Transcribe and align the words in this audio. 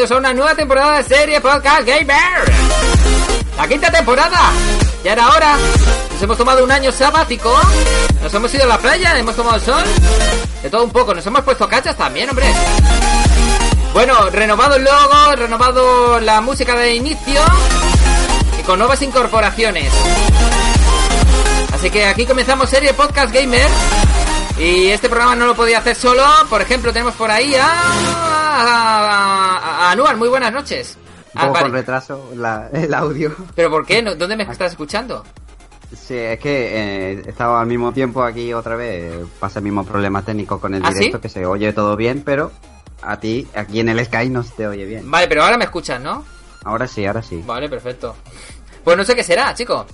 Bienvenidos 0.00 0.16
a 0.16 0.16
una 0.16 0.32
nueva 0.32 0.54
temporada 0.54 0.96
de 0.96 1.04
serie 1.04 1.40
Podcast 1.42 1.86
Gamer. 1.86 2.52
La 3.54 3.68
quinta 3.68 3.90
temporada. 3.90 4.50
Ya 5.04 5.12
era 5.12 5.28
hora. 5.28 5.58
Nos 6.12 6.22
hemos 6.22 6.38
tomado 6.38 6.64
un 6.64 6.72
año 6.72 6.90
sabático. 6.90 7.54
Nos 8.22 8.32
hemos 8.32 8.54
ido 8.54 8.64
a 8.64 8.68
la 8.68 8.78
playa, 8.78 9.18
hemos 9.18 9.36
tomado 9.36 9.56
el 9.56 9.62
sol. 9.62 9.84
De 10.62 10.70
todo 10.70 10.84
un 10.84 10.90
poco. 10.90 11.12
Nos 11.12 11.26
hemos 11.26 11.42
puesto 11.42 11.68
cachas 11.68 11.98
también, 11.98 12.30
hombre. 12.30 12.46
Bueno, 13.92 14.30
renovado 14.30 14.76
el 14.76 14.84
logo, 14.84 15.36
renovado 15.36 16.18
la 16.20 16.40
música 16.40 16.74
de 16.76 16.94
inicio. 16.94 17.42
Y 18.58 18.62
con 18.62 18.78
nuevas 18.78 19.02
incorporaciones. 19.02 19.92
Así 21.74 21.90
que 21.90 22.06
aquí 22.06 22.24
comenzamos 22.24 22.70
serie 22.70 22.94
Podcast 22.94 23.34
Gamer. 23.34 23.68
Y 24.60 24.88
este 24.88 25.08
programa 25.08 25.34
no 25.36 25.46
lo 25.46 25.54
podía 25.54 25.78
hacer 25.78 25.96
solo. 25.96 26.22
Por 26.48 26.60
ejemplo, 26.60 26.92
tenemos 26.92 27.14
por 27.14 27.30
ahí 27.30 27.54
a, 27.54 29.19
Anuar. 29.92 30.16
Muy 30.16 30.28
buenas 30.28 30.52
noches. 30.52 30.96
Un 31.34 31.40
Ah, 31.40 31.40
poco 31.42 31.52
vale. 31.54 31.64
con 31.66 31.72
retraso 31.72 32.30
la- 32.36 32.68
el 32.72 32.92
audio. 32.94 33.34
¿Pero 33.54 33.70
por 33.70 33.86
qué? 33.86 34.02
¿No- 34.02 34.14
¿Dónde 34.16 34.36
me 34.36 34.44
estás 34.44 34.72
escuchando? 34.72 35.24
Sí, 35.96 36.14
es 36.16 36.38
que 36.38 37.12
eh, 37.12 37.22
estaba 37.26 37.60
al 37.60 37.66
mismo 37.66 37.92
tiempo 37.92 38.22
aquí 38.22 38.52
otra 38.52 38.76
vez. 38.76 39.12
Pasa 39.40 39.58
el 39.58 39.64
mismo 39.64 39.84
problema 39.84 40.22
técnico 40.22 40.60
con 40.60 40.74
el 40.74 40.84
¿Ah, 40.84 40.90
directo, 40.90 41.18
sí? 41.18 41.22
que 41.22 41.28
se 41.28 41.44
oye 41.46 41.72
todo 41.72 41.96
bien, 41.96 42.22
pero 42.24 42.52
a 43.02 43.18
ti, 43.18 43.48
aquí 43.54 43.80
en 43.80 43.88
el 43.88 44.04
Sky, 44.04 44.28
no 44.28 44.42
se 44.44 44.52
te 44.54 44.66
oye 44.68 44.84
bien. 44.84 45.10
Vale, 45.10 45.26
pero 45.26 45.42
ahora 45.42 45.56
me 45.56 45.64
escuchas, 45.64 46.00
¿no? 46.00 46.24
Ahora 46.64 46.86
sí, 46.86 47.04
ahora 47.06 47.22
sí. 47.22 47.42
Vale, 47.44 47.68
perfecto. 47.68 48.14
Pues 48.84 48.96
no 48.96 49.04
sé 49.04 49.14
qué 49.16 49.22
será, 49.24 49.52
chico. 49.54 49.86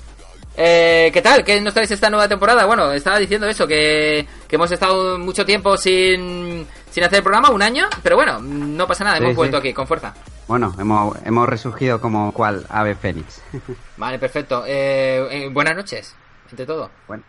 Eh, 0.58 1.10
¿Qué 1.12 1.22
tal? 1.22 1.44
¿Qué 1.44 1.60
nos 1.60 1.72
traes 1.74 1.90
esta 1.90 2.08
nueva 2.10 2.28
temporada? 2.28 2.64
Bueno, 2.66 2.92
estaba 2.92 3.18
diciendo 3.18 3.46
eso, 3.46 3.66
que, 3.66 4.26
que 4.48 4.56
hemos 4.56 4.70
estado 4.72 5.18
mucho 5.18 5.44
tiempo 5.44 5.76
sin, 5.76 6.66
sin 6.90 7.04
hacer 7.04 7.18
el 7.18 7.22
programa, 7.22 7.50
un 7.50 7.62
año, 7.62 7.86
pero 8.02 8.16
bueno, 8.16 8.40
no 8.40 8.86
pasa 8.86 9.04
nada, 9.04 9.16
Sí, 9.18 9.22
hemos 9.22 9.32
sí. 9.34 9.36
vuelto 9.36 9.56
aquí, 9.58 9.72
con 9.72 9.86
fuerza. 9.86 10.14
Bueno, 10.48 10.74
hemos, 10.78 11.16
hemos 11.24 11.48
resurgido 11.48 12.00
como 12.00 12.32
cual 12.32 12.64
ave 12.68 12.94
fénix. 12.94 13.42
Vale, 13.96 14.18
perfecto. 14.18 14.64
Eh, 14.66 15.26
eh, 15.30 15.48
buenas 15.52 15.76
noches, 15.76 16.14
ante 16.50 16.64
todo. 16.64 16.90
bueno, 17.08 17.22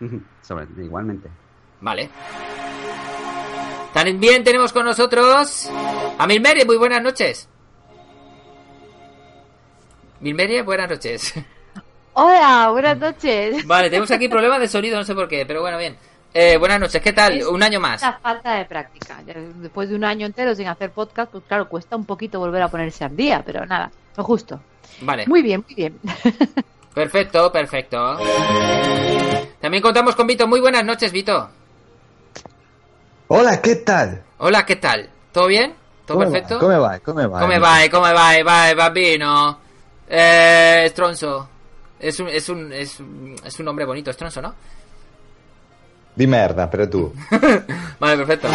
sobre, 0.42 0.66
igualmente. 0.82 1.28
Vale. 1.80 2.10
También 3.92 4.44
tenemos 4.44 4.72
con 4.72 4.84
nosotros 4.84 5.68
a 6.18 6.26
Milmerie, 6.26 6.64
muy 6.64 6.76
buenas 6.76 7.02
noches. 7.02 7.48
Milmerie, 10.20 10.62
buenas 10.62 10.88
noches. 10.90 11.34
Hola, 12.12 12.68
buenas 12.70 12.98
noches. 12.98 13.66
Vale, 13.66 13.88
tenemos 13.88 14.10
aquí 14.10 14.28
problemas 14.28 14.60
de 14.60 14.68
sonido, 14.68 14.98
no 14.98 15.04
sé 15.04 15.14
por 15.14 15.28
qué, 15.28 15.44
pero 15.46 15.60
bueno, 15.62 15.78
bien. 15.78 15.96
Eh, 16.32 16.56
buenas 16.58 16.78
noches, 16.78 17.02
¿qué 17.02 17.12
tal? 17.12 17.38
Es 17.38 17.46
Un 17.46 17.62
año 17.62 17.80
más. 17.80 18.02
La 18.02 18.18
falta 18.18 18.54
de 18.54 18.64
práctica. 18.64 19.18
Después 19.56 19.88
de 19.88 19.96
un 19.96 20.04
año 20.04 20.26
entero 20.26 20.54
sin 20.54 20.68
hacer 20.68 20.90
podcast, 20.90 21.32
pues 21.32 21.42
claro, 21.48 21.68
cuesta 21.68 21.96
un 21.96 22.04
poquito 22.04 22.38
volver 22.38 22.62
a 22.62 22.68
ponerse 22.68 23.04
al 23.04 23.16
día, 23.16 23.42
pero 23.44 23.66
nada, 23.66 23.90
lo 24.16 24.22
justo. 24.24 24.60
Vale, 25.02 25.26
Muy 25.26 25.42
bien, 25.42 25.64
muy 25.66 25.74
bien. 25.74 25.98
perfecto, 26.94 27.50
perfecto. 27.50 28.16
También 29.60 29.82
contamos 29.82 30.14
con 30.14 30.26
Vito. 30.26 30.46
Muy 30.46 30.60
buenas 30.60 30.84
noches, 30.84 31.10
Vito. 31.10 31.48
Hola, 33.28 33.60
¿qué 33.60 33.76
tal? 33.76 34.22
Hola, 34.38 34.64
¿qué 34.64 34.76
tal? 34.76 35.08
¿Todo 35.32 35.46
bien? 35.46 35.74
¿Todo 36.06 36.18
Come 36.18 36.30
perfecto? 36.30 36.54
va? 36.54 36.60
Come 36.60 36.78
va? 36.78 36.98
Come 37.00 37.26
va? 37.26 37.40
Come 37.40 37.58
vai, 37.58 37.90
come 37.90 38.12
vai, 38.12 38.42
vai, 38.42 38.74
bambino. 38.74 39.58
Eh, 40.08 40.86
Stronzo. 40.90 41.48
Es 41.98 42.18
un, 42.18 42.28
es 42.28 42.48
un, 42.48 42.72
es 42.72 42.98
un, 42.98 43.36
es 43.44 43.58
un 43.58 43.64
nombre 43.64 43.84
bonito, 43.84 44.12
Stronzo, 44.12 44.40
¿no? 44.40 44.54
Di 46.14 46.26
merda, 46.26 46.68
pero 46.70 46.88
tú. 46.88 47.14
Vale, 48.00 48.16
perfecto. 48.18 48.48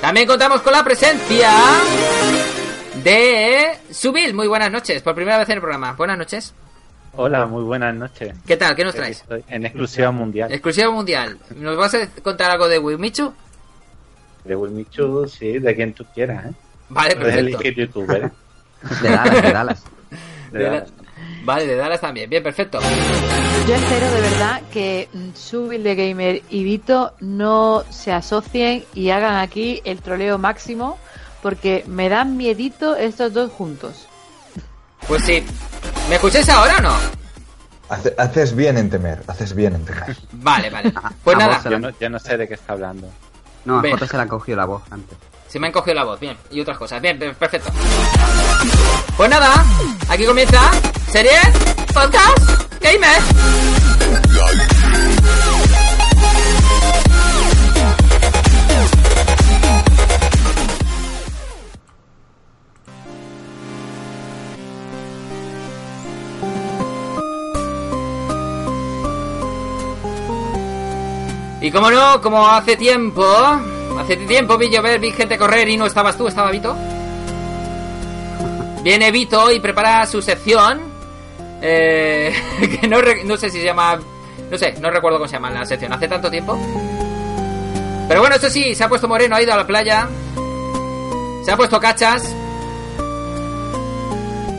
También 0.00 0.26
contamos 0.26 0.60
con 0.62 0.72
la 0.72 0.84
presencia 0.84 1.50
de 3.02 3.68
Subil. 3.90 4.34
Muy 4.34 4.46
buenas 4.46 4.70
noches, 4.70 5.02
por 5.02 5.14
primera 5.14 5.38
vez 5.38 5.48
en 5.48 5.54
el 5.56 5.60
programa. 5.60 5.92
Buenas 5.92 6.18
noches. 6.18 6.54
Hola, 7.16 7.46
muy 7.46 7.64
buenas 7.64 7.94
noches. 7.94 8.34
¿Qué 8.46 8.56
tal? 8.56 8.76
¿Qué 8.76 8.84
nos 8.84 8.94
traes? 8.94 9.18
estoy 9.22 9.44
En 9.48 9.66
exclusiva 9.66 10.10
mundial. 10.12 10.52
Exclusiva 10.52 10.90
mundial. 10.90 11.38
¿Nos 11.56 11.76
vas 11.76 11.94
a 11.94 12.06
contar 12.22 12.52
algo 12.52 12.68
de 12.68 12.78
Wimichu? 12.78 13.32
De 14.44 14.54
Wilmichu, 14.56 15.26
sí, 15.28 15.58
de 15.58 15.74
quien 15.74 15.92
tú 15.92 16.04
quieras, 16.14 16.46
¿eh? 16.46 16.52
Vale, 16.88 17.14
perfecto. 17.16 17.38
elegir 17.58 17.74
youtuber. 17.74 18.30
De 19.02 19.08
Dallas, 19.10 19.42
de 19.42 19.52
Dallas. 19.52 19.84
De 20.50 20.58
De 20.58 20.64
verdad. 20.64 20.86
Da- 20.86 20.99
Vale, 21.44 21.66
de 21.66 21.76
Dallas 21.76 22.00
también. 22.00 22.28
Bien, 22.28 22.42
perfecto. 22.42 22.78
Yo 23.66 23.74
espero 23.74 24.10
de 24.10 24.20
verdad 24.20 24.62
que 24.72 25.08
Subil 25.34 25.82
de 25.82 25.94
Gamer 25.94 26.42
y 26.50 26.64
Vito 26.64 27.14
no 27.20 27.84
se 27.90 28.12
asocien 28.12 28.84
y 28.94 29.10
hagan 29.10 29.36
aquí 29.36 29.80
el 29.84 30.00
troleo 30.02 30.38
máximo, 30.38 30.98
porque 31.42 31.84
me 31.86 32.08
dan 32.08 32.36
miedito 32.36 32.94
estos 32.96 33.32
dos 33.32 33.50
juntos. 33.52 34.06
Pues 35.08 35.24
sí. 35.24 35.42
¿Me 36.08 36.16
escucháis 36.16 36.48
ahora 36.48 36.76
o 36.78 36.82
no? 36.82 36.94
Hace- 37.88 38.14
haces 38.18 38.54
bien 38.54 38.76
en 38.78 38.90
temer, 38.90 39.22
haces 39.26 39.54
bien 39.54 39.74
en 39.74 39.84
temer. 39.84 40.16
Vale, 40.32 40.70
vale. 40.70 40.92
Pues 41.24 41.36
a 41.36 41.38
nada, 41.38 41.54
vos 41.54 41.62
se 41.62 41.70
Yo 41.70 41.78
no, 41.78 41.90
yo 41.98 42.10
no 42.10 42.18
sé 42.18 42.36
de 42.36 42.46
qué 42.46 42.54
está 42.54 42.74
hablando. 42.74 43.08
No, 43.64 43.78
a 43.78 43.82
Ven. 43.82 43.92
Jota 43.92 44.06
se 44.06 44.16
la 44.16 44.26
cogió 44.26 44.54
la 44.56 44.64
voz 44.66 44.82
antes. 44.90 45.16
Se 45.50 45.58
me 45.58 45.66
han 45.66 45.72
cogido 45.72 45.94
la 45.94 46.04
voz. 46.04 46.20
Bien, 46.20 46.36
y 46.50 46.60
otras 46.60 46.78
cosas. 46.78 47.00
Bien, 47.02 47.18
per- 47.18 47.34
perfecto. 47.34 47.70
Pues 49.16 49.28
nada, 49.30 49.64
aquí 50.08 50.24
comienza 50.24 50.70
serie 51.10 51.32
Podcast 51.92 52.38
Gamer. 52.80 54.30
Y 71.62 71.70
como 71.70 71.90
no, 71.90 72.20
como 72.22 72.46
hace 72.46 72.76
tiempo, 72.76 73.22
hace 73.98 74.16
tiempo 74.16 74.56
vi 74.56 74.70
llover, 74.70 75.00
vi 75.00 75.12
gente 75.12 75.36
correr 75.38 75.68
y 75.68 75.76
no 75.76 75.86
estabas 75.86 76.16
tú, 76.16 76.28
estaba 76.28 76.50
Vito. 76.50 76.76
Viene 78.82 79.10
Vito 79.10 79.50
y 79.50 79.60
prepara 79.60 80.06
su 80.06 80.22
sección. 80.22 80.80
Eh, 81.62 82.32
que 82.80 82.88
no, 82.88 82.98
no 83.24 83.36
sé 83.36 83.50
si 83.50 83.58
se 83.58 83.64
llama. 83.64 83.98
No 84.50 84.58
sé, 84.58 84.74
no 84.80 84.90
recuerdo 84.90 85.18
cómo 85.18 85.28
se 85.28 85.34
llama 85.34 85.50
la 85.50 85.66
sección. 85.66 85.92
Hace 85.92 86.08
tanto 86.08 86.30
tiempo. 86.30 86.58
Pero 88.08 88.20
bueno, 88.20 88.36
eso 88.36 88.50
sí, 88.50 88.74
se 88.74 88.82
ha 88.82 88.88
puesto 88.88 89.06
moreno, 89.06 89.36
ha 89.36 89.42
ido 89.42 89.52
a 89.52 89.56
la 89.56 89.66
playa. 89.66 90.08
Se 91.44 91.50
ha 91.50 91.56
puesto 91.56 91.78
cachas. 91.78 92.34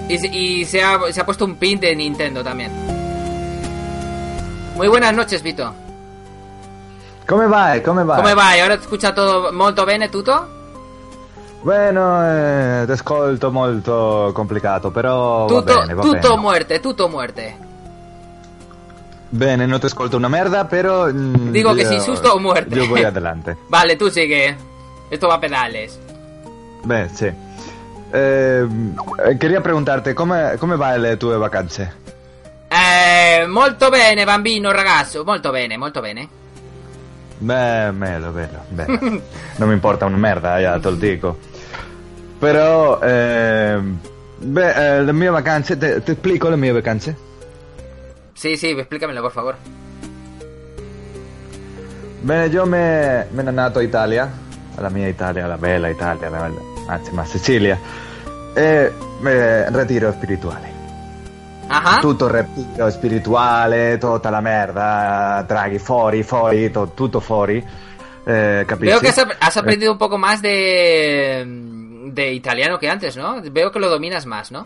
Y, 0.08 0.38
y 0.38 0.66
se, 0.66 0.84
ha, 0.84 1.00
se 1.12 1.20
ha 1.20 1.26
puesto 1.26 1.46
un 1.46 1.56
pin 1.56 1.80
de 1.80 1.96
Nintendo 1.96 2.44
también. 2.44 2.72
Muy 4.76 4.88
buenas 4.88 5.14
noches, 5.14 5.42
Vito. 5.44 5.74
Come 7.32 7.48
va? 7.48 7.80
Come 7.82 8.04
va? 8.04 8.16
¿Cómo 8.18 8.36
va? 8.36 8.58
¿Y 8.58 8.60
ahora 8.60 8.76
te 8.76 8.82
escucha 8.82 9.14
todo 9.14 9.54
molto 9.54 9.86
bene, 9.86 10.10
tutto? 10.10 10.60
Bueno, 11.62 12.20
eh, 12.26 12.84
ti 12.86 12.92
ascolto 12.92 13.52
molto 13.52 14.32
complicato, 14.34 14.92
però 14.92 15.46
va 15.46 15.48
Tutto, 15.48 15.80
bene, 15.80 15.94
va 15.94 16.02
tutto 16.02 16.28
bene. 16.30 16.42
muerte, 16.42 16.80
tutto 16.82 17.08
muerte. 17.08 17.58
Bene, 19.30 19.66
non 19.66 19.80
ti 19.80 19.86
ascolto 19.86 20.18
una 20.18 20.28
merda, 20.28 20.66
però... 20.66 21.08
mm, 21.10 21.52
Digo 21.52 21.74
sì, 21.74 22.02
susto 22.02 22.32
o 22.32 22.38
muerte. 22.40 22.76
Io 22.76 22.88
voy 22.88 23.04
adelante. 23.04 23.56
Vale, 23.70 23.96
tú 23.96 24.10
sigue. 24.10 24.58
Esto 25.08 25.28
va 25.28 25.36
a 25.36 25.40
pedales. 25.40 25.98
Beh, 26.84 27.10
sì. 27.14 27.32
Eh, 28.12 28.68
quería 29.38 29.62
preguntarte, 29.62 30.12
come, 30.14 30.56
come 30.60 30.76
va 30.76 30.98
le 30.98 31.16
tue 31.16 31.38
vacanze? 31.38 31.96
Eh, 32.68 33.46
molto 33.48 33.88
bene, 33.88 34.26
bambino, 34.26 34.70
ragazzo. 34.74 35.24
Molto 35.24 35.50
bene, 35.52 35.78
molto 35.78 36.02
bene. 36.02 36.28
Beh, 37.42 37.92
bello, 37.92 38.32
bello, 38.32 38.60
bello. 38.70 39.00
non 39.58 39.68
mi 39.68 39.74
importa 39.74 40.06
una 40.06 40.18
merda, 40.18 40.60
ya 40.60 40.80
te 40.80 40.90
lo 40.92 40.96
dico. 40.96 41.38
Però, 42.38 43.00
eh, 43.02 43.80
beh, 44.38 44.98
eh, 44.98 45.04
le 45.04 45.12
mie 45.12 45.30
vacanze, 45.30 45.76
te, 45.76 46.04
ti 46.04 46.12
esplico 46.12 46.50
le 46.50 46.56
mie 46.56 46.72
vacanze? 46.72 47.16
Sí, 48.34 48.58
sí, 48.58 48.68
explícamelo, 48.70 49.22
por 49.22 49.32
favor. 49.32 49.56
Bene, 52.22 52.46
io 52.46 52.66
me, 52.68 53.26
me 53.32 53.42
ne 53.42 53.52
nato 53.52 53.80
a 53.80 53.82
Italia, 53.82 54.32
alla 54.76 54.90
mia 54.90 55.08
Italia, 55.08 55.48
la 55.48 55.58
bella 55.58 55.90
Italia, 55.90 56.30
la 56.30 56.38
bella- 56.42 56.62
anzi, 56.94 57.12
ma 57.12 57.26
Sicilia, 57.26 57.80
e 58.54 58.92
eh, 59.26 59.70
retiro 59.72 60.12
spirituale. 60.12 60.81
Ajá. 61.72 62.00
Tutto 62.02 62.26
il 62.26 62.32
retiro 62.32 62.90
spirituale, 62.90 63.98
tutta 63.98 64.30
la 64.30 64.42
merda, 64.42 65.44
draghi 65.48 65.80
fuori, 65.80 66.22
fuori, 66.24 66.70
to- 66.70 66.92
tutto 66.94 67.20
fuori, 67.22 67.64
eh? 68.26 68.66
Veo 68.78 69.00
que 69.00 69.08
has, 69.08 69.26
has 69.40 69.56
aprendido 69.58 69.92
un 69.92 69.98
poco 69.98 70.18
más 70.18 70.42
de, 70.42 71.46
de 72.12 72.34
italiano 72.34 72.78
que 72.78 72.90
antes, 72.90 73.16
¿no? 73.16 73.42
Veo 73.52 73.72
que 73.72 73.80
lo 73.80 73.90
dominas 73.90 74.26
más, 74.26 74.52
¿no? 74.52 74.66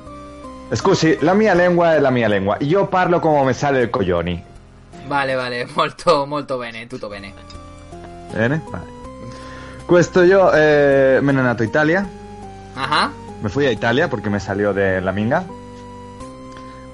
Eh, 0.72 0.76
Scusi, 0.76 1.18
la 1.22 1.34
mia 1.36 1.54
lingua 1.54 1.94
è 1.96 2.00
la 2.00 2.10
mia 2.10 2.28
lingua, 2.28 2.58
io 2.62 2.88
parlo 2.88 3.20
come 3.20 3.44
mi 3.46 3.54
sale 3.54 3.82
il 3.82 3.90
coglioni, 3.92 4.44
Vale, 5.08 5.36
vale, 5.36 5.68
molto, 5.76 6.26
molto 6.26 6.58
bene, 6.58 6.88
tutto 6.88 7.08
bene. 7.08 7.32
bene? 8.34 8.62
Vale. 8.72 8.94
Questo 9.86 10.24
io 10.24 10.52
eh, 10.52 11.20
me 11.22 11.32
ne 11.32 11.42
nato 11.44 11.62
a 11.62 11.66
Italia, 11.66 12.04
Ajá. 12.74 13.12
me 13.42 13.50
fui 13.50 13.68
a 13.68 13.70
Italia 13.70 14.08
porque 14.08 14.30
me 14.32 14.40
salió 14.40 14.74
de 14.74 15.00
la 15.02 15.12
minga. 15.12 15.44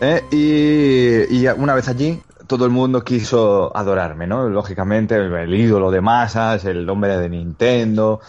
Eh, 0.04 1.28
y, 1.30 1.48
una 1.48 1.76
vez 1.76 1.88
allí, 1.88 2.20
todo 2.48 2.66
el 2.66 2.72
mundo 2.72 3.04
quiso 3.04 3.76
adorarme, 3.78 4.26
¿no? 4.26 4.50
Lógicamente, 4.50 5.16
el, 5.16 5.54
ídolo 5.54 5.92
de 5.92 6.02
masas, 6.02 6.66
el 6.66 6.90
hombre 6.90 7.18
de 7.18 7.30
Nintendo, 7.30 8.20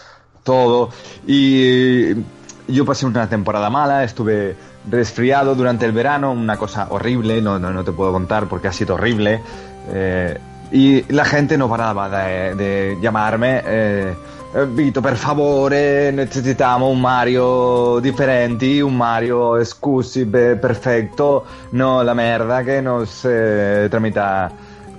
todo. 0.43 0.89
Y 1.25 2.13
yo 2.67 2.85
pasé 2.85 3.07
una 3.07 3.27
temporada 3.27 3.71
mala, 3.71 4.03
estuve 4.03 4.55
resfriado 4.89 5.55
durante 5.55 5.85
el 5.85 5.93
verano, 5.93 6.31
una 6.31 6.57
cosa 6.57 6.87
horrible, 6.91 7.41
no, 7.41 7.57
no, 7.57 7.71
no 7.71 7.83
te 7.83 7.91
puedo 7.91 8.11
contar 8.11 8.47
porque 8.47 8.67
ha 8.67 8.73
sido 8.73 8.93
horrible. 8.93 9.41
Eh, 9.89 10.37
y 10.71 11.11
la 11.11 11.25
gente 11.25 11.57
no 11.57 11.67
paraba 11.67 12.09
de, 12.55 12.97
llamarme. 13.01 13.61
Eh, 13.65 14.15
Vito, 14.67 15.01
per 15.01 15.17
favore, 15.17 16.11
necessitiamo 16.11 16.87
un 16.87 17.01
Mario 17.01 17.99
differenti, 17.99 18.81
un 18.81 18.95
Mario, 18.95 19.63
scusi, 19.65 20.25
be- 20.25 20.57
perfecto, 20.57 21.43
no 21.71 22.03
la 22.03 22.13
merda 22.13 22.63
que 22.63 22.79
nos 22.79 23.21
eh, 23.25 23.87
tramita 23.89 24.51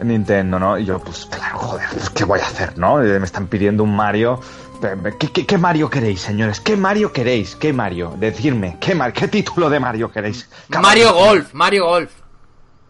Nintendo, 0.02 0.58
¿no? 0.58 0.76
Y 0.76 0.84
yo, 0.84 0.98
pues 0.98 1.26
claro, 1.26 1.56
joder, 1.58 1.86
pues, 1.92 2.10
¿qué 2.10 2.24
voy 2.24 2.40
a 2.40 2.46
hacer, 2.46 2.76
no? 2.76 3.00
Eh, 3.00 3.16
Me 3.20 3.26
están 3.26 3.46
pidiendo 3.46 3.84
un 3.84 3.94
Mario. 3.94 4.40
¿Qué, 5.20 5.28
qué, 5.30 5.46
qué 5.46 5.56
Mario 5.56 5.88
queréis, 5.88 6.20
señores? 6.20 6.58
¿Qué 6.60 6.76
Mario 6.76 7.12
queréis? 7.12 7.54
¿Qué 7.54 7.72
Mario? 7.72 8.12
Decidme, 8.18 8.76
¿qué, 8.80 8.96
Mar- 8.96 9.12
¿qué 9.12 9.28
título 9.28 9.70
de 9.70 9.78
Mario 9.78 10.10
queréis? 10.10 10.48
Mario 10.68 11.14
Golf, 11.14 11.54
Mario 11.54 11.86
Golf. 11.86 12.10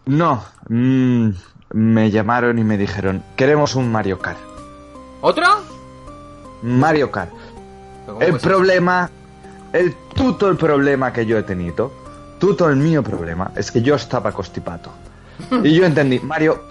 No, 0.07 0.43
mm, 0.67 1.29
me 1.73 2.09
llamaron 2.09 2.57
y 2.57 2.63
me 2.63 2.75
dijeron, 2.77 3.23
queremos 3.35 3.75
un 3.75 3.91
Mario 3.91 4.17
Kart. 4.17 4.39
¿Otro? 5.21 5.45
Mario 6.65 7.11
Kart. 7.11 7.29
Pero 8.05 8.13
¿cómo 8.17 8.25
El 8.25 8.39
problema, 8.39 9.09
el, 9.71 9.95
tutto 10.13 10.47
il 10.47 10.57
problema 10.57 11.11
che 11.11 11.21
io 11.21 11.37
ho 11.37 11.43
tenuto, 11.43 11.91
tutto 12.39 12.67
il 12.67 12.75
mio 12.75 13.01
problema, 13.01 13.51
es 13.55 13.71
que 13.71 13.81
yo 13.81 13.95
estaba 13.95 14.31
costipato. 14.31 14.91
y 15.63 15.73
yo 15.73 15.85
entendí, 15.85 16.19
Mario 16.19 16.65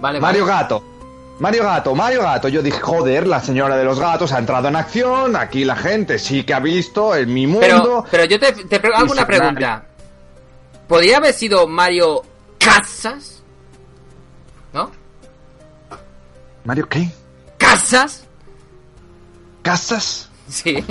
Vale, 0.00 0.20
Mario 0.20 0.44
vale. 0.44 0.58
Gato, 0.58 0.82
Mario 1.38 1.62
Gato, 1.64 1.94
Mario 1.94 2.22
Gato. 2.22 2.48
Yo 2.48 2.60
dije, 2.62 2.80
joder, 2.80 3.26
la 3.26 3.40
señora 3.40 3.76
de 3.76 3.84
los 3.84 3.98
gatos 3.98 4.32
ha 4.32 4.38
entrado 4.38 4.68
en 4.68 4.76
acción, 4.76 5.36
aquí 5.36 5.64
la 5.64 5.76
gente 5.76 6.18
sí 6.18 6.44
que 6.44 6.54
ha 6.54 6.60
visto 6.60 7.14
en 7.14 7.32
mi 7.32 7.46
mundo. 7.46 7.60
Pero, 7.66 8.04
pero 8.10 8.24
yo 8.24 8.38
te, 8.38 8.52
te 8.52 8.80
pre- 8.80 8.94
hago 8.94 9.12
una 9.12 9.26
pregunta. 9.26 9.84
¿Podría 10.88 11.16
haber 11.18 11.32
sido 11.32 11.66
Mario 11.66 12.22
Casas? 12.58 13.42
¿No? 14.72 14.90
¿Mario 16.64 16.88
qué? 16.88 17.08
¿Casas? 17.72 18.24
¿Casas? 19.62 20.28
Sí. 20.48 20.84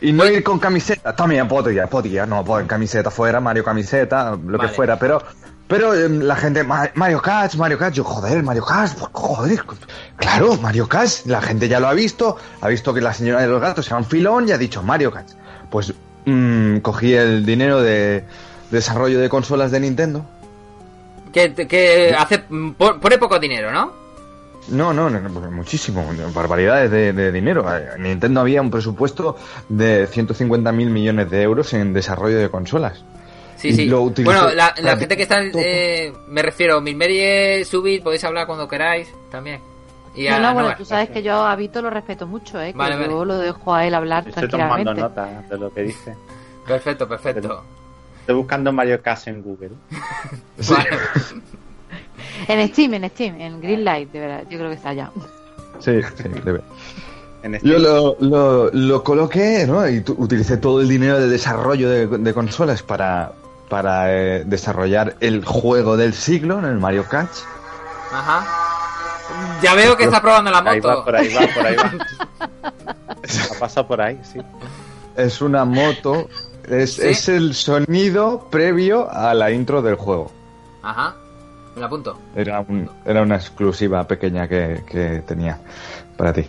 Y 0.00 0.12
no 0.12 0.24
ir 0.26 0.44
con 0.44 0.58
camiseta. 0.60 1.14
También 1.16 1.48
podría, 1.48 1.88
podría, 1.88 2.24
no, 2.26 2.44
pues 2.44 2.62
en 2.62 2.68
camiseta 2.68 3.10
fuera, 3.10 3.40
Mario 3.40 3.64
camiseta, 3.64 4.30
lo 4.30 4.56
Vale. 4.58 4.70
que 4.70 4.74
fuera, 4.76 4.98
pero 4.98 5.20
pero 5.66 5.92
eh, 5.92 6.08
la 6.08 6.36
gente, 6.36 6.62
"Ma- 6.64 6.90
Mario 6.94 7.20
Kart, 7.20 7.54
Mario 7.56 7.76
Kart, 7.78 7.94
yo, 7.94 8.04
joder, 8.04 8.42
Mario 8.42 8.64
Kart, 8.64 8.96
pues, 8.96 9.10
joder, 9.12 9.60
claro, 10.16 10.54
Mario 10.58 10.88
Kart, 10.88 11.10
la 11.26 11.42
gente 11.42 11.68
ya 11.68 11.80
lo 11.80 11.88
ha 11.88 11.92
visto, 11.94 12.36
ha 12.60 12.68
visto 12.68 12.94
que 12.94 13.00
la 13.00 13.12
señora 13.12 13.40
de 13.42 13.48
los 13.48 13.60
gatos 13.60 13.84
se 13.86 13.94
un 13.94 14.04
filón 14.04 14.48
y 14.48 14.52
ha 14.52 14.58
dicho 14.58 14.82
Mario 14.82 15.10
Kart. 15.10 15.28
Pues 15.68 15.92
mm, 16.24 16.78
cogí 16.78 17.12
el 17.14 17.44
dinero 17.44 17.82
de 17.82 18.24
desarrollo 18.70 19.18
de 19.18 19.28
consolas 19.28 19.70
de 19.72 19.80
Nintendo. 19.80 20.24
Que, 21.32 21.52
que 21.54 22.14
hace, 22.16 22.38
pone 22.38 23.18
poco 23.18 23.38
dinero, 23.38 23.70
¿no? 23.72 23.92
No, 24.70 24.92
no, 24.92 25.08
no, 25.08 25.20
no, 25.20 25.50
muchísimo, 25.50 26.04
barbaridades 26.34 26.90
de, 26.90 27.12
de 27.12 27.32
dinero. 27.32 27.64
Eh, 27.74 27.88
Nintendo 27.98 28.40
había 28.40 28.60
un 28.60 28.70
presupuesto 28.70 29.36
de 29.68 30.06
150 30.06 30.72
mil 30.72 30.90
millones 30.90 31.30
de 31.30 31.42
euros 31.42 31.72
en 31.74 31.92
desarrollo 31.92 32.38
de 32.38 32.50
consolas. 32.50 33.02
Sí, 33.56 33.68
Y 33.68 33.72
sí. 33.74 33.86
lo 33.86 34.02
utilizó 34.02 34.44
Bueno, 34.44 34.54
la, 34.54 34.96
gente 34.96 35.16
que 35.16 35.22
está, 35.24 35.40
eh, 35.42 36.12
me 36.28 36.42
refiero, 36.42 36.80
Milmerie, 36.80 37.64
Subit, 37.64 38.02
podéis 38.02 38.22
hablar 38.24 38.46
cuando 38.46 38.68
queráis, 38.68 39.08
también. 39.30 39.60
Y 40.14 40.28
No, 40.28 40.34
a 40.36 40.38
no, 40.38 40.54
bueno, 40.54 40.74
tú 40.76 40.84
sabes 40.84 41.10
que 41.10 41.22
yo 41.22 41.34
a 41.44 41.54
Vito 41.56 41.80
lo 41.82 41.90
respeto 41.90 42.26
mucho, 42.26 42.60
¿eh? 42.60 42.72
Que 42.72 42.78
Vale, 42.78 42.94
yo 42.96 43.00
vale. 43.18 43.26
lo 43.26 43.38
dejo 43.38 43.74
a 43.74 43.84
él 43.86 43.94
hablar 43.94 44.28
Estoy 44.28 44.48
tomando 44.48 44.92
tranquilamente. 44.92 45.00
nota 45.22 45.42
de 45.48 45.58
lo 45.58 45.72
que 45.72 45.82
dice. 45.82 46.14
Perfecto, 46.66 47.08
perfecto. 47.08 47.62
Estoy 48.20 48.34
buscando 48.36 48.72
Mario 48.72 49.00
Kart 49.02 49.26
en 49.28 49.42
Google. 49.42 49.70
Vale. 50.68 50.88
En 52.48 52.68
Steam, 52.68 52.94
en 52.94 53.08
Steam, 53.10 53.40
en 53.40 53.60
Greenlight, 53.60 54.10
de 54.12 54.20
verdad, 54.20 54.42
yo 54.50 54.58
creo 54.58 54.70
que 54.70 54.76
está 54.76 54.90
allá. 54.90 55.10
Sí, 55.80 56.00
sí, 56.16 56.24
debe. 56.44 56.60
En 57.42 57.58
Yo 57.60 57.78
lo, 57.78 58.16
lo, 58.20 58.70
lo 58.72 59.04
coloqué, 59.04 59.64
¿no? 59.66 59.88
Y 59.88 60.00
tu- 60.00 60.14
utilicé 60.18 60.56
todo 60.56 60.80
el 60.80 60.88
dinero 60.88 61.20
de 61.20 61.28
desarrollo 61.28 61.88
de, 61.88 62.06
de 62.06 62.34
consolas 62.34 62.82
para, 62.82 63.32
para 63.68 64.12
eh, 64.12 64.42
desarrollar 64.44 65.14
el 65.20 65.44
juego 65.44 65.96
del 65.96 66.14
siglo, 66.14 66.60
¿no? 66.60 66.68
el 66.68 66.78
Mario 66.78 67.04
Kart. 67.08 67.30
Ajá. 68.12 68.44
Ya 69.62 69.74
veo 69.74 69.96
que 69.96 70.04
está 70.04 70.20
probando 70.20 70.50
la 70.50 70.58
Ahí 70.58 70.80
va, 70.80 70.90
moto. 70.94 71.04
por 71.04 71.14
ahí 71.16 71.32
va, 71.32 71.40
por 71.54 71.66
ahí 71.66 71.76
va. 71.76 71.92
ha 73.54 73.58
pasado 73.60 73.86
por 73.86 74.00
ahí, 74.00 74.18
sí. 74.22 74.40
Es 75.16 75.40
una 75.40 75.64
moto, 75.64 76.28
es, 76.68 76.94
¿Sí? 76.94 77.02
es 77.08 77.28
el 77.28 77.54
sonido 77.54 78.48
previo 78.50 79.08
a 79.10 79.34
la 79.34 79.50
intro 79.50 79.82
del 79.82 79.94
juego. 79.96 80.32
Ajá. 80.82 81.14
Me 81.78 81.82
la 81.82 81.86
apunto. 81.86 82.18
Era, 82.34 82.60
un- 82.60 82.90
era 83.04 83.22
una 83.22 83.36
exclusiva 83.36 84.06
pequeña 84.06 84.48
que, 84.48 84.82
que 84.86 85.22
tenía 85.26 85.58
para 86.16 86.32
ti. 86.32 86.44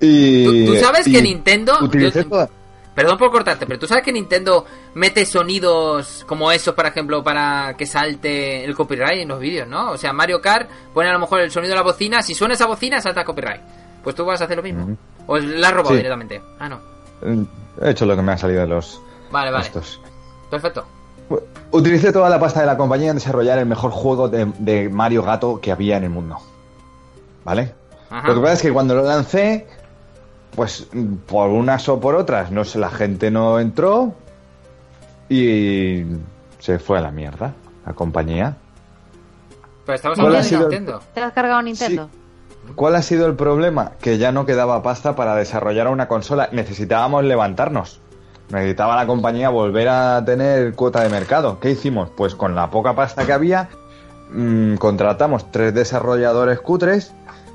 Y, 0.00 0.66
¿Tú, 0.66 0.72
tú 0.72 0.78
sabes 0.78 1.06
y 1.06 1.12
que 1.12 1.22
Nintendo... 1.22 1.74
Utilicé 1.82 2.22
yo- 2.22 2.28
toda... 2.28 2.48
Perdón 2.94 3.16
por 3.16 3.30
cortarte, 3.30 3.64
pero 3.66 3.78
tú 3.78 3.86
sabes 3.86 4.04
que 4.04 4.12
Nintendo 4.12 4.66
mete 4.94 5.24
sonidos 5.24 6.24
como 6.28 6.52
esos, 6.52 6.74
por 6.74 6.84
ejemplo, 6.84 7.22
para 7.24 7.74
que 7.74 7.86
salte 7.86 8.62
el 8.64 8.74
copyright 8.74 9.22
en 9.22 9.28
los 9.28 9.40
vídeos, 9.40 9.66
¿no? 9.66 9.92
O 9.92 9.96
sea, 9.96 10.12
Mario 10.12 10.42
Kart 10.42 10.68
pone 10.92 11.08
a 11.08 11.12
lo 11.14 11.18
mejor 11.18 11.40
el 11.40 11.50
sonido 11.50 11.70
de 11.70 11.76
la 11.76 11.82
bocina, 11.82 12.20
si 12.20 12.34
suena 12.34 12.52
esa 12.52 12.66
bocina 12.66 13.00
salta 13.00 13.24
copyright. 13.24 13.62
Pues 14.04 14.14
tú 14.14 14.26
vas 14.26 14.42
a 14.42 14.44
hacer 14.44 14.58
lo 14.58 14.62
mismo. 14.62 14.94
O 15.26 15.38
la 15.38 15.68
has 15.68 15.72
robado 15.74 15.90
Sí. 15.94 15.96
directamente. 15.96 16.42
Ah, 16.58 16.68
no. 16.68 16.80
He 17.80 17.90
hecho 17.90 18.04
lo 18.04 18.14
que 18.14 18.20
me 18.22 18.32
ha 18.32 18.36
salido 18.36 18.60
de 18.60 18.66
los 18.66 19.00
Vale, 19.30 19.50
vale. 19.50 19.64
estos. 19.64 19.98
Perfecto. 20.50 20.84
Utilicé 21.72 22.12
toda 22.12 22.28
la 22.28 22.38
pasta 22.38 22.60
de 22.60 22.66
la 22.66 22.76
compañía 22.76 23.10
en 23.10 23.16
desarrollar 23.16 23.58
el 23.58 23.66
mejor 23.66 23.90
juego 23.90 24.28
de, 24.28 24.52
de 24.58 24.88
Mario 24.88 25.22
Gato 25.22 25.60
que 25.60 25.72
había 25.72 25.96
en 25.96 26.04
el 26.04 26.10
mundo. 26.10 26.38
¿Vale? 27.44 27.74
Ajá. 28.10 28.28
Lo 28.28 28.34
que 28.34 28.40
pasa 28.40 28.52
es 28.52 28.62
que 28.62 28.72
cuando 28.72 28.94
lo 28.94 29.02
lancé, 29.02 29.66
pues 30.54 30.88
por 31.26 31.48
unas 31.50 31.88
o 31.88 31.98
por 31.98 32.14
otras, 32.14 32.50
no 32.50 32.64
sé, 32.64 32.78
la 32.78 32.90
gente 32.90 33.30
no 33.30 33.58
entró 33.58 34.14
y 35.28 36.04
se 36.58 36.78
fue 36.78 36.98
a 36.98 37.00
la 37.00 37.10
mierda 37.10 37.54
la 37.86 37.92
compañía. 37.94 38.56
Pero 39.84 39.96
estamos 39.96 40.18
¿Cuál 40.18 40.26
hablando 40.26 40.38
ha 40.38 40.42
de 40.42 40.48
sido 40.48 40.60
Nintendo. 40.68 41.00
¿Te 41.14 41.20
lo 41.20 41.26
has 41.26 41.32
cargado 41.32 41.62
Nintendo? 41.62 42.10
¿Cuál 42.76 42.94
ha 42.94 43.02
sido 43.02 43.26
el 43.26 43.34
problema? 43.34 43.92
Que 44.00 44.18
ya 44.18 44.30
no 44.30 44.46
quedaba 44.46 44.82
pasta 44.82 45.16
para 45.16 45.34
desarrollar 45.34 45.88
una 45.88 46.06
consola. 46.06 46.48
Necesitábamos 46.52 47.24
levantarnos. 47.24 48.00
Necesitaba 48.52 48.96
la 48.96 49.06
compañía 49.06 49.48
volver 49.48 49.88
a 49.88 50.22
tener 50.24 50.74
cuota 50.74 51.02
de 51.02 51.08
mercado. 51.08 51.58
¿Qué 51.58 51.70
hicimos? 51.70 52.10
Pues 52.14 52.34
con 52.34 52.54
la 52.54 52.70
poca 52.70 52.94
pasta 52.94 53.24
que 53.24 53.32
había, 53.32 53.70
mm, 54.30 54.74
contratamos 54.74 55.50
tres 55.50 55.72
desarrolladores 55.74 56.60
cutres 56.60 57.14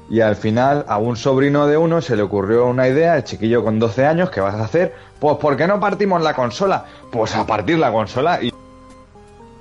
y 0.10 0.22
al 0.22 0.36
final 0.36 0.86
a 0.88 0.98
un 0.98 1.16
sobrino 1.16 1.68
de 1.68 1.78
uno 1.78 2.02
se 2.02 2.16
le 2.16 2.24
ocurrió 2.24 2.66
una 2.66 2.88
idea, 2.88 3.16
el 3.16 3.24
chiquillo 3.24 3.64
con 3.64 3.78
12 3.78 4.08
años, 4.08 4.32
¿qué 4.32 4.42
vas 4.42 4.56
a 4.56 4.64
hacer? 4.64 4.96
Pues 5.20 5.38
¿por 5.38 5.56
qué 5.56 5.68
no 5.68 5.80
partimos 5.80 6.22
la 6.24 6.34
consola? 6.34 6.86
Pues 7.12 7.36
a 7.36 7.46
partir 7.46 7.78
la 7.78 7.92
consola 7.92 8.42
y... 8.42 8.52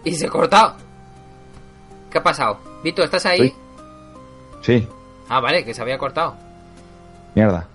Y 0.04 0.14
se 0.14 0.28
cortado. 0.28 0.74
¿Qué 2.10 2.18
ha 2.18 2.22
pasado? 2.22 2.58
Vito, 2.82 3.02
¿estás 3.02 3.26
ahí? 3.26 3.48
Sí. 3.48 3.54
Sí, 4.62 4.88
Ah, 5.28 5.40
vale, 5.40 5.64
que 5.64 5.74
se 5.74 5.82
había 5.82 5.98
cortado. 5.98 6.34
mierda. 7.34 7.66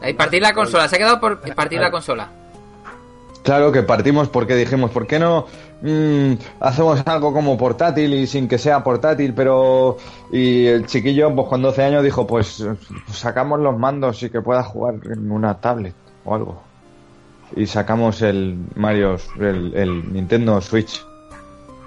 Ahí, 0.00 0.14
partir 0.14 0.40
la 0.40 0.54
consola. 0.54 0.88
Se 0.88 0.96
ha 0.96 0.98
quedado 0.98 1.20
por 1.20 1.40
partir 1.54 1.80
la 1.80 1.90
consola. 1.90 2.28
Claro 3.44 3.70
que 3.70 3.82
partimos 3.82 4.30
porque 4.30 4.56
dijimos, 4.56 4.90
¿por 4.90 5.06
qué 5.06 5.18
no 5.18 5.46
mm, 5.82 6.32
hacemos 6.60 7.02
algo 7.04 7.30
como 7.34 7.58
portátil 7.58 8.14
y 8.14 8.26
sin 8.26 8.48
que 8.48 8.56
sea 8.56 8.82
portátil? 8.82 9.34
Pero. 9.34 9.98
Y 10.32 10.66
el 10.66 10.86
chiquillo, 10.86 11.34
pues 11.34 11.48
con 11.48 11.60
12 11.60 11.84
años, 11.84 12.02
dijo, 12.02 12.26
pues, 12.26 12.66
sacamos 13.12 13.60
los 13.60 13.78
mandos 13.78 14.22
y 14.22 14.30
que 14.30 14.40
pueda 14.40 14.62
jugar 14.62 14.94
en 15.04 15.30
una 15.30 15.60
tablet 15.60 15.94
o 16.24 16.34
algo. 16.34 16.62
Y 17.54 17.66
sacamos 17.66 18.22
el 18.22 18.56
Mario, 18.76 19.18
el, 19.38 19.74
el 19.74 20.12
Nintendo 20.12 20.58
Switch. 20.62 21.04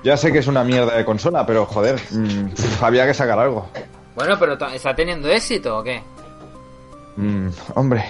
Ya 0.04 0.16
sé 0.16 0.32
que 0.32 0.38
es 0.38 0.48
una 0.48 0.64
mierda 0.64 0.96
de 0.96 1.04
consola, 1.04 1.44
pero 1.44 1.66
joder, 1.66 2.00
mm, 2.12 2.84
había 2.84 3.08
que 3.08 3.16
sacar 3.16 3.40
algo. 3.40 3.68
Bueno, 4.16 4.36
pero 4.40 4.54
¿está 4.74 4.96
teniendo 4.96 5.28
éxito 5.28 5.80
o 5.80 5.84
qué? 5.84 6.04
Mm, 7.16 7.50
hombre, 7.74 8.06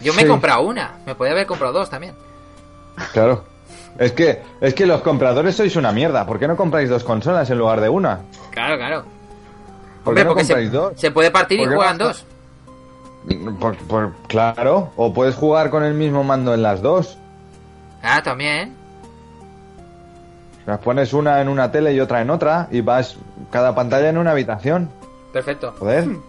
Yo 0.00 0.12
me 0.14 0.20
he 0.22 0.24
Sí. 0.24 0.30
comprado 0.30 0.62
una. 0.62 0.92
Me 1.06 1.14
podía 1.14 1.32
haber 1.32 1.46
comprado 1.46 1.72
dos 1.72 1.90
también. 1.90 2.14
claro. 3.12 3.44
Es 3.98 4.12
que, 4.12 4.42
es 4.60 4.74
que 4.74 4.86
los 4.86 5.00
compradores 5.02 5.56
sois 5.56 5.74
una 5.74 5.90
mierda. 5.90 6.24
¿Por 6.24 6.38
qué 6.38 6.46
no 6.46 6.56
compráis 6.56 6.88
dos 6.88 7.02
consolas 7.02 7.50
en 7.50 7.58
lugar 7.58 7.80
de 7.80 7.88
una? 7.88 8.20
Claro, 8.50 8.76
claro. 8.76 9.02
¿Por 10.04 10.12
Hombre, 10.12 10.22
qué 10.22 10.24
no 10.24 10.30
porque 10.30 10.44
se, 10.44 10.52
compráis 10.52 10.72
dos? 10.72 10.92
se 10.96 11.10
puede 11.10 11.30
partir 11.32 11.58
y 11.58 11.62
¿Por 11.64 11.70
qué 11.70 11.76
juegan 11.76 11.98
dos. 11.98 12.24
Por- 13.58 13.76
por- 13.76 14.12
claro, 14.28 14.92
o 14.96 15.12
puedes 15.12 15.34
jugar 15.34 15.70
con 15.70 15.82
el 15.82 15.94
mismo 15.94 16.22
mando 16.22 16.54
en 16.54 16.62
las 16.62 16.80
dos. 16.80 17.18
Ah, 18.02 18.22
también. 18.22 18.74
Las 20.64 20.78
pones 20.78 21.12
una 21.12 21.40
en 21.40 21.48
una 21.48 21.72
tele 21.72 21.92
y 21.92 22.00
otra 22.00 22.20
en 22.20 22.30
otra 22.30 22.68
y 22.70 22.80
vas 22.82 23.16
cada 23.50 23.74
pantalla 23.74 24.08
en 24.10 24.18
una 24.18 24.30
habitación. 24.30 24.90
Perfecto. 25.32 25.74
Joder, 25.78 26.06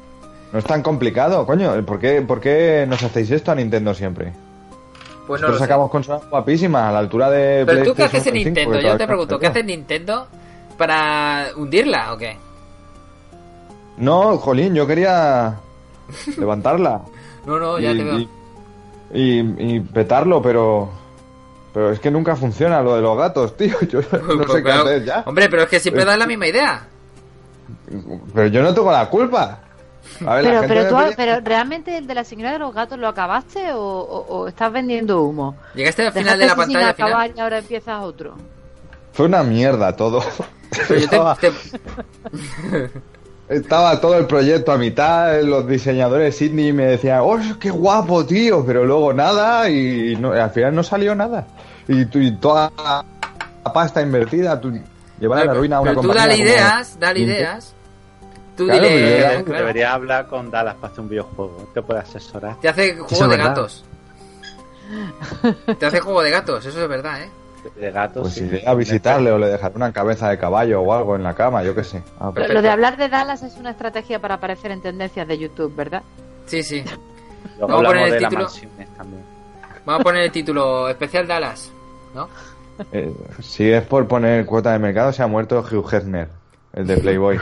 no 0.51 0.59
es 0.59 0.65
tan 0.65 0.81
complicado, 0.81 1.45
coño. 1.45 1.83
¿Por 1.85 1.99
qué, 1.99 2.21
por 2.21 2.39
qué 2.39 2.85
nos 2.87 3.01
hacéis 3.03 3.29
esto 3.31 3.51
a 3.51 3.55
Nintendo 3.55 3.93
siempre? 3.93 4.33
Pues 5.27 5.41
no 5.41 5.47
Nosotros 5.47 5.51
lo 5.51 5.57
sé. 5.57 5.63
sacamos 5.63 5.91
consolas 5.91 6.29
guapísimas 6.29 6.83
a 6.85 6.91
la 6.91 6.99
altura 6.99 7.29
de. 7.29 7.63
Pero 7.65 7.83
tú, 7.83 7.93
¿qué 7.95 8.03
haces 8.03 8.25
en 8.27 8.33
PlayStation 8.33 8.55
5, 8.55 8.71
Nintendo? 8.71 8.79
Yo 8.81 8.97
te 8.97 9.07
pregunto, 9.07 9.39
¿qué 9.39 9.47
hace 9.47 9.63
Nintendo 9.63 10.27
para 10.77 11.47
hundirla 11.55 12.13
o 12.13 12.17
qué? 12.17 12.35
No, 13.97 14.37
Jolín, 14.37 14.73
yo 14.73 14.87
quería 14.87 15.55
levantarla. 16.37 17.01
No, 17.45 17.59
no, 17.59 17.79
ya 17.79 17.91
y, 17.91 17.97
te 17.97 18.03
veo. 18.03 18.19
y- 18.19 18.29
y- 19.13 19.55
y 19.75 19.79
petarlo, 19.81 20.41
pero. 20.41 20.89
Pero 21.73 21.91
es 21.91 21.99
que 21.99 22.09
nunca 22.09 22.35
funciona 22.35 22.81
lo 22.81 22.95
de 22.95 23.01
los 23.01 23.15
gatos, 23.15 23.55
tío. 23.55 23.75
Yo 23.89 23.99
no 24.35 24.47
sé 24.47 24.63
qué 24.63 24.71
hacer 24.71 25.05
ya. 25.05 25.23
Hombre, 25.27 25.47
pero 25.49 25.63
es 25.63 25.69
que 25.69 25.79
siempre 25.79 26.03
das 26.05 26.17
la 26.17 26.25
misma 26.25 26.47
idea. 26.47 26.81
Pero 28.33 28.47
yo 28.47 28.63
no 28.63 28.73
tengo 28.73 28.91
la 28.91 29.07
culpa. 29.09 29.59
A 30.25 30.35
ver, 30.35 30.43
la 30.45 30.61
Pero, 30.61 30.67
pero, 30.67 30.89
tú, 30.89 31.13
pero 31.15 31.39
realmente 31.41 31.97
el 31.97 32.07
de 32.07 32.15
la 32.15 32.23
señora 32.23 32.51
de 32.53 32.59
los 32.59 32.73
gatos 32.73 32.97
lo 32.99 33.07
acabaste 33.07 33.71
o, 33.73 33.79
o- 33.81 34.25
o 34.27 34.47
estás 34.47 34.71
vendiendo 34.71 35.21
humo. 35.23 35.55
Llegaste 35.75 36.05
al 36.07 36.13
final 36.13 36.37
de 36.39 36.45
la 36.45 36.51
sin 36.53 36.57
pantalla 36.57 36.89
acabar 36.89 37.31
y 37.35 37.39
ahora 37.39 37.57
empiezas 37.59 38.01
otro. 38.03 38.35
Fue 39.13 39.25
una 39.25 39.43
mierda 39.43 39.95
todo. 39.95 40.23
Estaba, 40.89 41.35
te- 41.35 41.51
estaba 43.49 43.99
todo 43.99 44.15
el 44.17 44.25
proyecto 44.27 44.71
a 44.71 44.77
mitad, 44.77 45.41
los 45.41 45.67
diseñadores 45.67 46.37
Sydney 46.37 46.71
me 46.73 46.85
decían, 46.85 47.21
¡oh, 47.23 47.39
qué 47.59 47.71
guapo, 47.71 48.25
tío! 48.25 48.63
Pero 48.65 48.85
luego 48.85 49.13
nada 49.13 49.69
y 49.69 50.15
no- 50.19 50.31
al 50.33 50.51
final 50.51 50.75
no 50.75 50.83
salió 50.83 51.15
nada. 51.15 51.47
Y, 51.87 52.01
y 52.19 52.31
toda 52.37 52.71
la 52.77 53.73
pasta 53.73 54.01
invertida, 54.01 54.59
tú, 54.61 54.71
llevar 55.19 55.39
a 55.41 55.45
la 55.45 55.53
ruina 55.55 55.77
a 55.77 55.81
una 55.81 55.91
pero 55.91 56.01
tú 56.01 56.07
compañía 56.09 56.27
dale 56.29 56.37
como 56.43 56.49
ideas, 56.49 56.97
dale 56.99 57.19
ideas. 57.21 57.73
Tú 58.59 58.65
Claro, 58.65 58.83
dile, 58.83 59.43
Debería 59.43 59.93
hablar 59.93 60.27
con 60.27 60.51
Dallas 60.51 60.75
para 60.75 60.91
hacer 60.91 60.99
un 60.99 61.07
videojuego. 61.07 61.69
Te 61.73 61.81
puede 61.81 62.01
asesorar. 62.01 62.57
te 62.59 62.67
hace 62.67 62.97
juego 62.97 63.23
de 63.23 63.37
verdad. 63.37 63.47
gatos. 63.55 63.85
Te 65.79 65.85
hace 65.85 66.01
juego 66.01 66.21
de 66.21 66.29
gatos, 66.29 66.65
eso 66.65 66.81
es 66.83 66.89
verdad, 66.89 67.21
¿eh? 67.21 67.29
De 67.79 67.89
gatos. 67.89 68.23
Pues 68.23 68.33
sí. 68.33 68.43
iré 68.43 68.63
a 68.67 68.73
visitarle 68.73 69.31
o 69.31 69.37
le 69.37 69.47
dejaré 69.47 69.75
una 69.77 69.93
cabeza 69.93 70.27
de 70.29 70.37
caballo 70.37 70.81
o 70.81 70.93
algo 70.93 71.15
en 71.15 71.23
la 71.23 71.33
cama, 71.35 71.63
yo 71.63 71.73
qué 71.73 71.85
sé. 71.85 72.03
Ah, 72.19 72.25
Lo, 72.25 72.33
Perfecto. 72.33 72.53
lo 72.55 72.61
de 72.61 72.69
hablar 72.69 72.97
de 72.97 73.07
Dallas 73.07 73.43
es 73.43 73.55
una 73.55 73.69
estrategia 73.71 74.19
para 74.19 74.35
aparecer 74.35 74.71
en 74.71 74.81
tendencias 74.81 75.25
de 75.25 75.37
YouTube, 75.37 75.73
¿verdad? 75.73 76.03
Sí, 76.45 76.61
sí. 76.61 76.83
Luego 77.59 77.81
Vamos 77.81 77.85
a 77.85 77.87
poner 77.87 78.07
el 78.13 78.17
título. 78.17 78.47
Vamos 79.85 80.01
a 80.01 80.03
poner 80.03 80.23
el 80.23 80.31
título 80.33 80.89
especial 80.89 81.27
Dallas, 81.27 81.71
¿no? 82.13 82.27
Eh, 82.91 83.13
si 83.41 83.71
es 83.71 83.83
por 83.83 84.05
poner 84.05 84.45
cuota 84.45 84.73
de 84.73 84.79
mercado, 84.79 85.13
se 85.13 85.23
ha 85.23 85.27
muerto 85.27 85.59
Hugh 85.59 85.93
Hefner, 85.93 86.27
el 86.73 86.87
de 86.87 86.97
Playboy. 86.97 87.39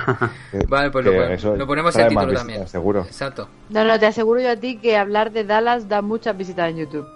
Que- 0.51 0.65
Vale, 0.67 0.91
pues 0.91 1.05
lo, 1.05 1.11
que 1.11 1.57
lo 1.57 1.67
ponemos 1.67 1.95
más 1.95 2.07
título 2.07 2.25
visitas, 2.25 2.39
también. 2.41 2.67
Seguro. 2.67 3.01
Exacto. 3.01 3.47
No, 3.69 3.83
no, 3.83 3.99
te 3.99 4.05
aseguro 4.05 4.39
yo 4.39 4.51
a 4.51 4.55
ti 4.55 4.77
que 4.77 4.97
hablar 4.97 5.31
de 5.31 5.43
Dallas 5.43 5.87
da 5.87 6.01
muchas 6.01 6.37
visitas 6.37 6.69
en 6.69 6.77
YouTube. 6.77 7.07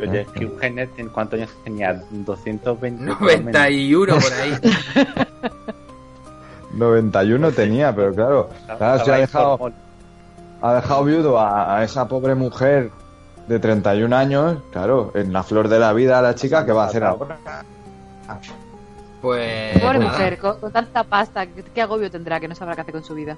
Oye, 0.00 0.26
que 0.34 0.46
un 0.46 0.58
Genet, 0.58 0.90
¿en 0.98 1.08
cuántos 1.10 1.38
años 1.38 1.50
tenía? 1.64 2.02
220. 2.10 3.04
91 3.04 4.14
por 4.14 4.32
ahí. 4.32 4.54
91 6.74 7.50
tenía, 7.52 7.94
pero 7.94 8.14
claro, 8.14 8.48
claro, 8.78 9.04
se 9.04 9.12
ha 9.12 9.16
dejado, 9.18 9.72
ha 10.62 10.74
dejado 10.74 11.04
viudo 11.04 11.38
a, 11.38 11.76
a 11.76 11.84
esa 11.84 12.08
pobre 12.08 12.34
mujer 12.34 12.90
de 13.46 13.58
31 13.58 14.16
años, 14.16 14.56
claro, 14.72 15.12
en 15.14 15.32
la 15.32 15.42
flor 15.42 15.68
de 15.68 15.78
la 15.78 15.92
vida 15.92 16.22
la 16.22 16.34
chica, 16.34 16.64
¿qué 16.64 16.72
va 16.72 16.84
a 16.84 16.86
hacer 16.86 17.04
ahora? 17.04 17.38
Pues. 19.22 19.80
Pobre 19.80 19.98
nada. 20.00 20.10
mujer, 20.10 20.38
con, 20.38 20.58
con 20.58 20.72
tanta 20.72 21.04
pasta, 21.04 21.46
¿qué, 21.46 21.80
agobio 21.80 22.10
tendrá 22.10 22.40
que 22.40 22.48
no 22.48 22.54
sabrá 22.54 22.74
qué 22.74 22.80
hacer 22.82 22.92
con 22.94 23.04
su 23.04 23.14
vida? 23.14 23.36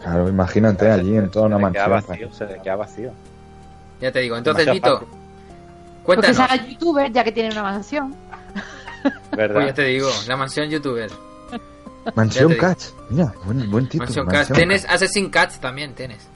Claro, 0.00 0.28
imagínate 0.28 0.88
allí 0.90 1.16
en 1.16 1.30
toda 1.30 1.46
una 1.46 1.58
Se 1.58 1.64
le 1.66 1.72
queda 1.72 1.88
mansión. 1.88 2.08
vacío, 2.08 2.32
se 2.32 2.46
le 2.46 2.62
queda 2.62 2.76
vacío. 2.76 3.10
Ya 4.00 4.12
te 4.12 4.20
digo. 4.20 4.36
Entonces, 4.36 4.70
Vito, 4.70 4.98
Porque 5.00 5.06
cuéntanos. 6.04 6.36
se 6.36 6.42
haga 6.42 6.56
youtuber 6.66 7.12
ya 7.12 7.24
que 7.24 7.32
tiene 7.32 7.50
una 7.50 7.62
mansión. 7.62 8.14
¿Verdad? 9.36 9.54
Pues 9.54 9.66
ya 9.66 9.74
te 9.74 9.84
digo, 9.84 10.08
la 10.28 10.36
mansión 10.36 10.70
youtuber. 10.70 11.10
Mansión. 12.14 12.54
Cats, 12.54 12.94
mira, 13.10 13.34
buen, 13.44 13.68
buen 13.70 13.88
título. 13.88 14.04
Mansión 14.06 14.26
Cats. 14.26 14.52
Tienes 14.52 14.84
Assassin 14.88 15.28
Cats 15.28 15.58
también, 15.58 15.92
tienes. 15.94 16.28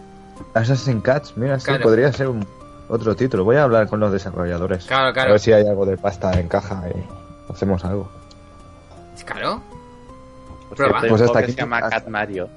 Assassin's 0.54 1.02
Cats, 1.02 1.36
mira, 1.36 1.60
sí, 1.60 1.66
Claro. 1.66 1.82
podría 1.84 2.12
ser 2.12 2.26
un, 2.28 2.44
otro 2.88 3.14
título. 3.14 3.44
Voy 3.44 3.56
a 3.56 3.62
hablar 3.62 3.88
con 3.88 4.00
los 4.00 4.10
desarrolladores. 4.10 4.84
Claro, 4.86 5.12
claro. 5.12 5.28
A 5.28 5.32
ver 5.32 5.40
si 5.40 5.52
hay 5.52 5.66
algo 5.66 5.86
de 5.86 5.96
pasta 5.96 6.32
en 6.40 6.48
caja 6.48 6.82
y 6.88 7.52
hacemos 7.52 7.84
algo. 7.84 8.10
Claro. 9.24 9.62
Por 10.68 10.76
Prueba. 10.76 11.00
hay 11.02 11.08
Pues 11.08 11.22
hasta 11.22 11.38
aquí- 11.38 11.46
que 11.46 11.52
se 11.52 11.58
llama 11.60 11.78
hasta- 11.78 11.90
Cat 11.90 12.08
Mario. 12.08 12.48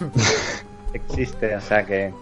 Existe, 0.92 1.56
o 1.56 1.60
sea 1.60 1.84
que. 1.84 2.12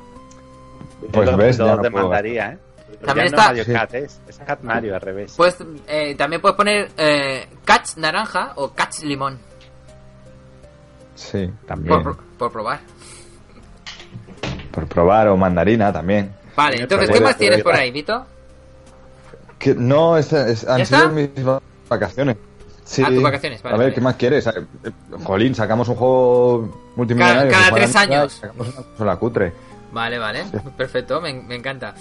Pues 1.13 1.37
ves, 1.37 1.59
lo 1.59 1.67
ya 1.67 1.71
no 1.73 1.77
puedo. 1.83 1.91
demandaría, 1.97 2.53
¿eh? 2.53 2.59
También 3.05 3.07
Ya 3.07 3.15
no 3.15 3.23
está- 3.37 3.47
Mario 3.49 3.65
Sí. 3.65 3.73
Cat, 3.73 3.95
es, 3.95 4.21
es 4.29 4.39
Cat 4.39 4.61
Mario 4.63 4.95
al 4.95 5.01
revés. 5.01 5.35
Pues 5.37 5.57
eh, 5.87 6.15
también 6.17 6.41
puedes 6.43 6.57
poner 6.57 6.91
eh, 6.97 7.47
Cats 7.65 7.97
naranja 7.97 8.53
o 8.57 8.71
Cats 8.71 9.05
limón. 9.05 9.39
Sí, 11.15 11.51
también. 11.67 12.03
Por, 12.03 12.17
por 12.17 12.53
probar. 12.53 12.81
Por 14.73 14.87
probar 14.87 15.29
o 15.29 15.37
mandarina 15.37 15.93
también. 15.93 16.33
Vale, 16.57 16.81
entonces, 16.81 17.09
puede- 17.09 17.19
¿qué 17.21 17.25
más 17.25 17.37
tienes 17.37 17.63
por 17.63 17.75
ahí, 17.75 17.91
Vito? 17.91 18.27
Que 19.59 19.75
no, 19.75 20.17
es, 20.17 20.33
es- 20.33 20.67
han 20.69 20.79
¿Ya 20.79 20.85
sido 20.87 20.99
está? 21.01 21.09
mis 21.11 21.31
vacaciones. 21.89 22.37
Sí. 22.89 23.03
Ah, 23.05 23.09
tus 23.11 23.23
vacaciones, 23.23 23.63
vale, 23.63 23.75
A 23.75 23.79
ver, 23.79 23.87
vale. 23.89 23.95
¿qué 23.95 24.01
más 24.01 24.17
quieres? 24.17 24.47
Eh, 24.47 24.53
Jolín, 25.23 25.55
sacamos 25.55 25.89
un 25.89 25.97
juego 25.97 26.91
multimillonario. 26.97 27.53
Cada- 27.53 27.71
tres 27.75 27.95
años. 27.97 28.33
Sacamos 28.33 28.69
una 28.69 28.77
consola 28.83 29.17
cutre. 29.17 29.53
Vale, 29.93 30.19
vale. 30.19 30.45
Perfecto, 30.77 31.21
me, 31.21 31.35
me 31.35 31.57
encanta. 31.57 31.95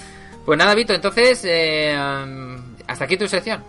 Pues 0.45 0.57
nada, 0.57 0.73
Vito, 0.75 0.93
entonces, 0.93 1.41
eh, 1.43 1.93
hasta 2.87 3.03
aquí 3.03 3.17
tu 3.17 3.27
sección. 3.27 3.61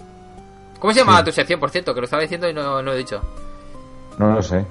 ¿Cómo 0.78 0.92
se 0.92 1.00
llamaba 1.00 1.18
Sí. 1.18 1.24
tu 1.24 1.32
sección, 1.32 1.58
por 1.58 1.70
cierto? 1.70 1.92
Que 1.92 2.00
lo 2.00 2.04
estaba 2.04 2.22
diciendo 2.22 2.48
y 2.48 2.54
no, 2.54 2.62
no 2.62 2.82
lo 2.82 2.92
he 2.92 2.98
dicho. 2.98 3.20
No 4.18 4.32
lo 4.34 4.42
sé. 4.42 4.64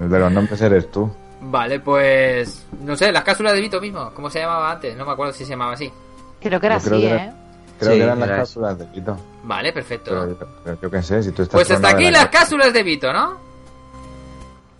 El 0.00 0.08
de 0.08 0.18
los 0.18 0.32
nombres 0.32 0.58
eres 0.62 0.90
tú. 0.90 1.10
Vale, 1.42 1.78
pues. 1.80 2.64
No 2.80 2.96
sé, 2.96 3.12
las 3.12 3.22
cápsulas 3.22 3.52
de 3.52 3.60
Vito 3.60 3.80
mismo. 3.82 4.10
¿Cómo 4.14 4.30
se 4.30 4.40
llamaba 4.40 4.72
antes? 4.72 4.96
No 4.96 5.04
me 5.04 5.12
acuerdo 5.12 5.34
si 5.34 5.44
se 5.44 5.50
llamaba 5.50 5.74
así. 5.74 5.92
Creo 6.40 6.58
que 6.58 6.66
era 6.66 6.78
Yo 6.78 6.84
creo 6.84 6.96
así, 6.98 7.06
que 7.06 7.12
era- 7.12 7.24
¿eh? 7.26 7.32
Creo 7.78 7.92
Sí, 7.92 7.98
que 7.98 8.04
eran 8.04 8.20
las 8.20 8.28
cápsulas 8.30 8.78
de 8.78 8.84
Pito. 8.86 9.16
Vale, 9.46 9.72
perfecto. 9.72 10.10
Pero, 10.10 10.48
pero 10.64 10.80
yo 10.82 10.90
qué 10.90 11.02
sé, 11.02 11.22
si 11.22 11.30
tú 11.30 11.42
estás 11.42 11.54
pues 11.54 11.70
hasta 11.70 11.88
aquí 11.88 12.04
la 12.04 12.22
las 12.22 12.28
cápsulas 12.28 12.72
de 12.72 12.82
Vito, 12.82 13.12
¿no? 13.12 13.38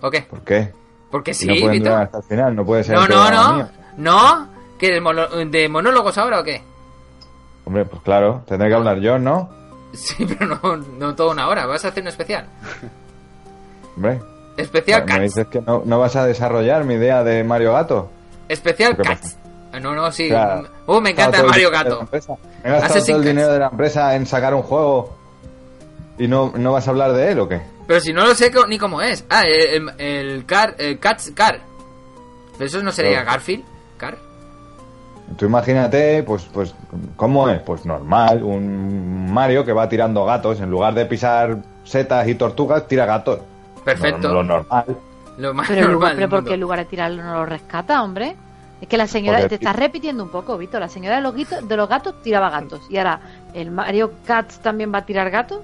¿O 0.00 0.10
qué? 0.10 0.22
¿Por 0.22 0.40
qué? 0.42 0.72
Porque 1.10 1.32
sí, 1.32 1.46
no 1.46 1.70
Vito. 1.70 1.94
hasta 1.94 2.18
el 2.18 2.24
final, 2.24 2.56
no 2.56 2.64
puede 2.66 2.82
ser. 2.82 2.96
No, 2.96 3.06
no, 3.06 3.30
no. 3.30 3.54
mío. 3.54 3.68
No. 3.96 4.48
¿Que 4.78 5.00
de, 5.00 5.68
monólogos 5.68 6.18
ahora 6.18 6.40
o 6.40 6.44
qué? 6.44 6.62
Hombre, 7.64 7.84
pues 7.84 8.02
claro, 8.02 8.42
tendré 8.46 8.68
que 8.68 8.74
hablar 8.74 8.98
yo, 8.98 9.18
¿no? 9.18 9.48
Sí, 9.92 10.26
pero 10.38 10.58
no, 10.62 10.76
no 10.76 11.14
toda 11.14 11.32
una 11.32 11.48
hora. 11.48 11.64
Vas 11.66 11.84
a 11.84 11.88
hacer 11.88 12.02
un 12.02 12.08
especial. 12.08 12.46
Hombre, 13.96 14.20
Especial 14.56 15.02
me 15.02 15.06
Cats. 15.06 15.22
dices 15.22 15.46
que 15.46 15.60
no, 15.60 15.82
no 15.84 15.98
vas 15.98 16.16
a 16.16 16.26
desarrollar 16.26 16.84
mi 16.84 16.94
idea 16.94 17.22
de 17.22 17.44
Mario 17.44 17.72
Gato. 17.72 18.10
Especial 18.48 18.96
¿Qué 18.96 19.02
Cats. 19.02 19.38
Ah, 19.76 19.80
No, 19.80 19.94
no, 19.94 20.10
sí. 20.12 20.28
Claro. 20.28 20.68
Uh, 20.86 21.00
me 21.00 21.10
encanta 21.10 21.40
el 21.40 21.46
Mario 21.46 21.70
Gato. 21.70 22.08
Me 22.12 22.18
he 22.64 22.72
gastado 22.72 23.04
todo 23.04 23.16
el 23.16 23.24
dinero 23.24 23.52
de 23.52 23.58
la 23.58 23.66
empresa 23.68 24.14
en 24.14 24.26
sacar 24.26 24.54
un 24.54 24.62
juego 24.62 25.16
y 26.18 26.26
no, 26.28 26.52
no 26.56 26.72
vas 26.72 26.86
a 26.86 26.90
hablar 26.90 27.12
de 27.12 27.32
él 27.32 27.40
o 27.40 27.48
qué? 27.48 27.60
Pero 27.86 28.00
si 28.00 28.12
no 28.12 28.26
lo 28.26 28.34
sé 28.34 28.50
ni 28.68 28.78
cómo 28.78 29.00
es. 29.02 29.24
Ah, 29.30 29.42
el, 29.44 29.88
el, 29.98 30.00
el 30.00 30.46
Car, 30.46 30.74
el 30.78 30.98
Cats 30.98 31.30
Car. 31.34 31.60
Pero 32.58 32.64
eso 32.66 32.82
no 32.82 32.90
sería 32.90 33.12
Claro. 33.22 33.26
Garfield. 33.32 33.64
Car. 33.96 34.16
Tú 35.36 35.44
imagínate, 35.46 36.22
pues, 36.22 36.44
pues, 36.52 36.74
¿cómo 37.16 37.48
es? 37.50 37.60
Pues 37.60 37.84
normal, 37.84 38.42
un 38.44 39.32
Mario 39.32 39.64
que 39.64 39.72
va 39.72 39.88
tirando 39.88 40.24
gatos, 40.24 40.60
en 40.60 40.70
lugar 40.70 40.94
de 40.94 41.04
pisar 41.06 41.56
setas 41.84 42.26
y 42.28 42.34
tortugas, 42.36 42.86
tira 42.86 43.06
gatos. 43.06 43.40
Perfecto. 43.84 44.28
No, 44.28 44.34
lo 44.34 44.42
normal. 44.44 44.84
Lo 45.38 45.52
más 45.52 45.68
Pero, 45.68 45.88
normal. 45.88 46.10
pero 46.14 46.20
del 46.20 46.28
¿por 46.30 46.38
mundo. 46.38 46.48
qué 46.48 46.54
en 46.54 46.60
lugar 46.60 46.78
de 46.78 46.84
tirarlo 46.86 47.22
no 47.24 47.34
lo 47.34 47.46
rescata, 47.46 48.02
hombre? 48.02 48.36
Es 48.80 48.88
que 48.88 48.96
la 48.96 49.06
señora, 49.06 49.38
Porque- 49.40 49.58
te 49.58 49.64
estás 49.64 49.76
repitiendo 49.76 50.22
un 50.22 50.30
poco, 50.30 50.58
Vito. 50.58 50.78
La 50.78 50.88
señora 50.88 51.16
de 51.16 51.22
los, 51.22 51.34
guitos- 51.34 51.66
de 51.66 51.76
los 51.76 51.88
gatos 51.88 52.20
tiraba 52.22 52.50
gatos. 52.50 52.80
Y 52.90 52.98
ahora, 52.98 53.20
¿el 53.54 53.70
Mario 53.70 54.12
Cats 54.26 54.60
también 54.60 54.92
va 54.92 54.98
a 54.98 55.06
tirar 55.06 55.30
gatos? 55.30 55.60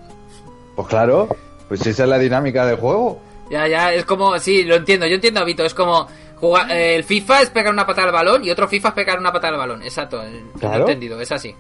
Pues 0.76 0.88
claro, 0.88 1.28
pues 1.68 1.86
esa 1.86 2.04
es 2.04 2.08
la 2.08 2.18
dinámica 2.18 2.64
del 2.64 2.76
juego. 2.76 3.20
Ya, 3.50 3.68
ya, 3.68 3.92
es 3.92 4.06
como, 4.06 4.38
sí, 4.38 4.64
lo 4.64 4.76
entiendo, 4.76 5.06
yo 5.06 5.16
entiendo 5.16 5.44
Vito, 5.44 5.62
es 5.62 5.74
como 5.74 6.06
jugar, 6.36 6.70
eh, 6.72 6.96
el 6.96 7.04
FIFA 7.04 7.42
es 7.42 7.50
pegar 7.50 7.70
una 7.72 7.86
patada 7.86 8.06
al 8.06 8.12
balón 8.14 8.44
y 8.44 8.50
otro 8.50 8.66
FIFA 8.66 8.88
es 8.88 8.94
pegar 8.94 9.18
una 9.18 9.30
patada 9.30 9.52
al 9.52 9.58
balón, 9.58 9.82
exacto, 9.82 10.22
eh, 10.22 10.30
lo 10.30 10.56
he 10.56 10.58
Claro. 10.60 10.80
entendido, 10.80 11.20
es 11.20 11.30
así. 11.30 11.54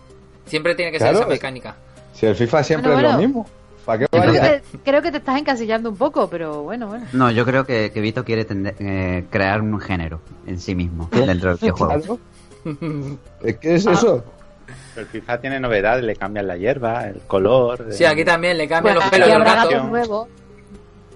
Siempre 0.46 0.74
tiene 0.74 0.90
que 0.90 0.98
ser 0.98 1.08
Claro. 1.10 1.20
esa 1.20 1.28
mecánica. 1.28 1.76
Si 2.14 2.24
el 2.24 2.34
FIFA 2.34 2.62
siempre 2.64 2.92
Bueno, 2.92 3.08
es 3.08 3.14
lo 3.14 3.20
mismo. 3.20 3.46
¿Para 3.84 3.98
qué 3.98 4.06
Creo 4.08 4.32
que, 4.32 4.62
creo 4.84 5.02
que 5.02 5.10
te 5.10 5.18
estás 5.18 5.38
encasillando 5.38 5.90
un 5.90 5.96
poco, 5.96 6.28
pero 6.30 6.62
bueno, 6.62 6.86
bueno. 6.88 7.04
No, 7.12 7.30
yo 7.30 7.44
creo 7.44 7.64
que, 7.66 7.90
que 7.92 8.00
Vito 8.00 8.24
quiere 8.24 8.46
tende- 8.46 8.74
eh, 8.78 9.24
crear 9.30 9.60
un 9.60 9.80
género 9.80 10.20
en 10.46 10.58
sí 10.60 10.74
mismo 10.74 11.08
dentro 11.10 11.50
del 11.50 11.58
videojuego. 11.60 12.18
Claro. 12.64 13.18
¿Eh, 13.42 13.56
¿Qué 13.60 13.74
es 13.74 13.86
eso? 13.86 14.24
El 14.96 15.06
FIFA 15.06 15.40
tiene 15.40 15.58
novedades, 15.58 16.04
le 16.04 16.14
cambian 16.16 16.46
la 16.46 16.56
hierba, 16.56 17.08
el 17.08 17.20
color. 17.22 17.86
Sí, 17.90 18.04
aquí 18.04 18.24
también 18.24 18.56
le 18.58 18.68
cambian 18.68 18.94
Pues 18.94 19.04
los 19.06 19.10
pelos 19.10 19.28
habrá 19.30 19.54
gato. 19.56 19.70
gatos 19.70 19.88
nuevos. 19.88 20.28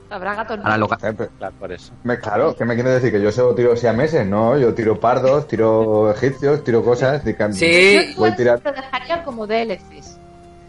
Habrá 0.09 0.35
gatos 0.35 0.59
Ahora 0.63 0.79
lo 0.79 0.87
nuevos. 0.89 1.21
Eh, 1.21 1.49
por 1.59 1.73
eso. 1.73 1.93
me- 2.05 2.19
Claro, 2.19 2.55
¿qué 2.57 2.65
me 2.65 2.75
quiere 2.75 2.91
decir? 2.91 3.13
¿Que 3.13 3.21
yo 3.21 3.31
solo 3.33 3.55
tiro 3.55 3.77
siameses? 3.77 4.27
No, 4.27 4.57
yo 4.59 4.73
tiro 4.75 4.99
pardos, 4.99 5.47
tiro 5.49 6.11
egipcios, 6.11 6.65
tiro 6.65 6.83
cosas. 6.85 7.25
y 7.27 7.31
cam- 7.35 7.53
Sí. 7.53 8.15
Voy 8.17 8.31
a 8.31 8.37
tirar. 8.37 8.61
te 8.61 8.73
dejaría 8.73 9.23
como 9.25 9.47
DLCs. 9.47 10.16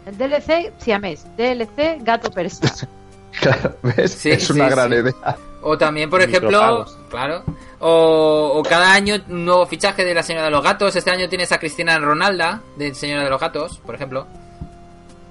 El 0.08 0.16
DLC 0.16 0.72
siamés, 0.78 1.26
DLC 1.36 1.98
gato 2.00 2.30
persa. 2.30 2.88
Claro, 3.42 3.76
¿ves? 3.82 4.12
Sí, 4.12 4.30
es 4.30 4.50
una 4.50 4.64
sí, 4.64 4.70
gran 4.70 4.90
sí. 4.90 4.96
idea. 4.96 5.36
O 5.62 5.78
también, 5.78 6.10
por 6.10 6.20
ejemplo, 6.22 6.86
claro, 7.08 7.44
o, 7.78 8.52
o 8.56 8.62
cada 8.64 8.94
año 8.94 9.16
un 9.28 9.44
nuevo 9.44 9.64
fichaje 9.66 10.04
de 10.04 10.12
la 10.12 10.24
Señora 10.24 10.46
de 10.46 10.50
los 10.50 10.64
Gatos. 10.64 10.96
Este 10.96 11.10
año 11.10 11.28
tienes 11.28 11.52
a 11.52 11.58
Cristina 11.58 11.98
Ronalda, 11.98 12.62
de 12.76 12.94
Señora 12.94 13.22
de 13.22 13.30
los 13.30 13.38
Gatos, 13.38 13.78
por 13.84 13.94
ejemplo. 13.94 14.26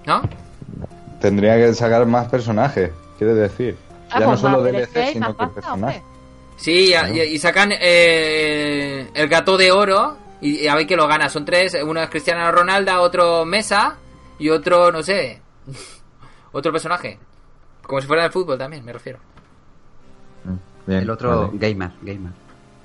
¿No? 0.06 0.22
Tendría 1.20 1.58
que 1.58 1.74
sacar 1.74 2.06
más 2.06 2.30
personajes, 2.30 2.92
quiere 3.18 3.34
decir. 3.34 3.76
Ah, 4.12 4.20
ya 4.22 4.28
no 4.28 4.38
solo 4.38 4.62
DLC, 4.62 5.12
sino 5.12 5.36
que 5.36 5.48
personajes. 5.48 6.04
Sí, 6.56 6.94
y, 6.94 7.20
y 7.20 7.38
sacan 7.40 7.74
eh, 7.74 9.10
el 9.14 9.28
gato 9.28 9.58
de 9.58 9.72
oro 9.72 10.16
y, 10.40 10.60
y 10.60 10.68
a 10.68 10.76
ver 10.76 10.88
que 10.88 10.96
lo 10.96 11.08
gana. 11.08 11.30
Son 11.30 11.44
tres, 11.44 11.76
uno 11.84 12.02
es 12.02 12.10
Cristiano 12.10 12.50
Ronaldo, 12.52 13.02
otro 13.02 13.44
Mesa 13.44 13.98
y 14.40 14.50
otro, 14.50 14.92
no 14.92 15.02
sé, 15.04 15.42
otro 16.52 16.72
personaje. 16.72 17.20
Como 17.84 18.02
si 18.02 18.08
fuera 18.08 18.24
del 18.24 18.32
fútbol 18.32 18.58
también, 18.58 18.84
me 18.84 18.92
refiero. 18.94 19.20
Bien, 20.86 21.02
El 21.02 21.10
otro 21.10 21.48
vale. 21.48 21.58
gamer, 21.58 21.92
gamer. 22.02 22.32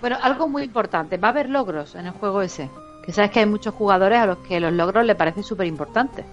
Bueno, 0.01 0.17
algo 0.21 0.49
muy 0.49 0.65
importante, 0.65 1.17
va 1.17 1.29
a 1.29 1.31
haber 1.31 1.49
logros 1.49 1.95
en 1.95 2.07
el 2.07 2.13
juego 2.13 2.43
ese. 2.43 2.69
Que 3.05 3.13
sabes 3.13 3.31
que 3.31 3.41
hay 3.41 3.47
muchos 3.47 3.75
jugadores 3.75 4.19
a 4.19 4.27
los 4.27 4.39
que 4.39 4.59
los 4.61 4.73
logros 4.73 5.05
les 5.05 5.17
parecen 5.17 5.43
súper 5.45 5.67
importantes. 5.67 6.25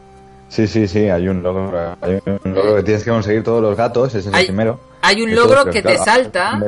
Sí, 0.50 0.66
sí, 0.68 0.88
sí, 0.88 1.08
hay 1.10 1.28
un 1.28 1.44
logro. 1.44 1.96
Hay 2.02 2.22
un 2.26 2.54
logro 2.54 2.76
que 2.78 2.84
tienes 2.84 3.04
que 3.04 3.12
conseguir 3.12 3.44
todos 3.44 3.62
los 3.62 3.76
gatos, 3.78 4.14
ese 4.16 4.30
es 4.30 4.34
Hay- 4.36 4.42
el 4.42 4.48
primero. 4.48 4.80
Hay 5.02 5.22
un 5.22 5.34
logro 5.36 5.66
que 5.66 5.82
te 5.82 5.94
claro, 5.96 6.04
salta. 6.04 6.60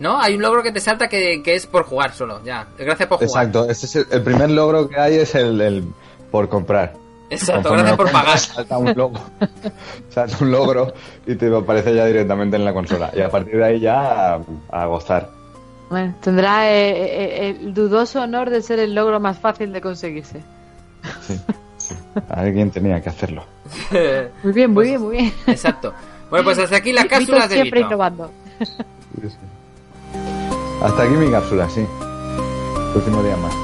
¿no? 0.00 0.18
Hay 0.20 0.34
un 0.34 0.42
logro 0.42 0.62
que 0.62 0.72
te 0.72 0.80
salta 0.80 1.08
que, 1.08 1.42
que 1.42 1.54
es 1.54 1.66
por 1.66 1.84
jugar 1.84 2.12
solo, 2.12 2.42
ya. 2.44 2.66
Gracias 2.78 3.08
por 3.08 3.18
jugar. 3.18 3.44
Exacto, 3.46 3.70
ese 3.70 3.86
es 3.86 3.96
el, 3.96 4.06
el 4.10 4.22
primer 4.22 4.50
logro 4.50 4.88
que 4.88 4.98
hay 4.98 5.16
es 5.16 5.34
el, 5.34 5.60
el 5.60 5.84
por 6.30 6.48
comprar. 6.48 6.94
Exacto, 7.30 7.70
gracias 7.70 7.90
lo 7.90 7.96
por 7.96 8.12
pagar. 8.12 8.38
Salta 8.38 8.78
un 8.78 8.94
logo. 8.94 9.20
salta 10.10 10.36
un 10.40 10.50
logro 10.50 10.92
y 11.26 11.34
te 11.34 11.54
aparece 11.54 11.94
ya 11.94 12.04
directamente 12.06 12.56
en 12.56 12.64
la 12.64 12.72
consola. 12.72 13.10
Y 13.14 13.20
a 13.20 13.28
partir 13.30 13.56
de 13.56 13.64
ahí 13.64 13.80
ya 13.80 14.34
a, 14.34 14.40
a 14.70 14.86
gozar. 14.86 15.30
Bueno, 15.90 16.14
tendrá 16.20 16.70
eh, 16.70 16.90
eh, 16.90 17.56
el 17.60 17.74
dudoso 17.74 18.20
honor 18.22 18.50
de 18.50 18.62
ser 18.62 18.78
el 18.78 18.94
logro 18.94 19.20
más 19.20 19.38
fácil 19.38 19.72
de 19.72 19.80
conseguirse. 19.80 20.40
Sí, 21.26 21.38
sí. 21.78 21.94
Alguien 22.30 22.70
tenía 22.70 23.00
que 23.02 23.08
hacerlo. 23.10 23.44
Muy 24.42 24.52
bien, 24.52 24.72
muy 24.72 24.86
bien, 24.86 25.00
muy 25.02 25.16
bien. 25.16 25.32
Exacto. 25.46 25.92
Bueno, 26.30 26.44
pues 26.44 26.58
hasta 26.58 26.76
aquí 26.76 26.92
las 26.92 27.04
cápsulas 27.08 27.48
de 27.48 27.56
siempre 27.56 27.80
Vito. 27.80 27.88
innovando. 27.94 28.30
Sí, 28.58 29.28
sí. 29.28 29.36
Hasta 30.82 31.02
aquí 31.02 31.14
mi 31.14 31.30
cápsula, 31.30 31.68
sí. 31.68 31.84
Último 32.94 33.22
día 33.22 33.36
más. 33.36 33.54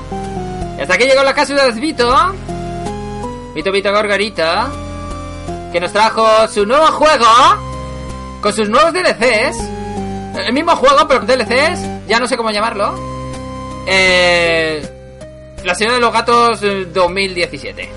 Y 0.78 0.80
hasta 0.82 0.94
aquí 0.94 1.04
llegó 1.04 1.22
la 1.22 1.34
cápsula 1.34 1.64
de 1.70 1.80
Vito. 1.80 2.08
Vito 3.60 3.72
Vito 3.72 3.92
Gorgorita. 3.92 4.70
Que 5.70 5.80
nos 5.80 5.92
trajo 5.92 6.48
su 6.48 6.64
nuevo 6.64 6.86
juego. 6.86 7.26
Con 8.40 8.54
sus 8.54 8.70
nuevos 8.70 8.94
DLCs. 8.94 9.58
El 10.46 10.54
mismo 10.54 10.74
juego, 10.76 11.06
pero 11.06 11.20
con 11.20 11.28
DLCs. 11.28 12.08
Ya 12.08 12.18
no 12.18 12.26
sé 12.26 12.38
cómo 12.38 12.50
llamarlo. 12.50 12.94
Eh, 13.86 14.82
la 15.62 15.74
señora 15.74 15.96
de 15.96 16.00
los 16.00 16.10
gatos 16.10 16.62
eh, 16.62 16.86
2017. 16.86 17.90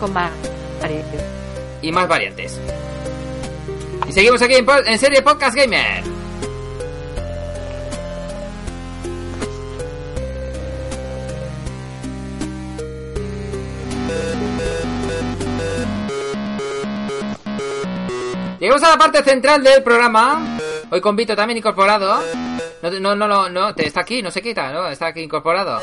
Con 0.00 0.12
más. 0.12 0.32
Y 1.80 1.92
más 1.92 2.08
variantes. 2.08 2.58
Y 4.08 4.12
seguimos 4.12 4.42
aquí 4.42 4.54
en 4.56 4.98
serie 4.98 5.22
Podcast 5.22 5.54
Gamer. 5.54 6.21
Llegamos 18.62 18.84
a 18.84 18.90
la 18.90 18.96
parte 18.96 19.24
central 19.24 19.60
del 19.64 19.82
programa. 19.82 20.56
Hoy 20.88 21.00
con 21.00 21.16
Vito 21.16 21.34
también 21.34 21.58
incorporado. 21.58 22.22
No, 22.80 22.90
no, 22.92 23.16
no, 23.16 23.26
no, 23.26 23.48
no, 23.48 23.74
te- 23.74 23.88
está 23.88 24.02
aquí, 24.02 24.22
no 24.22 24.30
se 24.30 24.40
quita, 24.40 24.70
¿no? 24.70 24.86
Está 24.86 25.08
aquí 25.08 25.18
incorporado. 25.20 25.80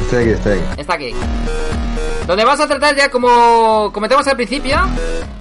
Estoy 0.00 0.22
aquí, 0.22 0.30
estoy 0.30 0.52
aquí. 0.60 0.80
Está 0.80 0.94
aquí. 0.94 1.14
Donde 2.26 2.42
vamos 2.42 2.58
a 2.58 2.66
tratar 2.66 2.96
ya, 2.96 3.10
como 3.10 3.92
comentamos 3.92 4.26
al 4.28 4.36
principio, 4.36 4.78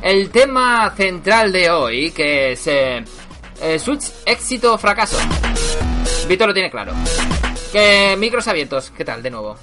el 0.02 0.30
tema 0.32 0.92
central 0.98 1.54
de 1.54 1.70
hoy, 1.72 2.12
que 2.12 2.52
es 2.52 2.68
eh, 2.68 3.06
eh, 3.62 3.80
Switch 3.80 4.12
éxito 4.26 4.74
o 4.74 4.78
fracaso. 4.78 5.18
Vito 6.28 6.46
lo 6.46 6.54
tiene 6.54 6.70
claro. 6.70 6.92
Que 7.72 8.18
micros 8.20 8.50
abiertos, 8.50 8.92
¿qué 8.98 9.06
tal 9.06 9.24
de 9.24 9.30
nuevo? 9.30 9.56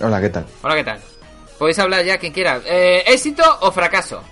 Hola, 0.00 0.20
¿qué 0.20 0.28
tal? 0.28 0.46
Hola, 0.62 0.76
¿qué 0.76 0.84
tal? 0.84 1.00
Podéis 1.58 1.78
hablar 1.80 2.04
ya 2.04 2.18
quien 2.18 2.32
quiera. 2.32 2.60
Eh, 2.64 3.02
¿Éxito 3.04 3.42
o 3.62 3.72
fracaso? 3.72 4.22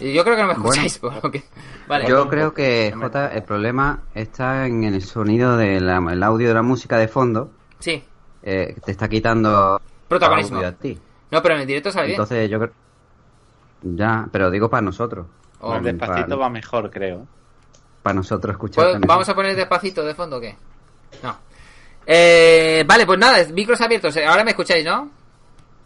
Yo 0.00 0.24
creo 0.24 0.36
que 0.36 0.42
no 0.42 0.48
me 0.48 0.54
Bueno. 0.54 0.68
escucháis. 0.70 0.98
por 0.98 1.24
lo 1.24 1.30
que- 1.30 1.44
Vale. 1.88 2.08
Yo 2.08 2.28
creo 2.28 2.52
que, 2.52 2.92
J, 2.98 3.28
el 3.32 3.42
problema 3.42 4.00
está 4.14 4.66
en 4.66 4.84
el 4.84 5.02
sonido 5.02 5.56
del 5.56 5.88
audio 6.22 6.48
de 6.48 6.54
la 6.54 6.62
música 6.62 6.98
de 6.98 7.08
fondo. 7.08 7.50
Sí. 7.78 8.02
eh, 8.42 8.76
te 8.84 8.92
está 8.92 9.08
quitando 9.08 9.80
Protagonismo. 10.08 10.60
a 10.60 10.70
ti. 10.72 10.96
No, 11.32 11.42
pero 11.42 11.56
en 11.56 11.62
el 11.62 11.66
directo 11.66 11.90
sale 11.90 12.06
bien. 12.06 12.14
Entonces 12.14 12.48
yo 12.48 12.58
creo... 12.60 12.72
Ya, 13.82 14.28
pero 14.30 14.50
digo 14.50 14.70
para 14.70 14.82
nosotros. 14.82 15.26
Oh, 15.60 15.78
despacito 15.80 16.26
para, 16.28 16.36
va 16.36 16.48
mejor, 16.48 16.90
creo. 16.90 17.26
para 18.02 18.14
nosotros 18.14 18.52
escuchar. 18.52 18.76
¿Puedo- 18.84 18.92
también. 18.92 19.08
¿Vamos 19.08 19.28
a 19.28 19.34
poner 19.34 19.56
despacito 19.56 20.04
de 20.04 20.14
fondo 20.14 20.36
o 20.36 20.40
qué? 20.40 20.56
No. 21.22 21.36
Eh, 22.06 22.84
vale, 22.86 23.04
pues 23.04 23.18
nada, 23.18 23.38
micros 23.52 23.80
abiertos. 23.80 24.16
Ahora 24.18 24.44
me 24.44 24.50
escucháis, 24.52 24.84
¿no? 24.84 25.10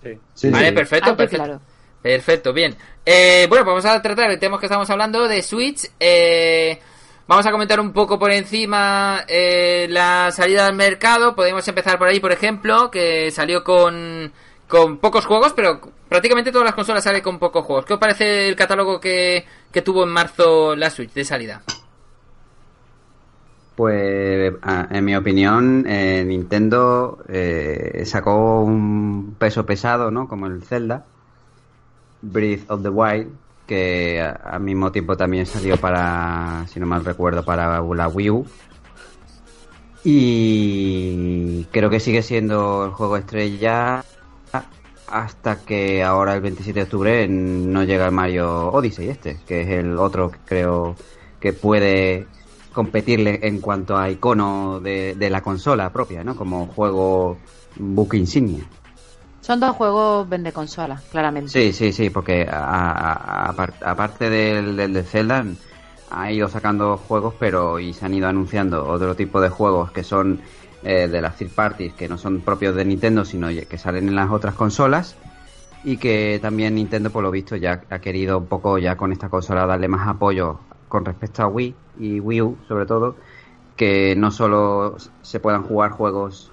Sí. 0.03 0.19
Sí, 0.35 0.51
vale, 0.51 0.69
sí. 0.69 0.75
perfecto, 0.75 1.11
y 1.11 1.15
perfecto. 1.15 1.45
claro. 1.45 1.61
Perfecto, 2.03 2.53
bien. 2.53 2.77
Eh, 3.05 3.47
bueno, 3.49 3.65
pues 3.65 3.85
vamos 3.85 3.85
a 3.85 4.03
tratar 4.03 4.31
el 4.31 4.39
tema 4.39 4.59
que 4.59 4.67
estamos 4.67 4.89
hablando 4.91 5.29
de 5.29 5.43
Switch. 5.43 5.91
Eh, 5.99 6.79
vamos 7.27 7.47
a 7.47 7.51
comentar 7.51 7.81
un 7.81 7.93
poco 7.93 8.19
por 8.19 8.31
encima 8.31 9.25
eh, 9.29 9.87
la 9.91 10.31
salida 10.33 10.67
al 10.67 10.75
mercado. 10.75 11.35
Podemos 11.35 11.67
empezar 11.69 11.99
por 11.99 12.09
ahí, 12.09 12.21
por 12.21 12.33
ejemplo, 12.33 12.91
que 12.91 13.31
salió 13.31 13.63
con 13.63 14.33
con 14.71 14.99
pocos 14.99 15.27
juegos, 15.27 15.53
pero 15.53 15.81
prácticamente 16.09 16.53
todas 16.53 16.65
las 16.65 16.75
consolas 16.75 17.03
salen 17.03 17.23
con 17.23 17.39
pocos 17.39 17.67
juegos. 17.67 17.85
¿Qué 17.85 17.95
os 17.95 17.99
parece 17.99 18.49
el 18.49 18.57
catálogo 18.57 19.01
que, 19.01 19.45
que 19.71 19.83
tuvo 19.83 20.05
en 20.05 20.11
marzo 20.11 20.77
la 20.77 20.89
Switch 20.91 21.13
de 21.13 21.25
salida? 21.25 21.63
Pues, 23.75 24.53
en 24.91 25.05
mi 25.05 25.17
opinión, 25.17 25.85
eh, 25.89 26.23
Nintendo 26.25 27.19
eh, 27.29 28.03
sacó 28.05 28.61
un 28.61 29.35
peso 29.39 29.67
pesado, 29.67 30.11
¿no? 30.11 30.29
Como 30.29 30.47
el 30.47 30.63
Zelda, 30.63 31.07
Breath 32.23 32.71
of 32.71 32.83
the 32.83 32.89
Wild, 32.89 33.29
que 33.67 34.21
al 34.21 34.61
mismo 34.61 34.91
tiempo 34.93 35.17
también 35.17 35.47
salió 35.47 35.77
para, 35.77 36.67
si 36.69 36.81
no 36.81 36.87
mal 36.87 37.05
recuerdo, 37.05 37.45
para 37.45 37.81
la 37.81 38.09
Wii 38.09 38.31
U. 38.31 38.47
Y 40.03 41.65
creo 41.71 41.91
que 41.91 42.01
sigue 42.01 42.23
siendo 42.23 42.85
el 42.87 42.91
juego 42.93 43.17
estrella 43.17 44.03
hasta 45.11 45.57
que 45.57 46.03
ahora 46.03 46.35
el 46.35 46.41
27 46.41 46.79
de 46.79 46.85
octubre 46.85 47.29
no 47.29 47.83
llega 47.85 48.07
el 48.07 48.13
Mario 48.13 48.69
Odyssey 48.69 49.09
este, 49.09 49.39
que 49.47 49.63
es 49.63 49.69
el 49.69 49.99
otro 49.99 50.31
que 50.31 50.39
creo 50.45 50.95
que 51.41 51.53
puede 51.53 52.27
competirle 52.73 53.41
en 53.43 53.61
cuanto 53.61 53.97
a 53.97 54.09
icono 54.09 54.81
de, 54.81 55.15
de 55.17 55.31
la 55.31 55.43
consola 55.43 55.93
propia, 55.93 56.23
¿no? 56.23 56.37
Como 56.37 56.67
juego 56.67 57.39
book 57.77 58.15
insignia. 58.15 58.65
Son 59.51 59.59
dos 59.59 59.75
juegos 59.75 60.29
vende 60.29 60.53
consola, 60.53 61.03
claramente. 61.11 61.51
Sí, 61.51 61.73
sí, 61.73 61.93
sí, 61.93 62.09
porque 62.09 62.47
aparte 62.49 64.31
del, 64.31 64.77
del 64.77 64.93
de 64.93 65.03
Zelda 65.03 65.45
ha 66.09 66.31
ido 66.31 66.49
sacando 66.49 66.97
juegos, 66.97 67.35
pero 67.41 67.81
y 67.81 67.93
se 67.93 68.07
han 68.07 68.15
ido 68.15 68.29
anunciando 68.29 68.87
otro 68.87 69.17
tipo 69.17 69.41
de 69.41 69.49
juegos 69.49 69.91
que 69.91 70.05
son 70.05 70.41
eh, 70.85 71.09
de 71.09 71.21
las 71.21 71.35
third 71.37 71.51
parties, 71.51 71.95
que 71.95 72.09
no 72.09 72.17
son 72.17 72.43
propios 72.43 72.77
de 72.77 72.85
Nintendo, 72.85 73.25
sino 73.25 73.49
que 73.49 73.77
salen 73.77 74.07
en 74.07 74.15
las 74.15 74.31
otras 74.31 74.55
consolas 74.55 75.19
y 75.83 75.97
que 75.97 76.39
también 76.41 76.77
Nintendo, 76.77 77.11
por 77.11 77.25
lo 77.25 77.33
visto, 77.33 77.57
ya 77.57 77.83
ha 77.91 77.99
querido 77.99 78.39
un 78.39 78.47
poco 78.47 78.79
ya 78.79 78.97
con 78.97 79.11
esta 79.11 79.31
consola 79.31 79.67
darle 79.67 79.89
más 79.89 80.07
apoyo 80.07 80.61
con 80.87 81.05
respecto 81.05 81.43
a 81.43 81.49
Wii 81.49 81.75
y 81.99 82.21
Wii 82.21 82.43
U, 82.43 82.57
sobre 82.69 82.87
todo, 82.87 83.17
que 83.75 84.15
no 84.15 84.31
solo 84.31 84.97
se 85.23 85.41
puedan 85.41 85.65
jugar 85.65 85.91
juegos 85.91 86.53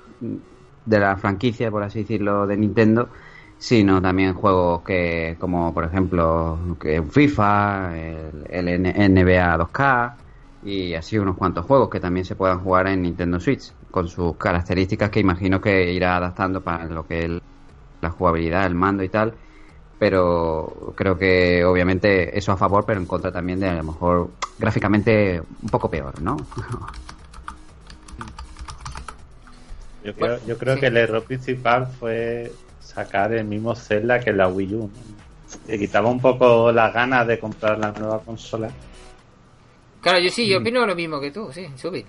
de 0.88 1.00
la 1.00 1.18
franquicia, 1.18 1.70
por 1.70 1.84
así 1.84 2.00
decirlo, 2.00 2.48
de 2.48 2.58
Nintendo, 2.58 3.10
sino 3.58 4.02
también 4.02 4.34
juegos 4.34 4.82
que, 4.84 5.36
como 5.40 5.74
por 5.74 5.84
ejemplo, 5.84 6.58
que 6.80 7.02
FIFA, 7.04 7.98
el, 7.98 8.68
el 8.68 9.14
NBA 9.14 9.58
2K 9.58 10.14
y 10.64 10.94
así 10.94 11.18
unos 11.18 11.38
cuantos 11.38 11.66
juegos 11.66 11.90
que 11.90 12.00
también 12.00 12.26
se 12.26 12.36
puedan 12.36 12.60
jugar 12.60 12.88
en 12.88 13.02
Nintendo 13.02 13.40
Switch, 13.40 13.72
con 13.92 14.08
sus 14.08 14.38
características 14.38 15.10
que 15.10 15.20
imagino 15.20 15.62
que 15.62 15.92
irá 15.92 16.18
adaptando 16.18 16.62
para 16.62 16.86
lo 16.86 17.06
que 17.06 17.26
es 17.26 17.32
la 18.02 18.10
jugabilidad, 18.10 18.66
el 18.66 18.76
mando 18.76 19.04
y 19.04 19.10
tal. 19.10 19.34
Pero 20.00 20.94
creo 20.96 21.18
que 21.18 21.66
obviamente 21.66 22.38
eso 22.38 22.52
a 22.52 22.58
favor, 22.58 22.86
pero 22.86 23.00
en 23.00 23.08
contra 23.08 23.32
también 23.32 23.60
de 23.60 23.70
a 23.70 23.76
lo 23.76 23.84
mejor 23.84 24.30
gráficamente 24.60 25.42
un 25.64 25.70
poco 25.70 25.90
peor, 25.90 26.22
¿no? 26.22 26.38
Yo 30.08 30.14
creo, 30.14 30.40
yo 30.48 30.58
creo 30.58 30.76
sí. 30.76 30.80
que 30.80 30.88
el 30.88 30.96
error 30.96 31.22
principal 31.24 31.86
fue 31.86 32.50
sacar 32.80 33.34
el 33.34 33.44
mismo 33.44 33.76
Zelda 33.76 34.22
que 34.22 34.32
la 34.32 34.48
Wii 34.48 34.76
U. 34.76 34.90
Le 35.68 35.78
quitaba 35.78 36.10
un 36.10 36.22
poco 36.22 36.72
las 36.72 36.94
ganas 36.94 37.28
de 37.28 37.38
comprar 37.38 37.78
la 37.78 37.92
nueva 37.92 38.22
consola. 38.22 38.70
Claro, 40.00 40.20
yo 40.20 40.30
sí, 40.30 40.48
yo 40.48 40.60
opino 40.60 40.86
lo 40.86 40.96
mismo 40.96 41.20
que 41.20 41.32
tú, 41.32 41.52
sí, 41.52 41.68
subir. 41.76 42.06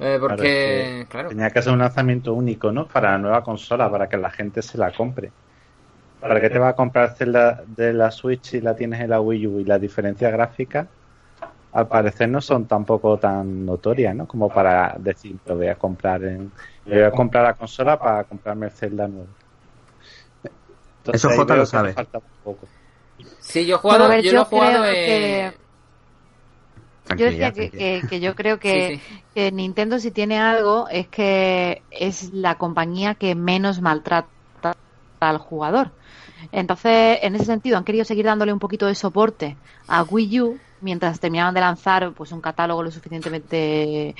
Eh, 0.00 0.16
porque, 0.18 0.36
Claro, 0.36 0.46
es 0.46 1.04
que 1.04 1.06
claro, 1.10 1.28
Tenía 1.28 1.50
que 1.50 1.60
ser 1.60 1.74
un 1.74 1.78
lanzamiento 1.80 2.32
único, 2.32 2.72
¿no? 2.72 2.86
Para 2.86 3.12
la 3.12 3.18
nueva 3.18 3.44
consola, 3.44 3.90
para 3.90 4.08
que 4.08 4.16
la 4.16 4.30
gente 4.30 4.62
se 4.62 4.78
la 4.78 4.90
compre. 4.90 5.30
¿Para 6.18 6.40
qué 6.40 6.48
te 6.48 6.58
va 6.58 6.68
a 6.68 6.74
comprar 6.74 7.14
Zelda 7.16 7.62
de 7.66 7.92
la 7.92 8.10
Switch 8.10 8.44
si 8.44 8.60
la 8.62 8.74
tienes 8.74 9.02
en 9.02 9.10
la 9.10 9.20
Wii 9.20 9.46
U? 9.46 9.60
Y 9.60 9.64
las 9.64 9.78
diferencias 9.78 10.32
gráficas, 10.32 10.86
al 11.76 11.88
parecer, 11.88 12.28
no 12.30 12.40
son 12.40 12.64
tampoco 12.66 13.18
tan 13.18 13.66
notorias, 13.66 14.16
¿no? 14.16 14.26
Como 14.26 14.48
para 14.48 14.96
decir, 14.98 15.36
lo 15.44 15.56
voy 15.56 15.66
a 15.68 15.74
comprar 15.74 16.24
en. 16.24 16.50
voy 16.86 17.02
a 17.02 17.10
comprar 17.10 17.44
la 17.44 17.52
consola 17.52 17.98
para 17.98 18.24
comprarme 18.24 18.66
el 18.66 18.72
Zelda 18.72 19.06
nuevo. 19.06 19.28
Entonces, 20.98 21.22
Eso 21.24 21.36
Jota 21.36 21.54
lo 21.54 21.64
que 21.64 21.66
sabe. 21.68 21.92
falta 21.92 22.18
un 22.18 22.24
poco. 22.42 22.66
sí, 23.40 23.66
yo 23.66 23.76
he 23.76 23.78
jugado, 23.78 24.08
ver, 24.08 24.22
yo, 24.22 24.30
yo 24.30 24.36
lo 24.36 24.40
he 24.42 24.44
jugado 24.44 24.82
creo 24.82 24.94
eh, 24.94 25.52
Yo 27.18 27.26
decía 27.26 27.52
que, 27.52 27.70
que- 27.70 28.02
que 28.08 28.20
yo 28.20 28.34
creo 28.34 28.58
que, 28.58 28.98
Sí, 28.98 29.00
sí. 29.06 29.24
que 29.34 29.52
Nintendo 29.52 29.98
si 29.98 30.10
tiene 30.10 30.38
algo 30.38 30.88
es 30.88 31.08
que 31.08 31.84
es 31.90 32.32
la 32.32 32.56
compañía 32.56 33.14
que 33.16 33.34
menos 33.34 33.82
maltrata 33.82 34.28
al 35.20 35.38
jugador. 35.38 35.92
Entonces, 36.52 37.18
en 37.22 37.34
ese 37.34 37.44
sentido, 37.44 37.76
han 37.76 37.84
querido 37.84 38.04
seguir 38.06 38.24
dándole 38.24 38.52
un 38.52 38.58
poquito 38.58 38.86
de 38.86 38.94
soporte 38.94 39.56
a 39.88 40.02
Wii 40.02 40.40
U 40.40 40.58
mientras 40.80 41.20
terminaban 41.20 41.54
de 41.54 41.60
lanzar 41.60 42.14
pues 42.14 42.32
un 42.32 42.40
catálogo 42.40 42.82
lo 42.82 42.90
suficientemente 42.90 44.14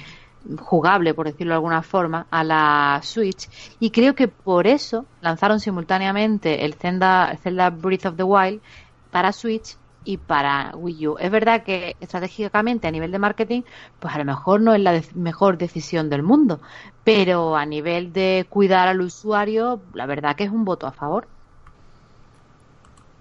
jugable, 0.61 1.15
por 1.15 1.27
decirlo 1.27 1.53
de 1.53 1.57
alguna 1.57 1.83
forma, 1.83 2.29
a 2.31 2.45
la 2.45 3.01
Switch. 3.03 3.49
Y 3.79 3.91
creo 3.91 4.15
que 4.15 4.29
por 4.29 4.67
eso 4.67 5.09
lanzaron 5.21 5.61
simultáneamente 5.61 6.65
el 6.65 6.75
Zelda, 6.75 7.31
el 7.33 7.39
Zelda 7.39 7.71
Breath 7.71 8.07
of 8.07 8.17
the 8.17 8.23
Wild 8.23 8.63
para 9.11 9.33
Switch 9.33 9.79
y 10.05 10.19
para 10.19 10.73
Wii 10.77 11.09
U. 11.09 11.17
Es 11.19 11.31
verdad 11.33 11.65
que 11.65 11.97
estratégicamente 11.99 12.87
a 12.87 12.91
nivel 12.93 13.11
de 13.11 13.19
marketing, 13.19 13.63
pues 13.99 14.15
a 14.15 14.19
lo 14.19 14.25
mejor 14.25 14.61
no 14.61 14.73
es 14.75 14.81
la 14.81 14.93
de- 14.93 15.09
mejor 15.15 15.59
decisión 15.59 16.09
del 16.11 16.23
mundo, 16.23 16.61
pero 17.03 17.57
a 17.57 17.67
nivel 17.67 18.13
de 18.13 18.47
cuidar 18.49 18.87
al 18.89 19.01
usuario, 19.01 19.85
la 19.95 20.07
verdad 20.07 20.37
que 20.37 20.45
es 20.45 20.51
un 20.51 20.65
voto 20.65 20.87
a 20.87 20.93
favor. 20.93 21.29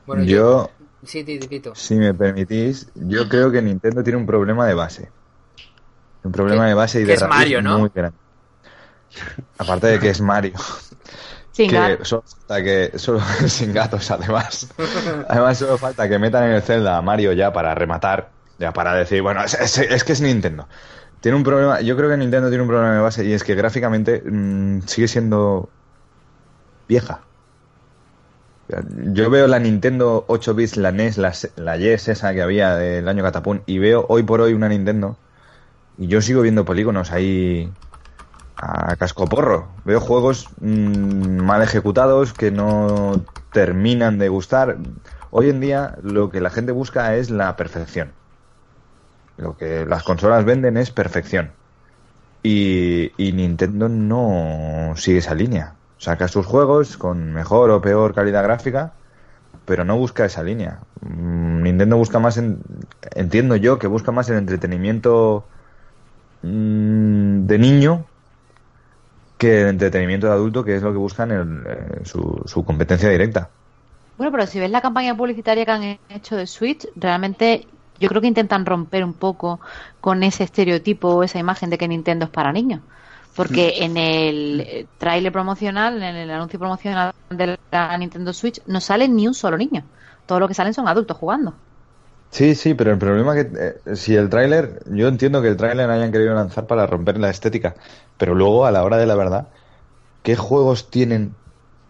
bueno, 0.06 0.24
yo, 0.24 0.70
sí, 1.06 1.26
si 1.74 1.96
me 1.96 2.14
permitís, 2.14 2.92
yo 2.96 3.28
creo 3.30 3.52
que 3.52 3.62
Nintendo 3.62 4.04
tiene 4.04 4.18
un 4.18 4.26
problema 4.26 4.68
de 4.68 4.74
base. 4.74 5.12
Un 6.24 6.32
problema 6.32 6.64
Que- 6.64 6.70
de 6.70 6.74
base 6.74 7.00
y 7.00 7.02
que 7.04 7.08
de 7.08 7.14
es 7.14 7.22
raíz 7.22 7.32
Mario, 7.32 7.62
¿no? 7.62 7.80
muy 7.80 7.90
grande. 7.94 8.18
Aparte 9.58 9.88
de 9.88 10.00
que 10.00 10.10
es 10.10 10.22
Mario. 10.22 10.54
Sin 11.52 11.70
que 11.70 11.76
gato. 11.78 12.04
solo 12.06 12.24
falta 12.24 12.64
que 12.64 13.00
solo 13.00 13.20
sin 13.48 13.74
gatos 13.74 14.12
además 14.12 14.68
además 15.30 15.58
solo 15.58 15.78
falta 15.78 16.10
que 16.10 16.20
metan 16.20 16.44
en 16.46 16.52
el 16.52 16.62
Zelda 16.62 16.98
a 16.98 17.02
Mario 17.02 17.32
ya 17.32 17.54
para 17.54 17.74
rematar 17.74 18.30
ya 18.60 18.74
para 18.74 18.94
decir 18.94 19.22
bueno 19.22 19.42
es, 19.42 19.54
es- 19.54 19.78
es 19.78 20.04
que 20.04 20.12
es 20.12 20.20
Nintendo 20.22 20.68
tiene 21.22 21.38
un 21.38 21.44
problema 21.46 21.80
yo 21.80 21.96
creo 21.96 22.10
que 22.10 22.18
Nintendo 22.18 22.50
tiene 22.50 22.64
un 22.64 22.68
problema 22.68 22.94
de 22.94 23.00
base 23.02 23.24
y 23.24 23.32
es 23.32 23.46
que 23.46 23.56
gráficamente 23.56 24.22
mm, 24.26 24.82
sigue 24.82 25.08
siendo 25.08 25.70
vieja 26.88 27.22
yo 28.68 29.30
veo 29.30 29.48
la 29.48 29.60
Nintendo 29.60 30.26
8 30.28 30.56
bits 30.56 30.78
la 30.78 30.92
NES 30.92 31.18
la, 31.18 31.34
la 31.56 31.78
YES 31.78 32.08
esa 32.08 32.34
que 32.34 32.42
había 32.42 32.76
del 32.76 33.08
año 33.08 33.24
Catapún 33.24 33.62
y 33.66 33.78
veo 33.78 34.06
hoy 34.10 34.24
por 34.24 34.42
hoy 34.42 34.54
una 34.54 34.70
Nintendo 34.70 35.18
y 35.98 36.08
yo 36.08 36.22
sigo 36.22 36.42
viendo 36.42 36.66
polígonos 36.66 37.12
ahí 37.12 37.72
a 38.58 38.96
cascoporro. 38.96 39.68
Veo 39.84 40.00
juegos 40.00 40.50
mm, 40.60 41.38
mal 41.38 41.62
ejecutados 41.62 42.34
que 42.34 42.52
no 42.52 43.22
terminan 43.52 44.18
de 44.18 44.30
gustar. 44.30 44.78
Hoy 45.32 45.50
en 45.50 45.60
día 45.60 45.98
lo 46.04 46.30
que 46.30 46.42
la 46.42 46.50
gente 46.50 46.72
busca 46.72 47.16
es 47.16 47.30
la 47.30 47.56
perfección. 47.56 48.12
Lo 49.38 49.58
que 49.58 49.86
las 49.86 50.04
consolas 50.04 50.46
venden 50.46 50.78
es 50.78 50.92
perfección. 50.92 51.52
Y, 52.44 53.12
y 53.18 53.32
Nintendo 53.34 53.90
no 53.90 54.94
sigue 54.96 55.20
esa 55.20 55.34
línea. 55.34 55.74
Saca 55.98 56.28
sus 56.28 56.46
juegos 56.46 56.98
con 56.98 57.34
mejor 57.34 57.72
o 57.72 57.82
peor 57.82 58.14
calidad 58.14 58.44
gráfica, 58.44 58.94
pero 59.66 59.86
no 59.86 59.98
busca 59.98 60.26
esa 60.26 60.44
línea. 60.44 60.80
Mm, 61.02 61.64
Nintendo 61.64 61.98
busca 61.98 62.20
más, 62.20 62.38
en- 62.38 62.62
entiendo 63.16 63.56
yo, 63.56 63.80
que 63.80 63.88
busca 63.88 64.12
más 64.12 64.30
el 64.30 64.38
entretenimiento 64.38 65.46
mm, 66.44 67.46
de 67.48 67.58
niño 67.60 68.06
que 69.38 69.62
el 69.64 69.68
entretenimiento 69.70 70.28
de 70.28 70.34
adulto, 70.34 70.64
que 70.64 70.76
es 70.76 70.82
lo 70.84 70.92
que 70.92 70.98
buscan 70.98 71.32
en 71.32 71.64
eh, 71.68 72.02
su, 72.06 72.42
su 72.46 72.64
competencia 72.64 73.10
directa. 73.10 73.50
Bueno, 74.18 74.32
pero 74.32 74.48
si 74.48 74.60
ves 74.60 74.72
la 74.72 74.82
campaña 74.82 75.16
publicitaria 75.16 75.66
que 75.66 75.72
han 75.72 76.00
hecho 76.10 76.36
de 76.38 76.48
Switch, 76.48 76.88
realmente 76.96 77.68
yo 78.00 78.08
creo 78.08 78.22
que 78.22 78.28
intentan 78.28 78.66
romper 78.66 79.04
un 79.04 79.14
poco 79.14 79.60
con 80.00 80.24
ese 80.24 80.44
estereotipo 80.44 81.10
o 81.10 81.24
esa 81.24 81.40
imagen 81.40 81.70
de 81.70 81.78
que 81.78 81.88
Nintendo 81.88 82.26
es 82.26 82.32
para 82.32 82.54
niños. 82.54 82.82
Porque 83.36 83.84
en 83.84 83.98
el 83.98 84.88
tráiler 84.98 85.32
promocional, 85.32 86.02
en 86.02 86.16
el 86.16 86.32
anuncio 86.32 86.58
promocional 86.58 87.14
de 87.30 87.58
la 87.72 87.98
Nintendo 87.98 88.32
Switch, 88.32 88.62
no 88.66 88.80
sale 88.80 89.08
ni 89.08 89.28
un 89.28 89.34
solo 89.34 89.58
niño. 89.58 89.84
Todo 90.26 90.40
lo 90.40 90.48
que 90.48 90.54
salen 90.54 90.74
son 90.74 90.88
adultos 90.88 91.18
jugando. 91.18 91.54
Sí, 92.30 92.56
sí, 92.56 92.74
pero 92.74 92.92
el 92.92 92.98
problema 92.98 93.34
que 93.34 93.50
eh, 93.58 93.96
si 93.96 94.16
el 94.16 94.30
tráiler, 94.30 94.84
yo 94.88 95.08
entiendo 95.08 95.42
que 95.42 95.50
el 95.50 95.58
tráiler 95.58 95.90
hayan 95.90 96.12
querido 96.12 96.34
lanzar 96.34 96.66
para 96.68 96.88
romper 96.88 97.18
la 97.18 97.30
estética, 97.30 97.76
pero 98.18 98.36
luego 98.36 98.66
a 98.66 98.72
la 98.72 98.84
hora 98.84 98.98
de 98.98 99.06
la 99.06 99.16
verdad, 99.16 99.48
¿qué 100.24 100.36
juegos 100.36 100.90
tienen 100.90 101.36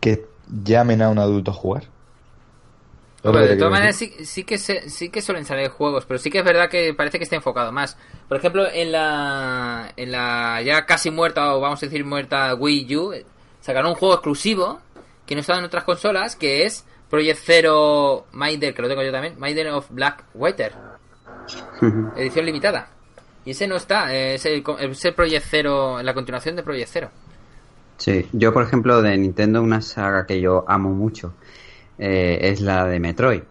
que 0.01 0.25
llamen 0.63 1.01
a 1.01 1.09
un 1.09 1.19
adulto 1.19 1.51
a 1.51 1.53
jugar? 1.55 1.83
De 3.41 3.55
todas 3.57 3.71
maneras 3.71 3.95
sí, 3.95 4.13
sí 4.25 4.43
que 4.43 4.57
se- 4.57 4.89
sí 4.89 5.09
que 5.09 5.21
suelen 5.21 5.45
salir 5.45 5.69
juegos, 5.69 6.05
pero 6.05 6.17
sí 6.19 6.29
que 6.29 6.39
es 6.39 6.45
verdad 6.45 6.69
que 6.69 6.93
parece 6.93 7.17
que 7.17 7.23
está 7.23 7.35
enfocado 7.35 7.71
más. 7.71 7.97
Por 8.27 8.37
ejemplo, 8.37 8.65
en 8.71 8.91
la 8.91 9.91
en 9.97 10.11
la 10.11 10.61
ya 10.61 10.85
casi 10.85 11.09
muerta 11.11 11.55
o 11.55 11.59
vamos 11.61 11.81
a 11.81 11.85
decir 11.85 12.05
muerta 12.05 12.53
Wii 12.55 12.95
U 12.97 13.13
eh, 13.13 13.25
sacaron 13.61 13.91
un 13.91 13.95
juego 13.95 14.13
exclusivo 14.15 14.79
que 15.25 15.35
no 15.35 15.41
está 15.41 15.57
en 15.57 15.63
otras 15.65 15.83
consolas, 15.85 16.35
que 16.35 16.65
es 16.65 16.85
Project 17.09 17.39
Zero 17.43 18.25
Maider, 18.31 18.73
que 18.73 18.81
lo 18.81 18.87
tengo 18.87 19.01
yo 19.03 19.11
también, 19.11 19.39
Maider 19.39 19.69
of 19.69 19.87
Black 19.89 20.23
Water, 20.33 20.73
edición 22.15 22.45
limitada. 22.45 22.89
Y 23.43 23.51
ese 23.51 23.67
no 23.67 23.75
está, 23.75 24.13
eh, 24.13 24.35
es 24.35 24.45
el, 24.45 24.63
es 24.79 25.05
el 25.05 25.13
Project 25.13 25.45
Zero, 25.49 26.01
la 26.01 26.13
continuación 26.13 26.55
de 26.55 26.63
Project 26.63 26.89
Zero. 26.91 27.11
Sí, 27.97 28.27
yo 28.33 28.51
por 28.53 28.63
ejemplo 28.63 29.01
de 29.01 29.15
Nintendo 29.17 29.61
una 29.61 29.81
saga 29.81 30.25
que 30.25 30.41
yo 30.41 30.65
amo 30.67 30.89
mucho 30.89 31.33
eh, 31.97 32.37
es 32.41 32.61
la 32.61 32.85
de 32.85 32.99
Metroid. 32.99 33.43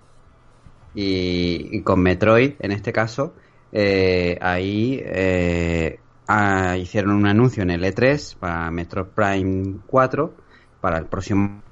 Y, 0.95 1.81
con 1.83 2.01
Metroid, 2.01 2.55
en 2.61 2.71
este 2.71 2.93
caso, 2.93 3.35
eh, 3.73 4.39
ahí 4.41 5.01
eh, 5.05 5.99
ah, 6.29 6.77
hicieron 6.77 7.13
un 7.17 7.27
anuncio 7.27 7.63
en 7.63 7.71
el 7.71 7.83
E3 7.83 8.37
para 8.39 8.71
Metroid 8.71 9.07
Prime 9.07 9.79
4 9.87 10.35
para 10.81 10.99
el 10.99 11.07
próximo 11.07 11.63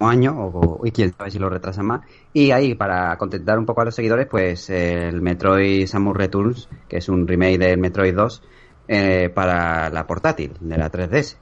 año, 0.00 0.38
o, 0.38 0.86
y 0.86 0.92
quién 0.92 1.12
sabe 1.12 1.30
si 1.30 1.38
lo 1.38 1.48
retrasan 1.50 1.86
más. 1.86 2.02
Y 2.32 2.52
ahí, 2.52 2.74
para 2.74 3.16
contentar 3.18 3.58
un 3.58 3.66
poco 3.66 3.80
a 3.80 3.86
los 3.86 3.94
seguidores, 3.94 4.26
pues 4.26 4.70
el 4.70 5.20
Metroid 5.20 5.86
Samus 5.86 6.16
Returns, 6.16 6.68
que 6.88 6.98
es 6.98 7.08
un 7.08 7.26
remake 7.26 7.58
del 7.58 7.78
Metroid 7.78 8.14
2, 8.14 8.42
eh, 8.88 9.30
para 9.34 9.90
la 9.90 10.06
portátil, 10.06 10.52
de 10.60 10.78
la 10.78 10.90
3DS. 10.90 11.36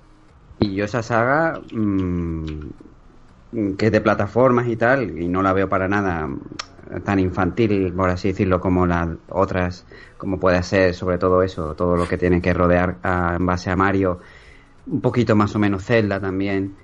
Y 0.58 0.74
yo 0.74 0.84
esa 0.84 1.02
saga, 1.02 1.60
mmm, 1.72 2.70
que 3.52 3.86
es 3.86 3.92
de 3.92 4.00
plataformas 4.00 4.68
y 4.68 4.76
tal, 4.76 5.18
y 5.18 5.28
no 5.28 5.42
la 5.42 5.52
veo 5.52 5.68
para 5.68 5.88
nada 5.88 6.28
tan 7.04 7.18
infantil, 7.18 7.92
por 7.92 8.10
así 8.10 8.28
decirlo, 8.28 8.60
como 8.60 8.86
las 8.86 9.08
otras, 9.28 9.84
como 10.16 10.38
puede 10.38 10.62
ser 10.62 10.94
sobre 10.94 11.18
todo 11.18 11.42
eso, 11.42 11.74
todo 11.74 11.96
lo 11.96 12.06
que 12.06 12.18
tiene 12.18 12.40
que 12.40 12.54
rodear 12.54 12.96
en 13.02 13.46
base 13.46 13.70
a 13.70 13.76
Mario, 13.76 14.20
un 14.86 15.00
poquito 15.00 15.34
más 15.34 15.54
o 15.56 15.58
menos 15.58 15.84
Zelda 15.84 16.20
también, 16.20 16.76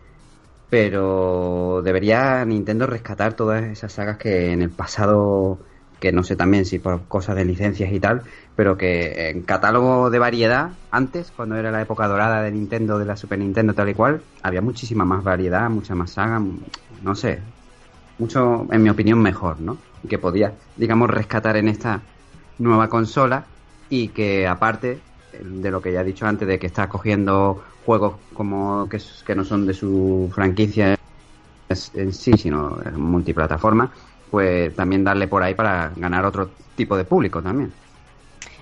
pero 0.68 1.83
debería 1.85 2.44
Nintendo 2.44 2.87
rescatar 2.87 3.35
todas 3.35 3.62
esas 3.64 3.92
sagas 3.92 4.16
que 4.16 4.53
en 4.53 4.62
el 4.62 4.70
pasado, 4.70 5.59
que 6.03 6.11
no 6.11 6.25
sé 6.25 6.35
también 6.35 6.65
si 6.65 6.81
por 6.81 7.05
cosas 7.05 7.37
de 7.37 7.45
licencias 7.45 7.93
y 7.93 8.01
tal, 8.01 8.23
pero 8.57 8.77
que 8.77 9.31
en 9.31 9.43
catálogo 9.43 10.11
de 10.11 10.19
variedad, 10.19 10.71
antes, 10.91 11.31
cuando 11.31 11.55
era 11.55 11.71
la 11.71 11.81
época 11.81 12.09
dorada 12.09 12.43
de 12.43 12.51
Nintendo, 12.51 12.99
de 12.99 13.05
la 13.05 13.17
Super 13.17 13.38
Nintendo 13.38 13.73
tal 13.73 13.88
y 13.88 13.95
cual, 13.95 14.21
había 14.43 14.61
muchísima 14.61 15.05
más 15.05 15.23
variedad, 15.23 15.71
mucha 15.71 15.95
más 15.95 16.11
saga, 16.11 16.43
no 17.05 17.15
sé, 17.15 17.38
mucho, 18.19 18.67
en 18.73 18.83
mi 18.83 18.91
opinión, 18.91 19.23
mejor, 19.23 19.61
¿no? 19.61 19.79
que 20.09 20.19
podía, 20.19 20.53
digamos, 20.77 21.09
rescatar 21.09 21.57
en 21.57 21.69
esta 21.69 22.01
nueva 22.59 22.88
consola 22.88 23.45
y 23.88 24.09
que 24.09 24.49
aparte 24.49 24.99
de 25.41 25.71
lo 25.71 25.81
que 25.81 25.93
ya 25.93 26.01
he 26.01 26.05
dicho 26.05 26.27
antes, 26.27 26.49
de 26.49 26.59
que 26.59 26.67
está 26.67 26.88
cogiendo 26.88 27.62
juegos 27.87 28.15
como 28.35 28.88
que, 28.88 29.01
que 29.25 29.37
no 29.37 29.45
son 29.45 29.67
de 29.67 29.75
su 29.75 30.29
franquicia 30.35 30.97
en 31.95 32.12
sí, 32.12 32.33
sino 32.33 32.77
multiplataforma, 32.97 33.93
pues 34.33 34.75
también 34.75 35.05
darle 35.05 35.29
por 35.29 35.42
ahí 35.42 35.55
para 35.55 35.92
ganar 35.95 36.25
otro 36.25 36.49
tipo 36.75 36.97
de 36.97 37.05
público 37.05 37.42
también. 37.42 37.71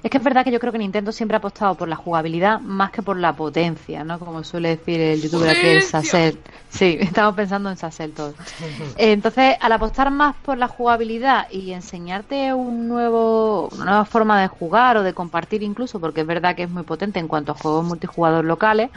Es 0.03 0.11
que 0.11 0.19
es 0.19 0.25
verdad 0.25 0.43
que 0.43 0.51
yo 0.51 0.59
creo 0.59 0.73
que 0.73 0.79
Nintendo 0.79 1.13
siempre 1.13 1.37
ha 1.37 1.39
apostado 1.39 1.77
por 1.77 1.87
la 1.87 1.95
jugabilidad 1.95 2.59
más 2.59 2.91
que 2.91 3.03
por 3.03 3.17
la 3.17 3.37
potencia, 3.37 4.03
¿no? 4.03 4.19
Como 4.19 4.43
suele 4.43 4.71
decir 4.71 5.01
el 5.01 5.23
youtuber 5.23 5.55
que 5.61 5.77
es 5.77 5.91
Sassel. 5.91 6.41
Sí, 6.71 6.97
estamos 7.01 7.37
pensando 7.37 7.71
en 7.71 7.77
Sassel 7.77 8.11
todos. 8.11 8.35
Entonces, 8.97 9.57
al 9.61 9.71
apostar 9.71 10.11
más 10.11 10.35
por 10.43 10.59
la 10.59 10.67
jugabilidad 10.67 11.49
y 11.53 11.71
enseñarte 11.71 12.53
un 12.53 12.89
nuevo, 12.89 13.69
una 13.69 13.85
nueva 13.85 14.05
forma 14.07 14.41
de 14.41 14.49
jugar 14.49 14.97
o 14.97 15.05
de 15.05 15.15
compartir 15.15 15.63
incluso, 15.63 16.01
porque 16.01 16.23
es 16.23 16.27
verdad 16.27 16.57
que 16.57 16.65
es 16.65 16.71
muy 16.71 16.83
potente 16.83 17.21
en 17.21 17.29
cuanto 17.29 17.53
a 17.53 17.55
juegos 17.55 17.85
multijugador 17.85 18.45
locales, 18.45 18.91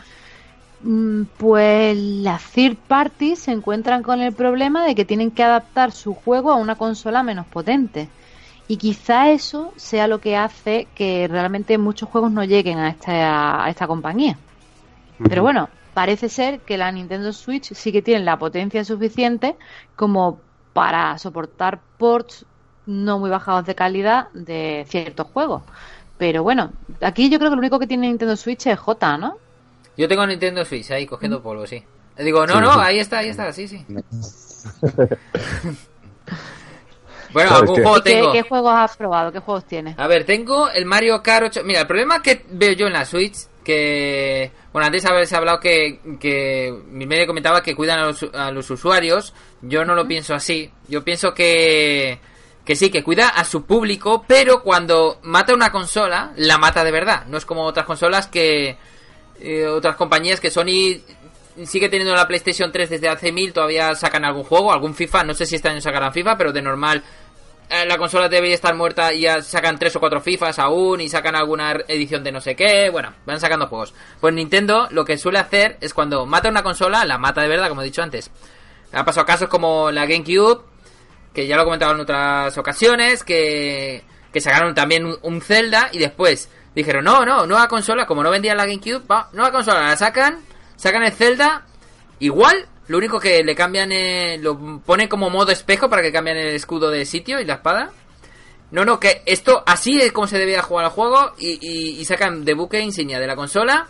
pues 1.37 1.97
las 1.97 2.43
third 2.51 2.75
parties 2.75 3.39
se 3.39 3.51
encuentran 3.51 4.03
con 4.03 4.21
el 4.21 4.33
problema 4.33 4.85
de 4.85 4.95
que 4.95 5.05
tienen 5.05 5.31
que 5.31 5.43
adaptar 5.43 5.91
su 5.91 6.13
juego 6.13 6.51
a 6.51 6.55
una 6.55 6.75
consola 6.75 7.23
menos 7.23 7.45
potente. 7.47 8.09
Y 8.67 8.77
quizá 8.77 9.29
eso 9.31 9.73
sea 9.75 10.07
lo 10.07 10.19
que 10.19 10.35
hace 10.35 10.87
que 10.95 11.27
realmente 11.27 11.77
muchos 11.77 12.09
juegos 12.09 12.31
no 12.31 12.43
lleguen 12.43 12.79
a 12.79 12.89
esta, 12.89 13.63
a 13.63 13.69
esta 13.69 13.87
compañía. 13.87 14.37
Pero 15.27 15.41
bueno, 15.41 15.69
parece 15.93 16.29
ser 16.29 16.59
que 16.61 16.77
la 16.77 16.91
Nintendo 16.91 17.31
Switch 17.33 17.73
sí 17.73 17.91
que 17.91 18.01
tiene 18.01 18.23
la 18.23 18.37
potencia 18.37 18.83
suficiente 18.83 19.55
como 19.95 20.39
para 20.73 21.17
soportar 21.17 21.79
ports 21.97 22.45
no 22.85 23.19
muy 23.19 23.29
bajados 23.29 23.65
de 23.65 23.75
calidad 23.75 24.29
de 24.33 24.85
ciertos 24.89 25.27
juegos. 25.27 25.63
Pero 26.17 26.43
bueno, 26.43 26.71
aquí 27.01 27.29
yo 27.29 27.37
creo 27.37 27.51
que 27.51 27.55
lo 27.55 27.61
único 27.61 27.79
que 27.79 27.87
tiene 27.87 28.07
Nintendo 28.07 28.35
Switch 28.35 28.67
es 28.67 28.79
J, 28.79 29.17
¿no? 29.17 29.37
Yo 29.97 30.07
tengo 30.07 30.25
Nintendo 30.25 30.65
Switch 30.65 30.91
ahí 30.91 31.05
cogiendo 31.05 31.41
polvo, 31.41 31.67
sí. 31.67 31.83
Digo, 32.17 32.45
no, 32.45 32.61
no, 32.61 32.71
ahí 32.79 32.99
está, 32.99 33.19
ahí 33.19 33.29
está, 33.29 33.51
sí, 33.53 33.67
sí. 33.67 33.85
Bueno, 37.33 37.55
algún 37.55 37.75
juego 37.75 37.97
¿Y 37.97 38.01
qué, 38.03 38.13
tengo. 38.13 38.31
qué 38.31 38.41
juegos 38.43 38.73
has 38.75 38.95
probado? 38.95 39.31
¿Qué 39.31 39.39
juegos 39.39 39.65
tienes? 39.65 39.97
A 39.97 40.07
ver, 40.07 40.23
tengo 40.23 40.69
el 40.69 40.85
Mario 40.85 41.21
Kart 41.23 41.47
8. 41.47 41.61
Mira, 41.65 41.81
el 41.81 41.87
problema 41.87 42.21
que 42.21 42.45
veo 42.49 42.73
yo 42.73 42.85
en 42.85 42.93
la 42.93 43.05
Switch, 43.05 43.47
que... 43.63 44.51
Bueno, 44.71 44.85
antes 44.85 45.05
habéis 45.05 45.33
hablado 45.33 45.59
que, 45.59 45.99
que 46.19 46.71
mi 46.87 47.05
medio 47.05 47.25
comentaba 47.27 47.61
que 47.61 47.75
cuidan 47.75 47.99
a 47.99 48.05
los, 48.05 48.23
a 48.33 48.51
los 48.51 48.69
usuarios. 48.69 49.33
Yo 49.61 49.83
no 49.83 49.95
lo 49.95 50.07
pienso 50.07 50.35
así. 50.35 50.71
Yo 50.87 51.03
pienso 51.03 51.33
que... 51.33 52.19
Que 52.63 52.75
sí, 52.77 52.89
que 52.89 53.03
cuida 53.03 53.27
a 53.27 53.43
su 53.43 53.65
público, 53.65 54.23
pero 54.25 54.63
cuando 54.63 55.19
mata 55.23 55.53
una 55.53 55.69
consola, 55.69 56.31
la 56.37 56.57
mata 56.57 56.85
de 56.85 56.91
verdad. 56.91 57.25
No 57.25 57.37
es 57.37 57.45
como 57.45 57.63
otras 57.63 57.85
consolas 57.85 58.27
que... 58.27 58.77
eh, 59.39 59.67
otras 59.67 59.95
compañías 59.95 60.39
que 60.39 60.49
Sony 60.49 61.01
sigue 61.65 61.89
teniendo 61.89 62.15
la 62.15 62.27
PlayStation 62.27 62.71
3 62.71 62.89
desde 62.89 63.09
hace 63.09 63.31
mil, 63.31 63.53
todavía 63.53 63.93
sacan 63.95 64.25
algún 64.25 64.43
juego, 64.43 64.71
algún 64.71 64.95
FIFA, 64.95 65.23
no 65.23 65.33
sé 65.33 65.45
si 65.45 65.55
este 65.55 65.69
año 65.69 65.81
sacarán 65.81 66.13
FIFA, 66.13 66.37
pero 66.37 66.51
de 66.51 66.61
normal 66.61 67.03
eh, 67.69 67.85
la 67.85 67.97
consola 67.97 68.29
debería 68.29 68.55
estar 68.55 68.75
muerta 68.75 69.13
y 69.13 69.21
ya 69.21 69.41
sacan 69.41 69.79
tres 69.79 69.95
o 69.95 69.99
cuatro 69.99 70.21
FIFAs 70.21 70.59
aún 70.59 71.01
y 71.01 71.09
sacan 71.09 71.35
alguna 71.35 71.71
edición 71.87 72.23
de 72.23 72.31
no 72.31 72.41
sé 72.41 72.55
qué, 72.55 72.89
bueno, 72.89 73.13
van 73.25 73.39
sacando 73.39 73.67
juegos. 73.67 73.93
Pues 74.19 74.33
Nintendo 74.33 74.87
lo 74.91 75.05
que 75.05 75.17
suele 75.17 75.39
hacer 75.39 75.77
es 75.81 75.93
cuando 75.93 76.25
mata 76.25 76.49
una 76.49 76.61
consola, 76.61 77.05
la 77.05 77.17
mata 77.17 77.41
de 77.41 77.47
verdad, 77.47 77.69
como 77.69 77.81
he 77.81 77.85
dicho 77.85 78.03
antes. 78.03 78.29
Ha 78.91 79.03
pasado 79.03 79.25
casos 79.25 79.49
como 79.49 79.89
la 79.91 80.05
GameCube, 80.05 80.61
que 81.33 81.47
ya 81.47 81.55
lo 81.55 81.63
he 81.63 81.65
comentado 81.65 81.93
en 81.93 82.01
otras 82.01 82.55
ocasiones, 82.57 83.23
que, 83.23 84.03
que 84.31 84.41
sacaron 84.41 84.75
también 84.75 85.05
un, 85.05 85.17
un 85.23 85.41
Zelda 85.41 85.89
y 85.91 85.97
después 85.97 86.49
dijeron, 86.75 87.03
no, 87.03 87.25
no, 87.25 87.45
nueva 87.45 87.67
consola, 87.67 88.05
como 88.05 88.23
no 88.23 88.31
vendían 88.31 88.57
la 88.57 88.65
GameCube, 88.65 89.05
va, 89.07 89.29
nueva 89.33 89.51
consola, 89.51 89.87
la 89.87 89.97
sacan, 89.97 90.39
sacan 90.75 91.03
el 91.03 91.11
Zelda, 91.11 91.65
igual, 92.19 92.67
lo 92.87 92.97
único 92.97 93.19
que 93.19 93.43
le 93.43 93.55
cambian, 93.55 93.91
eh, 93.91 94.37
lo 94.39 94.79
ponen 94.85 95.07
como 95.07 95.29
modo 95.29 95.51
espejo 95.51 95.89
para 95.89 96.01
que 96.01 96.11
cambien 96.11 96.37
el 96.37 96.55
escudo 96.55 96.89
de 96.89 97.05
sitio 97.05 97.39
y 97.39 97.45
la 97.45 97.55
espada. 97.55 97.91
No, 98.71 98.85
no, 98.85 98.99
que 98.99 99.21
esto 99.25 99.63
así 99.67 100.01
es 100.01 100.11
como 100.11 100.25
se 100.27 100.39
debía 100.39 100.63
jugar 100.63 100.85
al 100.85 100.91
juego 100.91 101.33
y, 101.37 101.59
y, 101.61 101.99
y 101.99 102.05
sacan 102.05 102.43
de 102.43 102.55
buque 102.55 102.79
insignia 102.79 103.19
de 103.19 103.27
la 103.27 103.35
consola, 103.35 103.87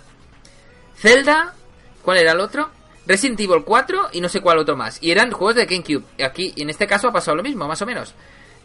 Zelda, 0.97 1.53
¿cuál 2.01 2.17
era 2.17 2.33
el 2.33 2.39
otro? 2.39 2.69
Resident 3.05 3.39
Evil 3.39 3.63
4 3.65 4.09
y 4.13 4.21
no 4.21 4.29
sé 4.29 4.41
cuál 4.41 4.59
otro 4.59 4.75
más. 4.75 4.97
Y 5.01 5.11
eran 5.11 5.31
juegos 5.31 5.55
de 5.55 5.65
GameCube. 5.65 6.03
Aquí, 6.23 6.53
en 6.57 6.69
este 6.69 6.87
caso, 6.87 7.07
ha 7.09 7.11
pasado 7.11 7.35
lo 7.35 7.43
mismo, 7.43 7.67
más 7.67 7.81
o 7.81 7.85
menos. 7.85 8.13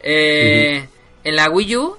Eh, 0.00 0.88
En 1.24 1.34
la 1.36 1.50
Wii 1.50 1.76
U 1.76 1.96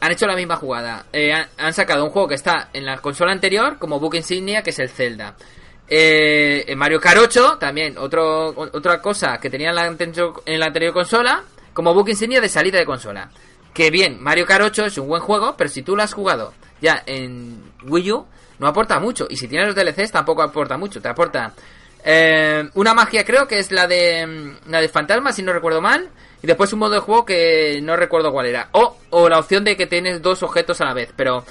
han 0.00 0.12
hecho 0.12 0.26
la 0.26 0.36
misma 0.36 0.56
jugada. 0.56 1.06
Eh, 1.12 1.32
han, 1.32 1.72
sacado 1.72 2.04
un 2.04 2.10
juego 2.10 2.28
que 2.28 2.34
está 2.34 2.70
en 2.72 2.84
la 2.84 2.98
consola 2.98 3.32
anterior 3.32 3.78
como 3.78 3.98
book 3.98 4.14
insignia, 4.14 4.62
que 4.62 4.70
es 4.70 4.78
el 4.78 4.88
Zelda. 4.88 5.36
Eh, 5.88 6.74
Mario 6.76 7.00
Kart 7.00 7.18
8, 7.18 7.58
también, 7.58 7.96
otro, 7.98 8.48
otra 8.56 9.00
cosa 9.00 9.38
que 9.38 9.50
tenía 9.50 9.70
en 9.70 9.76
la, 9.76 9.84
anterior, 9.84 10.42
en 10.44 10.60
la 10.60 10.66
anterior 10.66 10.92
consola, 10.92 11.44
como 11.72 11.94
book 11.94 12.08
insignia 12.08 12.40
de 12.40 12.48
salida 12.48 12.78
de 12.78 12.86
consola. 12.86 13.30
Que 13.72 13.90
bien, 13.90 14.22
Mario 14.22 14.46
Kart 14.46 14.64
8 14.64 14.86
es 14.86 14.98
un 14.98 15.08
buen 15.08 15.22
juego, 15.22 15.54
pero 15.56 15.68
si 15.70 15.82
tú 15.82 15.96
lo 15.96 16.02
has 16.02 16.14
jugado 16.14 16.54
ya 16.80 17.02
en 17.06 17.62
Wii 17.84 18.12
U, 18.12 18.26
no 18.58 18.66
aporta 18.66 18.98
mucho. 18.98 19.26
Y 19.28 19.36
si 19.36 19.48
tienes 19.48 19.68
los 19.68 19.76
DLCs, 19.76 20.12
tampoco 20.12 20.42
aporta 20.42 20.76
mucho. 20.76 21.00
Te 21.00 21.08
aporta 21.08 21.52
eh, 22.04 22.68
una 22.74 22.94
magia, 22.94 23.24
creo 23.24 23.46
que 23.46 23.58
es 23.58 23.70
la 23.72 23.86
de 23.86 24.54
la 24.66 24.80
de 24.80 24.88
fantasma, 24.88 25.32
si 25.32 25.42
no 25.42 25.52
recuerdo 25.52 25.80
mal. 25.80 26.08
Y 26.42 26.46
después 26.46 26.72
un 26.72 26.80
modo 26.80 26.92
de 26.92 27.00
juego 27.00 27.24
que 27.24 27.80
no 27.82 27.96
recuerdo 27.96 28.32
cuál 28.32 28.46
era. 28.46 28.68
O, 28.72 28.96
o 29.10 29.28
la 29.28 29.38
opción 29.38 29.64
de 29.64 29.76
que 29.76 29.86
tienes 29.86 30.22
dos 30.22 30.42
objetos 30.42 30.80
a 30.80 30.84
la 30.84 30.94
vez, 30.94 31.12
pero 31.16 31.44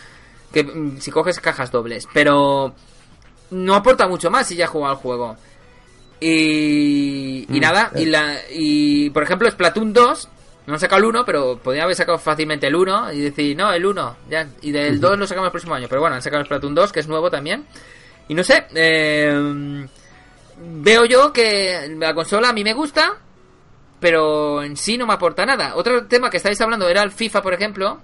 que 0.53 0.63
mm, 0.63 0.99
si 0.99 1.11
coges 1.11 1.39
cajas 1.39 1.71
dobles. 1.71 2.07
Pero 2.13 2.73
no 3.51 3.75
aporta 3.75 4.07
mucho 4.07 4.29
más 4.29 4.47
si 4.47 4.55
ya 4.55 4.65
has 4.65 4.71
jugado 4.71 4.93
al 4.93 5.01
juego. 5.01 5.37
Y, 6.19 7.45
y 7.49 7.59
Mm, 7.59 7.61
nada, 7.61 7.91
y, 7.95 8.05
la, 8.05 8.37
y 8.51 9.09
por 9.09 9.23
ejemplo 9.23 9.49
Splatoon 9.49 9.93
2, 9.93 10.29
no 10.67 10.73
han 10.73 10.79
sacado 10.79 10.99
el 10.99 11.05
1, 11.05 11.25
pero 11.25 11.57
podrían 11.57 11.83
haber 11.83 11.95
sacado 11.95 12.17
fácilmente 12.17 12.67
el 12.67 12.75
1 12.75 13.13
y 13.13 13.21
decir, 13.21 13.55
no, 13.55 13.71
el 13.71 13.85
1, 13.85 14.17
ya, 14.29 14.47
y 14.61 14.71
del 14.71 14.99
2 14.99 15.19
lo 15.19 15.27
sacamos 15.27 15.47
el 15.47 15.51
próximo 15.51 15.75
año. 15.75 15.87
Pero 15.87 16.01
bueno, 16.01 16.15
han 16.15 16.21
sacado 16.21 16.39
el 16.41 16.45
Splatoon 16.45 16.73
2, 16.73 16.91
que 16.91 17.01
es 17.01 17.07
nuevo 17.07 17.29
también. 17.29 17.65
Y 18.27 18.33
no 18.33 18.43
sé, 18.43 18.65
eh, 18.73 19.87
veo 20.57 21.05
yo 21.05 21.31
que 21.31 21.95
la 21.99 22.15
consola 22.15 22.49
a 22.49 22.53
mí 22.53 22.63
me 22.63 22.73
gusta, 22.73 23.13
pero 24.05 24.61
en 24.61 24.77
sí 24.77 24.99
no 24.99 25.07
me 25.07 25.13
aporta 25.13 25.47
nada. 25.47 25.73
Otro 25.75 26.05
tema 26.05 26.29
que 26.29 26.37
estáis 26.37 26.61
hablando 26.61 26.87
era 26.87 27.01
el 27.01 27.09
FIFA, 27.09 27.41
por 27.41 27.55
ejemplo, 27.55 28.01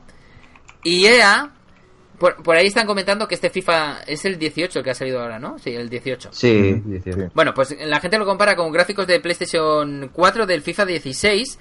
y 0.83 1.05
EA 1.05 1.51
Por, 2.17 2.41
por 2.41 2.55
ahí 2.55 2.65
están 2.65 2.87
comentando 2.87 3.27
que 3.27 3.35
este 3.35 3.51
FIFA 3.51 4.01
es 4.07 4.25
el 4.25 4.39
18 4.39 4.79
el 4.79 4.83
que 4.83 4.89
ha 4.89 4.95
salido 4.95 5.21
ahora, 5.21 5.37
¿no? 5.37 5.59
Sí, 5.59 5.75
el 5.75 5.89
18. 5.89 6.29
Sí, 6.31 6.81
Mm, 6.83 6.89
18. 6.89 7.19
sí. 7.19 7.25
Bueno, 7.35 7.53
pues 7.53 7.75
la 7.79 7.99
gente 7.99 8.17
lo 8.17 8.25
compara 8.25 8.55
con 8.55 8.71
gráficos 8.71 9.05
de 9.05 9.19
PlayStation 9.19 10.09
4 10.11 10.47
del 10.47 10.63
FIFA 10.63 10.85
16 10.85 11.59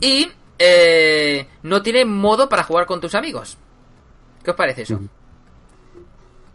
y 0.00 0.30
eh, 0.60 1.48
no 1.64 1.82
tiene 1.82 2.04
modo 2.04 2.48
para 2.48 2.62
jugar 2.62 2.86
con 2.86 3.00
tus 3.00 3.16
amigos. 3.16 3.58
¿Qué 4.44 4.52
os 4.52 4.56
parece 4.56 4.82
eso? 4.82 5.00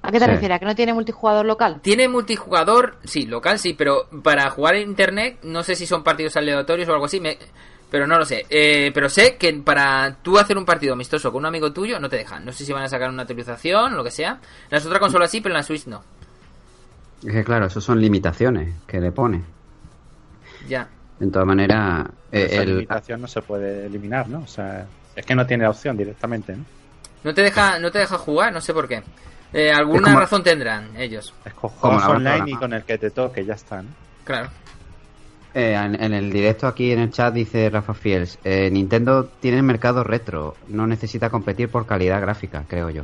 ¿A 0.08 0.12
qué 0.12 0.20
te 0.20 0.26
Sí. 0.26 0.32
refieres? 0.32 0.56
¿A 0.56 0.60
que 0.60 0.66
no 0.66 0.76
tiene 0.76 0.94
multijugador 0.94 1.46
local? 1.46 1.80
Tiene 1.82 2.08
multijugador, 2.08 2.98
sí, 3.04 3.26
local 3.26 3.60
sí, 3.60 3.74
pero 3.74 4.08
para 4.24 4.50
jugar 4.50 4.76
en 4.76 4.90
internet 4.90 5.40
no 5.44 5.64
sé 5.64 5.76
si 5.76 5.86
son 5.86 6.04
partidos 6.04 6.36
aleatorios 6.38 6.88
o 6.90 6.94
algo 6.94 7.06
así, 7.06 7.20
me- 7.20 7.38
pero 7.90 8.08
no 8.08 8.18
lo 8.18 8.26
sé. 8.26 8.46
Eh, 8.50 8.92
pero 8.94 9.08
sé 9.10 9.38
que 9.38 9.54
para 9.54 10.18
tú 10.22 10.38
hacer 10.38 10.58
un 10.58 10.66
partido 10.66 10.94
amistoso 10.94 11.32
con 11.32 11.40
un 11.44 11.46
amigo 11.46 11.72
tuyo 11.72 12.00
no 12.00 12.10
te 12.10 12.18
dejan. 12.18 12.44
No 12.46 12.52
sé 12.52 12.66
si 12.66 12.74
van 12.74 12.84
a 12.84 12.90
sacar 12.90 13.10
una 13.10 13.22
actualización 13.24 13.94
o 13.94 13.98
lo 13.98 14.04
que 14.04 14.12
sea. 14.12 14.32
En 14.32 14.40
las 14.72 14.86
otras 14.86 15.00
consolas 15.00 15.32
sí, 15.32 15.40
pero 15.42 15.54
en 15.54 15.58
la 15.60 15.64
Switch 15.64 15.86
no. 15.88 16.04
Es 17.26 17.32
que 17.32 17.44
claro, 17.44 17.68
eso 17.68 17.80
son 17.82 18.02
limitaciones 18.02 18.74
que 18.86 19.00
le 19.00 19.12
pone. 19.12 19.44
Ya. 20.68 20.88
De 21.20 21.28
todas 21.28 21.48
maneras, 21.48 22.08
eh, 22.32 22.48
Esa 22.52 22.62
el, 22.64 22.70
limitación 22.70 23.22
no 23.22 23.28
se 23.28 23.42
puede 23.42 23.86
eliminar, 23.86 24.28
¿no? 24.28 24.40
O 24.40 24.48
sea, 24.48 24.86
es 25.16 25.26
que 25.26 25.34
no 25.36 25.46
tiene 25.46 25.66
opción 25.68 25.96
directamente, 25.96 26.56
¿no? 26.56 26.66
No 27.24 27.34
te 27.34 27.42
deja, 27.42 27.80
no 27.80 27.92
te 27.92 28.00
deja 28.00 28.18
jugar, 28.18 28.52
no 28.52 28.62
sé 28.62 28.74
por 28.74 28.88
qué. 28.88 29.02
Eh, 29.58 29.72
alguna 29.72 30.04
como- 30.04 30.20
razón 30.20 30.44
tendrán 30.44 30.90
ellos. 30.98 31.34
Online 31.82 32.44
y 32.52 32.54
con 32.56 32.74
el 32.74 32.84
que 32.84 32.98
te 32.98 33.10
toque, 33.10 33.46
ya 33.46 33.54
está, 33.54 33.82
¿no? 33.82 33.90
Claro. 34.26 34.50
Eh, 35.54 35.74
en, 35.74 35.96
en 36.04 36.14
el 36.14 36.30
directo 36.32 36.68
aquí 36.68 36.92
en 36.92 37.00
el 37.00 37.12
chat 37.12 37.34
dice 37.34 37.70
Rafa 37.70 37.94
Fiels, 37.94 38.38
eh, 38.44 38.70
Nintendo 38.70 39.30
tiene 39.40 39.62
mercado 39.62 40.04
retro, 40.04 40.56
no 40.68 40.86
necesita 40.86 41.30
competir 41.30 41.70
por 41.70 41.86
calidad 41.86 42.20
gráfica, 42.20 42.66
creo 42.68 42.90
yo. 42.90 43.04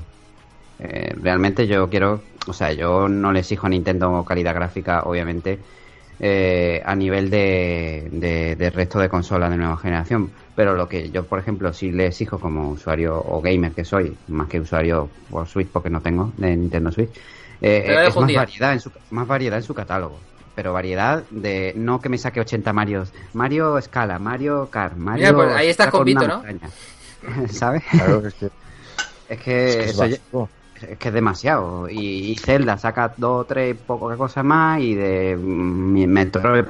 Eh, 0.80 1.16
realmente 1.22 1.66
yo 1.68 1.90
quiero, 1.90 2.22
o 2.48 2.52
sea, 2.54 2.74
yo 2.74 3.08
no 3.08 3.32
le 3.32 3.40
exijo 3.40 3.68
a 3.68 3.70
Nintendo 3.70 4.26
calidad 4.28 4.54
gráfica, 4.54 5.04
obviamente, 5.04 5.60
eh, 6.24 6.84
a 6.86 6.96
nivel 6.96 7.32
de, 7.32 8.08
de, 8.12 8.56
de 8.56 8.70
resto 8.70 9.00
de 9.00 9.10
consolas 9.10 9.50
de 9.50 9.58
nueva 9.58 9.76
generación, 9.76 10.30
pero 10.56 10.76
lo 10.76 10.88
que 10.88 11.10
yo, 11.10 11.26
por 11.26 11.40
ejemplo, 11.40 11.74
sí 11.74 11.92
le 11.92 12.06
exijo 12.06 12.40
como 12.40 12.70
usuario 12.70 13.18
o 13.18 13.42
gamer 13.42 13.72
que 13.72 13.84
soy, 13.84 14.16
más 14.28 14.48
que 14.48 14.60
usuario 14.60 15.10
por 15.32 15.48
Switch 15.48 15.68
porque 15.68 15.90
no 15.90 16.00
tengo 16.00 16.32
de 16.38 16.56
Nintendo 16.56 16.92
Switch, 16.92 17.10
eh, 17.60 18.06
es 18.08 18.16
más 18.16 18.28
día. 18.28 18.40
variedad, 18.40 18.74
en 18.74 18.80
su, 18.80 18.92
más 19.10 19.28
variedad 19.28 19.58
en 19.58 19.64
su 19.64 19.74
catálogo 19.74 20.20
pero 20.54 20.74
variedad 20.74 21.24
de 21.32 21.74
no 21.76 22.02
que 22.02 22.10
me 22.10 22.18
saque 22.18 22.42
80 22.42 22.74
Marios. 22.74 23.14
Mario 23.34 23.82
Scala, 23.82 24.20
Mario 24.20 24.70
Kart, 24.70 24.98
Mario. 24.98 25.24
Mira, 25.24 25.36
pues 25.36 25.56
ahí 25.56 25.70
estás 25.70 25.88
con 25.88 26.04
Vito, 26.04 26.28
¿no? 26.28 26.44
¿Sabes? 27.50 27.84
Claro, 27.90 28.28
es 28.28 28.34
que, 28.34 28.46
Es 29.30 29.40
que, 29.40 29.70
es 29.70 29.98
que 29.98 30.06
es 30.06 30.20
eso. 30.30 30.50
Es 30.84 30.98
que 30.98 31.08
es 31.10 31.13
demasiado. 31.13 31.89
Y, 31.89 32.32
y 32.32 32.36
Zelda 32.36 32.78
saca 32.78 33.13
dos, 33.17 33.48
tres, 33.48 33.76
pocas 33.76 34.17
cosas 34.17 34.44
más. 34.44 34.80
Y 34.80 34.96
de 34.96 35.36
mm, 35.36 36.08
Metroid, 36.08 36.65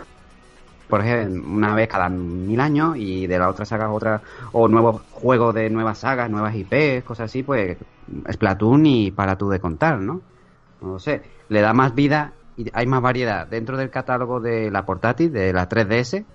por 0.87 1.01
ejemplo, 1.01 1.43
una 1.49 1.75
vez 1.75 1.87
cada 1.87 2.09
mil 2.09 2.59
años. 2.59 2.97
Y 2.97 3.27
de 3.27 3.39
la 3.39 3.49
otra 3.49 3.65
saga 3.65 3.89
otra. 3.91 4.21
O 4.51 4.67
nuevos 4.67 5.01
juegos 5.11 5.55
de 5.55 5.69
nuevas 5.69 5.99
sagas, 5.99 6.29
nuevas 6.29 6.55
IPs, 6.55 7.03
cosas 7.03 7.25
así. 7.25 7.43
Pues 7.43 7.77
Splatoon 8.31 8.85
y 8.85 9.11
para 9.11 9.37
tú 9.37 9.49
de 9.49 9.59
contar, 9.59 9.99
¿no? 9.99 10.21
No 10.81 10.99
sé. 10.99 11.21
Le 11.49 11.61
da 11.61 11.73
más 11.73 11.95
vida 11.95 12.33
y 12.57 12.65
hay 12.73 12.85
más 12.85 13.01
variedad 13.01 13.47
dentro 13.47 13.77
del 13.77 13.89
catálogo 13.89 14.39
de 14.39 14.71
la 14.71 14.85
portátil, 14.85 15.31
de 15.31 15.53
la 15.53 15.69
3DS. 15.69 16.25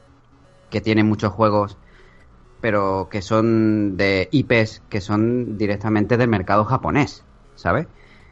Que 0.71 0.81
tiene 0.81 1.05
muchos 1.05 1.33
juegos 1.33 1.77
pero 2.61 3.09
que 3.11 3.23
son 3.23 3.97
de 3.97 4.29
IPs 4.31 4.83
que 4.89 5.01
son 5.01 5.59
directamente 5.59 6.17
del 6.17 6.29
mercado 6.29 6.65
japonés, 6.65 7.23
¿sabes? 7.57 7.89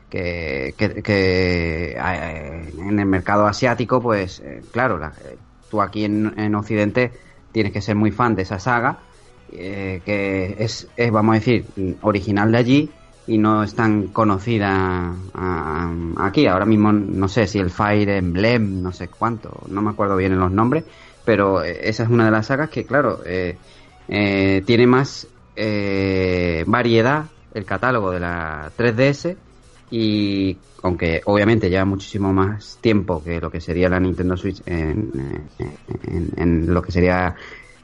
Que, 0.08 0.74
que, 0.78 1.96
en 1.96 2.98
el 3.00 3.06
mercado 3.06 3.46
asiático, 3.46 4.00
pues 4.02 4.40
eh, 4.40 4.64
claro, 4.72 4.98
la- 4.98 5.14
eh, 5.24 5.40
tú 5.68 5.80
aquí 5.82 6.04
en, 6.04 6.38
en 6.38 6.54
Occidente 6.54 7.12
tienes 7.50 7.72
que 7.72 7.80
ser 7.80 7.96
muy 7.96 8.10
fan 8.12 8.34
de 8.36 8.42
esa 8.42 8.58
saga, 8.58 9.08
eh, 9.48 10.02
que 10.04 10.56
es, 10.58 10.92
es, 10.96 11.10
vamos 11.10 11.32
a 11.36 11.38
decir, 11.38 11.72
original 12.02 12.52
de 12.52 12.58
allí 12.58 12.94
y 13.26 13.38
no 13.38 13.62
es 13.62 13.74
tan 13.74 14.08
conocida 14.12 15.16
aquí. 16.18 16.46
Ahora 16.46 16.66
mismo 16.66 16.92
no 16.92 17.28
sé 17.28 17.46
si 17.46 17.58
el 17.58 17.70
Fire 17.70 18.08
Emblem, 18.10 18.80
no 18.82 18.92
sé 18.92 19.08
cuánto, 19.10 19.64
no 19.68 19.82
me 19.82 19.90
acuerdo 19.90 20.16
bien 20.16 20.32
en 20.32 20.40
los 20.40 20.52
nombres, 20.52 20.84
pero 21.24 21.62
eh, 21.64 21.88
esa 21.88 22.04
es 22.04 22.08
una 22.08 22.26
de 22.26 22.30
las 22.30 22.46
sagas 22.46 22.70
que, 22.70 22.86
claro, 22.86 23.22
eh, 23.24 23.60
eh, 24.08 24.62
tiene 24.66 24.86
más 24.86 25.30
variedad 26.66 27.33
el 27.54 27.64
catálogo 27.64 28.10
de 28.10 28.20
la 28.20 28.70
3DS 28.76 29.36
y 29.90 30.56
aunque 30.82 31.22
obviamente 31.24 31.70
lleva 31.70 31.84
muchísimo 31.84 32.32
más 32.32 32.78
tiempo 32.80 33.22
que 33.22 33.40
lo 33.40 33.50
que 33.50 33.60
sería 33.60 33.88
la 33.88 33.98
Nintendo 34.00 34.36
Switch 34.36 34.60
en, 34.66 35.10
en- 36.06 36.30
en 36.36 36.74
lo 36.74 36.82
que 36.82 36.92
sería 36.92 37.34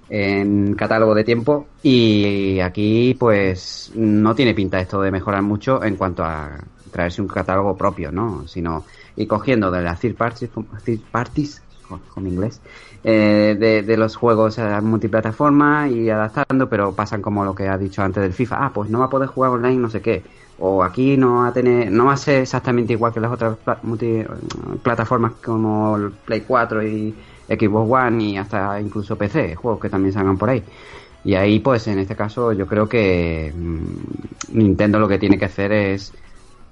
en 0.09 0.75
catálogo 0.75 1.15
de 1.15 1.25
tiempo 1.25 1.69
y 1.83 2.59
aquí 2.61 3.15
pues 3.19 3.93
no 3.95 4.35
tiene 4.35 4.55
pinta 4.55 4.81
esto 4.81 5.01
de 5.01 5.11
mejorar 5.13 5.43
mucho 5.43 5.83
en 5.85 5.97
cuanto 5.97 6.25
a 6.25 6.59
traerse 6.91 7.23
un 7.23 7.29
catálogo 7.29 7.77
propio, 7.77 8.11
¿no? 8.11 8.47
Sino 8.49 8.85
y 9.17 9.27
cogiendo 9.27 9.71
de 9.71 9.83
las 9.83 10.01
third 10.01 10.17
parties, 10.17 10.51
third 10.85 11.01
parties 11.13 11.63
con, 11.89 12.01
con 12.13 12.27
inglés, 12.27 12.61
eh, 13.03 13.57
de, 13.59 13.97
los 13.97 14.17
juegos 14.17 14.59
a 14.59 14.81
multiplataforma 14.83 15.89
y 15.89 16.11
adaptando, 16.11 16.69
pero 16.69 16.95
pasan 16.95 17.23
como 17.23 17.45
lo 17.45 17.55
que 17.55 17.69
ha 17.69 17.79
dicho 17.79 18.03
antes 18.03 18.23
del 18.23 18.33
FIFA. 18.35 18.65
Ah, 18.67 18.73
pues 18.73 18.91
no 18.91 18.99
va 19.01 19.07
a 19.07 19.09
poder 19.11 19.29
jugar 19.29 19.53
online, 19.53 19.77
no 19.79 19.89
sé 19.91 20.03
qué. 20.03 20.25
O 20.57 20.83
aquí 20.85 21.17
no 21.17 21.37
va 21.37 21.49
a 21.49 21.53
tener, 21.53 21.91
no 21.91 22.07
va 22.07 22.13
a 22.15 22.17
ser 22.17 22.43
exactamente 22.43 22.93
igual 22.93 23.13
que 23.13 23.21
las 23.21 23.33
otras 23.33 23.59
multi- 23.83 24.25
plataformas 24.83 25.35
como 25.43 25.97
Play 26.25 26.43
4 26.43 26.83
y 26.87 27.19
Xbox 27.49 27.91
One 27.91 28.23
y 28.25 28.37
hasta 28.37 28.81
incluso 28.81 29.17
PC, 29.19 29.55
juegos 29.57 29.81
que 29.81 29.89
también 29.91 30.13
salgan 30.13 30.37
por 30.39 30.51
ahí. 30.51 30.65
Y 31.23 31.35
ahí, 31.35 31.61
pues 31.61 31.87
en 31.89 31.99
este 31.99 32.17
caso, 32.17 32.53
yo 32.53 32.67
creo 32.67 32.89
que 32.89 33.53
mm, 33.55 34.03
Nintendo 34.49 34.99
lo 34.99 35.09
que 35.09 35.19
tiene 35.19 35.39
que 35.39 35.45
hacer 35.47 35.73
es 35.73 36.17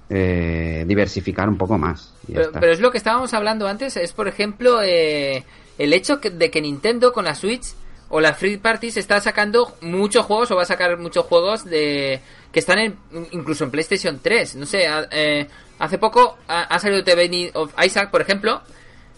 eh, 0.09 0.83
diversificar 0.87 1.47
un 1.49 1.57
poco 1.57 1.77
más. 1.77 2.13
Pero, 2.27 2.71
es 2.71 2.79
lo 2.79 2.91
que 2.91 2.97
estábamos 2.97 3.33
hablando 3.33 3.67
antes, 3.67 3.95
es 3.97 4.13
por 4.13 4.27
ejemplo 4.27 4.81
eh, 4.81 5.43
el 5.77 5.93
hecho 5.93 6.19
que- 6.19 6.29
de 6.31 6.49
que 6.49 6.61
Nintendo 6.61 7.13
con 7.13 7.25
la 7.25 7.35
Switch 7.35 7.65
o 8.09 8.19
la 8.19 8.33
Free 8.33 8.57
Parties 8.57 8.97
está 8.97 9.21
sacando 9.21 9.75
muchos 9.81 10.25
juegos 10.25 10.49
o 10.51 10.55
va 10.55 10.63
a 10.63 10.65
sacar 10.65 10.97
muchos 10.97 11.25
juegos 11.25 11.63
de 11.65 12.19
que 12.51 12.59
están 12.59 12.79
en, 12.79 12.97
incluso 13.31 13.63
en 13.63 13.71
PlayStation 13.71 14.19
3. 14.21 14.55
No 14.55 14.65
sé, 14.65 14.87
a- 14.87 15.07
eh, 15.11 15.47
hace 15.77 15.97
poco 15.99 16.37
ha, 16.47 16.63
ha 16.63 16.79
salido 16.79 17.03
The 17.03 17.15
Binding 17.15 17.51
of 17.53 17.71
Isaac, 17.85 18.09
por 18.09 18.21
ejemplo, 18.21 18.61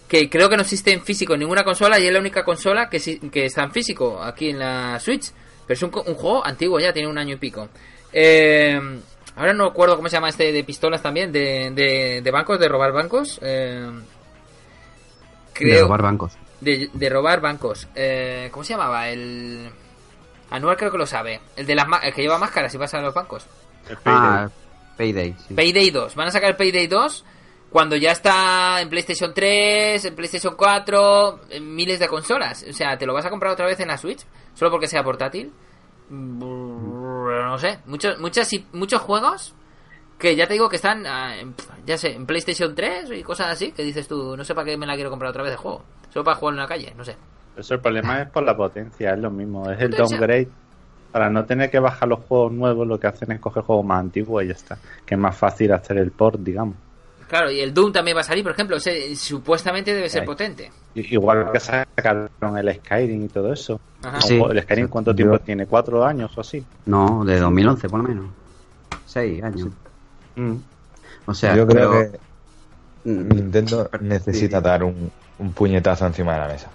que 0.09 0.29
creo 0.29 0.49
que 0.49 0.57
no 0.57 0.63
existe 0.63 0.91
en 0.91 1.01
físico 1.01 1.33
en 1.35 1.39
ninguna 1.39 1.63
consola 1.63 1.97
y 1.97 2.05
es 2.07 2.11
la 2.11 2.19
única 2.19 2.43
consola 2.43 2.89
que, 2.89 2.99
que 3.31 3.45
está 3.45 3.63
en 3.63 3.71
físico 3.71 4.21
aquí 4.21 4.49
en 4.49 4.59
la 4.59 4.99
Switch. 4.99 5.31
Pero 5.65 5.77
es 5.77 5.83
un, 5.83 5.91
un 6.05 6.15
juego 6.15 6.45
antiguo 6.45 6.77
ya, 6.81 6.91
tiene 6.91 7.07
un 7.07 7.17
año 7.17 7.35
y 7.35 7.37
pico. 7.37 7.69
Eh, 8.11 8.77
ahora 9.35 9.53
no 9.53 9.69
recuerdo 9.69 9.95
cómo 9.95 10.09
se 10.09 10.15
llama 10.17 10.29
este 10.29 10.51
de 10.51 10.63
pistolas 10.63 11.01
también, 11.01 11.31
de, 11.31 11.71
de, 11.71 12.21
de 12.21 12.31
bancos, 12.31 12.59
de 12.59 12.67
robar 12.69 12.91
bancos. 12.91 13.39
Eh, 13.41 13.89
De 15.59 15.81
robar 15.81 16.01
bancos. 16.01 16.33
de, 16.59 16.89
de 16.93 17.09
robar 17.09 17.41
bancos. 17.41 17.87
Eh, 17.95 18.49
¿Cómo 18.51 18.63
se 18.63 18.73
llamaba? 18.73 19.09
El... 19.09 19.69
Anual 20.49 20.75
creo 20.77 20.91
que 20.91 20.97
lo 20.97 21.05
sabe. 21.05 21.39
El, 21.55 21.65
de 21.65 21.75
las 21.75 21.87
ma- 21.87 21.99
el 21.99 22.13
que 22.13 22.21
lleva 22.23 22.37
máscaras 22.37 22.73
y 22.73 22.77
pasa 22.77 22.97
a 22.97 23.01
los 23.01 23.13
bancos. 23.13 23.45
El 23.89 23.97
Payday. 23.97 24.21
Ah, 24.23 24.49
Payday. 24.97 25.35
sí. 25.47 25.53
Payday 25.53 25.91
2. 25.91 26.15
Van 26.15 26.27
a 26.27 26.31
sacar 26.31 26.49
el 26.51 26.55
Payday 26.57 26.87
2 26.87 27.25
cuando 27.69 27.95
ya 27.95 28.11
está 28.11 28.81
en 28.81 28.89
PlayStation 28.89 29.33
3, 29.33 30.03
en 30.03 30.15
PlayStation 30.15 30.55
4, 30.55 31.39
en 31.51 31.73
miles 31.75 31.99
de 31.99 32.07
consolas. 32.09 32.65
O 32.69 32.73
sea, 32.73 32.97
¿te 32.97 33.05
lo 33.05 33.13
vas 33.13 33.25
a 33.25 33.29
comprar 33.29 33.53
otra 33.53 33.65
vez 33.65 33.79
en 33.79 33.87
la 33.87 33.97
Switch? 33.97 34.25
¿Solo 34.55 34.71
porque 34.71 34.87
sea 34.87 35.03
portátil? 35.03 35.53
No 36.11 37.57
sé. 37.57 37.79
Muchos, 37.85 38.19
muchas, 38.19 38.51
muchos 38.73 39.01
juegos 39.01 39.55
que 40.21 40.35
ya 40.35 40.45
te 40.45 40.53
digo 40.53 40.69
que 40.69 40.75
están, 40.75 41.05
ah, 41.07 41.35
en, 41.37 41.55
ya 41.85 41.97
sé, 41.97 42.13
en 42.13 42.25
PlayStation 42.25 42.75
3 42.75 43.11
y 43.11 43.23
cosas 43.23 43.47
así, 43.47 43.71
que 43.71 43.83
dices 43.83 44.07
tú, 44.07 44.37
no 44.37 44.43
sé 44.43 44.53
para 44.53 44.65
qué 44.65 44.77
me 44.77 44.85
la 44.85 44.93
quiero 44.93 45.09
comprar 45.09 45.31
otra 45.31 45.41
vez 45.41 45.51
de 45.51 45.57
juego. 45.57 45.83
Solo 46.09 46.23
para 46.23 46.37
jugar 46.37 46.53
en 46.53 46.59
la 46.59 46.67
calle, 46.67 46.93
no 46.95 47.03
sé. 47.03 47.15
Eso 47.57 47.73
el 47.73 47.79
problema 47.79 48.21
es 48.21 48.29
por 48.29 48.43
la 48.43 48.55
potencia, 48.55 49.13
es 49.13 49.19
lo 49.19 49.31
mismo. 49.31 49.69
Es 49.69 49.81
el 49.81 49.91
downgrade. 49.91 50.47
Para 51.11 51.29
no 51.29 51.43
tener 51.43 51.69
que 51.69 51.79
bajar 51.79 52.07
los 52.07 52.19
juegos 52.19 52.53
nuevos, 52.53 52.87
lo 52.87 52.99
que 52.99 53.07
hacen 53.07 53.31
es 53.31 53.39
coger 53.39 53.63
juegos 53.63 53.85
más 53.85 53.99
antiguos 53.99 54.43
y 54.43 54.47
ya 54.47 54.53
está. 54.53 54.77
Que 55.05 55.15
es 55.15 55.19
más 55.19 55.35
fácil 55.35 55.73
hacer 55.73 55.97
el 55.97 56.11
port, 56.11 56.39
digamos. 56.39 56.75
Claro, 57.31 57.49
y 57.49 57.61
el 57.61 57.73
Doom 57.73 57.93
también 57.93 58.17
va 58.17 58.21
a 58.21 58.25
salir, 58.25 58.43
por 58.43 58.51
ejemplo. 58.51 58.75
supuestamente 59.15 59.93
debe 59.93 60.09
ser 60.09 60.25
potente. 60.25 60.69
Igual 60.95 61.49
que 61.53 61.61
sacaron 61.61 62.29
el 62.57 62.75
Skyrim 62.75 63.23
y 63.23 63.27
todo 63.29 63.53
eso. 63.53 63.79
Sí. 64.19 64.37
el 64.49 64.61
Skyrim, 64.63 64.89
¿cuánto 64.89 65.11
Yo- 65.11 65.15
tiempo 65.15 65.39
tiene? 65.39 65.65
¿Cuatro 65.65 66.03
años 66.05 66.37
o 66.37 66.41
así? 66.41 66.61
No, 66.87 67.23
de 67.23 67.39
2011 67.39 67.87
por 67.87 68.01
lo 68.01 68.09
menos. 68.09 68.25
Seis 69.05 69.41
años. 69.41 69.69
Mm. 70.35 70.55
O 71.25 71.33
sea, 71.33 71.55
Yo 71.55 71.65
creo 71.65 71.89
pero- 71.91 72.11
que 72.11 72.19
Nintendo 73.05 73.89
necesita 74.01 74.59
dar 74.59 74.83
un, 74.83 75.09
un 75.39 75.53
puñetazo 75.53 76.05
encima 76.07 76.33
de 76.33 76.39
la 76.39 76.47
mesa. 76.49 76.67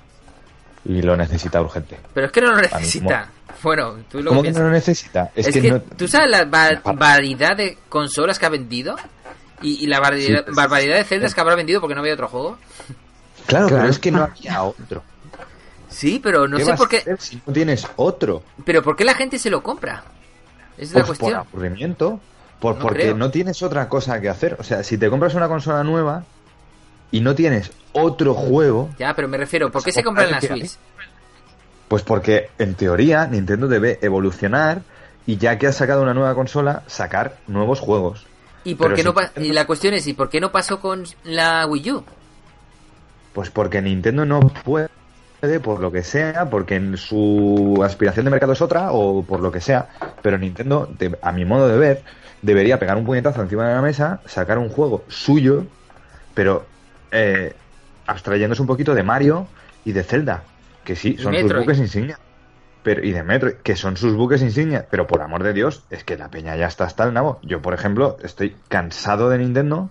Y 0.87 1.03
lo 1.03 1.17
necesita 1.19 1.61
urgente. 1.61 1.99
Pero 2.15 2.29
es 2.29 2.33
que 2.33 2.41
no 2.41 2.53
lo 2.53 2.57
necesita. 2.63 3.29
Bueno, 3.63 3.97
tú 4.11 4.23
lo 4.23 4.31
¿Cómo 4.31 4.43
que 4.43 4.53
no 4.53 4.61
lo 4.61 4.71
necesita? 4.71 5.31
Es, 5.35 5.49
Es, 5.49 5.55
que, 5.55 5.61
que, 5.61 5.71
no... 5.73 5.81
tú 5.81 6.09
sabes 6.09 6.31
la 6.31 6.45
va- 6.45 6.81
variedad 6.95 7.57
de 7.57 7.77
consolas 7.91 8.39
que 8.39 8.47
ha 8.47 8.51
vendido 8.51 8.97
y, 9.63 9.83
y 9.85 9.87
la 9.87 9.97
Sí, 10.17 10.33
pues, 10.45 10.55
barbaridad 10.57 10.97
de 10.97 11.05
celdas 11.05 11.35
que 11.35 11.41
habrá 11.41 11.55
vendido 11.55 11.81
porque 11.81 11.95
no 11.95 12.01
había 12.01 12.15
otro 12.15 12.29
juego. 12.29 12.59
Claro, 13.47 13.69
Claro. 13.69 13.83
pero 13.83 13.91
es 13.91 13.99
que 13.99 14.11
no 14.11 14.23
había 14.25 14.63
otro. 14.63 15.03
Sí, 15.89 16.21
pero 16.23 16.47
no 16.49 16.57
¿Qué 16.59 16.65
sé 16.65 16.71
vas 16.71 16.79
por 16.79 16.87
a 16.89 16.91
qué. 16.91 16.97
hacer 16.99 17.21
si 17.21 17.41
no 17.47 17.53
tienes 17.53 17.87
otro? 17.97 18.43
Pero 18.65 18.83
¿por 18.83 18.97
qué 18.97 19.05
la 19.05 19.15
gente 19.15 19.39
se 19.39 19.51
lo 19.51 19.63
compra? 19.63 20.03
Es 20.77 20.91
la 20.93 21.05
Pues 21.05 21.19
por 21.19 21.19
cuestión. 21.19 21.47
aburrimiento. 21.49 22.21
Por, 22.61 22.77
No 22.77 22.83
porque 22.83 23.01
creo. 23.03 23.17
no 23.17 23.31
tienes 23.31 23.63
otra 23.63 23.89
cosa 23.89 24.21
que 24.21 24.29
hacer. 24.29 24.57
O 24.59 24.65
sea, 24.65 24.83
si 24.83 24.99
te 24.99 25.09
compras 25.11 25.35
una 25.35 25.49
consola 25.49 25.85
nueva 25.85 26.25
y 27.11 27.21
no 27.21 27.35
tienes 27.35 27.71
otro 27.93 28.35
juego, 28.35 28.91
Ya, 28.99 29.15
pero 29.15 29.29
me 29.29 29.37
refiero, 29.39 29.71
¿por 29.71 29.83
qué 29.85 29.93
se 29.93 30.03
compran 30.03 30.27
en 30.27 30.33
la 30.33 30.41
¿qué 30.41 30.49
Switch? 30.49 30.73
pues 31.89 32.03
porque 32.03 32.51
en 32.59 32.75
teoría 32.75 33.27
Nintendo 33.27 33.69
debe 33.69 33.99
evolucionar 34.03 34.83
y 35.25 35.37
ya 35.37 35.57
que 35.59 35.67
has 35.69 35.77
sacado 35.77 36.03
una 36.03 36.15
nueva 36.15 36.35
consola, 36.35 36.83
sacar 36.89 37.37
nuevos 37.47 37.79
juegos. 37.81 38.27
¿Y 38.67 38.75
por 38.75 38.95
qué 38.95 39.03
si 39.03 39.09
no 39.09 39.15
Nintendo- 39.15 39.47
y 39.47 39.53
la 39.53 39.67
cuestión 39.67 39.95
es, 39.95 40.07
¿y 40.07 40.13
por 40.13 40.29
qué 40.29 40.41
no 40.41 40.51
pasó 40.51 40.81
con 40.81 41.05
la 41.25 41.67
Wii 41.67 41.91
U? 41.93 42.05
Pues 43.33 43.51
porque 43.51 43.81
Nintendo 43.81 44.25
no 44.25 44.41
puede, 44.41 44.89
por 45.63 45.81
lo 45.81 45.93
que 45.93 46.03
sea, 46.03 46.49
porque 46.51 46.75
en 46.77 46.97
su 46.97 47.81
aspiración 47.85 48.25
de 48.25 48.31
mercado 48.31 48.53
es 48.55 48.61
otra, 48.63 48.91
o 48.93 49.23
por 49.23 49.41
lo 49.41 49.53
que 49.53 49.61
sea, 49.61 49.89
pero 50.23 50.37
Nintendo, 50.39 50.91
a 51.23 51.33
mi 51.33 51.45
modo 51.45 51.69
de 51.69 51.79
ver, 51.79 52.03
debería 52.43 52.79
pegar 52.79 52.97
un 52.97 53.05
puñetazo 53.07 53.43
encima 53.43 53.69
de 53.69 53.75
la 53.75 53.83
mesa, 53.83 54.21
sacar 54.27 54.59
un 54.59 54.69
juego 54.69 55.05
suyo, 55.09 55.65
pero 56.35 56.67
eh, 57.13 57.55
abstrayéndose 58.07 58.63
un 58.63 58.69
poquito 58.69 58.95
de 58.95 59.03
Mario 59.03 59.47
y 59.85 59.93
de 59.93 60.03
Zelda, 60.03 60.43
que 60.85 60.97
sí, 60.97 61.17
son 61.19 61.33
sus 61.43 61.51
buques 61.61 61.79
insignia. 61.79 62.19
Pero, 62.87 63.05
y 63.05 63.11
de 63.11 63.25
Metroid, 63.25 63.55
que 63.55 63.75
son 63.75 63.97
sus 63.97 64.15
buques 64.15 64.43
insignia, 64.43 64.87
pero 64.89 65.09
por 65.09 65.21
amor 65.21 65.43
de 65.43 65.53
Dios, 65.53 65.83
es 65.91 66.05
que 66.05 66.17
la 66.17 66.31
peña 66.31 66.55
ya 66.55 66.69
está 66.69 66.85
hasta 66.85 67.03
el 67.03 67.13
nabo. 67.13 67.41
Yo, 67.43 67.61
por 67.61 67.75
ejemplo, 67.75 68.17
estoy 68.23 68.55
cansado 68.69 69.29
de 69.29 69.39
Nintendo, 69.39 69.91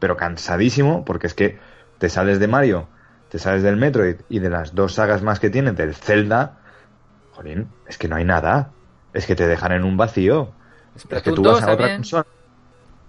pero 0.00 0.16
cansadísimo, 0.16 1.04
porque 1.04 1.28
es 1.28 1.34
que 1.34 1.60
te 1.98 2.08
sales 2.08 2.40
de 2.40 2.48
Mario, 2.48 2.88
te 3.28 3.38
sales 3.38 3.62
del 3.62 3.76
Metroid 3.76 4.16
y 4.28 4.40
de 4.40 4.50
las 4.50 4.74
dos 4.74 4.94
sagas 4.94 5.22
más 5.22 5.38
que 5.38 5.50
tienen, 5.50 5.76
del 5.76 5.94
Zelda, 5.94 6.58
jolín, 7.30 7.68
es 7.86 7.96
que 7.96 8.08
no 8.08 8.16
hay 8.16 8.24
nada. 8.24 8.70
Es 9.14 9.26
que 9.26 9.36
te 9.36 9.46
dejan 9.46 9.70
en 9.70 9.84
un 9.84 9.96
vacío. 9.96 10.50
Es 10.96 11.22
que 11.22 11.30
tú 11.30 11.44
vas 11.44 11.60
2 11.60 11.62
a 11.62 11.72
otra 11.74 11.94
consola. 11.94 12.26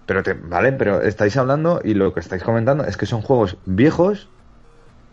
Pero 0.06 0.22
te, 0.22 0.34
vale, 0.34 0.70
pero 0.74 1.02
estáis 1.02 1.36
hablando 1.36 1.80
y 1.82 1.94
lo 1.94 2.14
que 2.14 2.20
estáis 2.20 2.44
comentando 2.44 2.84
es 2.84 2.96
que 2.96 3.06
son 3.06 3.20
juegos 3.20 3.56
viejos 3.66 4.28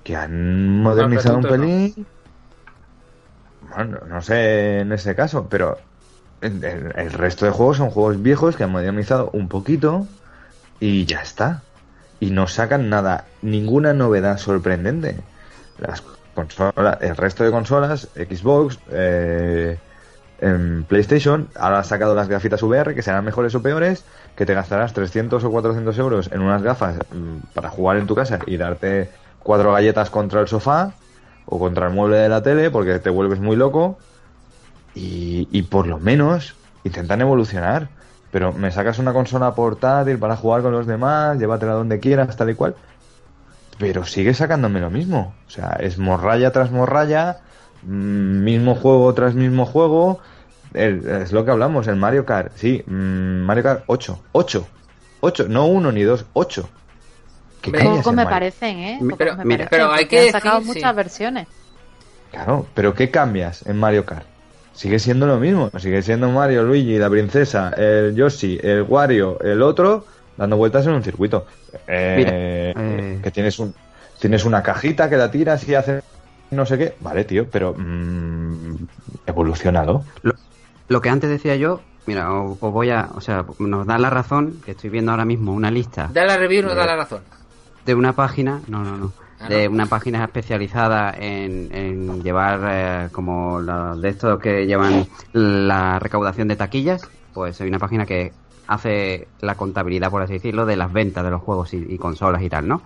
que 0.03 0.15
han 0.15 0.79
modernizado 0.83 1.37
un 1.37 1.43
Splatoon 1.43 1.87
2 1.87 1.97
no. 1.97 2.20
Bueno, 3.73 3.99
no 4.07 4.21
sé 4.21 4.79
en 4.81 4.91
ese 4.91 5.15
caso, 5.15 5.47
pero 5.49 5.89
el, 6.41 6.63
el- 6.65 7.13
resto 7.13 7.45
de 7.45 7.51
juegos 7.51 7.77
son 7.77 7.91
juegos 7.91 8.21
viejos 8.21 8.55
que 8.57 8.63
han 8.65 8.71
modernizado 8.71 9.29
un 9.33 9.49
poquito 9.49 10.09
y 10.79 11.05
ya 11.05 11.21
está. 11.21 11.69
Y 12.19 12.31
no 12.31 12.47
sacan 12.47 12.89
nada, 12.89 13.33
ninguna 13.41 13.93
novedad 13.93 14.37
sorprendente. 14.39 15.29
Las 15.77 16.03
consolas, 16.33 16.99
el 17.01 17.17
resto 17.17 17.43
de 17.45 17.51
consolas, 17.51 18.11
Xbox, 18.15 18.81
eh, 18.91 19.83
en 20.37 20.85
PlayStation, 20.87 21.51
ahora 21.55 21.79
has 21.79 21.87
sacado 21.87 22.15
las 22.15 22.27
gafitas 22.27 22.63
VR, 22.63 22.95
que 22.95 23.03
serán 23.03 23.25
mejores 23.25 23.53
o 23.55 23.61
peores, 23.61 24.07
que 24.35 24.45
te 24.45 24.53
gastarás 24.55 24.93
300 24.93 25.43
o 25.43 25.51
400 25.51 25.97
euros 25.99 26.31
en 26.31 26.41
unas 26.41 26.63
gafas 26.63 26.97
mm, 27.11 27.39
para 27.53 27.69
jugar 27.69 27.97
en 27.97 28.07
tu 28.07 28.15
casa 28.15 28.39
y 28.47 28.57
darte 28.57 29.13
cuatro 29.39 29.73
galletas 29.73 30.09
contra 30.09 30.41
el 30.41 30.47
sofá 30.47 31.00
o 31.51 31.59
contra 31.59 31.87
el 31.87 31.93
mueble 31.93 32.15
de 32.15 32.29
la 32.29 32.41
tele 32.41 32.71
porque 32.71 32.97
te 32.99 33.09
vuelves 33.09 33.41
muy 33.41 33.57
loco 33.57 33.97
y, 34.95 35.61
por 35.63 35.85
lo 35.85 35.99
menos 35.99 36.55
intentan 36.85 37.19
evolucionar. 37.21 37.89
Pero 38.31 38.53
me 38.53 38.71
sacas 38.71 38.99
una 38.99 39.11
consola 39.11 39.53
portátil 39.53 40.17
para 40.17 40.37
jugar 40.37 40.61
con 40.61 40.71
los 40.71 40.87
demás, 40.87 41.37
llévatela 41.37 41.73
donde 41.73 41.99
quieras, 41.99 42.37
tal 42.37 42.49
y 42.49 42.55
cual. 42.55 42.75
Pero 43.77 44.05
sigue 44.05 44.33
sacándome 44.33 44.79
lo 44.79 44.89
mismo. 44.89 45.35
O 45.45 45.49
sea, 45.49 45.77
es 45.81 45.97
morralla 45.97 46.51
tras 46.51 46.71
morralla, 46.71 47.41
mm, 47.83 48.43
mismo 48.43 48.75
juego 48.75 49.13
tras 49.13 49.35
mismo 49.35 49.65
juego. 49.65 50.19
Es 50.73 51.33
lo 51.33 51.43
que 51.43 51.51
hablamos, 51.51 51.87
el 51.87 51.97
Mario 51.97 52.25
Kart. 52.25 52.53
Sí, 52.55 52.81
mm, 52.87 53.41
Mario 53.41 53.63
Kart 53.63 53.83
8. 53.87 54.19
8. 54.31 54.67
8, 55.19 55.45
no 55.49 55.65
uno 55.65 55.91
ni 55.91 56.03
dos, 56.03 56.25
8. 56.31 56.69
¿Qué 57.61 57.71
Poco 57.71 58.11
me 58.13 58.25
parecen, 58.25 58.77
¿eh? 58.79 58.99
Pero- 59.17 59.31
Pocos 59.31 59.37
me 59.37 59.45
mira, 59.45 59.57
parecen, 59.65 59.69
pero 59.69 59.91
hay 59.91 60.05
que 60.07 60.19
han 60.25 60.31
sacado 60.31 60.59
decir, 60.59 60.75
muchas 60.75 60.91
sí. 60.91 60.95
versiones. 60.95 61.47
Claro, 62.31 62.65
pero 62.73 62.93
¿qué 62.93 63.11
cambias 63.11 63.65
en 63.67 63.77
Mario 63.77 64.05
Kart? 64.05 64.25
Sigue 64.73 64.99
siendo 64.99 65.27
lo 65.27 65.37
mismo, 65.37 65.69
sigue 65.77 66.01
siendo 66.01 66.29
Mario, 66.29 66.63
Luigi, 66.63 66.97
la 66.97 67.09
princesa, 67.09 67.69
el 67.77 68.15
Yoshi, 68.15 68.57
el 68.63 68.83
Wario, 68.83 69.39
el 69.41 69.61
otro, 69.61 70.05
dando 70.37 70.55
vueltas 70.57 70.87
en 70.87 70.93
un 70.93 71.03
circuito. 71.03 71.45
Eh, 71.87 72.15
Mira, 72.17 72.31
eh. 72.33 73.19
Que 73.21 73.31
tienes 73.31 73.59
un 73.59 73.73
tienes 74.19 74.45
una 74.45 74.63
cajita 74.63 75.09
que 75.09 75.17
la 75.17 75.29
tiras 75.29 75.67
y 75.67 75.75
hace 75.75 76.01
no 76.51 76.65
sé 76.65 76.77
qué. 76.77 76.95
Vale, 77.01 77.25
tío, 77.25 77.47
pero 77.49 77.73
mm, 77.77 78.75
evolucionado. 79.27 80.03
Lo, 80.21 80.33
lo 80.87 81.01
que 81.01 81.09
antes 81.09 81.29
decía 81.29 81.55
yo, 81.57 81.81
mira, 82.05 82.31
os, 82.31 82.57
os 82.61 82.71
voy 82.73 82.89
a, 82.91 83.09
o 83.13 83.21
sea, 83.21 83.45
nos 83.59 83.85
da 83.85 83.97
la 83.97 84.09
razón, 84.09 84.61
que 84.65 84.71
estoy 84.71 84.89
viendo 84.89 85.11
ahora 85.11 85.25
mismo 85.25 85.53
una 85.53 85.69
lista 85.71 86.09
Da 86.13 86.23
la 86.25 86.37
review, 86.37 86.63
nos 86.63 86.75
da 86.75 86.85
la 86.85 86.95
razón. 86.95 87.21
De 87.85 87.95
una 87.95 88.13
página, 88.13 88.61
no, 88.67 88.83
no, 88.83 88.97
no, 88.97 89.13
Ah, 89.39 89.49
de 89.49 89.65
no. 89.67 89.71
una 89.73 89.85
página 89.87 90.23
especializada 90.23 91.15
en, 91.17 91.69
en 91.73 92.21
llevar 92.21 92.59
eh, 92.69 93.09
como 93.11 93.61
de 93.63 94.09
estos 94.09 94.39
que 94.39 94.67
llevan 94.67 95.07
la 95.33 95.97
recaudación 95.97 96.47
de 96.47 96.55
taquillas, 96.55 97.01
pues 97.33 97.59
hay 97.59 97.67
una 97.67 97.79
página 97.79 98.05
que 98.05 98.33
hace 98.67 99.27
la 99.39 99.55
contabilidad, 99.55 100.11
por 100.11 100.21
así 100.21 100.33
decirlo, 100.33 100.65
de 100.67 100.75
las 100.75 100.93
ventas 100.93 101.23
de 101.23 101.31
los 101.31 101.41
juegos 101.41 101.73
y, 101.73 101.77
y 101.89 101.97
consolas 101.97 102.41
y 102.43 102.49
tal, 102.49 102.67
¿no? 102.67 102.83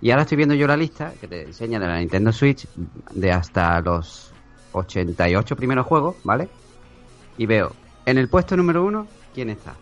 Y 0.00 0.12
ahora 0.12 0.22
estoy 0.22 0.36
viendo 0.36 0.54
yo 0.54 0.68
la 0.68 0.76
lista 0.76 1.12
que 1.20 1.26
te 1.26 1.42
enseña 1.42 1.80
de 1.80 1.88
la 1.88 1.98
Nintendo 1.98 2.30
Switch 2.30 2.68
de 3.12 3.32
hasta 3.32 3.80
los 3.80 4.32
88 4.72 5.56
primeros 5.56 5.84
juegos, 5.84 6.14
¿vale? 6.22 6.48
Y 7.36 7.46
veo, 7.46 7.72
en 8.06 8.18
el 8.18 8.28
puesto 8.28 8.56
número 8.56 8.84
uno, 8.84 9.08
¿quién 9.34 9.50
está? 9.50 9.74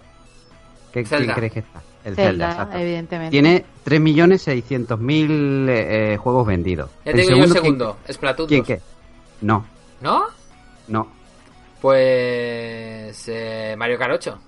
¿Qué, 0.92 1.04
¿Quién 1.04 1.30
crees 1.32 1.52
que 1.52 1.58
está? 1.58 1.82
El 2.06 2.14
Zelda, 2.14 2.30
Zelda, 2.30 2.50
exacto. 2.52 2.78
evidentemente. 2.78 3.30
Tiene 3.30 3.64
3.600.000 3.84 5.68
eh, 5.68 6.12
eh, 6.12 6.16
juegos 6.16 6.46
vendidos. 6.46 6.90
Ya 7.04 7.10
El 7.10 7.16
te 7.16 7.22
digo 7.22 7.36
yo 7.36 7.36
el 7.44 7.50
¿quién- 7.50 7.62
segundo, 7.62 7.96
Splatoon 8.10 8.48
¿Quién 8.48 8.60
2. 8.60 8.66
qué? 8.66 8.80
No, 9.42 9.66
¿No? 10.00 10.24
no. 10.88 11.08
Pues 11.80 13.24
eh, 13.28 13.74
Mario 13.78 13.98
Kart 13.98 14.12
8. 14.14 14.38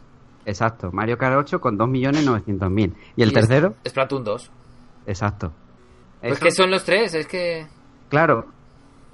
Exacto. 0.46 0.90
Mario 0.92 1.18
Kart 1.18 1.36
8 1.36 1.60
con 1.60 1.76
2.900.000. 1.78 2.94
¿Y 3.16 3.22
el 3.22 3.30
Y 3.30 3.32
tercero? 3.32 3.74
es- 3.84 3.90
Splatoon 3.92 4.24
2. 4.24 4.50
Exacto. 5.06 5.52
Pues 6.20 6.32
Eso- 6.32 6.44
que 6.44 6.50
son 6.52 6.70
los 6.70 6.84
tres, 6.84 7.14
es 7.14 7.26
que... 7.26 7.66
Claro. 8.08 8.46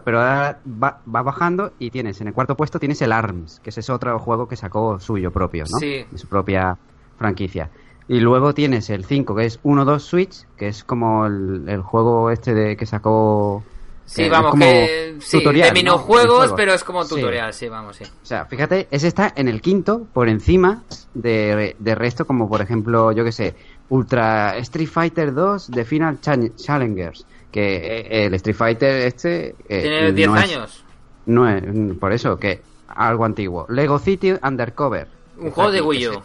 Pero 0.04 0.18
ahora 0.20 0.58
va, 0.66 1.00
va 1.12 1.22
bajando 1.22 1.72
y 1.78 1.90
tienes, 1.90 2.20
en 2.20 2.28
el 2.28 2.34
cuarto 2.34 2.56
puesto 2.56 2.78
tienes 2.78 3.00
el 3.02 3.10
ARMS, 3.12 3.60
que 3.60 3.70
ese 3.70 3.80
es 3.80 3.88
otro 3.90 4.18
juego 4.18 4.46
que 4.46 4.54
sacó 4.56 4.98
suyo 5.00 5.30
propio, 5.30 5.64
¿no? 5.70 5.78
Sí. 5.78 6.04
De 6.10 6.18
su 6.18 6.28
propia 6.28 6.76
franquicia. 7.16 7.70
Y 8.08 8.20
luego 8.20 8.52
tienes 8.54 8.90
el 8.90 9.04
5, 9.04 9.34
que 9.34 9.46
es 9.46 9.62
1-2 9.62 9.98
Switch, 10.00 10.44
que 10.56 10.68
es 10.68 10.84
como 10.84 11.26
el, 11.26 11.64
el 11.68 11.80
juego 11.80 12.30
este 12.30 12.52
de 12.54 12.76
que 12.76 12.84
sacó... 12.86 13.62
Sí, 14.06 14.24
que 14.24 14.28
vamos, 14.30 14.50
como 14.50 14.62
que... 14.64 15.16
Sí, 15.20 15.38
tutorial, 15.38 15.72
de 15.72 15.82
¿no? 15.82 15.92
minijuegos, 15.96 16.36
juego. 16.38 16.56
pero 16.56 16.74
es 16.74 16.84
como 16.84 17.06
tutorial, 17.06 17.54
sí, 17.54 17.70
vamos, 17.70 17.96
sí. 17.96 18.04
O 18.04 18.26
sea, 18.26 18.44
fíjate, 18.44 18.86
ese 18.90 19.08
está 19.08 19.32
en 19.34 19.48
el 19.48 19.62
quinto, 19.62 20.06
por 20.12 20.28
encima 20.28 20.82
de, 21.14 21.74
de 21.78 21.94
resto, 21.94 22.26
como 22.26 22.46
por 22.46 22.60
ejemplo, 22.60 23.12
yo 23.12 23.24
que 23.24 23.32
sé, 23.32 23.54
Ultra 23.88 24.58
Street 24.58 24.88
Fighter 24.88 25.32
2 25.32 25.70
de 25.70 25.84
Final 25.86 26.18
Challengers. 26.20 27.24
Que 27.50 27.76
eh, 28.10 28.26
el 28.26 28.34
Street 28.34 28.56
Fighter 28.56 29.06
este. 29.06 29.54
eh, 29.68 29.80
Tiene 29.82 30.12
10 30.12 30.28
no 30.28 30.36
es- 30.36 30.42
años. 30.42 30.84
no 31.26 31.48
es, 31.48 31.62
por 31.98 32.12
eso, 32.12 32.36
que 32.36 32.60
algo 32.88 33.24
antiguo. 33.24 33.64
Lego 33.70 33.98
City 33.98 34.34
Undercover. 34.42 35.06
Un 35.38 35.50
juego 35.50 35.70
de 35.70 35.80
Wii 35.80 36.08
U. 36.08 36.22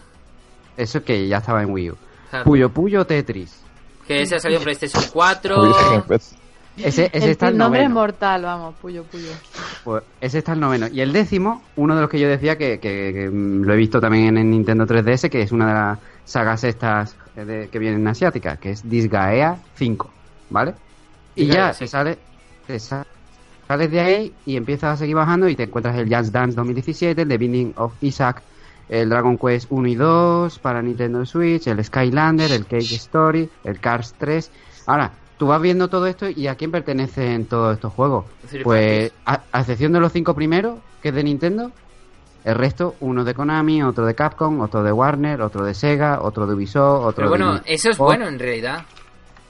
Eso 0.82 1.04
que 1.04 1.28
ya 1.28 1.38
estaba 1.38 1.62
en 1.64 1.72
Wii 1.72 1.92
U. 1.92 1.98
Claro. 2.30 2.46
Puyo 2.46 2.70
Puyo 2.70 3.06
Tetris. 3.06 3.62
Que 4.08 4.22
ese 4.22 4.36
ha 4.36 4.40
salido 4.40 4.60
en 4.60 4.64
PlayStation 4.64 5.04
4. 5.14 5.74
Ese, 6.78 7.10
ese 7.12 7.26
el 7.26 7.32
está 7.32 7.50
el 7.50 7.58
nombre 7.58 7.84
es 7.84 7.90
mortal, 7.90 8.44
vamos, 8.44 8.74
puyo, 8.82 9.04
puyo. 9.04 9.32
Pues 9.84 10.02
ese 10.22 10.38
está 10.38 10.54
el 10.54 10.62
noveno. 10.62 10.88
Y 10.88 11.02
el 11.02 11.12
décimo, 11.12 11.62
uno 11.76 11.94
de 11.96 12.02
los 12.02 12.10
que 12.10 12.20
yo 12.20 12.30
decía 12.30 12.58
que, 12.58 12.80
que- 12.80 13.12
que, 13.14 13.30
lo 13.32 13.74
he 13.74 13.76
visto 13.76 14.00
también 14.00 14.38
en 14.38 14.50
Nintendo 14.50 14.86
3DS, 14.86 15.30
que 15.30 15.42
es 15.42 15.52
una 15.52 15.68
de 15.68 15.74
las 15.74 16.00
sagas 16.24 16.64
estas 16.64 17.18
eh, 17.36 17.44
de- 17.44 17.68
que 17.68 17.80
vienen 17.80 18.08
asiáticas, 18.08 18.58
que 18.60 18.72
es 18.72 18.90
Disgaea 18.90 19.58
5, 19.76 20.10
¿vale? 20.52 20.74
Y 21.36 21.46
Disgaea, 21.46 21.68
ya 21.68 21.74
sí. 21.74 21.80
te 21.80 21.88
sale, 21.88 22.18
te 22.66 22.80
sa- 22.80 23.06
sales 23.68 23.92
de 23.92 24.00
ahí 24.00 24.34
y 24.46 24.56
empiezas 24.56 24.94
a 24.94 24.98
seguir 24.98 25.16
bajando 25.18 25.50
y 25.50 25.56
te 25.58 25.64
encuentras 25.64 25.98
el 25.98 26.06
Just 26.14 26.32
Dance 26.32 26.56
2017, 26.56 27.24
el 27.24 27.28
The 27.28 27.38
Binding 27.38 27.74
of 27.76 27.92
Isaac, 28.02 28.42
el 28.90 29.10
Dragon 29.10 29.38
Quest 29.38 29.68
1 29.70 29.88
y 29.88 29.96
2 29.96 30.60
para 30.60 30.82
Nintendo 30.82 31.26
Switch, 31.26 31.68
el 31.68 31.84
Skylander, 31.84 32.52
el 32.52 32.66
Cage 32.66 32.96
Story, 32.96 33.50
el 33.64 33.80
Cars 33.80 34.16
3. 34.18 34.52
Ahora, 34.88 35.12
tú 35.38 35.48
vas 35.48 35.62
viendo 35.62 35.88
todo 35.88 36.08
esto 36.08 36.28
y 36.30 36.48
a 36.48 36.56
quién 36.56 36.72
pertenecen 36.72 37.46
todos 37.46 37.76
estos 37.76 37.94
juegos. 37.94 38.26
Pues, 38.64 39.12
a, 39.26 39.42
a 39.52 39.60
excepción 39.62 39.94
de 39.94 40.00
los 40.00 40.12
cinco 40.12 40.34
primeros, 40.34 40.80
que 41.02 41.10
es 41.10 41.16
de 41.16 41.24
Nintendo, 41.24 41.72
el 42.44 42.56
resto, 42.56 42.96
uno 43.02 43.24
de 43.24 43.34
Konami, 43.34 43.84
otro 43.84 44.06
de 44.06 44.16
Capcom, 44.16 44.60
otro 44.62 44.84
de 44.84 44.92
Warner, 44.92 45.42
otro 45.42 45.66
de 45.66 45.74
Sega, 45.74 46.22
otro 46.22 46.48
de 46.48 46.56
Ubisoft, 46.56 47.04
otro 47.04 47.16
Pero 47.16 47.30
bueno, 47.30 47.56
de... 47.56 47.62
eso 47.66 47.90
es 47.90 47.98
bueno 47.98 48.28
en 48.28 48.40
realidad. 48.40 48.86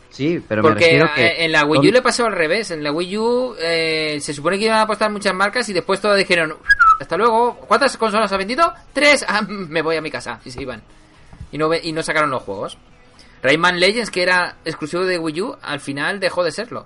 Sí, 0.09 0.43
pero 0.47 0.63
me 0.63 0.69
Porque 0.69 0.85
refiero 0.85 1.07
que... 1.15 1.25
eh, 1.25 1.45
en 1.45 1.51
la 1.51 1.65
Wii 1.65 1.87
U 1.89 1.91
le 1.91 2.01
pasó 2.01 2.25
al 2.25 2.33
revés. 2.33 2.71
En 2.71 2.83
la 2.83 2.91
Wii 2.91 3.17
U 3.17 3.55
eh, 3.59 4.17
se 4.19 4.33
supone 4.33 4.57
que 4.57 4.65
iban 4.65 4.77
a 4.79 4.81
apostar 4.81 5.11
muchas 5.11 5.33
marcas 5.33 5.69
y 5.69 5.73
después 5.73 6.01
todos 6.01 6.17
dijeron, 6.17 6.55
hasta 6.99 7.15
luego, 7.17 7.55
¿cuántas 7.67 7.95
consolas 7.97 8.31
ha 8.31 8.37
vendido? 8.37 8.73
Tres, 8.91 9.23
ah, 9.27 9.41
me 9.47 9.81
voy 9.81 9.95
a 9.97 10.01
mi 10.01 10.11
casa. 10.11 10.39
Y 10.43 10.51
se 10.51 10.61
iban. 10.61 10.81
Y 11.51 11.57
no, 11.57 11.69
y 11.73 11.91
no 11.91 12.01
sacaron 12.03 12.29
los 12.31 12.43
juegos. 12.43 12.77
Rayman 13.41 13.79
Legends, 13.79 14.11
que 14.11 14.23
era 14.23 14.57
exclusivo 14.65 15.05
de 15.05 15.17
Wii 15.17 15.41
U, 15.41 15.55
al 15.61 15.79
final 15.79 16.19
dejó 16.19 16.43
de 16.43 16.51
serlo. 16.51 16.85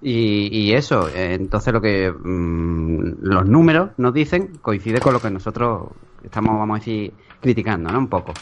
Y, 0.00 0.48
y 0.50 0.72
eso, 0.74 1.08
eh, 1.08 1.34
entonces 1.34 1.72
lo 1.72 1.80
que 1.80 2.10
mm, 2.10 3.16
los 3.20 3.46
números 3.46 3.90
nos 3.96 4.14
dicen 4.14 4.58
coincide 4.62 5.00
con 5.00 5.12
lo 5.12 5.20
que 5.20 5.30
nosotros 5.30 5.88
estamos, 6.22 6.58
vamos 6.58 6.76
a 6.76 6.78
decir, 6.78 7.12
criticando, 7.40 7.90
¿no? 7.90 7.98
Un 7.98 8.08
poco. 8.08 8.32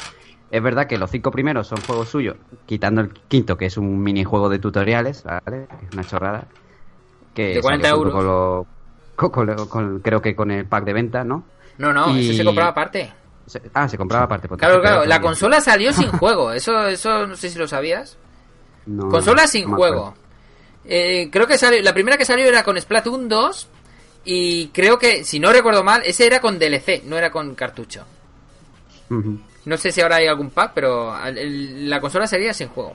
Es 0.55 0.63
verdad 0.63 0.87
que 0.87 0.99
los 0.99 1.11
cinco 1.11 1.31
primeros 1.33 1.67
son 1.67 1.81
juegos 1.81 2.09
suyos, 2.09 2.37
quitando 2.67 3.01
el 3.01 3.11
quinto, 3.29 3.57
que 3.57 3.67
es 3.67 3.77
un 3.77 4.01
minijuego 4.03 4.49
de 4.49 4.59
tutoriales, 4.61 5.25
¿vale? 5.25 5.67
Que 5.81 5.87
es 5.87 5.93
una 5.93 6.05
chorrada. 6.05 6.47
Que 7.35 7.55
De 7.55 7.61
40 7.61 7.89
salió 7.89 8.03
junto 8.05 8.19
euros. 8.21 8.67
Con 9.33 9.47
lo- 9.47 9.69
con- 9.69 10.01
creo 10.01 10.21
que 10.23 10.35
con 10.37 10.51
el 10.51 10.67
pack 10.67 10.85
de 10.85 10.93
venta, 10.93 11.25
¿no? 11.25 11.45
No, 11.79 11.93
no, 11.93 12.11
Y- 12.17 12.29
eso 12.31 12.37
se 12.39 12.45
compraba 12.45 12.71
aparte. 12.71 13.13
Se- 13.47 13.63
ah, 13.75 13.89
se 13.89 13.97
compraba 13.99 14.25
aparte. 14.25 14.47
pues 14.49 14.59
Claro, 14.59 14.81
claro, 14.81 15.05
la 15.05 15.21
consola 15.21 15.61
salió 15.61 15.93
sin 15.93 16.09
juego. 16.19 16.53
Eso, 16.53 16.87
eso 16.87 17.27
no 17.27 17.37
sé 17.37 17.49
si 17.51 17.59
lo 17.59 17.67
sabías. 17.69 18.17
no- 18.87 19.09
Consola 19.09 19.47
sin 19.49 19.69
no 19.71 19.77
juego. 19.77 20.15
Eh, 20.85 21.31
creo 21.33 21.47
que 21.47 21.59
salió, 21.59 21.81
la 21.83 21.95
primera 21.95 22.17
que 22.17 22.25
salió 22.25 22.47
era 22.47 22.63
con 22.63 22.81
Splatoon 22.81 23.29
2 23.29 23.69
y 24.25 24.69
creo 24.69 24.99
que, 24.99 25.25
si 25.25 25.41
no 25.41 25.53
recuerdo 25.53 25.83
mal, 25.83 26.03
ese 26.05 26.27
era 26.27 26.41
con 26.41 26.59
DLC, 26.59 27.03
no 27.07 27.17
era 27.17 27.31
con 27.33 27.55
cartucho. 27.57 28.05
No 29.67 29.77
sé 29.77 29.93
si 29.93 30.01
ahora 30.01 30.17
hay 30.17 30.27
algún 30.27 30.51
pack, 30.51 30.73
pero 30.75 31.15
el- 31.27 31.89
la 31.89 32.01
consola 32.01 32.27
sería 32.27 32.53
sin 32.53 32.69
juego. 32.69 32.95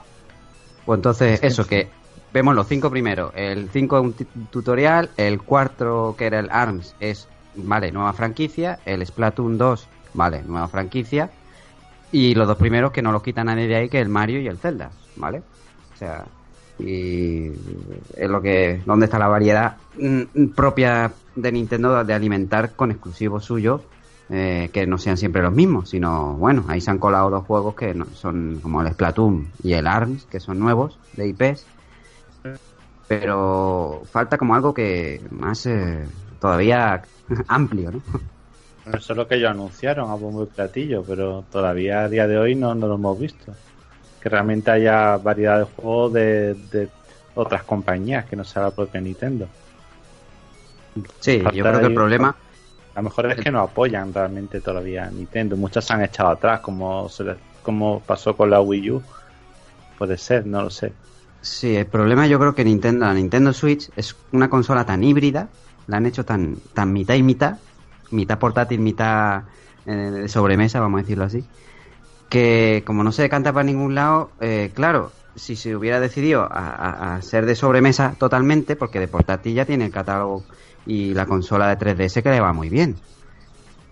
Pues 0.85 0.97
entonces, 0.97 1.39
eso, 1.43 1.65
que 1.67 1.89
vemos 2.33 2.55
los 2.55 2.67
cinco 2.67 2.89
primeros. 2.89 3.31
El 3.35 3.69
5 3.69 3.97
es 3.97 4.03
un 4.03 4.13
tutorial, 4.51 5.09
el 5.17 5.41
4, 5.41 6.15
que 6.17 6.25
era 6.25 6.39
el 6.39 6.49
ARMS, 6.51 6.95
es, 6.99 7.27
vale, 7.55 7.91
nueva 7.91 8.13
franquicia, 8.13 8.79
el 8.85 9.05
Splatoon 9.05 9.57
2, 9.57 9.87
vale, 10.13 10.41
nueva 10.43 10.67
franquicia, 10.67 11.29
y 12.11 12.33
los 12.35 12.47
dos 12.47 12.57
primeros 12.57 12.91
que 12.91 13.01
no 13.01 13.11
los 13.11 13.21
quita 13.23 13.43
nadie 13.43 13.67
de 13.67 13.75
ahí, 13.75 13.89
que 13.89 13.97
es 13.99 14.03
el 14.03 14.09
Mario 14.09 14.39
y 14.41 14.47
el 14.47 14.57
Zelda, 14.57 14.91
¿vale? 15.15 15.43
O 15.93 15.97
sea, 15.97 16.25
y 16.79 17.47
es 18.15 18.29
lo 18.29 18.41
que, 18.41 18.81
¿dónde 18.85 19.05
está 19.05 19.19
la 19.19 19.27
variedad 19.27 19.77
mm, 19.97 20.47
propia 20.55 21.11
de 21.35 21.51
Nintendo 21.51 22.03
de 22.03 22.13
alimentar 22.13 22.71
con 22.71 22.89
exclusivos 22.91 23.45
suyos? 23.45 23.81
Eh, 24.29 24.69
que 24.73 24.87
no 24.87 24.97
sean 24.97 25.17
siempre 25.17 25.41
los 25.41 25.53
mismos, 25.53 25.89
sino 25.89 26.37
bueno, 26.37 26.65
ahí 26.69 26.81
se 26.81 26.91
han 26.91 26.99
colado 26.99 27.29
dos 27.29 27.45
juegos 27.45 27.75
que 27.75 27.93
no- 27.95 28.13
son 28.13 28.61
como 28.61 28.81
el 28.81 28.91
Splatoon 28.93 29.53
y 29.59 29.73
el 29.73 29.87
ARMS, 29.87 30.27
que 30.27 30.39
son 30.39 30.59
nuevos 30.59 31.01
de 31.13 31.27
IPs, 31.29 31.69
pero 33.07 34.03
falta 34.11 34.37
como 34.37 34.55
algo 34.55 34.73
que 34.73 35.27
más 35.31 35.65
eh, 35.65 36.09
todavía 36.39 37.09
amplio, 37.47 37.91
¿no? 37.91 38.03
Eso 38.85 39.13
es 39.13 39.17
lo 39.17 39.27
que 39.27 39.35
ellos 39.35 39.51
anunciaron 39.51 40.09
a 40.09 40.15
bombo 40.15 40.43
y 40.43 40.47
platillo, 40.47 41.05
pero 41.05 41.43
todavía 41.45 42.03
a 42.03 42.09
día 42.09 42.27
de 42.27 42.37
hoy 42.37 42.55
no, 42.55 42.73
no 42.75 42.87
lo 42.87 42.95
hemos 42.95 43.19
visto. 43.19 43.59
Que 44.19 44.29
realmente 44.29 44.71
haya 44.71 45.17
variedad 45.17 45.59
de 45.59 45.65
juegos 45.65 46.13
de, 46.13 46.55
de 46.55 46.93
otras 47.33 47.65
compañías 47.65 48.25
que 48.27 48.35
no 48.37 48.43
sea 48.45 48.63
la 48.63 48.75
propia 48.75 49.01
Nintendo. 49.01 49.53
Sí, 51.19 51.49
yo 51.51 51.65
creo 51.65 51.79
que 51.79 51.85
el 51.87 51.93
problema, 51.93 52.37
lo 52.95 53.03
mejor 53.03 53.31
es 53.31 53.39
que 53.39 53.51
no 53.51 53.61
apoyan 53.61 54.13
realmente 54.13 54.61
todavía 54.61 55.05
a 55.05 55.11
Nintendo. 55.11 55.57
Muchas 55.57 55.85
se 55.85 55.93
han 55.93 56.03
echado 56.03 56.29
atrás, 56.29 56.61
como, 56.61 57.09
se 57.09 57.23
les- 57.23 57.41
como 57.61 58.05
pasó 58.05 58.35
con 58.37 58.49
la 58.49 58.61
Wii 58.61 58.91
U. 58.91 59.07
Puede 59.95 60.17
ser, 60.17 60.45
no 60.47 60.63
lo 60.63 60.69
sé. 60.71 60.99
sí, 61.41 61.75
el 61.75 61.89
problema 61.89 62.27
yo 62.27 62.39
creo 62.39 62.55
que 62.55 62.63
Nintendo, 62.63 63.05
la 63.05 63.13
Nintendo 63.13 63.53
Switch 63.53 63.91
es 63.95 64.21
una 64.31 64.49
consola 64.49 64.85
tan 64.85 65.03
híbrida, 65.03 65.53
la 65.85 65.97
han 65.97 66.05
hecho 66.05 66.25
tan, 66.25 66.61
tan 66.73 66.91
mitad 66.93 67.15
y 67.15 67.23
mitad, 67.23 67.61
mitad 68.11 68.39
portátil, 68.39 68.79
mitad 68.81 69.45
eh, 69.85 70.27
sobremesa, 70.27 70.79
vamos 70.79 70.99
a 70.99 71.01
decirlo 71.03 71.25
así, 71.25 71.49
que 72.29 72.83
como 72.87 73.03
no 73.03 73.11
se 73.11 73.23
decanta 73.23 73.53
para 73.53 73.65
ningún 73.65 73.95
lado, 73.95 74.35
eh, 74.41 74.73
claro, 74.75 75.19
si 75.35 75.55
se 75.55 75.75
hubiera 75.75 75.99
decidido 75.99 76.43
a, 76.43 76.47
a- 76.49 77.15
a 77.17 77.21
ser 77.21 77.45
de 77.45 77.55
sobremesa 77.55 78.17
totalmente, 78.19 78.75
porque 78.75 78.99
de 78.99 79.07
portátil 79.09 79.55
ya 79.55 79.65
tiene 79.65 79.85
el 79.85 79.91
catálogo 79.91 80.47
y 80.89 81.13
la 81.13 81.27
consola 81.27 81.67
de 81.67 81.77
3DS 81.77 82.23
que 82.23 82.31
le 82.31 82.39
va 82.39 82.51
muy 82.51 82.67
bien. 82.67 82.95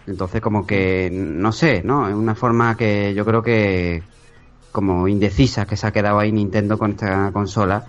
Entonces 0.07 0.41
como 0.41 0.65
que, 0.65 1.09
no 1.11 1.51
sé, 1.51 1.83
¿no? 1.83 2.07
Es 2.07 2.15
una 2.15 2.33
forma 2.33 2.75
que 2.75 3.13
yo 3.13 3.23
creo 3.23 3.43
que 3.43 4.01
como 4.71 5.07
indecisa 5.07 5.65
que 5.65 5.77
se 5.77 5.85
ha 5.85 5.91
quedado 5.91 6.19
ahí 6.19 6.31
Nintendo 6.31 6.77
con 6.77 6.91
esta 6.91 7.31
consola, 7.31 7.85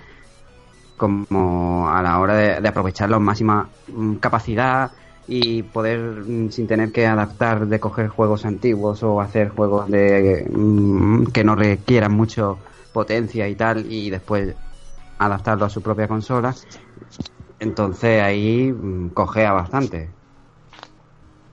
como 0.97 1.89
a 1.89 2.03
la 2.03 2.19
hora 2.19 2.35
de, 2.35 2.61
de 2.61 2.69
aprovechar 2.69 3.09
la 3.09 3.19
máxima 3.19 3.69
mm, 3.89 4.17
capacidad 4.17 4.91
y 5.27 5.63
poder 5.63 5.99
mm, 6.01 6.51
sin 6.51 6.67
tener 6.67 6.93
que 6.93 7.07
adaptar 7.07 7.67
de 7.67 7.81
coger 7.81 8.09
juegos 8.09 8.45
antiguos 8.45 9.03
o 9.03 9.21
hacer 9.21 9.51
juegos 9.51 9.89
de 9.91 10.47
mm, 10.51 11.27
que 11.27 11.45
no 11.45 11.55
requieran 11.55 12.13
mucho 12.13 12.59
potencia 12.93 13.49
y 13.49 13.55
tal 13.55 13.91
y 13.91 14.11
después 14.11 14.55
adaptarlo 15.19 15.67
a 15.67 15.71
su 15.71 15.81
propia 15.83 16.09
consola 16.09 16.55
entonces 17.61 18.21
ahí 18.23 18.73
mm, 18.73 19.11
cojea 19.11 19.53
bastante 19.53 20.17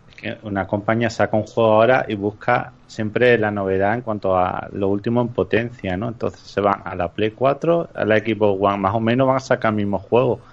Es 0.07 0.15
que 0.15 0.37
una 0.43 0.67
compañía 0.67 1.09
saca 1.09 1.35
un 1.37 1.43
juego 1.43 1.71
ahora 1.73 2.05
y 2.07 2.15
busca 2.15 2.77
siempre 2.85 3.37
la 3.39 3.49
novedad 3.51 3.95
en 3.95 4.01
cuanto 4.03 4.37
a 4.37 4.67
lo 4.71 4.89
último 4.89 5.21
en 5.21 5.33
potencia, 5.33 5.97
¿no? 5.97 6.09
Entonces 6.09 6.41
se 6.41 6.61
van 6.61 6.81
a 6.85 6.95
la 6.95 7.11
Play 7.13 7.31
4, 7.33 7.89
a 7.93 8.05
la 8.05 8.17
Xbox 8.19 8.59
One, 8.61 8.77
más 8.77 8.93
o 8.95 8.99
menos 8.99 9.27
van 9.27 9.37
a 9.37 9.39
sacar 9.39 9.71
el 9.71 9.77
mismo 9.77 9.97
juego. 9.99 10.43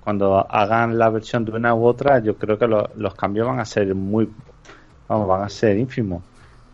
Cuando 0.00 0.38
hagan 0.52 0.98
la 0.98 1.10
versión 1.10 1.44
de 1.44 1.52
una 1.52 1.74
u 1.74 1.84
otra, 1.86 2.20
yo 2.20 2.38
creo 2.38 2.58
que 2.58 2.68
lo- 2.68 2.90
los 2.96 3.14
cambios 3.16 3.46
van 3.48 3.60
a 3.60 3.64
ser 3.66 3.94
muy, 3.94 4.34
vamos, 5.08 5.28
van 5.28 5.42
a 5.44 5.48
ser 5.50 5.78
ínfimos. 5.78 6.26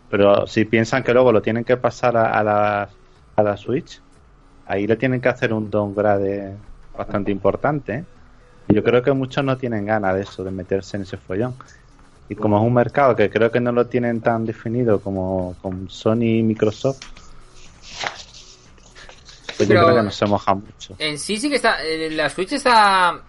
Pero 0.09 0.47
si 0.47 0.65
piensan 0.67 1.03
que 1.05 1.15
luego 1.15 1.33
lo 1.33 1.43
tienen 1.43 1.65
que 1.65 1.77
pasar 1.79 2.17
a, 2.17 2.39
a 2.39 2.45
la, 2.45 2.97
a 3.37 3.43
la 3.43 3.57
Switch, 3.57 4.05
ahí 4.65 4.87
le 4.87 4.97
tienen 4.97 5.21
que 5.21 5.29
hacer 5.31 5.53
un 5.55 5.71
downgrade 5.71 6.63
bastante 6.95 7.33
importante. 7.33 7.95
¿eh? 7.95 8.07
Yo 8.69 8.83
creo 8.83 9.03
que 9.03 9.13
muchos 9.13 9.45
no 9.45 9.57
tienen 9.57 9.87
ganas 9.87 10.15
de 10.15 10.23
eso, 10.23 10.43
de 10.45 10.51
meterse 10.51 10.97
en 10.97 11.05
ese 11.05 11.17
follón. 11.17 11.55
Y 12.29 12.35
como 12.35 12.57
es 12.59 12.63
un 12.65 12.75
mercado 12.75 13.15
que 13.15 13.31
creo 13.31 13.51
que 13.53 13.61
no 13.61 13.71
lo 13.71 13.87
tienen 13.87 14.21
tan 14.21 14.45
definido 14.45 15.01
como 15.01 15.55
con 15.63 15.89
Sony 15.89 16.23
y 16.39 16.43
Microsoft, 16.43 16.99
pues 19.57 19.69
Pero- 19.69 19.75
yo 19.81 19.85
creo 19.87 19.97
que 19.97 20.03
no 20.03 20.11
se 20.11 20.27
moja 20.27 20.55
mucho. 20.55 20.95
En 20.99 21.19
sí 21.19 21.37
sí 21.39 21.49
que 21.49 21.57
está, 21.57 21.77
la 22.11 22.29
Switch 22.29 22.53
está... 22.53 23.21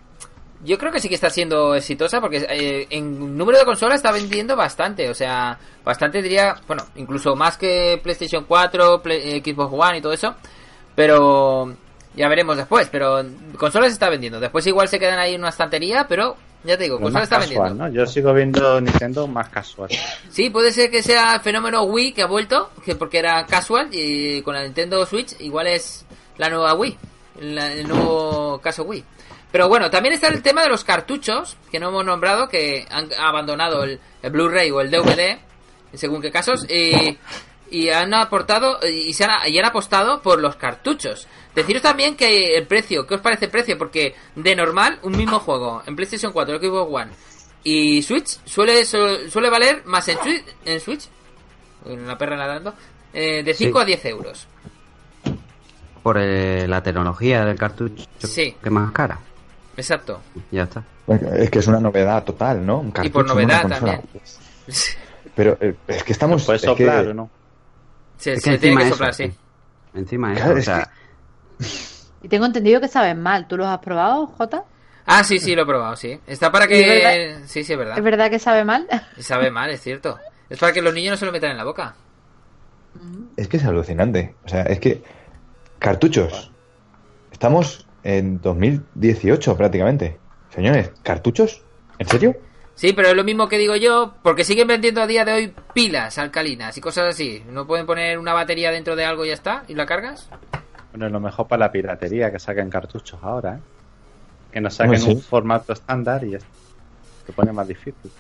Yo 0.63 0.79
creo 0.79 0.91
que 0.91 0.99
sí 0.99 1.07
que 1.07 1.13
está 1.13 1.29
siendo 1.29 1.75
exitosa 1.75 2.19
porque 2.19 2.38
eh, 2.49 2.88
en 2.89 3.38
número 3.38 3.59
de 3.59 3.65
consolas 3.65 3.97
está 3.97 4.11
vendiendo 4.11 4.55
bastante, 4.55 5.07
o 5.07 5.13
sea, 5.13 5.55
bastante 5.85 6.19
diría, 6.23 6.55
bueno, 6.65 6.83
incluso 6.95 7.35
más 7.35 7.57
que 7.57 7.99
PlayStation 8.01 8.43
4, 8.45 9.03
Play- 9.03 9.21
eh, 9.38 9.43
Xbox 9.45 9.71
One 9.71 9.99
y 9.99 10.01
todo 10.01 10.13
eso, 10.13 10.33
pero 10.95 11.75
ya 12.16 12.28
veremos 12.28 12.58
después, 12.58 12.88
pero 12.91 13.24
consolas 13.58 13.91
está 13.91 14.10
vendiendo, 14.10 14.39
después 14.39 14.66
igual 14.68 14.88
se 14.88 14.99
quedan 14.99 15.20
ahí 15.20 15.34
en 15.36 15.41
una 15.41 15.49
estantería, 15.49 16.08
pero 16.08 16.36
ya 16.64 16.78
te 16.78 16.84
digo, 16.86 16.99
consolas 16.99 17.24
está 17.26 17.39
casual, 17.39 17.70
vendiendo. 17.70 17.84
¿no? 17.88 17.93
Yo 17.93 18.05
sigo 18.05 18.34
viendo 18.34 18.82
Nintendo 18.82 19.28
más 19.28 19.49
casual. 19.49 19.89
Sí, 20.30 20.49
puede 20.49 20.72
ser 20.72 20.89
que 20.89 21.03
sea 21.03 21.36
el 21.36 21.41
fenómeno 21.41 21.84
Wii 21.84 22.14
que 22.14 22.24
ha 22.24 22.28
vuelto, 22.28 22.72
que 22.84 22.95
porque 22.95 23.20
era 23.20 23.45
casual 23.45 23.89
y 23.91 24.41
con 24.41 24.55
la 24.55 24.64
Nintendo 24.64 25.05
Switch 25.05 25.36
igual 25.39 25.68
es 25.68 26.05
la 26.38 26.49
nueva 26.49 26.74
Wii, 26.74 26.97
la- 27.41 27.72
el 27.74 27.88
nuevo 27.88 28.60
caso 28.62 28.84
Wii. 28.84 29.03
Pero 29.51 29.70
bueno, 29.70 29.89
también 29.89 30.14
está 30.14 30.28
el 30.28 30.41
tema 30.41 30.62
de 30.64 30.70
los 30.70 30.84
cartuchos, 30.84 31.55
que 31.72 31.80
no 31.80 31.88
hemos 31.89 32.03
nombrado, 32.05 32.49
que 32.49 32.86
han 32.89 33.08
abandonado 33.18 33.84
el, 33.84 33.99
el 34.22 34.32
Blu-ray 34.32 34.70
o 34.72 34.82
el 34.82 34.91
DVD, 34.91 35.38
según 35.93 36.22
qué 36.22 36.32
casos, 36.32 36.66
y, 36.70 37.18
y 37.72 37.89
han 37.89 38.13
aportado 38.13 38.80
y, 38.88 39.13
se 39.13 39.24
han, 39.26 39.32
y 39.47 39.57
han 39.59 39.65
apostado 39.65 40.22
por 40.22 40.39
los 40.39 40.55
cartuchos. 40.55 41.28
Deciros 41.55 41.82
también 41.82 42.15
que 42.15 42.55
el 42.55 42.68
precio, 42.68 43.05
¿qué 43.07 43.15
os 43.15 43.22
parece 43.22 43.45
el 43.45 43.51
precio? 43.51 43.78
Porque 43.78 44.15
de 44.36 44.55
normal, 44.55 44.99
un 45.03 45.18
mismo 45.18 45.39
juego 45.39 45.82
en 45.86 45.95
PlayStation 45.95 46.32
4, 46.32 46.59
Xbox 46.59 46.93
One 46.93 47.11
y 47.63 48.01
Switch 48.03 48.39
suele 48.45 48.86
su- 48.86 49.30
suele 49.30 49.49
valer 49.49 49.82
más 49.86 50.07
en 50.07 50.18
Switch, 50.20 50.43
en 50.65 50.80
Switch 50.80 51.09
en 51.86 52.07
la 52.07 52.18
perra 52.18 52.38
nadando, 52.38 52.74
eh, 53.13 53.41
de 53.43 53.53
5 53.53 53.80
Sí. 53.80 53.84
a 53.84 53.86
10 53.86 54.05
euros. 54.05 54.47
por 56.03 56.18
eh, 56.20 56.65
la 56.70 56.82
tecnología 56.82 57.43
del 57.43 57.57
cartucho 57.57 58.05
Sí. 58.20 58.55
que 58.61 58.70
es 58.70 58.72
más 58.72 58.91
cara 58.93 59.20
Exacto. 59.76 60.22
ya 60.51 60.63
está 60.63 60.84
Es 61.38 61.49
que 61.49 61.59
es 61.59 61.68
una 61.68 61.80
novedad 61.82 62.24
total, 62.24 62.65
¿no? 62.65 62.80
Un 62.80 62.88
Y 63.03 63.09
por 63.09 63.26
cartucho 63.26 63.39
en 63.39 63.45
una 63.45 63.63
novedad 63.63 63.70
también. 63.80 64.01
Pero 65.36 65.57
eh, 65.61 65.76
es 65.88 66.03
que 66.03 66.11
estamos. 66.13 66.43
¿Puedes 66.45 66.63
es 66.63 66.70
que- 66.70 66.86
soplar 66.86 67.07
o 67.07 67.13
no? 67.13 67.30
Se, 68.18 68.34
Es 68.34 68.43
se 68.43 68.51
que 68.51 68.57
tiene 68.57 68.76
encima 68.76 68.82
que 68.82 68.88
eso, 68.88 68.95
soplar, 68.95 69.13
sí. 69.13 69.28
sí. 69.28 69.38
Encima 69.93 70.34
eso, 70.34 70.41
Claro, 70.41 70.55
o 70.55 70.57
es 70.59 70.65
sea, 70.65 70.91
Y 72.24 72.30
tengo 72.30 72.45
entendido 72.45 72.82
que 72.82 72.88
saben 72.88 73.22
mal. 73.22 73.47
¿Tú 73.47 73.57
los 73.57 73.68
has 73.68 73.80
probado, 73.80 74.28
Jota? 74.28 74.63
Ah, 75.05 75.24
sí, 75.24 75.39
sí, 75.39 75.55
lo 75.55 75.61
he 75.61 75.65
probado, 75.65 75.95
sí. 75.95 76.20
Está 76.28 76.51
para 76.51 76.65
¿Y 76.65 76.74
es 76.74 76.86
que... 76.86 77.39
Sí, 77.45 77.63
sí, 77.63 77.74
es 77.74 77.80
verdad. 77.80 77.97
¿Es 77.97 78.03
verdad 78.03 78.30
que 78.30 78.39
sabe 78.39 78.65
mal? 78.65 78.88
Sabe 79.20 79.51
mal, 79.51 79.70
es 79.70 79.82
cierto. 79.82 80.18
Es 80.49 80.59
para 80.59 80.74
que 80.74 80.82
los 80.82 80.93
niños 80.93 81.11
no 81.11 81.18
se 81.18 81.26
lo 81.26 81.32
metan 81.32 81.51
en 81.51 81.57
la 81.57 81.63
boca. 81.63 81.95
Es 83.38 83.47
que 83.47 83.57
es 83.57 83.65
alucinante. 83.65 84.36
O 84.45 84.49
sea, 84.49 84.63
es 84.63 84.80
que. 84.80 85.03
Cartuchos. 85.80 86.51
Estamos 87.32 87.88
en 88.03 88.41
2018 88.41 89.55
prácticamente. 89.55 90.18
Señores, 90.49 90.91
¿cartuchos? 91.03 91.61
¿En 91.99 92.07
serio? 92.07 92.36
Sí, 92.78 92.93
pero 92.93 93.09
es 93.09 93.15
lo 93.15 93.23
mismo 93.23 93.49
que 93.49 93.57
digo 93.57 93.75
yo, 93.75 94.13
porque 94.21 94.43
siguen 94.43 94.67
vendiendo 94.67 95.01
a 95.01 95.07
día 95.07 95.25
de 95.25 95.34
hoy 95.34 95.53
pilas 95.73 96.19
alcalinas 96.19 96.78
y 96.78 96.82
cosas 96.82 97.07
así. 97.07 97.43
¿No 97.49 97.65
pueden 97.65 97.88
poner 97.88 98.19
una 98.19 98.34
batería 98.34 98.69
dentro 98.71 98.95
de 98.95 99.03
algo 99.03 99.25
y 99.25 99.30
ya 99.30 99.34
está? 99.34 99.63
¿Y 99.67 99.73
la 99.73 99.88
cargas? 99.88 100.30
Bueno, 100.91 101.07
es 101.07 101.11
lo 101.11 101.19
mejor 101.19 101.47
para 101.47 101.65
la 101.65 101.71
piratería 101.71 102.32
que 102.32 102.38
saquen 102.38 102.69
cartuchos 102.69 103.19
ahora, 103.23 103.55
¿eh? 103.55 103.59
Que 104.51 104.61
nos 104.61 104.75
saquen 104.75 104.99
sí. 104.99 105.09
un 105.09 105.21
formato 105.21 105.73
estándar 105.73 106.23
y 106.23 106.32
ya 106.32 106.38
está. 106.38 106.49
Pone 107.36 107.51
más 107.51 107.67
difícil. 107.67 108.11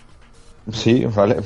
Sí, 0.73 1.05
vale. 1.05 1.37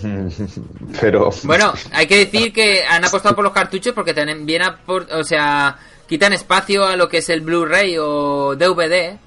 Pero. 1.02 1.30
Bueno, 1.44 1.74
hay 1.92 2.08
que 2.08 2.18
decir 2.26 2.52
que 2.54 2.84
han 2.86 3.04
apostado 3.06 3.36
por 3.36 3.44
los 3.44 3.54
cartuchos 3.54 3.94
porque 3.94 4.14
también 4.14 4.62
apor- 4.64 5.12
o 5.12 5.24
sea, 5.24 5.78
quitan 6.08 6.34
espacio 6.34 6.86
a 6.86 6.96
lo 6.96 7.08
que 7.10 7.18
es 7.18 7.30
el 7.30 7.42
Blu-ray 7.42 7.98
o 8.00 8.56
DVD, 8.56 9.18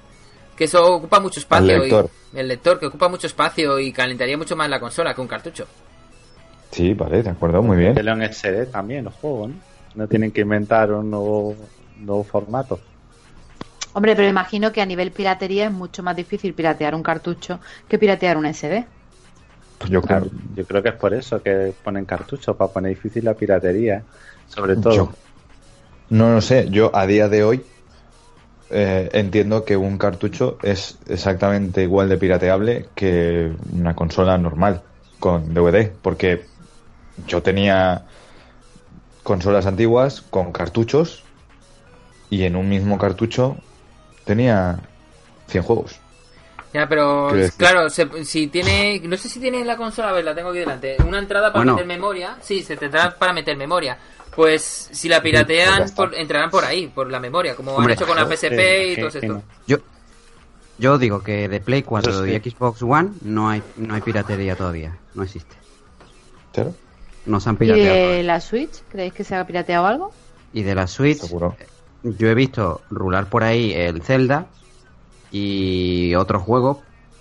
que 0.55 0.65
eso 0.65 0.95
ocupa 0.95 1.19
mucho 1.19 1.39
espacio. 1.39 1.75
Al 1.75 1.81
lector. 1.81 2.09
Y, 2.33 2.39
el 2.39 2.47
lector, 2.47 2.79
que 2.79 2.87
ocupa 2.87 3.07
mucho 3.07 3.27
espacio 3.27 3.79
y 3.79 3.91
calentaría 3.91 4.37
mucho 4.37 4.55
más 4.55 4.69
la 4.69 4.79
consola 4.79 5.13
que 5.13 5.21
un 5.21 5.27
cartucho. 5.27 5.67
Sí, 6.71 6.93
vale, 6.93 7.23
de 7.23 7.29
acuerdo, 7.29 7.61
muy 7.61 7.77
bien. 7.77 7.95
De 7.95 8.03
León 8.03 8.21
SD 8.21 8.65
también, 8.65 9.05
los 9.05 9.13
juegos, 9.15 9.49
¿no? 9.49 9.55
No 9.95 10.07
tienen 10.07 10.31
que 10.31 10.41
inventar 10.41 10.91
un 10.91 11.09
nuevo, 11.09 11.55
nuevo 11.99 12.23
formato. 12.23 12.79
Hombre, 13.93 14.13
pero 14.13 14.27
imagino 14.27 14.73
que 14.73 14.81
a 14.81 14.85
nivel 14.85 15.11
piratería 15.11 15.67
es 15.67 15.71
mucho 15.71 16.03
más 16.03 16.17
difícil 16.17 16.53
piratear 16.53 16.93
un 16.93 17.01
cartucho 17.01 17.61
que 17.87 17.97
piratear 17.97 18.35
un 18.35 18.45
SD. 18.45 18.85
Pues 19.77 19.89
yo 19.89 20.01
creo. 20.01 20.19
Claro, 20.19 20.35
yo 20.53 20.65
creo 20.65 20.83
que 20.83 20.89
es 20.89 20.95
por 20.95 21.13
eso 21.13 21.41
que 21.41 21.73
ponen 21.81 22.03
cartuchos, 22.03 22.57
para 22.57 22.73
poner 22.73 22.89
difícil 22.89 23.23
la 23.23 23.35
piratería. 23.35 24.03
Sobre 24.49 24.75
todo. 24.75 24.93
Yo- 24.93 25.09
no 26.09 26.33
lo 26.33 26.41
sé, 26.41 26.67
yo 26.69 26.91
a 26.93 27.07
día 27.07 27.29
de 27.29 27.43
hoy 27.43 27.63
eh, 28.69 29.09
entiendo 29.13 29.65
que 29.65 29.77
un 29.77 29.97
cartucho 29.97 30.57
es 30.63 30.99
exactamente 31.07 31.83
igual 31.83 32.09
de 32.09 32.17
pirateable 32.17 32.89
que 32.95 33.53
una 33.71 33.95
consola 33.95 34.37
normal 34.37 34.83
con 35.19 35.53
DVD, 35.53 35.97
porque 36.01 36.47
yo 37.27 37.41
tenía 37.43 38.05
consolas 39.23 39.65
antiguas 39.65 40.21
con 40.21 40.51
cartuchos 40.51 41.23
y 42.29 42.43
en 42.43 42.55
un 42.55 42.69
mismo 42.69 42.97
cartucho 42.97 43.57
tenía 44.25 44.79
100 45.47 45.63
juegos. 45.63 46.01
Ya, 46.73 46.89
pero 46.89 47.31
claro, 47.57 47.89
se- 47.89 48.25
si 48.25 48.47
tiene, 48.47 48.99
no 49.05 49.15
sé 49.15 49.29
si 49.29 49.39
tiene 49.39 49.61
en 49.61 49.67
la 49.67 49.77
consola, 49.77 50.09
a 50.09 50.11
ver, 50.11 50.25
la 50.25 50.35
tengo 50.35 50.49
aquí 50.49 50.59
delante, 50.59 50.97
una 51.07 51.19
entrada 51.19 51.51
para 51.53 51.63
Bueno. 51.63 51.73
meter 51.73 51.85
memoria, 51.85 52.37
sí, 52.41 52.63
se 52.63 52.75
tendrá 52.75 53.17
para 53.17 53.31
meter 53.31 53.55
memoria. 53.55 53.97
Pues 54.35 54.89
si 54.91 55.07
la 55.07 55.17
Pues 55.21 55.31
piratean, 55.31 55.89
por- 55.95 56.13
entrarán 56.15 56.49
por 56.49 56.65
ahí, 56.65 56.87
por 56.87 57.09
la 57.09 57.19
memoria, 57.19 57.55
como 57.55 57.71
Hombre, 57.71 57.93
han 57.93 57.97
hecho 57.97 58.05
con 58.07 58.17
la 58.17 58.25
PSP 58.25 58.91
y 58.91 58.95
todo 58.97 59.07
esto. 59.07 59.43
yo 59.67 59.77
yo 60.77 60.97
digo 60.97 61.23
que 61.23 61.47
de 61.47 61.61
Play 61.61 61.83
4 61.83 62.11
Eso 62.11 62.25
sí. 62.25 62.31
y 62.43 62.49
Xbox 62.51 62.81
One 62.83 63.11
no 63.21 63.49
hay 63.49 63.63
no 63.77 63.93
hay 63.95 64.01
piratería 64.01 64.55
todavía, 64.57 64.97
no 65.13 65.23
existe. 65.23 65.55
¿Claro? 66.53 66.73
No 67.25 67.39
se 67.39 67.47
han 67.49 67.55
¿Y 67.55 67.59
pirateado. 67.59 67.89
de 67.95 68.01
todavía. 68.03 68.23
la 68.23 68.41
Switch? 68.41 68.81
¿Creéis 68.89 69.13
que 69.13 69.23
se 69.23 69.35
ha 69.35 69.47
pirateado 69.47 69.85
algo? 69.87 70.11
Y 70.53 70.63
de 70.63 70.75
la 70.75 70.87
Switch, 70.87 71.19
Seguro. 71.19 71.55
yo 72.03 72.27
he 72.27 72.35
visto 72.35 72.81
rular 72.89 73.29
por 73.29 73.43
ahí 73.45 73.71
el 73.73 74.01
Zelda 74.01 74.47
y 75.31 76.13
otros 76.15 76.43
juegos, 76.43 76.77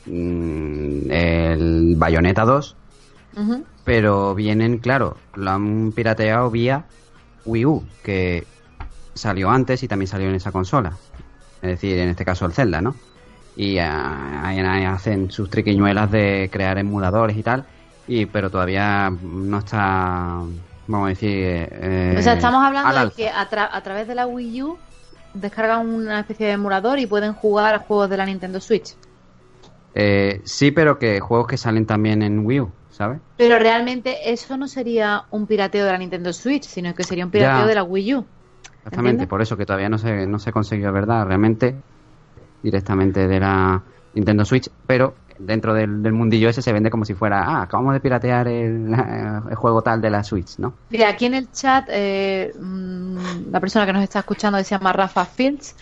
mm, 0.06 1.10
el 1.10 1.94
Bayonetta 1.96 2.44
2, 2.44 2.76
Ujú. 3.36 3.64
pero 3.84 4.34
vienen, 4.34 4.78
claro, 4.78 5.16
lo 5.34 5.50
han 5.50 5.92
pirateado 5.92 6.50
vía 6.50 6.84
Wii 7.44 7.66
U, 7.66 7.84
que 8.02 8.46
salió 9.14 9.50
antes 9.50 9.82
y 9.82 9.88
también 9.88 10.08
salió 10.08 10.28
en 10.28 10.34
esa 10.34 10.52
consola. 10.52 10.92
Es 11.62 11.70
decir, 11.70 11.98
en 11.98 12.08
este 12.08 12.24
caso 12.24 12.46
el 12.46 12.52
Zelda, 12.52 12.80
¿no? 12.80 12.94
Y 13.56 13.78
ah, 13.78 14.42
ahí 14.44 14.58
ahí 14.58 14.84
hacen 14.84 15.30
sus 15.30 15.48
triquiñuelas 15.48 16.10
de 16.10 16.50
crear 16.52 16.76
emuladores 16.78 17.36
y 17.36 17.42
tal, 17.42 17.64
y 18.08 18.26
pero 18.26 18.50
todavía 18.50 19.10
no 19.10 19.58
está, 19.58 20.42
vamos 20.88 21.06
a 21.06 21.08
decir... 21.08 21.30
eh, 21.30 22.16
o 22.18 22.22
sea, 22.22 22.34
estamos 22.34 22.64
hablando 22.64 23.04
de 23.04 23.10
que 23.12 23.28
a, 23.28 23.48
tra- 23.48 23.70
a 23.70 23.80
través 23.82 24.08
de 24.08 24.14
la 24.16 24.26
Wii 24.26 24.62
U 24.62 24.78
descargan 25.34 25.88
una 25.88 26.20
especie 26.20 26.46
de 26.46 26.52
emulador 26.52 26.98
y 26.98 27.06
pueden 27.06 27.32
jugar 27.32 27.74
a 27.74 27.78
juegos 27.78 28.10
de 28.10 28.16
la 28.16 28.26
Nintendo 28.26 28.60
Switch. 28.60 28.94
Eh, 29.94 30.40
sí, 30.44 30.72
pero 30.72 30.98
que 30.98 31.20
juegos 31.20 31.46
que 31.46 31.56
salen 31.56 31.86
también 31.86 32.22
en 32.22 32.44
Wii 32.44 32.60
U, 32.60 32.72
¿sabes? 32.94 33.18
Pero 33.36 33.58
realmente 33.58 34.32
eso 34.32 34.56
no 34.56 34.68
sería 34.68 35.24
un 35.30 35.46
pirateo 35.46 35.84
de 35.84 35.92
la 35.92 35.98
Nintendo 35.98 36.32
Switch, 36.32 36.64
sino 36.64 36.94
que 36.94 37.02
sería 37.04 37.24
un 37.24 37.30
pirateo 37.30 37.62
Ya. 37.62 37.66
de 37.66 37.74
la 37.74 37.82
Wii 37.82 38.14
U. 38.14 38.24
Exactamente, 38.84 38.96
¿Entiendes? 39.10 39.28
por 39.28 39.42
eso 39.42 39.56
que 39.56 39.66
todavía 39.66 39.88
no 39.88 39.98
se, 39.98 40.26
no 40.26 40.38
se 40.38 40.52
consiguió, 40.52 40.92
¿verdad? 40.92 41.26
Realmente 41.26 41.74
directamente 42.62 43.26
de 43.26 43.40
la 43.40 43.82
Nintendo 44.14 44.44
Switch, 44.44 44.70
pero 44.86 45.14
dentro 45.38 45.74
del, 45.74 46.02
del 46.02 46.12
mundillo 46.12 46.48
ese 46.48 46.62
se 46.62 46.72
vende 46.72 46.90
como 46.90 47.04
si 47.04 47.14
fuera, 47.14 47.42
ah, 47.44 47.62
acabamos 47.62 47.92
de 47.94 48.00
piratear 48.00 48.46
el, 48.48 48.94
el 49.50 49.54
juego 49.56 49.82
tal 49.82 50.00
de 50.00 50.10
la 50.10 50.22
Switch, 50.22 50.58
¿no? 50.58 50.74
Mira, 50.90 51.08
aquí 51.08 51.26
en 51.26 51.34
el 51.34 51.50
chat, 51.50 51.86
eh, 51.90 52.52
mm, 52.58 53.50
la 53.50 53.60
persona 53.60 53.84
que 53.86 53.92
nos 53.92 54.02
está 54.02 54.20
escuchando, 54.20 54.58
que 54.58 54.64
se 54.64 54.76
llama 54.76 54.92
Rafa 54.92 55.24
Fields, 55.24 55.74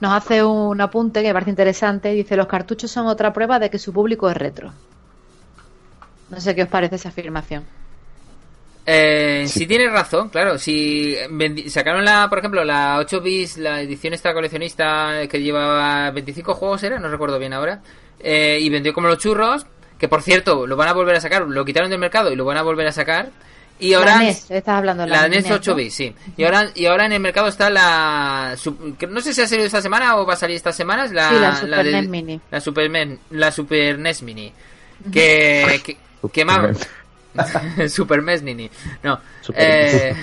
nos 0.00 0.12
hace 0.12 0.42
un 0.44 0.80
apunte 0.80 1.22
que 1.22 1.28
me 1.28 1.32
parece 1.34 1.50
interesante. 1.50 2.10
Dice, 2.12 2.36
los 2.36 2.46
cartuchos 2.46 2.90
son 2.90 3.06
otra 3.06 3.32
prueba 3.32 3.58
de 3.58 3.68
que 3.68 3.78
su 3.78 3.92
público 3.92 4.30
es 4.30 4.36
retro. 4.36 4.72
No 6.30 6.40
sé 6.40 6.54
qué 6.54 6.62
os 6.62 6.68
parece 6.68 6.96
esa 6.96 7.08
afirmación. 7.10 7.64
Eh, 8.86 9.44
Si 9.46 9.66
tienes 9.66 9.92
razón, 9.92 10.30
claro. 10.30 10.58
Si 10.58 11.14
sacaron 11.68 12.04
la, 12.04 12.28
por 12.28 12.38
ejemplo, 12.38 12.64
la 12.64 12.98
8 12.98 13.20
bis, 13.20 13.58
la 13.58 13.80
edición 13.82 14.14
esta 14.14 14.32
coleccionista 14.32 15.28
que 15.28 15.40
llevaba 15.40 16.10
25 16.10 16.54
juegos, 16.54 16.82
era, 16.82 16.98
no 16.98 17.08
recuerdo 17.08 17.38
bien 17.38 17.52
ahora, 17.52 17.80
eh, 18.18 18.58
y 18.60 18.68
vendió 18.70 18.92
como 18.92 19.08
los 19.08 19.18
churros, 19.18 19.66
que 19.98 20.08
por 20.08 20.22
cierto, 20.22 20.66
lo 20.66 20.76
van 20.76 20.88
a 20.88 20.92
volver 20.92 21.16
a 21.16 21.20
sacar, 21.20 21.42
lo 21.42 21.64
quitaron 21.64 21.90
del 21.90 21.98
mercado 21.98 22.32
y 22.32 22.36
lo 22.36 22.44
van 22.44 22.56
a 22.56 22.62
volver 22.62 22.86
a 22.86 22.92
sacar. 22.92 23.30
Y 23.78 23.94
ahora 23.94 24.16
la 24.16 24.22
NES, 24.24 24.50
estás 24.50 24.76
hablando 24.76 25.04
de 25.04 25.08
la, 25.08 25.22
la 25.22 25.28
NES 25.28 25.48
¿no? 25.48 25.54
8 25.56 25.74
bits, 25.74 25.94
sí. 25.94 26.14
Y 26.36 26.44
ahora, 26.44 26.70
y 26.74 26.84
ahora 26.86 27.06
en 27.06 27.12
el 27.12 27.20
mercado 27.20 27.48
está 27.48 27.70
la. 27.70 28.54
no 29.08 29.20
sé 29.22 29.32
si 29.32 29.40
ha 29.40 29.46
salido 29.46 29.66
esta 29.66 29.80
semana 29.80 30.16
o 30.16 30.26
va 30.26 30.34
a 30.34 30.36
salir 30.36 30.56
esta 30.56 30.72
semana. 30.72 31.04
es 31.06 31.12
La, 31.12 31.28
Sí, 31.30 31.34
la 31.38 31.54
Super 31.56 31.84
de- 31.86 31.92
NES 31.92 32.08
Mini. 32.08 32.40
La 32.50 32.60
Super, 32.60 32.90
Men- 32.90 33.18
la 33.30 33.50
Super 33.52 33.98
NES 33.98 34.22
Mini. 34.22 34.52
Que. 35.10 35.80
que, 35.82 35.96
que 36.32 36.44
más. 36.44 36.76
Super 37.92 38.22
NES 38.22 38.42
Mini. 38.42 38.70
No. 39.02 39.20
Super- 39.40 39.62
Eh, 39.64 40.14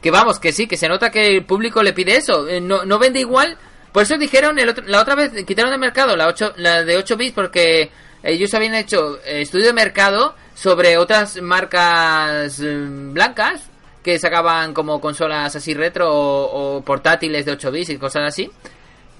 que 0.00 0.10
vamos, 0.10 0.38
que 0.38 0.52
sí, 0.52 0.66
que 0.66 0.76
se 0.76 0.88
nota 0.88 1.10
que 1.10 1.26
el 1.26 1.44
público 1.44 1.82
le 1.82 1.92
pide 1.92 2.16
eso. 2.16 2.48
Eh, 2.48 2.60
No, 2.60 2.84
no 2.84 2.98
vende 2.98 3.20
igual. 3.20 3.56
Por 3.92 4.04
eso 4.04 4.16
dijeron 4.16 4.58
el 4.58 4.68
otro- 4.70 4.84
la 4.86 5.00
otra 5.02 5.14
vez, 5.14 5.32
quitaron 5.44 5.70
del 5.70 5.80
mercado 5.80 6.16
la, 6.16 6.26
8, 6.28 6.54
la 6.56 6.82
de 6.84 6.96
8 6.96 7.16
bits 7.16 7.34
porque 7.34 7.90
ellos 8.22 8.54
habían 8.54 8.74
hecho 8.74 9.18
eh, 9.26 9.42
estudio 9.42 9.66
de 9.66 9.72
mercado 9.74 10.34
sobre 10.54 10.96
otras 10.96 11.40
marcas 11.42 12.58
blancas 12.60 13.62
que 14.02 14.18
sacaban 14.18 14.72
como 14.74 15.00
consolas 15.00 15.54
así 15.54 15.74
retro 15.74 16.10
o, 16.12 16.76
o 16.78 16.82
portátiles 16.82 17.44
de 17.44 17.52
8 17.52 17.70
bits 17.70 17.90
y 17.90 17.98
cosas 17.98 18.22
así. 18.28 18.50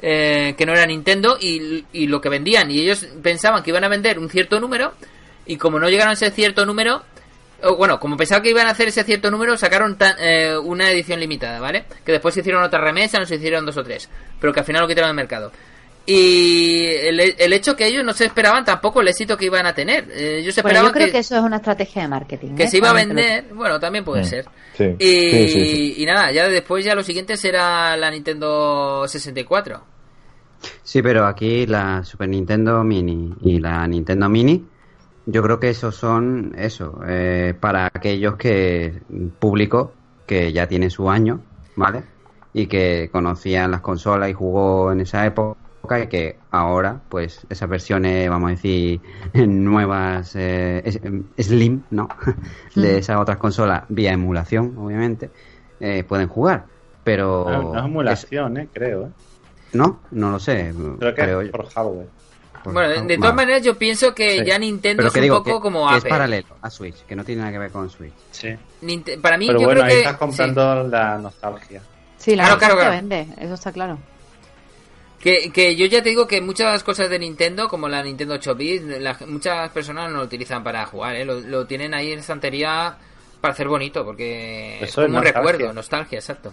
eh, 0.00 0.54
que 0.56 0.66
no 0.66 0.72
era 0.72 0.86
Nintendo 0.86 1.36
y, 1.40 1.84
y 1.92 2.06
lo 2.08 2.20
que 2.20 2.28
vendían. 2.28 2.70
Y 2.70 2.80
ellos 2.80 3.06
pensaban 3.22 3.62
que 3.62 3.70
iban 3.70 3.84
a 3.84 3.88
vender 3.88 4.18
un 4.18 4.28
cierto 4.30 4.58
número 4.58 4.94
y 5.46 5.56
como 5.56 5.78
no 5.78 5.88
llegaron 5.88 6.10
a 6.10 6.14
ese 6.14 6.30
cierto 6.30 6.64
número, 6.66 7.02
o 7.64 7.76
bueno, 7.76 7.98
como 8.00 8.16
pensaban 8.16 8.42
que 8.42 8.50
iban 8.50 8.66
a 8.66 8.70
hacer 8.70 8.88
ese 8.88 9.04
cierto 9.04 9.30
número, 9.30 9.56
sacaron 9.56 9.96
tan- 9.96 10.16
eh, 10.18 10.56
una 10.58 10.90
edición 10.90 11.20
limitada, 11.20 11.60
¿vale? 11.60 11.84
Que 12.04 12.12
después 12.12 12.34
se 12.34 12.40
hicieron 12.40 12.62
otra 12.62 12.80
remesa, 12.80 13.18
no 13.18 13.26
se 13.26 13.36
hicieron 13.36 13.64
dos 13.64 13.76
o 13.76 13.84
tres, 13.84 14.08
pero 14.40 14.52
que 14.52 14.60
al 14.60 14.66
final 14.66 14.82
lo 14.82 14.88
quitaron 14.88 15.08
del 15.10 15.16
mercado. 15.16 15.52
Y 16.04 16.86
el, 16.88 17.20
el 17.20 17.52
hecho 17.52 17.76
que 17.76 17.86
ellos 17.86 18.04
no 18.04 18.12
se 18.12 18.24
esperaban 18.24 18.64
tampoco 18.64 19.00
el 19.00 19.08
éxito 19.08 19.36
que 19.36 19.44
iban 19.44 19.66
a 19.66 19.72
tener. 19.74 20.10
Eh, 20.10 20.38
ellos 20.40 20.54
Bueno, 20.56 20.68
esperaban 20.70 20.88
yo 20.88 20.92
creo 20.92 21.06
que, 21.06 21.12
que 21.12 21.18
eso 21.18 21.36
es 21.36 21.42
una 21.42 21.56
estrategia 21.56 22.02
de 22.02 22.08
marketing. 22.08 22.56
que 22.56 22.64
¿eh? 22.64 22.68
se 22.68 22.78
iba 22.78 22.90
a 22.90 22.92
vender, 22.92 23.44
bueno, 23.54 23.78
también 23.78 24.04
puede 24.04 24.22
Mm. 24.22 24.26
ser. 24.26 24.44
Sí. 24.76 24.84
Y, 24.98 25.30
Sí, 25.30 25.48
sí, 25.48 25.66
sí. 25.70 25.94
y 25.98 26.04
nada, 26.06 26.32
ya 26.32 26.48
después 26.48 26.84
ya 26.84 26.96
lo 26.96 27.04
siguiente 27.04 27.36
será 27.36 27.96
la 27.96 28.10
Nintendo 28.10 29.06
64. 29.06 29.80
Sí, 30.82 31.02
pero 31.02 31.24
aquí 31.26 31.66
la 31.66 32.02
Super 32.04 32.28
Nintendo 32.28 32.82
Mini 32.82 33.32
y 33.42 33.60
la 33.60 33.86
Nintendo 33.86 34.28
Mini, 34.28 34.64
yo 35.26 35.42
creo 35.42 35.60
que 35.60 35.70
esos 35.70 35.94
son 35.94 36.52
eso, 36.56 37.00
eh, 37.06 37.54
para 37.60 37.86
aquellos 37.86 38.36
que 38.36 39.02
público 39.38 39.92
que 40.26 40.52
ya 40.52 40.66
tiene 40.68 40.90
su 40.90 41.10
año, 41.10 41.40
¿vale? 41.76 42.02
Y 42.52 42.66
que 42.66 43.08
conocían 43.12 43.70
las 43.70 43.80
consolas 43.80 44.30
y 44.30 44.34
jugó 44.34 44.92
en 44.92 45.00
esa 45.00 45.24
época 45.26 45.56
y 46.02 46.06
que 46.08 46.36
ahora, 46.50 47.00
pues, 47.08 47.46
esas 47.50 47.68
versiones, 47.68 48.28
vamos 48.30 48.48
a 48.48 48.50
decir, 48.52 49.00
nuevas, 49.34 50.34
eh, 50.36 50.82
es- 50.84 51.00
em, 51.02 51.24
slim, 51.38 51.82
¿no? 51.90 52.08
de 52.76 52.98
esas 52.98 53.16
otras 53.16 53.38
consolas, 53.38 53.84
vía 53.88 54.12
emulación, 54.12 54.74
obviamente, 54.76 55.30
eh, 55.80 56.04
pueden 56.04 56.28
jugar. 56.28 56.66
pero... 57.04 57.44
No, 57.48 57.62
no 57.72 57.78
es 57.78 57.84
emulación, 57.84 58.56
eh, 58.58 58.68
creo. 58.72 59.06
Eh. 59.06 59.10
No, 59.74 60.00
no 60.12 60.30
lo 60.30 60.38
sé. 60.38 60.72
Creo 60.98 61.14
que 61.14 61.22
creo 61.22 61.40
es 61.40 61.46
yo. 61.46 61.52
por 61.52 61.66
hardware. 61.66 62.08
Pues, 62.62 62.74
Bueno, 62.74 63.04
de, 63.06 63.18
todas 63.18 63.34
maneras 63.34 63.62
yo 63.62 63.76
pienso 63.76 64.14
que 64.14 64.38
Sí. 64.38 64.44
ya 64.46 64.58
Nintendo 64.58 65.06
es 65.06 65.14
un 65.14 65.20
digo 65.20 65.42
poco 65.42 65.58
que- 65.58 65.62
como 65.62 65.80
que 65.88 65.94
Apple. 65.96 65.98
es 65.98 66.04
paralelo 66.12 66.56
a 66.62 66.70
Switch, 66.70 67.04
que 67.06 67.16
no 67.16 67.24
tiene 67.24 67.40
nada 67.40 67.52
que 67.52 67.58
ver 67.58 67.70
con 67.70 67.90
Switch. 67.90 68.12
Sí. 68.30 68.48
Para 69.20 69.36
mí 69.38 69.46
Pero 69.48 69.58
yo 69.60 69.66
bueno, 69.66 69.80
creo 69.80 69.84
ahí 69.84 69.90
que... 69.92 69.98
estás 70.00 70.16
comprando 70.16 70.82
la 70.88 71.18
nostalgia. 71.18 71.82
Sí, 72.18 72.36
la 72.36 72.44
Claro, 72.44 72.58
claro, 72.58 72.74
claro, 72.76 72.90
vende, 72.92 73.26
eso 73.40 73.54
está 73.54 73.72
claro. 73.72 73.98
Que, 75.18 75.50
que 75.52 75.76
yo 75.76 75.86
ya 75.86 76.02
te 76.02 76.08
digo 76.08 76.26
que 76.26 76.40
muchas 76.40 76.82
cosas 76.82 77.08
de 77.08 77.18
Nintendo, 77.18 77.68
como 77.68 77.88
la 77.88 78.02
Nintendo 78.02 78.34
8 78.34 78.54
bits, 78.56 78.84
la- 79.00 79.16
muchas 79.26 79.70
personas 79.70 80.10
no 80.10 80.18
lo 80.18 80.24
utilizan 80.24 80.64
para 80.64 80.84
jugar, 80.86 81.14
¿eh? 81.16 81.24
lo, 81.24 81.38
lo 81.40 81.66
tienen 81.66 81.94
ahí 81.94 82.12
en 82.12 82.18
estantería 82.20 82.96
para 83.40 83.54
hacer 83.54 83.68
bonito, 83.68 84.04
porque 84.04 84.76
es 84.82 84.88
Eso 84.90 85.02
es 85.02 85.06
como 85.06 85.18
un 85.18 85.24
nostalgia. 85.24 85.40
recuerdo, 85.52 85.72
nostalgia, 85.72 86.18
exacto. 86.18 86.52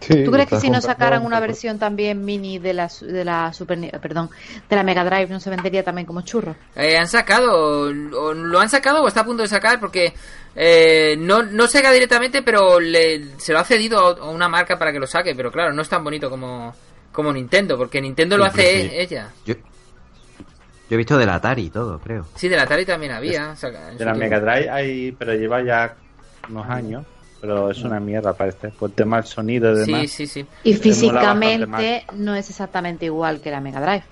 Sí, 0.00 0.24
¿Tú 0.24 0.30
crees 0.30 0.48
que 0.48 0.60
si 0.60 0.68
no 0.70 0.80
sacaran 0.80 1.20
un 1.22 1.26
una 1.28 1.40
versión 1.40 1.78
también 1.78 2.24
mini 2.24 2.58
de 2.58 2.74
la, 2.74 2.88
su- 2.88 3.06
de 3.06 3.24
la 3.24 3.52
Super, 3.52 3.78
perdón, 4.00 4.28
de 4.68 4.76
la 4.76 4.82
Mega 4.82 5.04
Drive 5.04 5.28
no 5.28 5.40
se 5.40 5.50
vendería 5.50 5.82
también 5.82 6.06
como 6.06 6.20
churro? 6.20 6.54
Eh, 6.76 6.96
han 6.98 7.08
sacado, 7.08 7.88
o 7.88 8.32
lo 8.34 8.60
han 8.60 8.68
sacado 8.68 9.02
o 9.02 9.08
está 9.08 9.20
a 9.20 9.24
punto 9.24 9.42
de 9.42 9.48
sacar, 9.48 9.80
porque 9.80 10.12
eh, 10.54 11.16
no, 11.18 11.42
no 11.42 11.66
saca 11.66 11.90
directamente, 11.92 12.42
pero 12.42 12.78
le, 12.78 13.38
se 13.38 13.52
lo 13.52 13.58
ha 13.58 13.64
cedido 13.64 13.98
a 13.98 14.30
una 14.30 14.48
marca 14.48 14.78
para 14.78 14.92
que 14.92 14.98
lo 15.00 15.06
saque, 15.06 15.34
pero 15.34 15.50
claro, 15.50 15.72
no 15.72 15.82
es 15.82 15.88
tan 15.88 16.04
bonito 16.04 16.28
como, 16.30 16.74
como 17.10 17.32
Nintendo, 17.32 17.76
porque 17.78 18.00
Nintendo 18.00 18.36
lo 18.36 18.44
Sí, 18.44 18.50
hace 18.50 18.82
sí. 18.82 18.90
ella. 18.92 19.28
Yo, 19.46 19.54
yo 19.54 20.94
he 20.94 20.96
visto 20.96 21.16
del 21.18 21.30
Atari 21.30 21.64
y 21.64 21.70
todo, 21.70 21.98
creo. 21.98 22.26
Sí, 22.36 22.48
de 22.48 22.56
la 22.56 22.62
Atari 22.62 22.84
también 22.84 23.12
había. 23.12 23.54
De 23.54 23.72
la 24.04 24.12
tiempo. 24.12 24.14
Mega 24.18 24.40
Drive 24.40 24.70
hay, 24.70 25.12
pero 25.12 25.34
lleva 25.34 25.62
ya 25.62 25.96
unos 26.48 26.68
años. 26.68 27.04
Pero 27.46 27.70
es 27.70 27.82
una 27.82 28.00
mierda, 28.00 28.32
parece. 28.32 28.68
Por 28.70 28.90
tema 28.90 29.16
del 29.16 29.26
sonido 29.26 29.72
y 29.72 29.78
demás. 29.86 30.00
Sí, 30.02 30.08
sí, 30.08 30.26
sí. 30.26 30.46
Y 30.64 30.74
físicamente 30.74 32.04
no 32.14 32.34
es 32.34 32.50
exactamente 32.50 33.06
igual 33.06 33.40
que 33.40 33.50
la 33.50 33.60
Mega 33.60 33.80
Drive. 33.80 34.04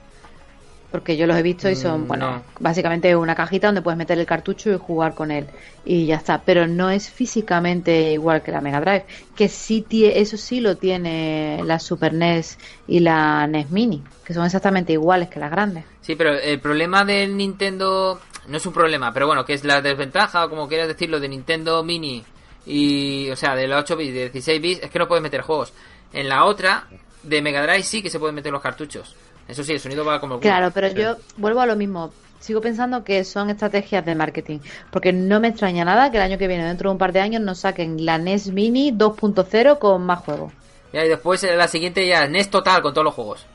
Porque 0.90 1.16
yo 1.16 1.26
los 1.26 1.36
he 1.36 1.42
visto 1.42 1.68
y 1.68 1.74
son, 1.74 2.02
Mm, 2.02 2.06
bueno, 2.06 2.30
no. 2.30 2.42
básicamente 2.60 3.16
una 3.16 3.34
cajita 3.34 3.66
donde 3.66 3.82
puedes 3.82 3.98
meter 3.98 4.16
el 4.16 4.26
cartucho 4.26 4.70
y 4.72 4.78
jugar 4.78 5.14
con 5.14 5.32
él. 5.32 5.46
Y 5.84 6.06
ya 6.06 6.14
está. 6.16 6.40
Pero 6.42 6.68
no 6.68 6.88
es 6.88 7.10
físicamente 7.10 8.12
igual 8.12 8.42
que 8.42 8.52
la 8.52 8.60
Mega 8.60 8.80
Drive. 8.80 9.04
Que 9.34 9.48
sí 9.48 9.84
tie- 9.90 10.12
eso 10.14 10.36
sí 10.36 10.60
lo 10.60 10.76
tiene 10.76 11.60
la 11.64 11.80
Super 11.80 12.12
NES 12.14 12.58
y 12.86 13.00
la 13.00 13.44
NES 13.48 13.70
Mini. 13.72 14.04
Que 14.24 14.34
son 14.34 14.44
exactamente 14.46 14.92
iguales 14.92 15.28
que 15.28 15.40
las 15.40 15.50
grandes. 15.50 15.84
Sí, 16.00 16.14
pero 16.14 16.32
el 16.38 16.60
problema 16.60 17.04
del 17.04 17.36
Nintendo 17.36 18.20
no 18.46 18.56
es 18.56 18.64
un 18.64 18.72
problema, 18.72 19.12
pero 19.12 19.26
bueno, 19.26 19.44
que 19.44 19.54
es 19.54 19.64
la 19.64 19.80
desventaja, 19.80 20.44
o 20.44 20.48
como 20.50 20.68
quieras 20.68 20.86
decirlo, 20.86 21.18
de 21.18 21.28
Nintendo 21.28 21.82
Mini 21.82 22.22
y, 22.66 23.30
o 23.30 23.36
sea, 23.36 23.54
de 23.54 23.66
la 23.68 23.78
8 23.78 23.96
bits 23.96 24.10
y 24.10 24.12
de 24.12 24.30
16 24.30 24.60
bits, 24.62 24.82
es 24.84 24.90
que 24.90 24.98
no 24.98 25.08
puedes 25.08 25.22
meter 25.22 25.42
juegos. 25.42 25.72
En 26.12 26.28
la 26.28 26.44
otra, 26.44 26.86
de 27.22 27.42
Mega 27.42 27.62
Drive 27.62 27.82
sí 27.82 28.02
que 28.02 28.10
se 28.10 28.18
pueden 28.18 28.34
meter 28.34 28.52
los 28.52 28.62
cartuchos. 28.62 29.14
Eso 29.48 29.62
sí, 29.62 29.72
el 29.72 29.80
sonido 29.80 30.04
va 30.04 30.20
como 30.20 30.34
el 30.34 30.40
culo. 30.40 30.50
Claro, 30.50 30.70
pero 30.72 30.88
yo 30.88 31.16
vuelvo 31.36 31.60
a 31.60 31.66
lo 31.66 31.76
mismo. 31.76 32.12
Sigo 32.40 32.60
pensando 32.60 33.04
que 33.04 33.24
son 33.24 33.50
estrategias 33.50 34.04
de 34.04 34.14
marketing. 34.14 34.58
Porque 34.90 35.12
no 35.12 35.40
me 35.40 35.48
extraña 35.48 35.84
nada 35.84 36.10
que 36.10 36.18
el 36.18 36.22
año 36.22 36.38
que 36.38 36.46
viene, 36.46 36.64
dentro 36.64 36.90
de 36.90 36.92
un 36.92 36.98
par 36.98 37.12
de 37.12 37.20
años, 37.20 37.40
nos 37.42 37.60
saquen 37.60 38.04
la 38.04 38.18
NES 38.18 38.48
Mini 38.52 38.92
2.0 38.92 39.78
con 39.78 40.04
más 40.04 40.20
juegos. 40.20 40.52
Ya, 40.92 41.04
y 41.04 41.08
después 41.08 41.42
eh, 41.44 41.56
la 41.56 41.68
siguiente 41.68 42.06
ya, 42.06 42.26
NES 42.28 42.50
Total 42.50 42.82
con 42.82 42.92
todos 42.92 43.04
los 43.04 43.14
juegos. 43.14 43.46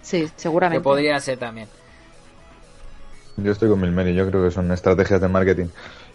Sí, 0.00 0.22
Que 0.22 0.30
seguramente. 0.36 0.82
podría 0.82 1.18
ser 1.20 1.38
también. 1.38 1.68
Yo 3.36 3.52
estoy 3.52 3.68
con 3.68 3.80
Milmeri, 3.80 4.14
yo 4.14 4.26
creo 4.28 4.44
que 4.44 4.50
son 4.50 4.70
estrategias 4.72 5.20
de 5.20 5.28
marketing. 5.28 5.66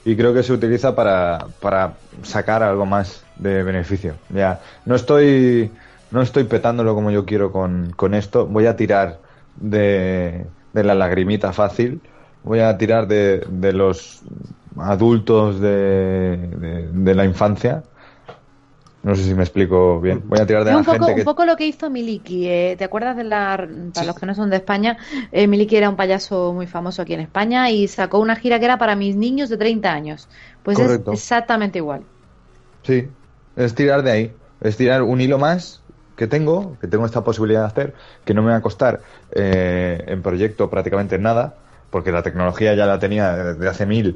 Y 0.03 0.15
creo 0.15 0.33
que 0.33 0.43
se 0.43 0.53
utiliza 0.53 0.95
para, 0.95 1.47
para 1.59 1.93
sacar 2.23 2.63
algo 2.63 2.85
más 2.85 3.23
de 3.37 3.63
beneficio. 3.63 4.15
Ya, 4.29 4.59
no 4.85 4.95
estoy, 4.95 5.71
no 6.09 6.21
estoy 6.21 6.45
petándolo 6.45 6.95
como 6.95 7.11
yo 7.11 7.25
quiero 7.25 7.51
con, 7.51 7.91
con 7.95 8.13
esto. 8.15 8.47
Voy 8.47 8.65
a 8.65 8.75
tirar 8.75 9.19
de, 9.57 10.47
de 10.73 10.83
la 10.83 10.95
lagrimita 10.95 11.53
fácil. 11.53 12.01
Voy 12.43 12.59
a 12.61 12.77
tirar 12.77 13.07
de, 13.07 13.45
de 13.47 13.73
los 13.73 14.21
adultos 14.77 15.59
de, 15.59 16.37
de, 16.37 16.89
de 16.91 17.15
la 17.15 17.25
infancia. 17.25 17.83
No 19.03 19.15
sé 19.15 19.23
si 19.23 19.33
me 19.33 19.41
explico 19.41 19.99
bien. 19.99 20.21
Voy 20.25 20.39
a 20.39 20.45
tirar 20.45 20.63
de 20.63 20.71
la 20.71 20.77
un 20.77 20.85
poco, 20.85 20.97
gente 20.99 21.11
un 21.11 21.17
que... 21.17 21.23
poco 21.23 21.45
lo 21.45 21.55
que 21.55 21.65
hizo 21.65 21.89
Miliki. 21.89 22.47
eh, 22.47 22.75
¿Te 22.77 22.83
acuerdas 22.83 23.17
de 23.17 23.23
la. 23.23 23.67
Para 23.93 24.05
los 24.05 24.15
que 24.15 24.25
no 24.27 24.35
son 24.35 24.49
de 24.51 24.57
España, 24.57 24.97
eh, 25.31 25.47
Miliki 25.47 25.75
era 25.75 25.89
un 25.89 25.95
payaso 25.95 26.53
muy 26.53 26.67
famoso 26.67 27.01
aquí 27.01 27.13
en 27.13 27.21
España 27.21 27.69
y 27.71 27.87
sacó 27.87 28.19
una 28.19 28.35
gira 28.35 28.59
que 28.59 28.65
era 28.65 28.77
para 28.77 28.95
mis 28.95 29.15
niños 29.15 29.49
de 29.49 29.57
30 29.57 29.91
años. 29.91 30.29
Pues 30.61 30.77
Correcto. 30.77 31.13
es 31.13 31.19
exactamente 31.19 31.79
igual. 31.79 32.03
Sí, 32.83 33.07
es 33.55 33.73
tirar 33.73 34.03
de 34.03 34.11
ahí. 34.11 34.33
Es 34.61 34.77
tirar 34.77 35.01
un 35.01 35.19
hilo 35.19 35.39
más 35.39 35.81
que 36.15 36.27
tengo, 36.27 36.77
que 36.79 36.87
tengo 36.87 37.05
esta 37.07 37.23
posibilidad 37.23 37.61
de 37.61 37.67
hacer, 37.67 37.93
que 38.25 38.35
no 38.35 38.43
me 38.43 38.51
va 38.51 38.57
a 38.57 38.61
costar 38.61 39.01
eh, 39.31 40.03
en 40.05 40.21
proyecto 40.21 40.69
prácticamente 40.69 41.17
nada, 41.17 41.55
porque 41.89 42.11
la 42.11 42.21
tecnología 42.21 42.75
ya 42.75 42.85
la 42.85 42.99
tenía 42.99 43.35
desde 43.35 43.67
hace 43.67 43.87
mil 43.87 44.15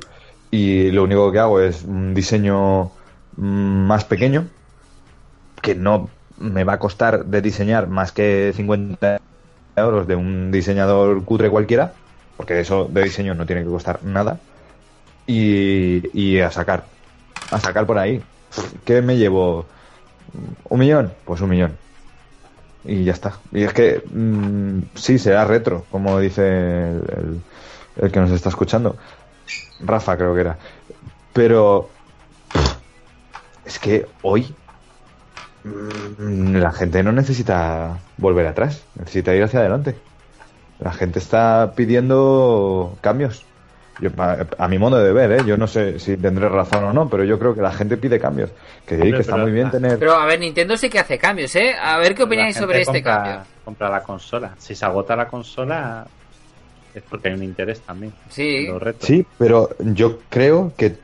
y 0.51 0.91
lo 0.91 1.03
único 1.03 1.31
que 1.31 1.39
hago 1.39 1.59
es 1.59 1.83
un 1.83 2.13
diseño 2.13 2.91
mm, 3.37 3.87
más 3.87 4.05
pequeño, 4.05 4.45
que 5.65 5.75
no 5.75 6.09
me 6.37 6.63
va 6.63 6.73
a 6.73 6.79
costar 6.79 7.25
de 7.25 7.41
diseñar 7.41 7.87
más 7.87 8.11
que 8.11 8.53
50 8.55 9.17
euros 9.75 10.07
de 10.07 10.15
un 10.15 10.51
diseñador 10.51 11.23
cutre 11.25 11.49
cualquiera, 11.49 11.93
porque 12.37 12.59
eso 12.59 12.85
de 12.91 13.03
diseño 13.03 13.33
no 13.35 13.45
tiene 13.45 13.63
que 13.63 13.69
costar 13.69 14.03
nada, 14.03 14.39
y, 15.27 16.03
y 16.13 16.39
a 16.39 16.51
sacar, 16.51 16.83
a 17.51 17.59
sacar 17.59 17.85
por 17.85 17.97
ahí. 17.97 18.21
¿Qué 18.85 19.01
me 19.01 19.17
llevo? 19.17 19.65
¿Un 20.69 20.79
millón? 20.79 21.11
Pues 21.25 21.41
un 21.41 21.49
millón. 21.49 21.71
Y 22.83 23.03
ya 23.03 23.13
está. 23.13 23.33
Y 23.51 23.63
es 23.63 23.73
que 23.73 24.03
mm, 24.13 24.79
sí, 24.95 25.17
será 25.17 25.45
retro, 25.45 25.83
como 25.89 26.19
dice 26.19 26.43
el, 26.47 27.01
el- 27.17 27.41
el 28.05 28.11
que 28.11 28.19
nos 28.19 28.31
está 28.31 28.49
escuchando. 28.49 28.95
Rafa 29.79 30.17
creo 30.17 30.35
que 30.35 30.41
era. 30.41 30.57
Pero 31.33 31.89
es 33.65 33.79
que 33.79 34.05
hoy 34.21 34.53
la 35.65 36.71
gente 36.71 37.01
no 37.03 37.11
necesita 37.11 37.97
volver 38.17 38.47
atrás, 38.47 38.83
necesita 38.99 39.35
ir 39.35 39.43
hacia 39.43 39.59
adelante. 39.59 39.95
La 40.79 40.91
gente 40.91 41.19
está 41.19 41.73
pidiendo 41.75 42.97
cambios. 43.01 43.45
Yo, 43.99 44.09
a, 44.17 44.45
a 44.57 44.67
mi 44.67 44.77
modo 44.77 45.01
de 45.01 45.13
ver, 45.13 45.31
¿eh? 45.31 45.43
yo 45.45 45.55
no 45.55 45.67
sé 45.67 45.99
si 45.99 46.17
tendré 46.17 46.49
razón 46.49 46.83
o 46.83 46.93
no, 46.93 47.09
pero 47.09 47.23
yo 47.23 47.39
creo 47.39 47.55
que 47.55 47.61
la 47.61 47.71
gente 47.71 47.95
pide 47.95 48.19
cambios. 48.19 48.51
Que, 48.85 48.95
Hombre, 48.95 49.13
que 49.13 49.19
está 49.21 49.33
pero 49.33 49.43
muy 49.45 49.53
bien 49.53 49.71
tener. 49.71 49.97
Pero 49.97 50.15
a 50.15 50.25
ver, 50.25 50.39
Nintendo 50.39 50.75
sí 50.75 50.89
que 50.89 50.99
hace 50.99 51.17
cambios, 51.17 51.55
¿eh? 51.55 51.73
A 51.81 51.97
ver 51.97 52.13
qué 52.13 52.23
opináis 52.23 52.55
La 52.55 52.61
sobre 52.61 52.81
este 52.81 53.01
cambio. 53.01 53.39
Compra 53.63 53.89
la 53.89 54.03
consola. 54.03 54.53
Si 54.57 54.75
se 54.75 54.85
agota 54.85 55.15
la 55.15 55.29
consola, 55.29 56.05
es 56.93 57.03
porque 57.03 57.29
hay 57.29 57.35
un 57.35 57.43
interés 57.43 57.79
también. 57.81 58.13
Sí. 58.29 58.65
en 58.65 58.73
los 58.73 58.83
retos. 58.83 59.07
Sí, 59.07 59.25
pero 59.37 59.69
yo 59.79 60.19
creo 60.29 60.73
que 60.77 60.97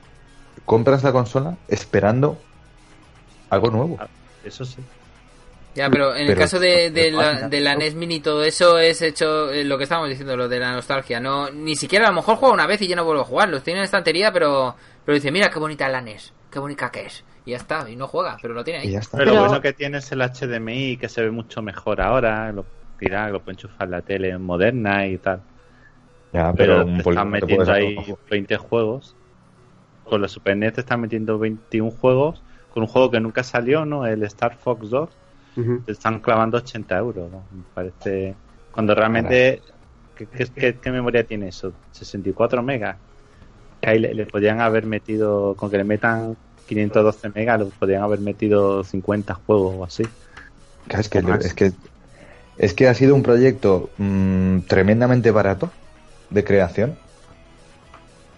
compras 0.65 1.01
la 1.03 1.13
consola 1.13 1.55
esperando 1.69 2.37
algo 3.49 3.71
nuevo. 3.71 3.97
Eso 4.43 4.65
sí. 4.65 4.81
Ya, 5.73 5.89
pero 5.89 6.13
en 6.13 6.21
el 6.23 6.27
Pero- 6.27 6.41
caso 6.41 6.59
de, 6.59 6.91
de 6.91 7.11
la, 7.11 7.47
de 7.47 7.61
la. 7.61 7.75
NES 7.75 7.95
Mini 7.95 8.19
todo 8.19 8.43
eso 8.43 8.77
es 8.77 9.01
hecho 9.01 9.49
eh, 9.51 9.63
lo 9.63 9.77
que 9.77 9.83
estábamos 9.85 10.09
diciendo, 10.09 10.35
lo 10.35 10.49
de 10.49 10.59
la 10.59 10.73
nostalgia. 10.73 11.19
No, 11.21 11.49
ni 11.49 11.75
siquiera 11.75 12.07
a 12.07 12.09
lo 12.09 12.15
mejor 12.15 12.35
juega 12.35 12.53
una 12.53 12.67
vez 12.67 12.81
y 12.81 12.87
ya 12.87 12.95
no 12.97 13.05
vuelvo 13.05 13.21
a 13.21 13.25
jugar. 13.25 13.47
Los 13.49 13.63
tiene 13.63 13.79
en 13.79 13.85
estantería, 13.85 14.33
pero, 14.33 14.75
pero 15.05 15.15
dice, 15.15 15.31
mira 15.31 15.49
qué 15.49 15.59
bonita 15.59 15.87
la 15.87 16.01
NES, 16.01 16.33
qué 16.51 16.59
bonita 16.59 16.91
que 16.91 17.05
es. 17.05 17.23
Y 17.45 17.51
ya 17.51 17.57
está, 17.57 17.89
y 17.89 17.95
no 17.95 18.07
juega, 18.07 18.37
pero 18.41 18.53
lo 18.53 18.63
tiene 18.65 18.81
ahí. 18.81 18.89
Y 18.89 18.91
ya 18.91 18.99
está. 18.99 19.17
Pero, 19.17 19.31
Pero- 19.31 19.41
lo 19.43 19.47
bueno 19.47 19.61
que 19.61 19.71
tiene 19.73 19.99
es 19.99 20.11
el 20.11 20.21
HDMI 20.21 20.97
que 20.97 21.07
se 21.07 21.21
ve 21.21 21.31
mucho 21.31 21.61
mejor 21.61 22.01
ahora. 22.01 22.51
Lo, 22.51 22.65
tira, 22.99 23.29
lo 23.29 23.39
puede 23.41 23.53
enchufar 23.55 23.87
la 23.87 24.01
tele 24.01 24.37
moderna 24.37 25.07
y 25.07 25.17
tal. 25.19 25.41
Ya, 26.33 26.51
Pero, 26.53 26.79
pero, 26.79 26.85
un 26.85 26.97
te 26.97 27.03
polígono 27.03 27.35
están 27.37 27.47
metiendo 27.47 27.71
ahí 27.73 27.85
hacer 27.85 27.97
un 27.97 28.03
juego. 28.03 28.19
20 28.29 28.57
juegos. 28.57 29.15
Con 30.03 30.21
la 30.21 30.27
Super 30.27 30.57
NES 30.57 30.73
te 30.73 30.81
están 30.81 30.99
metiendo 30.99 31.39
21 31.39 31.91
juegos. 31.91 32.43
Con 32.71 32.83
un 32.83 32.87
juego 32.89 33.11
que 33.11 33.19
nunca 33.19 33.43
salió, 33.43 33.85
¿no? 33.85 34.05
El 34.05 34.23
Star 34.23 34.57
Fox 34.59 34.89
2. 34.89 35.09
Ujú. 35.57 35.83
Te 35.85 35.91
están 35.93 36.21
clavando 36.21 36.57
80 36.57 36.97
euros. 36.97 37.31
¿no? 37.31 37.47
Me 37.51 37.63
parece. 37.73 38.39
Cuando 38.71 38.95
realmente. 38.95 39.61
¿Qué, 40.15 40.27
qué, 40.29 40.45
qué- 40.53 40.79
qué 40.79 40.91
memoria 40.91 41.25
tiene 41.25 41.49
eso? 41.49 41.73
64 41.91 42.63
megas. 42.63 42.99
Que 43.81 43.89
ahí 43.91 43.99
le, 43.99 44.13
le 44.13 44.25
podrían 44.27 44.61
haber 44.61 44.85
metido. 44.85 45.55
Con 45.55 45.69
que 45.71 45.77
le 45.77 45.83
metan 45.85 46.37
512 46.65 47.29
megas, 47.29 47.59
le 47.59 47.65
podrían 47.67 48.03
haber 48.03 48.21
metido 48.21 48.83
50 48.83 49.35
juegos 49.35 49.75
o 49.77 49.83
así. 49.85 50.15
Es 50.97 51.09
que, 51.09 51.19
es 51.41 51.53
que 51.53 51.71
es 52.57 52.73
que 52.75 52.87
ha 52.87 52.93
sido 52.95 53.15
un 53.15 53.23
proyecto 53.23 53.93
mm, 53.97 54.61
tremendamente 54.67 55.31
barato 55.31 55.71
de 56.29 56.43
creación 56.43 56.99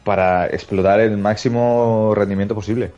para 0.03 0.47
explotar 0.47 0.99
el 0.99 1.17
máximo 1.17 2.13
rendimiento 2.15 2.55
posible. 2.55 2.91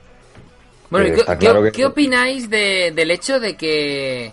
Bueno, 0.90 1.08
¿y 1.08 1.12
Eh, 1.12 1.24
qué, 1.28 1.38
claro 1.38 1.64
que- 1.64 1.72
qué 1.72 1.86
opináis 1.86 2.50
de, 2.50 2.92
del 2.96 3.12
hecho 3.12 3.40
de 3.40 3.56
que 3.58 4.32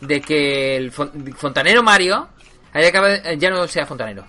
de 0.00 0.20
que 0.20 0.76
el 0.76 0.92
fon- 0.92 1.32
fontanero 1.34 1.82
Mario 1.82 2.28
haya 2.72 2.88
acabado- 2.88 3.16
ya 3.38 3.50
no 3.50 3.66
sea 3.68 3.86
fontanero? 3.86 4.24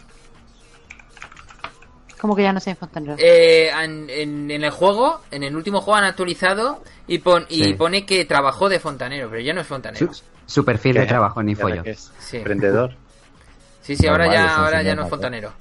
Como 2.21 2.36
que 2.36 2.43
ya 2.43 2.53
no 2.53 2.59
sean 2.61 2.78
fontaneros. 2.78 3.19
Eh, 3.19 3.69
en, 3.69 4.09
en- 4.09 4.49
en 4.51 4.63
el 4.63 4.69
juego, 4.71 5.21
en 5.32 5.43
el 5.43 5.55
último 5.55 5.82
juego 5.82 5.97
han 5.97 6.05
actualizado 6.05 6.82
y, 7.07 7.17
pon, 7.19 7.45
y 7.49 7.63
Sí. 7.65 7.74
pone 7.74 8.05
que 8.05 8.24
trabajó 8.24 8.69
de 8.69 8.80
fontanero, 8.80 9.30
pero 9.30 9.41
ya 9.41 9.53
no 9.53 9.59
es 9.61 9.67
fontanero. 9.67 10.13
Su, 10.13 10.24
su 10.45 10.63
perfil 10.63 10.93
de 10.95 11.05
trabajo 11.05 11.43
ni 11.43 11.53
¿Qué 11.53 11.63
hace 11.63 11.71
follo. 11.78 11.84
es? 11.86 12.11
Sí. 12.19 12.38
Emprendedor. 12.38 12.95
Sí, 13.84 13.97
sí, 13.97 14.07
ahora 14.07 14.28
Normal, 14.28 14.45
ya, 14.45 14.45
es 14.53 14.57
ahora 14.57 14.82
ya 14.82 14.95
no 14.95 15.03
es 15.03 15.09
fontanero. 15.09 15.51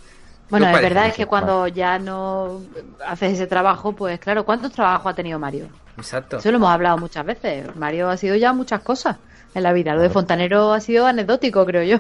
Bueno, 0.48 0.66
¿Qué 0.66 0.70
la 0.72 0.76
os 0.78 0.82
verdad 0.84 1.06
es 1.08 1.14
que 1.14 1.26
cuando 1.26 1.66
ya 1.66 1.98
no 1.98 2.60
haces 3.04 3.32
ese 3.32 3.48
trabajo, 3.48 3.94
pues 3.94 4.20
claro, 4.20 4.44
¿cuántos 4.44 4.70
trabajos 4.70 5.10
ha 5.12 5.16
tenido 5.16 5.40
Mario? 5.40 5.66
Exacto. 5.96 6.38
Eso 6.38 6.50
lo 6.50 6.56
hemos 6.58 6.70
hablado 6.70 6.98
muchas 6.98 7.24
veces. 7.26 7.74
Mario 7.76 8.08
ha 8.08 8.16
sido 8.16 8.34
ya 8.36 8.52
muchas 8.52 8.80
cosas 8.80 9.16
en 9.54 9.62
la 9.62 9.72
vida. 9.72 9.94
Lo 9.94 10.02
de 10.02 10.10
fontanero 10.10 10.72
ha 10.72 10.80
sido 10.80 11.06
anecdótico, 11.06 11.64
creo 11.66 11.82
yo. 11.82 11.98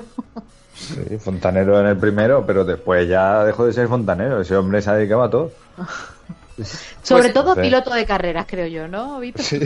Sí, 0.74 1.18
fontanero 1.18 1.78
en 1.80 1.86
el 1.86 1.96
primero, 1.98 2.44
pero 2.46 2.64
después 2.64 3.06
ya 3.08 3.44
dejó 3.44 3.66
de 3.66 3.72
ser 3.72 3.88
fontanero. 3.88 4.40
Ese 4.40 4.56
hombre 4.56 4.80
se 4.80 4.90
ha 4.90 4.94
dedicado 4.94 5.22
a 5.22 5.30
todo. 5.30 5.52
Sobre 7.02 7.22
Pues, 7.24 7.34
todo 7.34 7.54
piloto 7.56 7.92
de 7.92 8.04
carreras, 8.06 8.46
creo 8.48 8.66
yo, 8.66 8.86
¿no, 8.86 9.18
Víctor? 9.20 9.44
Sí, 9.44 9.60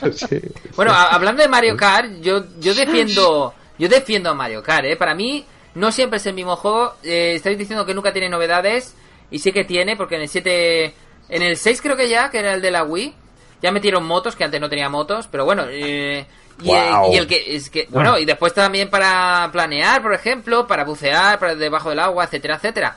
pues 0.00 0.18
sí. 0.18 0.40
Bueno, 0.76 0.92
hablando 0.92 1.42
de 1.42 1.48
Mario 1.48 1.76
Kart, 1.76 2.10
yo, 2.20 2.44
yo 2.58 2.74
defiendo 2.74 3.54
yo 3.78 3.88
defiendo 3.88 4.30
a 4.30 4.34
Mario 4.34 4.62
Kart, 4.62 4.84
¿eh? 4.86 4.96
Para 4.96 5.14
mí 5.14 5.44
no 5.74 5.90
siempre 5.92 6.18
es 6.18 6.26
el 6.26 6.34
mismo 6.34 6.56
juego. 6.56 6.94
Eh, 7.02 7.34
estáis 7.36 7.56
diciendo 7.56 7.86
que 7.86 7.94
nunca 7.94 8.12
tiene 8.12 8.28
novedades 8.28 8.94
y 9.30 9.38
sí 9.38 9.52
que 9.52 9.64
tiene, 9.64 9.96
porque 9.96 10.16
en 10.16 10.22
el 10.22 10.28
7... 10.28 10.94
En 11.30 11.42
el 11.42 11.56
6 11.56 11.80
creo 11.80 11.96
que 11.96 12.08
ya, 12.08 12.28
que 12.30 12.40
era 12.40 12.54
el 12.54 12.60
de 12.60 12.70
la 12.72 12.82
Wii, 12.84 13.14
ya 13.62 13.72
metieron 13.72 14.04
motos, 14.06 14.36
que 14.36 14.44
antes 14.44 14.60
no 14.60 14.68
tenía 14.68 14.88
motos, 14.88 15.26
pero 15.30 15.44
bueno... 15.44 15.64
Eh, 15.68 16.26
y, 16.62 16.70
y 16.70 17.16
el 17.16 17.26
que 17.26 17.56
es 17.56 17.70
que 17.70 17.86
bueno 17.88 18.18
y 18.18 18.26
después 18.26 18.52
también 18.52 18.90
para 18.90 19.48
planear 19.50 20.02
por 20.02 20.12
ejemplo 20.12 20.66
para 20.66 20.84
bucear 20.84 21.38
para 21.38 21.54
debajo 21.54 21.88
del 21.88 21.98
agua 22.00 22.24
etcétera 22.24 22.56
etcétera. 22.56 22.94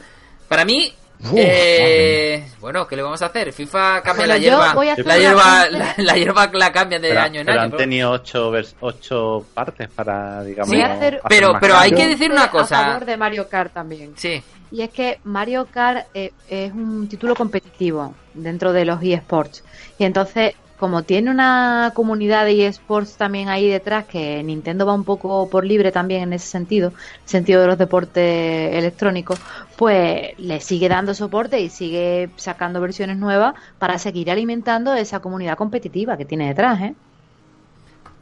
Para 0.49 0.66
mí 0.66 0.93
Uf, 1.22 1.32
eh, 1.38 2.45
bueno 2.59 2.86
qué 2.86 2.97
le 2.97 3.03
vamos 3.03 3.22
a 3.22 3.28
hacer 3.28 3.53
FIFA 3.53 4.01
cambia 4.01 4.26
Bueno, 4.26 4.34
la 4.34 4.38
hierba. 4.38 4.72
a 4.72 4.76
la 4.97 5.18
hierba 5.18 5.70
la, 5.70 5.93
la 5.97 6.14
hierba 6.18 6.49
la 6.51 6.74
cambian 6.74 7.01
de 7.01 7.07
Pero, 7.07 7.22
año 7.22 7.39
en 7.39 7.45
pero 7.45 7.57
año 7.57 7.64
han 7.64 7.72
pero- 7.72 7.78
tenido 7.84 8.11
ocho, 8.11 8.51
vers- 8.51 8.76
ocho 8.82 9.45
partes 9.53 9.88
para, 9.88 10.43
digamos, 10.43 10.76
a 10.76 10.93
hacer- 10.93 11.22
pero- 11.30 11.53
pero 11.61 11.78
hay 11.78 11.93
que 11.93 12.05
decir 12.09 12.32
una 12.34 12.43
A 12.45 12.51
cosa. 12.51 12.84
favor 12.84 13.05
de 13.05 13.16
Mario 13.16 13.47
Kart 13.47 13.74
también. 13.74 14.11
Sí, 14.18 14.43
Y 14.74 14.82
es 14.82 14.89
que 14.89 15.19
Mario 15.24 15.67
Kart 15.71 16.07
eh, 16.15 16.32
es 16.49 16.74
un 16.74 17.07
título 17.07 17.36
competitivo 17.36 18.15
dentro 18.34 18.74
de 18.74 18.86
los 18.86 19.03
eSports. 19.03 19.63
Y 19.99 20.03
entonces, 20.03 20.55
como 20.80 21.03
tiene 21.03 21.30
una 21.30 21.91
comunidad 21.93 22.45
de 22.45 22.65
eSports 22.65 23.15
también 23.15 23.49
ahí 23.49 23.69
detrás, 23.69 24.05
que 24.05 24.41
Nintendo 24.41 24.88
va 24.88 24.95
un 24.95 25.03
poco 25.03 25.47
por 25.47 25.63
libre 25.63 25.91
también 25.91 26.24
en 26.24 26.34
ese 26.34 26.47
sentido, 26.47 26.91
sentido 27.24 27.61
de 27.61 27.67
los 27.67 27.78
deportes 27.78 28.74
electrónicos, 28.74 29.39
pues 29.78 30.32
le 30.39 30.59
sigue 30.59 30.89
dando 30.89 31.13
soporte 31.13 31.61
y 31.61 31.69
sigue 31.69 32.32
sacando 32.38 32.82
versiones 32.82 33.17
nuevas 33.17 33.53
para 33.78 33.99
seguir 33.99 34.32
alimentando 34.32 34.95
esa 34.95 35.19
comunidad 35.19 35.55
competitiva 35.55 36.17
que 36.17 36.26
tiene 36.26 36.47
detrás, 36.47 36.82
¿eh? 36.82 36.95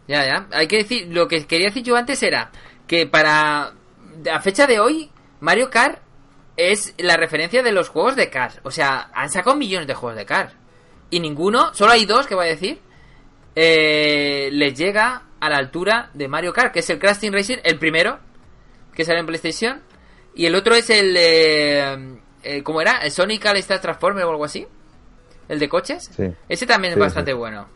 ya, 0.09 0.25
ya. 0.25 0.47
Hay 0.51 0.67
que 0.67 0.79
decir, 0.79 1.07
lo 1.09 1.29
que 1.29 1.45
quería 1.45 1.67
decir 1.67 1.83
yo 1.83 1.95
antes 1.95 2.21
era 2.21 2.51
que 2.87 3.07
para 3.07 3.71
a 4.29 4.39
fecha 4.41 4.67
de 4.67 4.81
hoy, 4.81 5.09
Mario 5.39 5.69
Kart 5.69 6.10
es 6.57 6.93
la 6.97 7.17
referencia 7.17 7.63
de 7.63 7.71
los 7.71 7.89
juegos 7.89 8.15
de 8.15 8.29
Kart. 8.29 8.57
O 8.63 8.71
sea, 8.71 9.09
han 9.13 9.29
sacado 9.29 9.55
millones 9.55 9.87
de 9.87 9.93
juegos 9.93 10.17
de 10.17 10.25
Kart. 10.25 10.53
Y 11.09 11.19
ninguno, 11.19 11.73
solo 11.73 11.91
hay 11.91 12.05
dos 12.05 12.27
que 12.27 12.35
voy 12.35 12.45
a 12.45 12.49
decir, 12.49 12.79
eh, 13.55 14.49
les 14.51 14.77
llega 14.77 15.23
a 15.39 15.49
la 15.49 15.57
altura 15.57 16.09
de 16.13 16.27
Mario 16.27 16.53
Kart, 16.53 16.71
que 16.71 16.79
es 16.79 16.89
el 16.89 16.99
Crash 16.99 17.17
Team 17.19 17.33
Racing, 17.33 17.57
el 17.63 17.77
primero, 17.79 18.19
que 18.93 19.03
sale 19.05 19.19
en 19.19 19.25
PlayStation. 19.25 19.81
Y 20.35 20.45
el 20.45 20.55
otro 20.55 20.75
es 20.75 20.89
el, 20.89 21.15
eh, 21.17 22.17
eh, 22.43 22.63
¿cómo 22.63 22.81
era? 22.81 22.99
El 22.99 23.11
Sonic 23.11 23.45
All 23.45 23.57
Star 23.57 23.81
Transformer 23.81 24.23
o 24.25 24.29
algo 24.29 24.45
así. 24.45 24.65
El 25.49 25.59
de 25.59 25.67
coches. 25.67 26.09
Sí. 26.15 26.23
Ese 26.47 26.65
también 26.65 26.93
Sí, 26.93 26.99
es 26.99 27.05
bastante 27.05 27.31
sí. 27.31 27.37
bueno. 27.37 27.67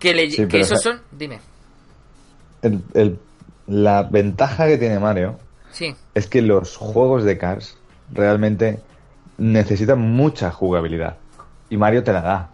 Que, 0.00 0.14
le, 0.14 0.28
que 0.48 0.60
esos 0.60 0.80
son... 0.82 1.00
Dime. 1.12 1.40
El- 2.62 2.82
el- 2.94 3.18
la 3.68 4.02
ventaja 4.04 4.66
que 4.66 4.78
tiene 4.78 4.98
Mario 4.98 5.38
Sí. 5.70 5.94
es 6.14 6.26
que 6.26 6.40
los 6.42 6.76
juegos 6.76 7.22
de 7.24 7.36
Cars 7.38 7.77
realmente 8.12 8.80
necesitan 9.36 10.00
mucha 10.00 10.50
jugabilidad. 10.50 11.16
Y 11.70 11.76
Mario 11.76 12.02
te 12.04 12.12
la 12.12 12.22
da. 12.22 12.50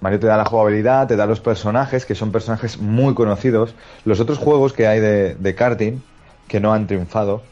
Mario 0.00 0.20
te 0.20 0.26
da 0.26 0.36
la 0.36 0.44
jugabilidad, 0.44 1.06
te 1.08 1.16
da 1.16 1.26
los 1.26 1.40
personajes, 1.40 2.04
que 2.06 2.14
son 2.14 2.32
personajes 2.32 2.78
muy 2.78 3.14
conocidos. 3.14 3.74
Los 4.04 4.20
otros 4.20 4.38
juegos 4.38 4.72
que 4.72 4.86
hay 4.86 5.00
de, 5.00 5.34
de 5.34 5.54
karting, 5.54 6.00
que 6.48 6.60
no 6.60 6.72
han 6.72 6.86
triunfado, 6.86 7.42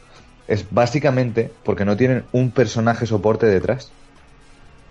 es 0.47 0.67
básicamente 0.71 1.51
porque 1.65 1.85
no 1.85 1.97
tienen 1.97 2.25
un 2.33 2.51
personaje 2.51 3.07
soporte 3.07 3.47
detrás. 3.47 3.91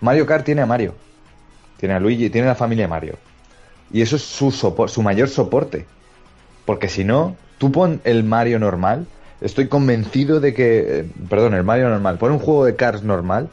Mario 0.00 0.26
Kart 0.26 0.44
tiene 0.44 0.62
a 0.62 0.66
Mario, 0.66 0.94
tiene 1.78 1.94
a 1.94 2.00
Luigi, 2.00 2.30
tiene 2.30 2.48
a 2.48 2.50
la 2.50 2.56
familia 2.56 2.88
Mario. 2.88 3.16
Y 3.92 4.02
eso 4.02 4.16
es 4.16 4.22
su, 4.22 4.50
su 4.50 5.02
mayor 5.02 5.28
soporte. 5.28 5.86
Porque 6.64 6.88
si 6.88 7.04
no, 7.04 7.36
tú 7.58 7.70
pon 7.70 8.00
el 8.04 8.24
Mario 8.24 8.58
normal. 8.58 9.06
Estoy 9.44 9.68
convencido 9.68 10.40
de 10.40 10.54
que. 10.54 11.00
eh, 11.00 11.06
perdón, 11.28 11.52
el 11.52 11.64
Mario 11.64 11.90
normal. 11.90 12.16
Pon 12.16 12.32
un 12.32 12.38
juego 12.38 12.64
de 12.64 12.76
Cars 12.76 13.02
normal. 13.02 13.50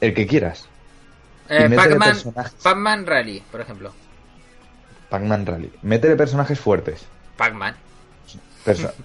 El 0.00 0.14
que 0.14 0.26
quieras. 0.26 0.66
Eh, 1.50 1.68
Pac-Man. 1.76 2.16
Pac-Man 2.62 3.06
Rally, 3.06 3.42
por 3.52 3.60
ejemplo. 3.60 3.92
Pac-Man 5.10 5.44
Rally. 5.44 5.70
Métele 5.82 6.16
personajes 6.16 6.58
fuertes. 6.58 7.04
Pac-Man. 7.36 7.74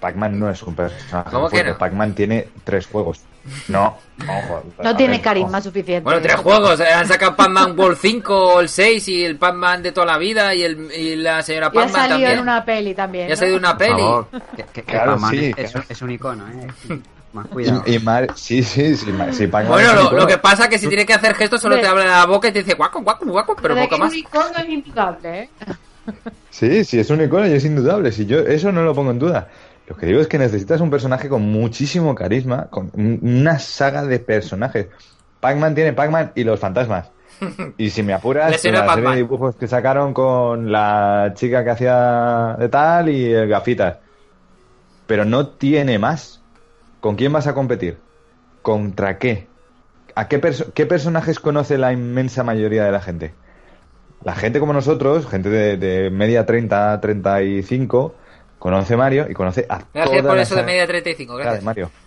Pac-Man 0.00 0.38
no 0.38 0.50
es 0.50 0.62
un 0.62 0.74
personaje 0.74 1.30
¿Cómo 1.30 1.48
que 1.48 1.62
no? 1.64 1.78
Pac-Man 1.78 2.14
tiene 2.14 2.48
tres 2.64 2.86
juegos. 2.86 3.20
No, 3.68 3.96
ojo. 4.28 4.64
No 4.82 4.96
tiene 4.96 5.14
ver, 5.14 5.22
carisma 5.22 5.58
ojo. 5.58 5.62
suficiente. 5.68 6.02
Bueno, 6.02 6.20
tres 6.20 6.34
juegos. 6.36 6.80
eh, 6.80 6.92
Han 6.92 7.06
sacado 7.06 7.36
Pac-Man 7.36 7.78
World 7.78 7.98
5, 8.00 8.60
el 8.60 8.68
6 8.68 9.08
y 9.08 9.24
el 9.24 9.36
Pac-Man 9.36 9.82
de 9.84 9.92
toda 9.92 10.06
la 10.06 10.18
vida 10.18 10.52
y, 10.54 10.64
el, 10.64 10.90
y 10.92 11.14
la 11.16 11.42
señora 11.42 11.66
Y 11.66 11.68
ha 11.68 11.72
Pac-Man 11.82 11.92
salido 11.92 12.08
también. 12.08 12.32
en 12.32 12.40
una 12.40 12.64
peli 12.64 12.94
también. 12.94 13.28
Ya 13.28 13.34
ha 13.34 13.36
salido 13.36 13.58
una 13.58 13.70
Por 13.76 13.86
peli. 13.86 14.00
favor, 14.00 14.28
que, 14.56 14.64
que- 14.72 14.82
Claro, 14.82 15.12
Pac-Man 15.12 15.30
sí, 15.30 15.54
es, 15.56 15.70
claro. 15.70 15.86
es 15.88 16.02
un 16.02 16.10
icono, 16.10 16.48
¿eh? 16.48 16.66
Más 17.32 17.46
cuidado. 17.48 17.82
Y, 17.86 17.94
y 17.94 17.98
Mar- 18.00 18.26
sí, 18.34 18.62
sí, 18.64 18.96
sí, 18.96 19.12
Ma- 19.12 19.32
sí, 19.32 19.46
Pac-Man 19.46 19.72
Bueno, 19.74 19.92
lo, 19.94 20.12
lo 20.12 20.26
que 20.26 20.38
pasa 20.38 20.64
es 20.64 20.70
que 20.70 20.78
si 20.78 20.88
tiene 20.88 21.06
que 21.06 21.14
hacer 21.14 21.34
gestos 21.34 21.60
solo 21.60 21.78
te 21.78 21.86
abre 21.86 22.04
la 22.06 22.24
boca 22.26 22.48
y 22.48 22.52
te 22.52 22.62
dice 22.64 22.74
guaco, 22.74 23.00
guaco, 23.02 23.26
guaco, 23.26 23.56
pero 23.62 23.74
poco 23.76 23.88
que 23.90 23.96
más. 24.00 24.10
un 24.10 24.18
icono 24.18 24.58
es 24.58 24.68
indudable, 24.68 25.40
¿eh? 25.42 25.50
Sí, 26.58 26.84
sí, 26.84 26.98
es 26.98 27.10
un 27.10 27.20
icono 27.20 27.46
y 27.46 27.52
es 27.52 27.64
indudable. 27.66 28.10
Si 28.12 28.24
yo 28.24 28.38
eso 28.40 28.72
no 28.72 28.82
lo 28.82 28.94
pongo 28.94 29.10
en 29.10 29.18
duda. 29.18 29.48
Lo 29.86 29.94
que 29.96 30.06
digo 30.06 30.20
es 30.20 30.26
que 30.26 30.38
necesitas 30.38 30.80
un 30.80 30.88
personaje 30.90 31.28
con 31.28 31.42
muchísimo 31.42 32.14
carisma, 32.14 32.68
con 32.70 32.90
un- 32.94 33.20
una 33.22 33.58
saga 33.58 34.04
de 34.04 34.18
personajes. 34.20 34.86
Pac-Man 35.40 35.74
tiene 35.74 35.92
Pac-Man 35.92 36.32
y 36.34 36.44
los 36.44 36.58
fantasmas. 36.58 37.10
Y 37.76 37.90
si 37.90 38.02
me 38.02 38.14
apuras, 38.14 38.52
la 38.80 38.86
serie 38.94 39.10
de 39.10 39.16
dibujos 39.16 39.56
que 39.56 39.68
sacaron 39.68 40.14
con 40.14 40.72
la 40.72 41.32
chica 41.34 41.62
que 41.62 41.70
hacía 41.70 42.56
de 42.58 42.68
tal 42.70 43.10
y 43.10 43.32
el 43.34 43.48
gafitas. 43.48 43.98
Pero 45.06 45.24
no 45.26 45.48
tiene 45.48 45.98
más. 45.98 46.40
¿Con 47.00 47.16
quién 47.16 47.32
vas 47.32 47.46
a 47.46 47.52
competir? 47.54 47.98
¿Contra 48.62 49.18
qué? 49.18 49.46
¿A 50.14 50.26
qué, 50.28 50.40
perso- 50.40 50.72
qué 50.72 50.86
personajes 50.86 51.38
conoce 51.38 51.76
la 51.76 51.92
inmensa 51.92 52.42
mayoría 52.42 52.84
de 52.84 52.92
la 52.92 53.00
gente? 53.02 53.34
La 54.26 54.34
gente 54.34 54.58
como 54.58 54.72
nosotros, 54.72 55.24
gente 55.28 55.48
de, 55.48 55.76
de 55.76 56.10
media 56.10 56.44
30, 56.44 57.00
35, 57.00 58.12
conoce 58.58 58.96
Mario 58.96 59.26
y 59.30 59.34
conoce 59.34 59.66
a 59.68 59.78
Gracias 59.94 60.16
toda 60.18 60.30
por 60.30 60.36
la 60.36 60.42
eso 60.42 60.54
de 60.56 60.60
saga 60.62 60.66
media 60.66 60.86
35, 60.88 61.36
de 61.36 61.42
gracias. 61.44 61.62
Mario. 61.64 61.90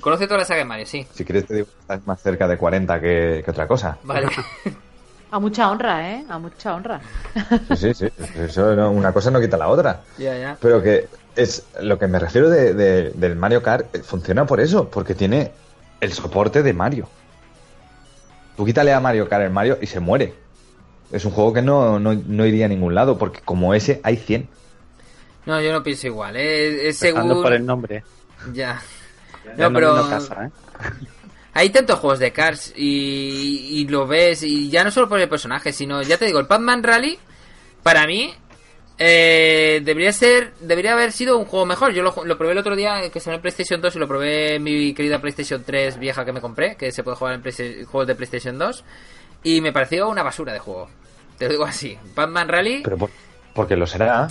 Conoce 0.00 0.26
toda 0.26 0.38
la 0.38 0.44
saga 0.44 0.58
de 0.58 0.64
Mario, 0.64 0.86
sí. 0.86 1.06
Si 1.14 1.24
quieres 1.24 1.46
te 1.46 1.54
digo 1.54 1.66
que 1.66 1.80
estás 1.80 2.06
más 2.06 2.20
cerca 2.20 2.46
de 2.46 2.58
40 2.58 3.00
que, 3.00 3.42
que 3.44 3.50
otra 3.50 3.66
cosa. 3.66 3.98
Vale. 4.04 4.28
A 5.30 5.40
mucha 5.40 5.68
honra, 5.68 6.12
¿eh? 6.12 6.24
A 6.28 6.38
mucha 6.38 6.74
honra. 6.74 7.00
Sí, 7.76 7.92
sí, 7.94 7.96
sí. 8.08 8.08
Eso 8.36 8.76
no- 8.76 8.92
una 8.92 9.12
cosa 9.12 9.32
no 9.32 9.40
quita 9.40 9.56
la 9.56 9.66
otra. 9.66 10.02
ya, 10.18 10.38
ya. 10.38 10.56
Pero 10.60 10.80
que 10.80 11.08
es 11.34 11.66
lo 11.80 11.98
que 11.98 12.06
me 12.06 12.20
refiero 12.20 12.48
de, 12.48 12.74
de- 12.74 13.10
del 13.10 13.34
Mario 13.34 13.60
Kart, 13.60 13.92
eh, 13.96 14.02
funciona 14.04 14.46
por 14.46 14.60
eso, 14.60 14.88
porque 14.88 15.16
tiene 15.16 15.50
el 16.00 16.12
soporte 16.12 16.62
de 16.62 16.72
Mario. 16.72 17.08
Tú 18.56 18.64
quítale 18.64 18.92
a 18.92 19.00
Mario 19.00 19.28
Kart 19.28 19.44
el 19.44 19.50
Mario 19.50 19.78
y 19.80 19.86
se 19.86 20.00
muere. 20.00 20.34
Es 21.12 21.24
un 21.24 21.32
juego 21.32 21.52
que 21.52 21.62
no, 21.62 21.98
no, 21.98 22.14
no 22.14 22.46
iría 22.46 22.66
a 22.66 22.68
ningún 22.68 22.94
lado, 22.94 23.18
porque 23.18 23.40
como 23.44 23.74
ese 23.74 24.00
hay 24.02 24.16
100. 24.16 24.48
No, 25.46 25.60
yo 25.60 25.72
no 25.72 25.82
pienso 25.82 26.06
igual. 26.06 26.36
eh, 26.36 26.88
Es, 26.88 26.98
según... 26.98 27.28
por 27.42 27.52
el 27.52 27.64
nombre. 27.66 28.02
Ya. 28.52 28.80
No, 29.56 29.72
pero- 29.72 30.08
casa, 30.08 30.46
¿eh? 30.46 30.50
Hay 31.56 31.70
tantos 31.70 32.00
juegos 32.00 32.18
de 32.18 32.32
Cars 32.32 32.72
y, 32.76 33.68
y 33.78 33.86
lo 33.86 34.08
ves, 34.08 34.42
y 34.42 34.68
ya 34.70 34.82
no 34.82 34.90
solo 34.90 35.08
por 35.08 35.20
el 35.20 35.28
personaje, 35.28 35.72
sino, 35.72 36.02
ya 36.02 36.18
te 36.18 36.24
digo, 36.26 36.40
el 36.40 36.48
Pac-Man 36.48 36.82
Rally, 36.82 37.16
para 37.84 38.08
mí, 38.08 38.34
eh, 38.98 39.80
debería 39.84 40.12
ser, 40.12 40.52
debería 40.60 40.92
haber 40.92 41.12
sido 41.12 41.38
un 41.38 41.44
juego 41.46 41.66
mejor. 41.66 41.92
Yo 41.92 42.02
lo, 42.02 42.12
probé 42.38 42.52
el 42.52 42.58
otro 42.58 42.76
día, 42.76 43.10
que 43.10 43.20
salió 43.20 43.36
en 43.36 43.42
PlayStation 43.42 43.80
2, 43.80 43.96
y 43.96 43.98
lo 43.98 44.08
probé 44.08 44.54
en 44.56 44.62
mi 44.62 44.94
querida 44.94 45.20
PlayStation 45.20 45.62
3 45.64 45.98
vieja 45.98 46.24
que 46.24 46.32
me 46.32 46.40
compré, 46.40 46.76
que 46.76 46.92
se 46.92 47.02
puede 47.02 47.16
jugar 47.16 47.34
en 47.34 47.84
juegos 47.86 48.06
de 48.06 48.14
PlayStation 48.14 48.58
2, 48.58 48.84
y 49.42 49.60
me 49.60 49.72
pareció 49.72 50.08
una 50.08 50.22
basura 50.22 50.52
de 50.52 50.58
juego. 50.60 50.88
Te 51.38 51.46
lo 51.46 51.50
digo 51.52 51.64
así, 51.64 51.98
Pac-Man 52.14 52.48
Rally, 52.48 52.80
Pero 52.84 52.96
por- 52.96 53.10
porque 53.52 53.76
lo 53.76 53.86
será. 53.86 54.28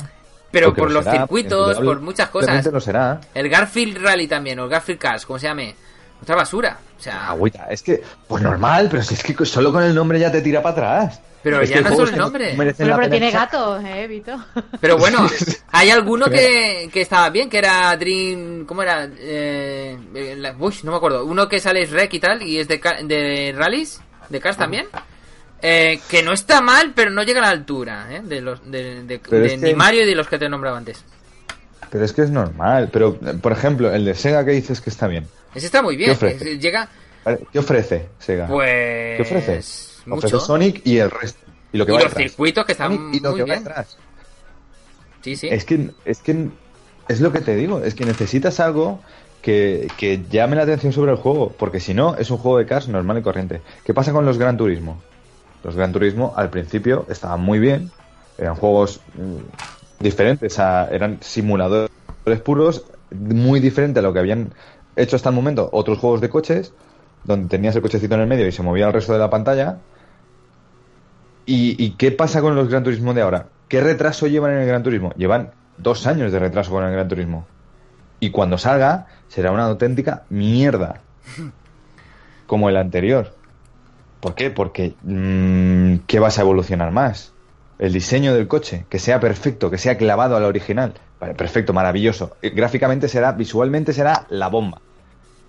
pero 0.51 0.67
porque 0.67 0.79
por 0.81 0.89
lo 0.89 0.95
los 0.95 1.03
será, 1.05 1.17
circuitos, 1.17 1.79
por 1.79 1.99
muchas 1.99 2.29
cosas. 2.29 2.47
indudablemente 2.49 2.71
lo 2.71 2.79
será. 2.79 3.21
El 3.33 3.49
Garfield 3.49 3.97
Rally 4.01 4.27
también, 4.27 4.59
o 4.59 4.63
el 4.63 4.69
Garfield 4.69 4.99
Cars, 4.99 5.25
como 5.25 5.39
se 5.39 5.47
llame. 5.47 5.75
Otra 6.23 6.35
basura. 6.35 6.77
O 6.97 7.01
sea, 7.01 7.27
Agüita, 7.29 7.67
es 7.69 7.83
que, 7.83 8.01
pues 8.27 8.41
normal, 8.41 8.87
pero 8.89 9.03
si 9.03 9.13
es 9.13 9.23
que 9.23 9.45
solo 9.45 9.71
con 9.71 9.83
el 9.83 9.93
nombre 9.93 10.17
ya 10.19 10.31
te 10.31 10.41
tira 10.41 10.61
para 10.63 11.01
atrás. 11.01 11.21
Pero 11.43 11.59
Es 11.59 11.69
ya 11.69 11.81
no 11.81 11.89
solo 11.93 12.09
el 12.09 12.17
nombre. 12.17 12.53
merecen 12.55 12.87
Pero, 12.87 13.09
tiene 13.09 13.27
echar. 13.27 13.41
gatos, 13.51 13.83
eh, 13.85 14.07
Vito. 14.07 14.37
Pero 14.79 14.97
bueno, 14.97 15.27
hay 15.71 15.89
alguno 15.89 16.27
que, 16.27 16.89
que 16.93 17.01
estaba 17.01 17.29
bien, 17.29 17.49
que 17.49 17.57
era 17.57 17.95
Dream. 17.97 18.65
¿Cómo 18.65 18.81
era? 18.81 19.09
Eh, 19.19 19.97
eh, 20.15 20.35
la- 20.37 20.55
uy, 20.57 20.73
no 20.83 20.91
me 20.91 20.97
acuerdo. 20.97 21.25
Uno 21.25 21.49
que 21.49 21.59
sale 21.59 21.81
es 21.83 21.91
Rec 21.91 22.13
y 22.13 22.19
tal, 22.21 22.41
y 22.41 22.59
es 22.59 22.67
de, 22.69 22.79
ca- 22.79 23.03
de 23.03 23.53
rallies, 23.55 23.99
de 24.29 24.39
cars 24.39 24.55
también. 24.55 24.87
Eh, 25.61 25.99
que 26.09 26.23
no 26.23 26.31
está 26.31 26.61
mal, 26.61 26.93
pero 26.95 27.11
no 27.11 27.23
llega 27.23 27.39
a 27.39 27.43
la 27.43 27.49
altura 27.49 28.07
¿eh? 28.09 28.21
de 28.23 28.39
los 28.39 28.69
de, 28.71 29.03
de- 29.03 29.19
que- 29.19 29.57
ni 29.57 29.73
Mario 29.73 30.03
y 30.03 30.05
de 30.05 30.15
los 30.15 30.27
que 30.29 30.37
te 30.39 30.45
he 30.45 30.49
nombrado 30.49 30.77
antes. 30.77 31.03
Pero 31.89 32.05
es 32.05 32.13
que 32.13 32.21
es 32.21 32.29
normal. 32.31 32.89
Pero, 32.91 33.15
por 33.41 33.51
ejemplo, 33.51 33.93
el 33.93 34.05
de 34.05 34.15
Sega 34.15 34.45
que 34.45 34.51
dices 34.51 34.79
que 34.79 34.89
está 34.89 35.07
bien. 35.07 35.27
Ese 35.55 35.65
está 35.67 35.81
muy 35.81 35.95
bien. 35.95 36.09
¿Qué 36.11 36.15
ofrece? 36.15 36.51
eh, 36.51 36.59
Llega. 36.59 36.89
¿Qué 37.51 37.59
ofrece 37.59 38.09
Sega? 38.19 38.47
pues. 38.47 39.15
¿Qué 39.17 39.21
ofrece? 39.21 39.61
Ofrece 40.11 40.39
Sonic 40.39 40.81
y 40.85 40.97
el 40.97 41.09
resto. 41.09 41.39
Y 41.71 41.77
lo 41.77 41.85
que 41.85 41.91
y 41.91 41.95
va 41.95 42.01
los 42.01 42.09
detrás. 42.09 42.29
circuitos 42.31 42.65
que 42.65 42.71
están 42.73 42.95
Sonic 42.95 43.15
y 43.15 43.19
lo 43.21 43.29
muy 43.29 43.37
que 43.37 43.41
va 43.43 43.45
bien. 43.45 43.63
detrás. 43.63 43.97
Sí, 45.21 45.35
sí. 45.37 45.47
Es 45.47 45.63
que, 45.63 45.89
es 46.05 46.19
que 46.19 46.49
es 47.07 47.21
lo 47.21 47.31
que 47.31 47.39
te 47.41 47.55
digo, 47.55 47.79
es 47.81 47.95
que 47.95 48.05
necesitas 48.05 48.59
algo 48.59 49.01
que, 49.41 49.89
que 49.97 50.25
llame 50.29 50.55
la 50.55 50.63
atención 50.63 50.91
sobre 50.91 51.11
el 51.11 51.17
juego, 51.17 51.53
porque 51.57 51.79
si 51.79 51.93
no, 51.93 52.15
es 52.15 52.29
un 52.29 52.37
juego 52.37 52.57
de 52.57 52.65
cars 52.65 52.87
normal 52.89 53.17
y 53.19 53.21
corriente. 53.21 53.61
¿Qué 53.85 53.93
pasa 53.93 54.11
con 54.11 54.25
los 54.25 54.37
Gran 54.37 54.57
Turismo? 54.57 55.01
Los 55.63 55.75
Gran 55.77 55.93
Turismo 55.93 56.33
al 56.35 56.49
principio 56.49 57.05
estaban 57.09 57.41
muy 57.41 57.59
bien, 57.59 57.89
eran 58.37 58.55
juegos 58.55 58.99
mm, 59.13 60.03
diferentes, 60.03 60.59
a- 60.59 60.89
eran 60.91 61.19
simuladores 61.21 61.89
puros, 62.43 62.85
muy 63.11 63.59
diferente 63.61 63.99
a 63.99 64.01
lo 64.01 64.11
que 64.11 64.19
habían 64.19 64.53
hecho 64.95 65.15
hasta 65.15 65.29
el 65.29 65.35
momento 65.35 65.69
otros 65.71 65.99
juegos 65.99 66.21
de 66.21 66.29
coches, 66.29 66.73
donde 67.23 67.47
tenías 67.47 67.75
el 67.75 67.81
cochecito 67.81 68.15
en 68.15 68.21
el 68.21 68.27
medio 68.27 68.47
y 68.47 68.51
se 68.51 68.63
movía 68.63 68.87
el 68.87 68.93
resto 68.93 69.13
de 69.13 69.19
la 69.19 69.29
pantalla. 69.29 69.77
¿Y, 71.45 71.91
qué 71.97 72.11
pasa 72.11 72.41
con 72.41 72.55
los 72.55 72.69
Gran 72.69 72.83
Turismo 72.83 73.13
de 73.13 73.21
ahora? 73.21 73.47
¿Qué 73.67 73.81
retraso 73.81 74.27
llevan 74.27 74.53
en 74.53 74.59
el 74.59 74.67
Gran 74.67 74.81
Turismo? 74.81 75.11
Llevan 75.17 75.51
dos 75.77 76.07
años 76.07 76.31
de 76.31 76.39
retraso 76.39 76.71
con 76.71 76.85
el 76.85 76.91
Gran 76.91 77.09
Turismo. 77.09 77.45
Y 78.21 78.29
cuando 78.29 78.57
salga, 78.57 79.07
será 79.27 79.51
una 79.51 79.65
auténtica 79.65 80.23
mierda. 80.29 81.01
Como 82.47 82.69
el 82.69 82.77
anterior. 82.77 83.33
¿Por 84.21 84.35
qué? 84.35 84.51
Porque 84.51 84.95
mm, 85.03 86.05
¿qué 86.07 86.19
vas 86.19 86.37
a 86.37 86.43
evolucionar 86.43 86.91
más? 86.91 87.32
El 87.83 87.91
diseño 87.91 88.33
del 88.33 88.47
coche, 88.47 88.85
que 88.87 88.97
sea 88.97 89.19
perfecto, 89.19 89.69
que 89.69 89.77
sea 89.77 89.97
clavado 89.97 90.37
al 90.37 90.45
original. 90.45 90.93
Vale, 91.19 91.33
perfecto, 91.33 91.73
maravilloso. 91.73 92.37
Eh, 92.41 92.51
Gráficamente 92.51 93.09
será, 93.09 93.33
visualmente 93.33 93.91
será 93.91 94.25
la 94.29 94.47
bomba. 94.47 94.79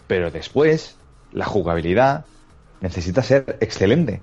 Pero 0.09 0.33
después, 0.33 0.97
la 1.31 1.45
jugabilidad 1.45 2.25
necesita 2.81 3.23
ser 3.23 3.57
excelente. 3.61 4.21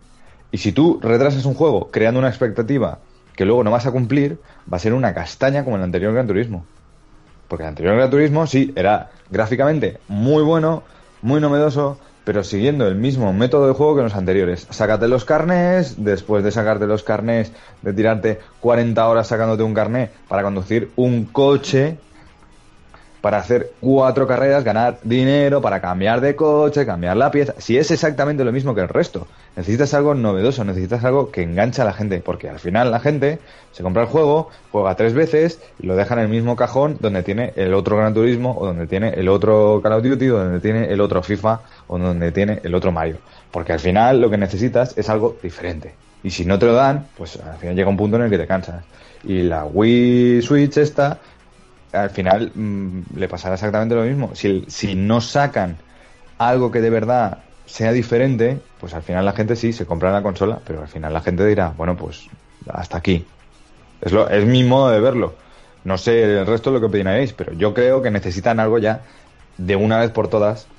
Y 0.51 0.57
si 0.57 0.74
tú 0.74 0.99
retrasas 1.01 1.45
un 1.45 1.53
juego 1.53 1.89
creando 1.89 2.20
una 2.20 2.28
expectativa 2.28 2.99
que 3.38 3.45
luego 3.45 3.64
no 3.64 3.72
vas 3.72 3.86
a 3.86 3.91
cumplir, 3.93 4.41
va 4.70 4.76
a 4.76 4.82
ser 4.82 4.93
una 4.93 5.14
castaña 5.14 5.64
como 5.64 5.78
el 5.78 5.84
anterior 5.84 6.14
Gran 6.14 6.28
Turismo. 6.28 6.66
Porque 7.47 7.64
el 7.64 7.70
anterior 7.70 7.95
Gran 7.95 8.09
Turismo 8.09 8.45
sí 8.45 8.74
era 8.76 9.09
gráficamente 9.30 10.01
muy 10.09 10.43
bueno, 10.43 10.84
muy 11.22 11.39
novedoso, 11.39 11.97
pero 12.24 12.44
siguiendo 12.44 12.88
el 12.88 12.96
mismo 12.96 13.34
método 13.34 13.68
de 13.68 13.74
juego 13.74 13.96
que 13.96 14.04
los 14.04 14.16
anteriores. 14.16 14.68
Sácate 14.70 15.08
los 15.08 15.26
carnés, 15.26 15.96
después 15.98 16.44
de 16.44 16.52
sacarte 16.52 16.86
los 16.88 17.04
carnés, 17.04 17.52
de 17.82 17.94
tirarte 17.94 18.40
40 18.60 19.08
horas 19.08 19.28
sacándote 19.28 19.64
un 19.64 19.74
carné 19.74 20.10
para 20.28 20.44
conducir 20.44 20.92
un 20.96 21.26
coche, 21.26 21.98
para 23.22 23.38
hacer 23.38 23.72
cuatro 23.80 24.28
carreras, 24.28 24.64
ganar 24.64 24.98
dinero, 25.04 25.62
para 25.62 25.80
cambiar 25.80 26.22
de 26.22 26.36
coche, 26.36 26.86
cambiar 26.86 27.16
la 27.16 27.30
pieza. 27.30 27.54
Si 27.60 27.78
es 27.78 27.92
exactamente 27.92 28.44
lo 28.44 28.52
mismo 28.52 28.74
que 28.74 28.82
el 28.82 28.90
resto, 28.90 29.28
necesitas 29.56 29.94
algo 29.94 30.16
novedoso, 30.16 30.64
necesitas 30.66 31.04
algo 31.06 31.32
que 31.32 31.44
engancha 31.44 31.84
a 31.84 31.86
la 31.86 31.94
gente, 31.94 32.20
porque 32.20 32.50
al 32.50 32.60
final 32.60 32.90
la 32.90 33.00
gente 33.00 33.40
se 33.72 33.84
compra 33.84 34.04
el 34.04 34.10
juego, 34.10 34.50
juega 34.72 34.96
tres 34.96 35.14
veces 35.14 35.62
y 35.80 35.86
lo 35.86 35.96
deja 35.96 36.16
en 36.16 36.22
el 36.22 36.30
mismo 36.30 36.56
cajón 36.56 36.98
donde 37.00 37.22
tiene 37.22 37.54
el 37.56 37.74
otro 37.76 37.96
Gran 37.96 38.14
Turismo, 38.14 38.58
o 38.58 38.66
donde 38.66 38.88
tiene 38.88 39.10
el 39.10 39.30
otro 39.30 39.80
Call 39.84 39.94
of 39.94 40.04
Duty, 40.04 40.30
o 40.30 40.38
donde 40.40 40.60
tiene 40.60 40.92
el 40.92 41.00
otro 41.00 41.22
FIFA, 41.22 41.62
o 41.88 42.00
donde 42.00 42.32
tiene 42.32 42.60
el 42.64 42.74
otro 42.74 42.92
Mario. 42.92 43.18
Porque 43.52 43.74
al 43.74 43.80
final 43.80 44.20
lo 44.20 44.30
que 44.30 44.38
necesitas 44.38 44.98
es 44.98 45.10
algo 45.10 45.38
diferente. 45.44 45.94
Y 46.24 46.32
si 46.32 46.46
no 46.46 46.58
te 46.58 46.66
lo 46.66 46.74
dan, 46.74 47.08
pues 47.18 47.38
al 47.38 47.58
final 47.58 47.76
llega 47.76 47.90
un 47.90 47.98
punto 47.98 48.18
en 48.18 48.24
el 48.24 48.30
que 48.30 48.38
te 48.38 48.48
cansas. 48.48 48.84
Y 49.24 49.44
la 49.44 49.66
Wii 49.66 50.42
Switch 50.42 50.78
esta 50.78 51.20
al 51.92 52.10
final 52.12 52.52
mm, 52.56 53.16
le 53.18 53.28
pasará 53.28 53.56
exactamente 53.56 53.96
lo 53.96 54.04
mismo. 54.04 54.36
Si, 54.36 54.66
si 54.68 54.96
no 54.96 55.22
sacan 55.22 55.84
algo 56.38 56.72
que 56.72 56.82
de 56.82 56.89
verdad 56.89 57.50
sea 57.66 57.92
diferente, 57.92 58.68
pues 58.78 58.94
al 58.94 59.04
final 59.04 59.26
la 59.26 59.34
gente 59.34 59.56
sí 59.56 59.74
se 59.74 59.86
compra 59.86 60.12
la 60.12 60.24
consola, 60.24 60.64
pero 60.66 60.82
al 60.82 60.88
final 60.89 61.14
la 61.14 61.22
gente 61.22 61.46
dirá, 61.46 61.70
bueno, 61.72 61.96
pues 61.98 62.30
hasta 62.68 62.98
aquí. 62.98 63.34
Es, 64.02 64.12
lo, 64.14 64.30
es 64.30 64.46
mi 64.46 64.64
modo 64.64 64.92
de 64.92 65.00
verlo. 65.02 65.38
No 65.84 65.98
sé 65.98 66.24
el 66.24 66.48
resto 66.48 66.72
lo 66.72 66.80
que 66.80 66.88
opinaréis, 66.88 67.34
pero 67.34 67.54
yo 67.54 67.74
creo 67.74 68.02
que 68.02 68.12
necesitan 68.12 68.60
algo 68.60 68.80
ya 68.80 69.06
de 69.58 69.76
una 69.76 70.00
vez 70.00 70.12
por 70.12 70.30
todas 70.30 70.72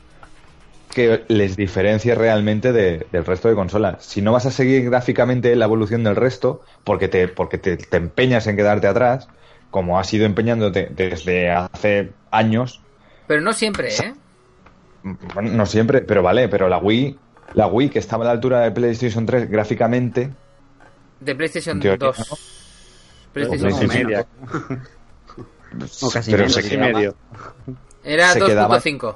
que 0.88 1.24
les 1.28 1.56
diferencie 1.56 2.14
realmente 2.14 2.72
de- 2.72 3.08
del 3.10 3.24
resto 3.24 3.48
de 3.48 3.54
consolas. 3.54 4.04
Si 4.04 4.20
no 4.22 4.32
vas 4.32 4.46
a 4.46 4.50
seguir 4.50 4.84
gráficamente 4.90 5.56
la 5.56 5.64
evolución 5.64 6.04
del 6.04 6.16
resto, 6.16 6.62
porque 6.84 7.08
te, 7.08 7.28
porque 7.28 7.58
te 7.58 7.96
empeñas 7.96 8.46
en 8.46 8.56
quedarte 8.56 8.86
atrás, 8.88 9.30
como 9.72 9.98
has 9.98 10.12
ido 10.14 10.24
empeñándote 10.26 10.88
desde 10.94 11.50
hace 11.50 12.12
años, 12.30 12.80
Pero 13.26 13.40
no 13.40 13.52
siempre, 13.52 13.88
¿eh? 13.92 14.14
bueno, 15.34 15.50
no 15.50 15.66
siempre, 15.66 16.02
pero 16.02 16.22
vale, 16.22 16.48
pero 16.48 16.68
la 16.68 16.78
Wii, 16.78 17.18
la 17.54 17.66
Wii 17.66 17.88
que 17.88 17.98
estaba 17.98 18.22
a 18.24 18.26
la 18.28 18.32
altura 18.32 18.60
de 18.60 18.70
PlayStation 18.70 19.26
3 19.26 19.50
gráficamente, 19.50 20.30
De 21.18 21.34
PlayStation 21.34 21.80
teoría, 21.80 22.06
2. 22.06 22.18
¿no? 22.18 22.36
PlayStation 23.32 23.72
uno. 23.72 23.88
media. 23.88 24.26
O 26.02 26.10
casi 26.10 26.30
pero 26.30 26.42
menos. 26.42 26.52
se 26.54 26.68
quedaba, 26.68 26.92
medio. 26.92 27.14
Era 28.04 28.32
Se 28.34 28.40
quedaba- 28.40 28.78
2.5. 28.78 29.14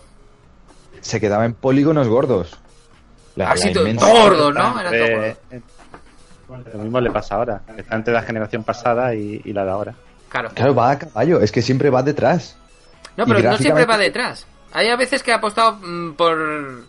se 1.02 1.20
quedaba 1.20 1.44
en 1.44 1.52
polígonos 1.52 2.08
gordos. 2.08 2.58
La, 3.34 3.50
Así 3.50 3.68
la 3.68 3.74
todo 3.74 3.86
inmensa- 3.86 4.10
gordo, 4.10 4.52
¿no? 4.54 4.80
Era 4.80 4.88
todo 4.88 4.98
Eh, 4.98 5.14
gordo. 5.14 5.26
eh, 5.50 6.62
lo 6.72 6.78
mismo 6.82 7.00
le 7.02 7.10
pasa 7.10 7.34
ahora. 7.34 7.60
Está 7.76 7.96
entre 7.96 8.14
la 8.14 8.22
generación 8.22 8.64
pasada 8.64 9.14
y, 9.14 9.42
y 9.44 9.52
la 9.52 9.66
de 9.66 9.70
ahora. 9.70 9.94
Claro. 10.28 10.50
Claro, 10.54 10.74
va 10.74 10.90
a 10.90 10.98
caballo, 10.98 11.40
es 11.40 11.52
que 11.52 11.62
siempre 11.62 11.90
va 11.90 12.02
detrás. 12.02 12.56
No, 13.16 13.24
pero 13.26 13.40
no 13.40 13.56
siempre 13.58 13.86
va 13.86 13.96
detrás. 13.96 14.46
Hay 14.72 14.88
a 14.88 14.96
veces 14.96 15.22
que 15.22 15.32
ha 15.32 15.36
apostado 15.36 15.78
mm, 15.80 16.12
por 16.14 16.84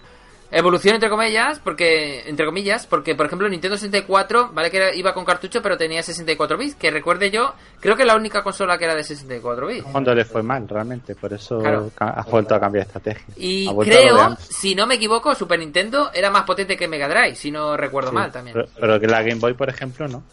evolución 0.50 0.96
entre 0.96 1.10
comillas, 1.10 1.60
porque 1.60 2.24
entre 2.28 2.46
comillas, 2.46 2.88
porque 2.88 3.16
por 3.16 3.26
ejemplo 3.26 3.48
Nintendo 3.50 3.78
64, 3.78 4.52
vale 4.54 4.72
que 4.72 4.78
era- 4.78 4.96
iba 4.96 5.14
con 5.14 5.26
cartucho, 5.26 5.62
pero 5.62 5.78
tenía 5.78 6.02
64 6.02 6.58
bits, 6.58 6.76
que 6.76 6.90
recuerde 6.90 7.30
yo, 7.32 7.54
creo 7.82 7.96
que 7.98 8.06
la 8.06 8.16
única 8.16 8.44
consola 8.44 8.78
que 8.78 8.86
era 8.86 8.96
de 8.96 9.04
64 9.04 9.68
bits. 9.68 9.84
Cuando 9.92 10.16
le 10.16 10.24
fue 10.26 10.42
mal, 10.44 10.68
realmente. 10.68 11.16
Por 11.16 11.34
eso 11.34 11.60
Claro. 11.60 11.92
ha 12.00 12.24
vuelto 12.24 12.56
a 12.56 12.60
cambiar 12.60 12.86
estrategia. 12.86 13.26
Y 13.36 13.68
creo, 13.84 14.38
si 14.38 14.74
no 14.74 14.88
me 14.88 14.96
equivoco, 14.96 15.36
Super 15.36 15.60
Nintendo 15.60 16.12
era 16.14 16.32
más 16.32 16.44
potente 16.44 16.76
que 16.78 16.88
Mega 16.88 17.08
Drive, 17.10 17.36
si 17.36 17.52
no 17.52 17.76
recuerdo 17.78 18.10
Sí, 18.10 18.16
mal 18.16 18.32
también. 18.32 18.54
Pero, 18.54 18.68
pero 18.80 19.00
que 19.00 19.08
la 19.08 19.22
Game 19.22 19.36
Boy, 19.36 19.54
por 19.54 19.70
ejemplo, 19.70 20.08
no. 20.08 20.24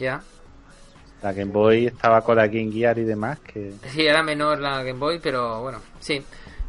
Ya. 0.00 0.20
La 1.22 1.32
Game 1.32 1.50
Boy 1.52 1.86
estaba 1.86 2.20
con 2.22 2.36
la 2.36 2.46
Game 2.46 2.70
Gear 2.72 2.98
y 2.98 3.04
demás. 3.04 3.38
que 3.40 3.72
Sí, 3.92 4.06
era 4.06 4.22
menor 4.22 4.60
la 4.60 4.82
Game 4.82 4.98
Boy, 4.98 5.18
pero 5.20 5.62
bueno, 5.62 5.80
sí. 6.00 6.22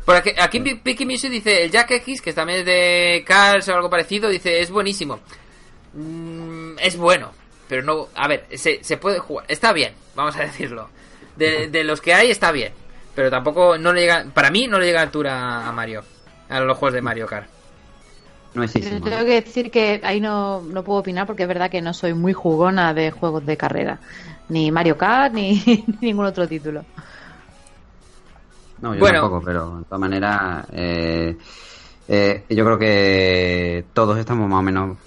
Por 0.05 0.15
aquí, 0.15 0.31
aquí 0.39 0.59
Picky 0.59 1.05
Music 1.05 1.29
dice, 1.29 1.63
el 1.63 1.71
Jack 1.71 1.91
X, 1.91 2.21
que 2.21 2.33
también 2.33 2.59
es 2.59 2.65
de 2.65 3.23
Cars 3.27 3.69
o 3.69 3.75
algo 3.75 3.89
parecido, 3.89 4.29
dice, 4.29 4.59
es 4.59 4.71
buenísimo. 4.71 5.19
Mm, 5.93 6.79
es 6.79 6.97
bueno, 6.97 7.31
pero 7.67 7.83
no... 7.83 8.07
A 8.15 8.27
ver, 8.27 8.47
se, 8.55 8.83
se 8.83 8.97
puede 8.97 9.19
jugar. 9.19 9.45
Está 9.47 9.71
bien, 9.71 9.93
vamos 10.15 10.35
a 10.35 10.41
decirlo. 10.45 10.89
De, 11.35 11.67
de 11.67 11.83
los 11.83 12.01
que 12.01 12.13
hay 12.13 12.31
está 12.31 12.51
bien, 12.51 12.73
pero 13.13 13.29
tampoco 13.29 13.77
no 13.77 13.93
le 13.93 14.01
llega... 14.01 14.25
Para 14.33 14.49
mí 14.49 14.65
no 14.65 14.79
le 14.79 14.87
llega 14.87 14.99
a 14.99 15.03
altura 15.03 15.67
a 15.67 15.71
Mario, 15.71 16.03
a 16.49 16.59
los 16.59 16.77
juegos 16.77 16.95
de 16.95 17.01
Mario 17.01 17.27
Kart. 17.27 17.47
No 18.53 18.63
es 18.63 18.73
Yo 18.73 19.01
tengo 19.01 19.25
que 19.25 19.41
decir 19.41 19.69
que 19.69 20.01
ahí 20.03 20.19
no, 20.19 20.61
no 20.61 20.83
puedo 20.83 20.99
opinar 20.99 21.27
porque 21.27 21.43
es 21.43 21.47
verdad 21.47 21.69
que 21.69 21.81
no 21.81 21.93
soy 21.93 22.15
muy 22.15 22.33
jugona 22.33 22.93
de 22.95 23.11
juegos 23.11 23.45
de 23.45 23.57
carrera. 23.57 23.99
Ni 24.49 24.71
Mario 24.71 24.97
Kart, 24.97 25.33
ni, 25.33 25.61
ni 25.65 25.97
ningún 26.01 26.25
otro 26.25 26.47
título. 26.47 26.87
No, 28.77 28.95
yo 28.95 29.01
Bueno. 29.01 29.05
tampoco, 29.05 29.43
pero 29.43 29.79
de 29.79 29.83
todas 29.85 29.99
maneras, 29.99 30.65
eh, 30.71 31.37
eh, 32.07 32.45
yo 32.49 32.63
creo 32.65 32.79
que 32.79 33.89
todos 33.93 34.17
estamos 34.17 34.49
más 34.49 34.59
o 34.59 34.63
menos 34.63 34.97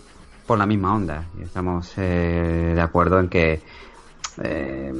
por 0.47 0.59
la 0.59 0.67
misma 0.67 0.95
onda. 0.95 1.31
Y 1.35 1.43
estamos 1.43 1.93
eh, 1.97 2.73
de 2.75 2.81
acuerdo 2.81 3.19
en 3.19 3.29
que 3.31 3.65
eh, 4.43 4.93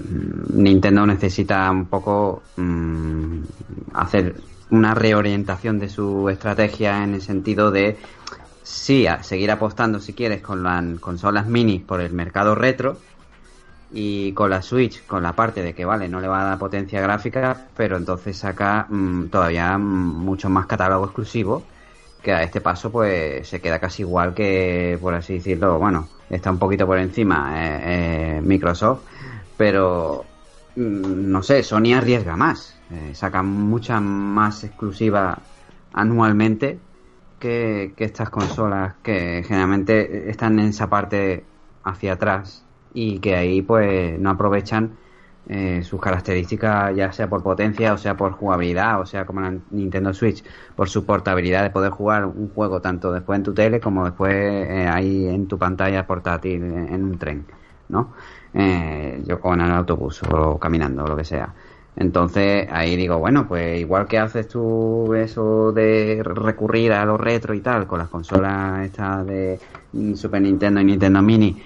Nintendo 0.55 1.07
necesita 1.07 1.71
un 1.71 1.89
poco 1.89 2.51
mm, 2.57 3.43
hacer 3.95 4.43
una 4.71 4.95
reorientación 4.95 5.79
de 5.79 5.89
su 5.91 6.29
estrategia 6.31 7.05
en 7.05 7.15
el 7.15 7.23
sentido 7.23 7.71
de 7.71 7.99
sí, 8.63 9.07
a 9.07 9.23
seguir 9.23 9.51
apostando 9.51 10.01
si 10.01 10.15
quieres 10.15 10.43
con 10.43 10.63
las 10.63 11.01
consolas 11.01 11.47
mini 11.47 11.81
por 11.81 12.01
el 12.01 12.13
mercado 12.13 12.55
retro, 12.55 13.01
Y 13.95 14.33
con 14.33 14.51
la 14.51 14.63
Switch, 14.63 15.05
con 15.07 15.23
la 15.23 15.35
parte 15.35 15.63
de 15.63 15.75
que, 15.75 15.85
vale, 15.85 16.09
no 16.09 16.21
le 16.21 16.29
va 16.29 16.41
a 16.41 16.45
dar 16.45 16.59
potencia 16.59 17.01
gráfica, 17.01 17.67
pero 17.77 17.99
entonces 17.99 18.39
saca 18.39 18.87
mm, 18.89 19.27
todavía 19.27 19.77
mm, 19.77 20.25
mucho 20.25 20.49
más 20.49 20.67
catálogo 20.67 21.05
exclusivo, 21.05 21.63
que 22.23 22.33
a 22.33 22.43
este 22.43 22.61
paso 22.61 22.91
pues 22.91 23.47
se 23.49 23.61
queda 23.61 23.79
casi 23.79 24.03
igual 24.03 24.33
que, 24.33 24.97
por 25.01 25.15
así 25.15 25.35
decirlo, 25.35 25.79
bueno, 25.79 26.09
está 26.31 26.51
un 26.51 26.59
poquito 26.59 26.87
por 26.87 26.99
encima 26.99 27.53
eh, 27.55 28.37
eh, 28.37 28.41
Microsoft, 28.41 29.03
pero 29.57 30.25
mm, 30.77 31.31
no 31.31 31.43
sé, 31.43 31.63
Sony 31.63 31.93
arriesga 31.95 32.37
más, 32.37 32.79
eh, 32.91 33.15
saca 33.15 33.43
muchas 33.43 34.01
más 34.01 34.65
exclusivas 34.65 35.39
anualmente 35.93 36.79
que, 37.39 37.93
que 37.97 38.05
estas 38.05 38.31
consolas 38.31 38.95
que 39.03 39.45
generalmente 39.47 40.31
están 40.31 40.59
en 40.61 40.69
esa 40.69 40.89
parte 40.89 41.45
hacia 41.85 42.15
atrás 42.15 42.62
y 42.95 43.19
que 43.19 43.37
ahí 43.37 43.63
pues 43.63 44.19
no 44.19 44.31
aprovechan 44.31 44.97
eh, 45.49 45.83
sus 45.83 46.01
características 46.01 46.95
ya 46.95 47.13
sea 47.13 47.29
por 47.29 47.43
potencia 47.43 47.93
o 47.93 47.99
sea 47.99 48.17
por 48.17 48.33
jugabilidad 48.33 49.01
o 49.01 49.07
sea 49.07 49.27
como 49.27 49.41
la 49.41 49.55
Nintendo 49.71 50.15
Switch 50.15 50.45
por 50.77 50.89
su 50.89 51.05
portabilidad 51.05 51.63
de 51.65 51.71
poder 51.71 51.91
jugar 51.91 52.27
un 52.27 52.51
juego 52.51 52.81
tanto 52.81 53.13
después 53.13 53.39
en 53.39 53.43
tu 53.43 53.53
tele 53.53 53.81
como 53.81 54.05
después 54.05 54.35
eh, 54.35 54.87
ahí 54.89 55.27
en 55.27 55.49
tu 55.49 55.59
pantalla 55.59 56.07
portátil 56.07 56.63
en, 56.63 57.05
un 57.05 57.19
tren 57.19 57.45
¿no? 57.89 58.13
Eh, 58.55 59.23
yo 59.27 59.41
con 59.41 59.61
el 59.61 59.71
autobús 59.71 60.23
o 60.31 60.59
caminando 60.59 61.05
o 61.05 61.09
lo 61.09 61.17
que 61.17 61.25
sea 61.25 61.53
entonces 61.95 62.69
ahí 62.71 62.97
digo, 62.97 63.19
bueno, 63.19 63.47
pues 63.47 63.81
igual 63.81 64.07
que 64.07 64.19
haces 64.19 64.49
tú 64.49 65.15
eso 65.15 65.73
de 65.73 66.23
recurrir 66.25 66.93
a 66.93 67.05
lo 67.05 67.19
retro 67.19 67.55
y 67.55 67.61
tal, 67.61 67.87
con 67.87 67.99
las 67.99 68.09
consolas 68.09 68.85
estas 68.87 69.27
de 69.27 69.61
Super 70.15 70.41
Nintendo 70.41 70.81
y 70.81 70.85
Nintendo 70.85 71.21
Mini, 71.21 71.63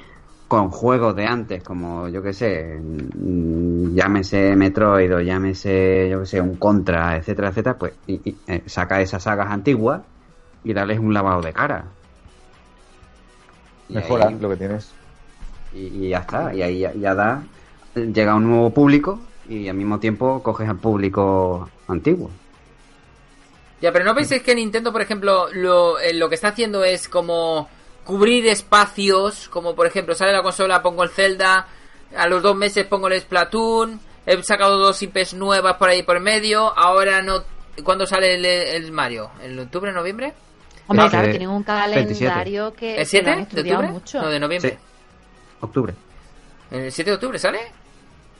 con 0.49 0.70
juegos 0.70 1.16
de 1.16 1.26
antes, 1.26 1.62
como 1.62 2.09
yo 2.09 2.22
que 2.22 2.32
sé, 2.32 2.78
mm, 2.80 3.94
llámese 3.94 4.55
Metroid 4.57 5.14
o 5.14 5.20
llámese, 5.20 6.09
yo 6.11 6.20
que 6.20 6.26
sé, 6.26 6.40
un 6.40 6.57
Contra, 6.57 7.16
etcétera, 7.16 7.49
etcétera, 7.49 7.78
pues 7.78 7.94
y, 8.07 8.14
y, 8.30 8.36
eh, 8.47 8.62
saca 8.66 9.01
esas 9.01 9.22
sagas 9.24 9.51
antiguas 9.51 10.03
y 10.62 10.72
darles 10.72 10.99
un 11.01 11.12
lavado 11.14 11.42
de 11.42 11.53
cara. 11.53 11.84
Mejora 13.88 14.26
ahí- 14.26 14.38
lo 14.40 14.49
que 14.51 14.57
tienes. 14.57 14.94
y, 15.72 16.07
y 16.07 16.09
ya 16.11 16.18
está, 16.18 16.55
y 16.55 16.62
ahí 16.62 16.80
ya, 16.80 16.92
ya 16.94 17.14
da, 17.14 17.42
llega 17.94 18.34
un 18.34 18.44
nuevo 18.49 18.70
público 18.72 19.18
y 19.49 19.68
al 19.68 19.76
mismo 19.76 19.99
tiempo 20.01 20.42
coges 20.42 20.68
al 20.68 20.78
público 20.78 21.68
antiguo. 21.88 22.30
Ya, 23.80 23.92
pero 23.92 24.05
¿no 24.05 24.14
pensáis 24.14 24.42
que 24.42 24.55
Nintendo, 24.55 24.90
por 24.92 25.03
ejemplo, 25.03 25.49
lo, 25.53 25.99
eh, 26.01 26.14
lo 26.14 26.28
que 26.28 26.34
está 26.34 26.49
haciendo 26.49 26.82
es 26.84 27.09
como 27.09 27.68
cubrir 28.07 28.46
espacios? 28.46 29.48
Como 29.50 29.74
por 29.74 29.86
ejemplo, 29.86 30.14
sale 30.14 30.32
la 30.32 30.42
consola, 30.42 30.82
pongo 30.82 31.02
el 31.02 31.11
Zelda, 31.11 31.66
a 32.16 32.26
los 32.28 32.42
dos 32.42 32.57
meses 32.57 32.86
pongo 32.86 33.09
el 33.09 33.20
Splatoon, 33.20 34.00
he 34.24 34.42
sacado 34.42 34.78
dos 34.78 35.02
IPs 35.02 35.34
nuevas 35.34 35.74
por 35.76 35.90
ahí 35.90 36.02
por 36.02 36.18
medio, 36.20 36.72
ahora 36.78 37.20
no... 37.20 37.42
¿Cuándo 37.84 38.07
sale 38.07 38.34
el, 38.36 38.44
el 38.46 38.90
Mario? 38.92 39.30
¿En 39.42 39.59
octubre, 39.59 39.92
noviembre? 39.92 40.32
Hombre, 40.86 41.04
Ah, 41.07 41.11
claro, 41.11 41.26
eh, 41.26 41.30
tienen 41.30 41.50
un 41.50 41.62
27. 41.64 42.24
calendario 42.24 42.72
que, 42.72 42.92
¿El 42.92 42.96
que 43.00 43.04
7 43.04 43.26
lo 43.26 43.32
han 43.32 43.38
de 43.48 43.61
octubre? 43.61 43.88
mucho. 43.88 44.22
No, 44.22 44.28
de 44.30 44.40
noviembre. 44.40 44.70
Sí. 44.70 44.76
Octubre. 45.61 45.94
¿El 46.70 46.90
7 46.90 47.11
de 47.11 47.14
octubre 47.16 47.38
sale? 47.38 47.59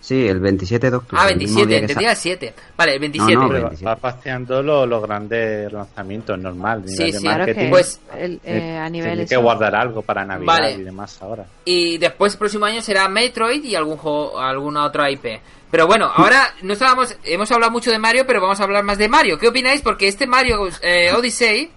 Sí, 0.07 0.29
el 0.29 0.39
27 0.39 0.89
de 0.89 0.97
octubre. 0.99 1.21
Ah, 1.21 1.29
el 1.31 1.37
mismo 1.37 1.57
27, 1.67 1.69
día 1.69 1.79
que 1.81 1.85
entendía 1.93 2.11
el 2.13 2.17
7. 2.17 2.55
Vale, 2.77 2.93
el 2.95 3.01
27. 3.01 3.35
No, 3.35 3.41
no, 3.43 3.49
Pero 3.49 3.61
27. 3.63 3.85
va 3.87 3.97
paseando 3.97 4.63
los, 4.63 4.89
los 4.89 5.03
grandes 5.03 5.73
lanzamientos 5.73 6.39
normal. 6.39 6.85
Sí, 6.87 6.93
nivel 6.93 7.13
de 7.13 7.19
sí. 7.19 7.25
Claro 7.25 7.39
marketing. 7.39 7.71
Pues, 7.71 8.01
el- 8.17 8.35
Eh, 8.35 8.39
eh, 8.45 8.79
a 8.79 8.89
nivel 8.89 9.11
tiene 9.13 9.27
que 9.27 9.37
guardar 9.37 9.75
algo 9.75 10.03
para 10.03 10.25
Navidad 10.25 10.47
Vale. 10.47 10.73
y 10.75 10.83
demás 10.85 11.21
ahora. 11.21 11.45
Y 11.65 11.99
después, 11.99 12.35
el 12.35 12.39
próximo 12.39 12.67
año 12.67 12.81
será 12.83 13.09
Metroid 13.09 13.65
y 13.65 13.75
algún 13.75 13.97
juego, 13.97 14.39
alguna 14.39 14.85
otra 14.85 15.11
IP. 15.11 15.41
Pero 15.73 15.89
bueno, 15.89 16.09
ahora 16.15 16.55
no 16.63 16.75
estábamos, 16.75 17.17
hemos 17.25 17.51
hablado 17.51 17.73
mucho 17.73 17.91
de 17.91 17.99
Mario, 17.99 18.25
pero 18.29 18.41
vamos 18.41 18.61
a 18.61 18.63
hablar 18.63 18.85
más 18.85 18.99
de 18.99 19.09
Mario. 19.09 19.37
¿Qué 19.41 19.49
opináis? 19.49 19.83
Porque 19.83 20.07
este 20.07 20.29
Mario 20.29 20.69
eh, 20.83 21.11
Odyssey 21.13 21.69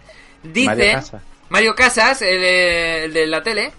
dice 0.43 0.67
Mario 0.67 0.91
Casas. 0.93 1.21
Mario 1.49 1.73
Casas, 1.75 2.21
el, 2.21 2.43
eh, 2.43 3.03
el 3.05 3.13
de 3.13 3.25
la 3.25 3.41
tele, 3.41 3.71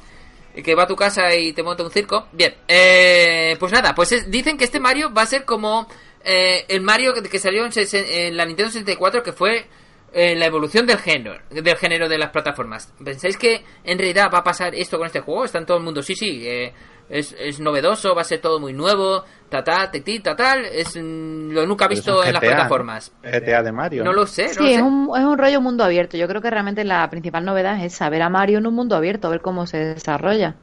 que 0.54 0.74
va 0.74 0.84
a 0.84 0.86
tu 0.86 0.96
casa 0.96 1.34
y 1.34 1.52
te 1.52 1.62
monta 1.62 1.82
un 1.82 1.90
circo. 1.90 2.26
Bien, 2.32 2.54
eh, 2.68 3.56
pues 3.58 3.72
nada, 3.72 3.94
pues 3.94 4.12
es- 4.12 4.30
dicen 4.30 4.56
que 4.58 4.64
este 4.64 4.80
Mario 4.80 5.12
va 5.12 5.22
a 5.22 5.26
ser 5.26 5.44
como 5.44 5.88
eh, 6.24 6.64
el 6.68 6.80
Mario 6.82 7.14
que, 7.14 7.38
salió 7.38 7.64
en, 7.64 7.72
en 7.74 8.36
la 8.36 8.44
Nintendo 8.44 8.70
64, 8.70 9.22
que 9.22 9.32
fue 9.32 9.66
eh, 10.12 10.34
la 10.36 10.46
evolución 10.46 10.86
del 10.86 10.98
género, 10.98 11.36
del 11.50 11.76
género 11.76 12.08
de 12.08 12.18
las 12.18 12.30
plataformas. 12.30 12.92
¿Pensáis 13.04 13.36
que 13.36 13.62
en 13.84 13.98
realidad 13.98 14.30
va 14.32 14.38
a 14.38 14.44
pasar 14.44 14.74
esto 14.74 14.98
con 14.98 15.06
este 15.06 15.20
juego? 15.20 15.44
Está 15.44 15.58
en 15.58 15.66
todo 15.66 15.78
el 15.78 15.84
mundo, 15.84 16.02
sí, 16.02 16.14
sí, 16.14 16.42
eh, 16.46 16.72
es, 17.08 17.34
es 17.38 17.58
novedoso, 17.60 18.14
va 18.14 18.20
a 18.22 18.24
ser 18.24 18.40
todo 18.40 18.60
muy 18.60 18.72
nuevo, 18.72 19.24
ta 19.48 19.62
ta, 19.64 19.90
ti, 19.90 20.20
ta 20.20 20.36
tal, 20.36 20.64
es 20.64 20.96
mm, 20.96 21.50
lo 21.50 21.66
nunca 21.66 21.88
visto 21.88 22.22
es 22.22 22.28
en 22.28 22.34
las 22.34 22.42
plataformas. 22.42 23.12
GTA 23.22 23.62
de 23.62 23.72
Mario. 23.72 24.04
No 24.04 24.12
lo 24.12 24.26
sé, 24.26 24.46
no 24.46 24.52
Sí, 24.52 24.58
lo 24.60 24.66
es 24.68 24.76
sé. 24.76 24.82
un, 24.82 25.10
es 25.16 25.24
un 25.24 25.38
rollo 25.38 25.60
mundo 25.60 25.84
abierto. 25.84 26.16
Yo 26.16 26.28
creo 26.28 26.40
que 26.40 26.50
realmente 26.50 26.84
la 26.84 27.08
principal 27.10 27.44
novedad 27.44 27.84
es 27.84 27.94
saber 27.94 28.22
a 28.22 28.28
Mario 28.28 28.58
en 28.58 28.66
un 28.66 28.74
mundo 28.74 28.96
abierto, 28.96 29.26
a 29.28 29.30
ver 29.30 29.40
cómo 29.40 29.66
se 29.66 29.78
desarrolla. 29.78 30.54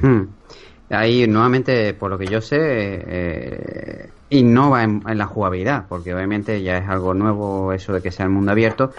Hmm. 0.00 0.24
Ahí, 0.90 1.26
nuevamente, 1.26 1.94
por 1.94 2.10
lo 2.10 2.18
que 2.18 2.26
yo 2.26 2.40
sé, 2.42 2.56
eh, 2.60 4.10
innova 4.30 4.82
en, 4.82 5.02
en 5.06 5.18
la 5.18 5.26
jugabilidad, 5.26 5.84
porque 5.88 6.14
obviamente 6.14 6.62
ya 6.62 6.78
es 6.78 6.88
algo 6.88 7.14
nuevo 7.14 7.72
eso 7.72 7.92
de 7.92 8.00
que 8.02 8.10
sea 8.10 8.24
el 8.26 8.32
mundo 8.32 8.50
abierto. 8.52 8.92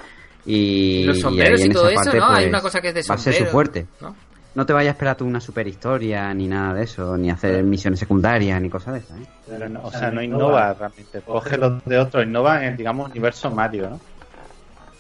Y, 0.45 1.03
Los 1.05 1.19
sombreros 1.21 1.59
y 1.61 1.63
en 1.63 1.73
todo 1.73 1.89
esa 1.89 2.01
eso, 2.01 2.11
parte, 2.11 2.19
¿no? 2.19 2.25
Hay 2.27 2.35
pues, 2.35 2.47
una 2.49 2.61
cosa 2.61 2.81
que 2.81 2.89
es 2.89 2.93
de 2.93 3.01
Va 3.09 3.15
a 3.15 3.17
ser 3.17 3.33
su 3.33 3.37
sombrero, 3.39 3.51
fuerte. 3.51 3.87
¿no? 4.01 4.15
No 4.53 4.65
te 4.65 4.71
vayas 4.73 4.89
a 4.89 4.91
esperar 4.93 5.17
tú 5.17 5.25
una 5.25 5.41
super 5.41 5.67
historia, 5.67 6.33
ni 6.33 6.47
nada 6.47 6.73
de 6.75 6.83
eso, 6.83 7.17
ni 7.17 7.29
hacer 7.29 7.61
misiones 7.63 7.99
secundarias, 7.99 8.61
ni 8.61 8.69
cosas 8.69 8.93
de 8.93 8.99
esas. 9.01 9.19
¿eh? 9.19 9.25
Pero 9.47 9.67
no- 9.67 9.81
o 9.83 9.91
sea, 9.91 10.11
no 10.11 10.21
innova 10.21 10.73
realmente. 10.73 11.19
Coge 11.21 11.57
los 11.57 11.83
de 11.83 11.97
otros, 11.97 12.25
innova 12.25 12.63
en, 12.65 12.77
digamos, 12.77 13.09
universo 13.09 13.49
Mario, 13.51 13.89
¿no? 13.89 13.99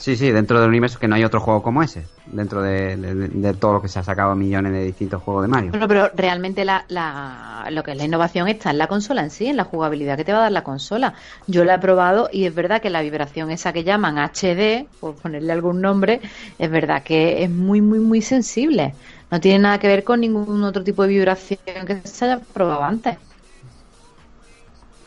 Sí, 0.05 0.15
sí, 0.15 0.29
dentro 0.29 0.59
del 0.61 0.69
universo 0.69 0.99
que 0.99 1.07
no 1.07 1.15
hay 1.15 1.23
otro 1.23 1.39
juego 1.39 1.63
como 1.63 1.81
ese. 1.81 2.03
Dentro 2.27 2.61
de, 2.61 2.95
de- 2.95 3.27
de 3.27 3.53
todo 3.55 3.73
lo 3.73 3.81
que 3.81 3.87
se 3.87 3.97
ha 3.97 4.03
sacado 4.03 4.35
millones 4.35 4.71
de 4.71 4.83
distintos 4.83 5.19
juegos 5.23 5.41
de 5.41 5.47
Mario. 5.47 5.71
Bueno, 5.71 5.87
pero 5.87 6.11
realmente 6.15 6.63
la, 6.63 6.85
la- 6.89 7.67
lo 7.71 7.81
que 7.81 7.89
es 7.93 7.97
la 7.97 8.05
innovación 8.05 8.47
está 8.47 8.69
en 8.69 8.77
la 8.77 8.85
consola 8.85 9.23
en 9.23 9.31
sí, 9.31 9.47
en 9.47 9.57
la 9.57 9.63
jugabilidad 9.63 10.15
que 10.15 10.23
te 10.23 10.31
va 10.31 10.37
a 10.37 10.41
dar 10.41 10.51
la 10.51 10.63
consola. 10.63 11.15
Yo 11.47 11.65
la 11.65 11.73
he 11.73 11.79
probado 11.79 12.29
y 12.31 12.45
es 12.45 12.53
verdad 12.53 12.83
que 12.83 12.91
la 12.91 13.01
vibración 13.01 13.49
esa 13.49 13.73
que 13.73 13.83
llaman 13.83 14.19
HD, 14.19 14.91
por 14.99 15.15
ponerle 15.15 15.51
algún 15.53 15.81
nombre, 15.81 16.21
es 16.59 16.69
verdad 16.69 17.01
que 17.01 17.41
es 17.43 17.49
muy, 17.49 17.81
muy, 17.81 17.99
muy 17.99 18.21
sensible. 18.21 18.97
No 19.31 19.39
tiene 19.39 19.57
nada 19.57 19.79
que 19.79 19.87
ver 19.87 20.03
con 20.03 20.19
ningún 20.21 20.63
otro 20.65 20.83
tipo 20.83 21.01
de 21.01 21.09
vibración 21.09 21.57
que 21.87 22.01
se 22.03 22.25
haya 22.25 22.41
probado 22.53 22.83
antes. 22.83 23.17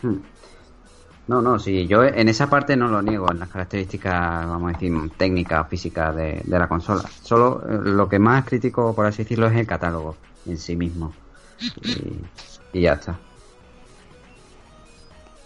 Hmm. 0.03 0.19
No, 1.29 1.43
no, 1.43 1.59
sí, 1.59 1.87
yo 1.87 2.05
en 2.05 2.29
esa 2.29 2.49
parte 2.49 2.75
no 2.75 2.89
lo 2.89 3.03
niego, 3.03 3.31
en 3.31 3.39
las 3.39 3.51
características, 3.51 4.47
vamos 4.47 4.71
a 4.71 4.73
decir, 4.73 4.93
técnicas, 5.19 5.69
físicas 5.69 6.17
de, 6.17 6.41
de 6.43 6.59
la 6.59 6.69
consola. 6.69 7.03
Solo 7.23 7.63
eh, 7.69 7.81
lo 7.83 8.09
que 8.09 8.19
más 8.19 8.47
critico, 8.47 8.95
por 8.95 9.05
así 9.05 9.25
decirlo, 9.25 9.47
es 9.47 9.57
el 9.57 9.67
catálogo 9.67 10.17
en 10.47 10.57
sí 10.57 10.75
mismo. 10.75 11.13
Y, 11.83 12.31
y 12.73 12.81
ya 12.81 12.95
está. 12.95 13.28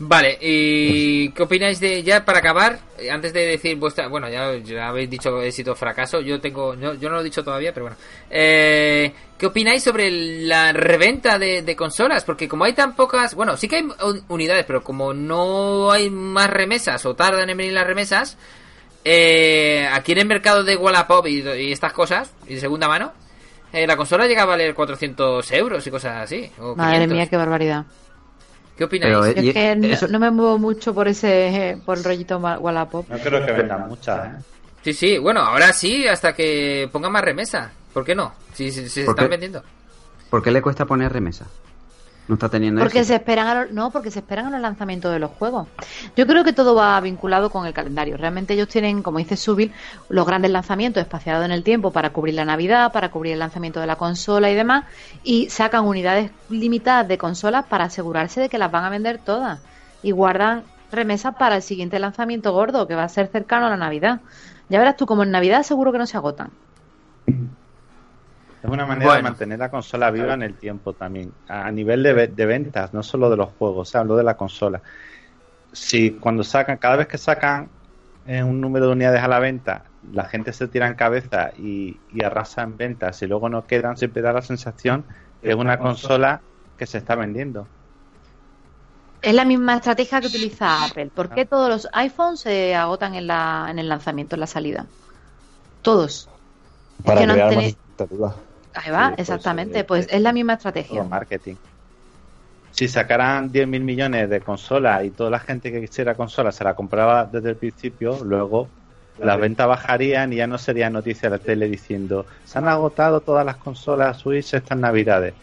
Vale, 0.05 0.37
¿y 0.41 1.29
qué 1.31 1.43
opináis 1.45 1.79
de, 1.79 2.03
ya 2.03 2.25
para 2.25 2.39
acabar, 2.41 2.81
eh, 2.99 3.09
antes 3.09 3.33
de 3.33 3.47
decir 3.47 3.77
vuestra, 3.77 4.09
bueno, 4.09 4.29
ya, 4.29 4.57
ya 4.57 4.89
habéis 4.89 5.09
dicho 5.09 5.41
éxito 5.41 5.73
o 5.73 5.75
fracaso, 5.77 6.21
yo 6.21 6.41
tengo, 6.41 6.75
yo, 6.75 6.95
yo 6.95 7.09
no 7.09 7.15
lo 7.17 7.21
he 7.21 7.25
dicho 7.25 7.45
todavía, 7.45 7.73
pero 7.73 7.85
bueno, 7.87 7.97
eh, 8.29 9.13
¿qué 9.39 9.47
opináis 9.47 9.85
sobre 9.85 10.11
la 10.11 10.73
reventa 10.73 11.39
de, 11.39 11.63
de 11.63 11.77
consolas? 11.77 12.25
Porque 12.25 12.49
como 12.49 12.65
hay 12.65 12.73
tan 12.73 12.97
pocas, 12.97 13.37
bueno, 13.37 13.57
sí 13.57 13.69
que 13.69 13.77
hay 13.77 13.83
un- 13.83 14.25
unidades, 14.29 14.65
pero 14.67 14.83
como 14.83 15.15
no 15.15 15.93
hay 15.93 16.11
más 16.11 16.51
remesas 16.51 17.07
o 17.07 17.15
tardan 17.15 17.49
en 17.51 17.57
venir 17.57 17.73
las 17.73 17.87
remesas, 17.87 18.37
eh, 19.05 19.87
aquí 19.93 20.13
en 20.13 20.19
el 20.19 20.27
mercado 20.27 20.65
de 20.65 20.77
Wallapop 20.77 21.27
y, 21.29 21.43
y 21.49 21.71
estas 21.71 21.93
cosas, 21.93 22.33
y 22.49 22.55
de 22.55 22.61
segunda 22.61 22.89
mano, 22.89 23.13
eh, 23.73 23.87
la 23.87 23.97
consola 23.97 24.27
llega 24.27 24.43
a 24.43 24.47
valer 24.47 24.75
400 24.75 25.51
euros 25.53 25.87
y 25.87 25.91
cosas 25.91 26.23
así. 26.25 26.51
o 26.59 26.75
Madre 26.75 26.95
500. 27.07 27.17
mía, 27.17 27.27
qué 27.29 27.37
barbaridad. 27.37 27.85
¿Qué 28.77 28.85
opináis? 28.85 29.15
Pero, 29.15 29.33
Yo 29.35 29.43
Y 29.43 29.49
es 29.49 29.55
que 29.55 29.77
no, 29.77 29.87
eso- 29.87 30.09
no 30.09 30.19
me 30.19 30.31
muevo 30.31 30.59
mucho 30.59 30.95
por 30.95 31.09
ese 31.09 31.79
por 31.85 31.99
el 31.99 32.05
rollito 32.05 32.39
Wallapop. 32.39 33.09
No 33.09 33.19
creo 33.19 33.45
que 33.45 33.53
vendan 33.53 33.89
muchas, 33.89 34.27
¿eh? 34.27 34.43
Sí, 34.85 34.93
sí, 34.95 35.19
bueno, 35.19 35.41
ahora 35.41 35.73
sí, 35.73 36.09
hasta 36.09 36.33
que 36.35 36.89
pongan 36.91 37.13
más 37.13 37.23
remesa. 37.23 37.71
¿Por 37.93 38.05
qué 38.05 38.15
no? 38.15 38.33
Si, 38.55 38.71
si- 38.73 38.83
si 38.85 38.89
se 38.89 39.05
¿Por 39.05 39.11
están 39.13 39.27
qué? 39.27 39.31
vendiendo. 39.31 39.63
¿Por 40.31 40.43
qué 40.43 40.51
le 40.51 40.61
cuesta 40.63 40.85
poner 40.87 41.13
remesa? 41.13 41.47
No 42.29 42.35
está 42.35 42.49
teniendo 42.49 42.81
Porque 42.81 43.05
se 43.05 43.17
esperan 43.17 43.49
a 43.49 43.55
los, 43.63 43.73
no, 43.73 43.91
porque 43.91 44.11
se 44.11 44.21
esperan 44.21 44.47
a 44.47 44.51
los 44.51 44.61
lanzamientos 44.61 45.13
de 45.13 45.19
los 45.19 45.33
juegos. 45.33 45.67
Yo 46.17 46.27
creo 46.27 46.45
que 46.45 46.53
todo 46.53 46.75
va 46.75 47.01
vinculado 47.01 47.51
con 47.51 47.67
el 47.67 47.75
calendario. 47.75 48.17
Realmente 48.17 48.55
ellos 48.55 48.69
tienen, 48.69 49.03
como 49.03 49.19
dice 49.19 49.37
Subil, 49.37 49.73
los 50.09 50.25
grandes 50.25 50.53
lanzamientos 50.53 51.01
espaciados 51.01 51.45
en 51.45 51.51
el 51.51 51.65
tiempo 51.65 51.91
para 51.91 52.11
cubrir 52.11 52.35
la 52.35 52.45
Navidad, 52.45 52.93
para 52.93 53.11
cubrir 53.11 53.33
el 53.33 53.41
lanzamiento 53.41 53.81
de 53.81 53.89
la 53.89 53.97
consola 53.97 54.51
y 54.51 54.55
demás, 54.55 54.85
y 55.25 55.51
sacan 55.51 55.85
unidades 55.85 56.31
limitadas 56.49 57.09
de 57.09 57.19
consolas 57.19 57.67
para 57.67 57.85
asegurarse 57.85 58.41
de 58.41 58.49
que 58.49 58.59
las 58.59 58.71
van 58.71 58.85
a 58.85 58.91
vender 58.91 59.19
todas 59.19 59.61
y 60.03 60.13
guardan 60.13 60.63
remesas 60.93 61.35
para 61.35 61.57
el 61.57 61.63
siguiente 61.63 61.99
lanzamiento 61.99 62.53
gordo 62.53 62.87
que 62.87 62.95
va 62.95 63.05
a 63.05 63.09
ser 63.09 63.27
cercano 63.29 63.67
a 63.67 63.71
la 63.71 63.77
Navidad. 63.77 64.21
Ya 64.69 64.79
verás 64.79 64.97
tú, 64.97 65.07
como 65.07 65.25
en 65.25 65.33
Navidad 65.33 65.65
seguro 65.65 65.91
que 65.91 65.99
no 65.99 66.07
se 66.07 66.17
agotan. 66.17 66.51
Es 68.63 68.71
una 68.71 68.87
manera 68.87 69.07
Bueno. 69.07 69.17
de 69.17 69.23
mantener 69.25 69.59
la 69.59 69.71
consola 69.71 70.11
viva 70.11 70.35
en 70.35 70.43
el 70.43 70.57
tiempo 70.57 70.93
también, 70.95 71.33
a 71.49 71.71
nivel 71.73 72.03
de, 72.03 72.13
ve- 72.13 72.29
de 72.29 72.47
ventas, 72.47 72.95
no 72.95 73.03
solo 73.03 73.29
de 73.29 73.37
los 73.37 73.51
juegos, 73.51 73.89
o 73.89 73.91
sea, 73.91 74.01
hablo 74.03 74.17
de 74.17 74.23
la 74.23 74.37
consola. 74.37 74.81
Si 75.73 76.13
cuando 76.13 76.45
sacan, 76.45 76.77
cada 76.79 76.97
vez 76.97 77.09
que 77.09 77.19
sacan 77.19 77.69
eh, 78.27 78.43
un 78.43 78.61
número 78.61 78.87
de 78.87 78.93
unidades 78.93 79.23
a 79.23 79.29
la 79.29 79.41
venta, 79.41 79.85
la 80.13 80.25
gente 80.27 80.53
se 80.53 80.69
tira 80.69 80.87
en 80.87 80.95
cabeza 80.95 81.51
y, 81.57 81.97
y 82.09 82.23
arrasa 82.23 82.63
en 82.63 82.77
ventas 82.77 83.21
y 83.23 83.27
luego 83.27 83.49
no 83.49 83.67
quedan, 83.67 83.97
siempre 83.97 84.23
da 84.23 84.33
la 84.33 84.43
sensación 84.43 85.07
que 85.41 85.51
es 85.51 85.57
una 85.57 85.79
consola 85.79 86.41
que 86.77 86.87
se 86.87 86.99
está 86.99 87.17
vendiendo. 87.17 87.67
Es 89.23 89.35
la 89.35 89.45
misma 89.45 89.77
estrategia 89.77 90.21
que 90.21 90.27
utiliza 90.27 90.85
Apple. 90.85 91.11
¿Por 91.15 91.31
qué 91.31 91.47
todos 91.47 91.69
los 91.69 91.89
iPhones 91.93 92.41
se 92.41 92.75
agotan 92.75 93.15
en, 93.15 93.27
la, 93.29 93.67
en 93.71 93.79
el 93.79 93.89
lanzamiento, 93.89 94.37
en 94.37 94.41
la 94.41 94.47
salida? 94.47 94.87
Todos. 95.83 96.29
Para 97.05 97.21
que 97.21 97.27
no 97.27 97.33
han 97.33 97.39
crear 97.39 97.55
más. 97.57 97.77
Ahí 98.75 98.91
va, 98.91 99.05
Sí, 99.05 99.19
pues, 99.25 99.55
exactamente. 99.57 99.85
eh, 99.85 99.85
Pues 99.85 100.07
eh, 100.07 100.11
es 100.11 100.21
la 100.21 100.33
misma 100.33 100.55
Todo 100.87 101.05
estrategia. 101.05 101.07
marketing. 101.07 101.59
Si 102.71 102.89
sacaran 102.89 103.53
10.000 103.53 103.83
millones 103.85 104.31
de 104.31 104.41
consolas 104.43 105.05
y 105.05 105.11
toda 105.13 105.31
la 105.31 105.39
gente 105.41 105.71
que 105.71 105.81
quisiera 105.83 106.15
consolas 106.17 106.57
se 106.57 106.65
la 106.65 106.75
compraba 106.75 107.27
desde 107.27 107.51
el 107.51 107.59
principio, 107.59 108.25
luego 108.25 108.75
las 109.21 109.39
ventas 109.39 109.69
bajarían 109.69 110.33
y 110.33 110.37
ya 110.37 110.47
no 110.47 110.57
sería 110.59 110.89
noticia 110.91 111.29
de 111.29 111.37
la 111.37 111.43
tele 111.43 111.69
diciendo 111.69 112.27
se 112.45 112.59
han 112.59 112.67
agotado 112.69 113.23
todas 113.23 113.45
las 113.47 113.59
consolas 113.59 114.19
Switch 114.19 114.55
estas 114.55 114.79
navidades. 114.79 115.37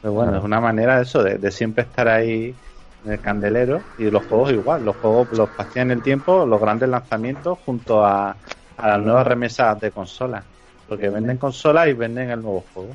Pero 0.00 0.12
bueno, 0.14 0.32
Claro. 0.32 0.38
es 0.38 0.44
una 0.44 0.60
manera 0.60 0.96
de 0.96 1.02
eso, 1.02 1.22
de, 1.22 1.38
de 1.38 1.50
siempre 1.50 1.84
estar 1.84 2.08
ahí 2.08 2.60
en 3.02 3.10
el 3.12 3.20
candelero 3.20 3.90
y 3.96 4.08
los 4.10 4.24
juegos 4.24 4.52
igual, 4.52 4.84
los 4.84 4.96
juegos 4.96 5.28
los 5.32 5.50
pastían 5.50 5.90
en 5.90 5.98
el 5.98 6.02
tiempo, 6.02 6.46
los 6.46 6.60
grandes 6.60 6.88
lanzamientos 6.88 7.58
junto 7.58 8.04
a, 8.04 8.40
a 8.76 8.88
las 8.88 9.00
nuevas 9.02 9.26
remesas 9.26 9.78
de 9.80 9.90
consolas. 9.92 10.46
Porque 10.88 11.08
venden 11.08 11.36
consolas 11.36 11.88
y 11.88 11.92
venden 11.92 12.30
el 12.30 12.42
nuevo 12.42 12.64
juego. 12.72 12.90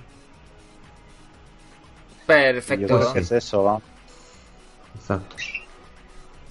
Yo 2.20 2.26
Perfecto. 2.26 2.98
creo 2.98 3.14
que 3.14 3.20
es 3.20 3.32
eso, 3.32 3.64
vamos. 3.64 3.84
Exacto. 4.96 5.36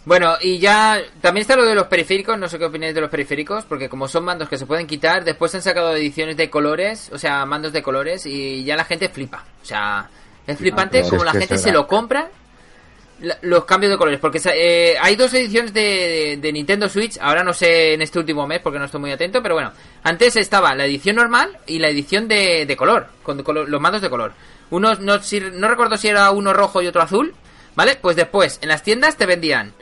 Bueno, 0.05 0.35
y 0.41 0.59
ya 0.59 1.01
también 1.21 1.43
está 1.43 1.57
lo 1.57 1.65
de 1.65 1.75
los 1.75 1.87
periféricos, 1.87 2.39
no 2.39 2.49
sé 2.49 2.59
qué 2.59 2.65
opináis 2.65 2.95
de 2.95 3.03
los 3.03 3.11
periféricos, 3.11 3.65
porque 3.65 3.89
como 3.89 4.09
son 4.09 4.25
mandos 4.25 4.49
que 4.49 4.57
se 4.57 4.67
pueden 4.67 4.87
quitar, 4.87 5.25
después 5.25 5.55
han 5.55 5.63
sacado 5.63 5.95
ediciones 5.95 6.37
de 6.37 6.49
colores, 6.49 7.11
o 7.13 7.19
sea, 7.19 7.45
mandos 7.45 7.73
de 7.73 7.83
colores, 7.83 8.25
y 8.27 8.65
ya 8.65 8.77
la 8.77 8.85
gente 8.85 9.09
flipa. 9.11 9.45
O 9.63 9.65
sea, 9.65 10.09
es 10.47 10.57
flipante 10.59 11.03
como 11.03 11.19
es 11.19 11.25
la 11.25 11.33
gente 11.33 11.59
se 11.59 11.71
lo 11.71 11.87
compra 11.87 12.31
los 13.43 13.65
cambios 13.65 13.91
de 13.93 13.99
colores, 13.99 14.19
porque 14.21 14.41
eh, 14.55 14.97
hay 15.01 15.15
dos 15.17 15.33
ediciones 15.35 15.73
de, 15.75 15.81
de- 15.81 16.37
de 16.41 16.53
Nintendo 16.53 16.89
Switch, 16.89 17.19
ahora 17.21 17.43
no 17.45 17.53
sé 17.53 17.95
en 17.95 18.03
este 18.03 18.19
último 18.19 18.47
mes 18.47 18.61
porque 18.63 18.79
no 18.79 18.87
estoy 18.87 19.01
muy 19.01 19.13
atento, 19.13 19.43
pero 19.43 19.55
bueno, 19.55 19.73
antes 20.03 20.37
estaba 20.37 20.75
la 20.75 20.87
edición 20.87 21.17
normal 21.17 21.59
y 21.67 21.79
la 21.79 21.89
edición 21.89 22.29
de, 22.29 22.65
de 22.67 22.77
color, 22.77 23.09
con 23.23 23.43
color- 23.43 23.69
los 23.69 23.81
mandos 23.81 24.01
de 24.03 24.09
color. 24.11 24.33
Uno, 24.71 24.95
no, 24.95 25.23
si- 25.23 25.41
no 25.41 25.69
recuerdo 25.69 25.97
si 25.97 26.09
era 26.09 26.31
uno 26.31 26.53
rojo 26.53 26.81
y 26.81 26.87
otro 26.87 27.03
azul, 27.03 27.35
¿vale? 27.75 27.97
Pues 28.01 28.17
después 28.17 28.59
en 28.63 28.69
las 28.69 28.83
tiendas 28.83 29.17
te 29.17 29.27
vendían 29.27 29.73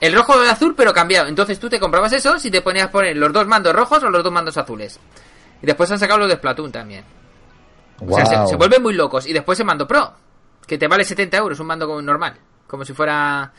el 0.00 0.12
rojo 0.14 0.34
o 0.34 0.42
el 0.42 0.50
azul, 0.50 0.74
pero 0.76 0.92
cambiado. 0.92 1.26
Entonces 1.28 1.58
tú 1.58 1.68
te 1.70 1.80
comprabas 1.80 2.12
eso 2.12 2.38
si 2.38 2.50
te 2.50 2.60
ponías 2.60 2.88
poner 2.88 3.16
los 3.16 3.32
dos 3.32 3.46
mandos 3.46 3.74
rojos 3.74 4.02
o 4.02 4.10
los 4.10 4.22
dos 4.22 4.32
mandos 4.32 4.56
azules. 4.58 5.00
Y 5.62 5.66
después 5.66 5.90
han 5.90 5.98
sacado 5.98 6.18
los 6.20 6.28
de 6.28 6.34
Splatoon 6.36 6.70
también. 6.70 7.02
O 8.00 8.14
sea, 8.14 8.26
se, 8.26 8.50
se 8.50 8.56
vuelven 8.56 8.82
muy 8.82 8.92
locos. 8.92 9.26
Y 9.26 9.32
después 9.32 9.58
el 9.58 9.64
mando 9.64 9.88
Pro, 9.88 10.12
que 10.66 10.76
te 10.76 10.86
vale 10.86 11.02
70 11.02 11.36
euros, 11.38 11.58
un 11.60 11.66
mando 11.66 12.02
normal. 12.02 12.36
Como 12.66 12.84
si 12.84 12.92
fuera... 12.92 13.52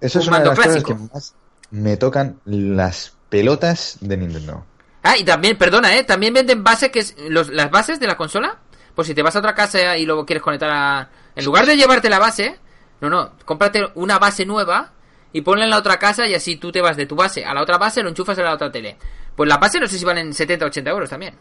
Eso 0.00 0.18
es 0.18 0.26
un 0.26 0.34
una 0.34 0.40
de 0.40 0.44
mando 0.44 0.50
las 0.50 0.58
clásico. 0.58 0.92
cosas 0.92 1.08
que 1.08 1.14
más 1.14 1.34
me 1.70 1.96
tocan 1.96 2.40
las 2.44 3.16
pelotas 3.28 3.98
de 4.00 4.16
Nintendo. 4.16 4.64
Ah, 5.02 5.16
y 5.16 5.24
también, 5.24 5.56
perdona, 5.56 5.96
¿eh? 5.96 6.04
También 6.04 6.34
venden 6.34 6.62
bases, 6.64 6.90
que 6.90 6.98
es 7.00 7.16
los, 7.28 7.48
las 7.48 7.70
bases 7.70 8.00
de 8.00 8.06
la 8.06 8.16
consola. 8.16 8.58
Pues 8.94 9.08
si 9.08 9.14
te 9.14 9.22
vas 9.22 9.36
a 9.36 9.40
otra 9.40 9.54
casa 9.54 9.96
y 9.96 10.06
luego 10.06 10.26
quieres 10.26 10.42
conectar 10.42 10.70
a... 10.70 11.10
En 11.34 11.44
lugar 11.44 11.66
de 11.66 11.76
llevarte 11.76 12.08
la 12.08 12.18
base, 12.18 12.58
no, 13.00 13.10
no, 13.10 13.32
cómprate 13.44 13.86
una 13.94 14.18
base 14.18 14.46
nueva 14.46 14.92
y 15.32 15.42
ponla 15.42 15.64
en 15.64 15.70
la 15.70 15.78
otra 15.78 15.98
casa 15.98 16.26
y 16.26 16.34
así 16.34 16.56
tú 16.56 16.72
te 16.72 16.80
vas 16.80 16.96
de 16.96 17.06
tu 17.06 17.14
base 17.14 17.44
a 17.44 17.52
la 17.52 17.62
otra 17.62 17.76
base, 17.76 18.02
lo 18.02 18.08
enchufas 18.08 18.38
a 18.38 18.42
la 18.42 18.54
otra 18.54 18.72
tele. 18.72 18.96
Pues 19.34 19.48
la 19.48 19.58
base 19.58 19.78
no 19.78 19.86
sé 19.86 19.98
si 19.98 20.04
valen 20.04 20.32
70 20.32 20.64
o 20.64 20.68
80 20.68 20.90
euros 20.90 21.10
también. 21.10 21.34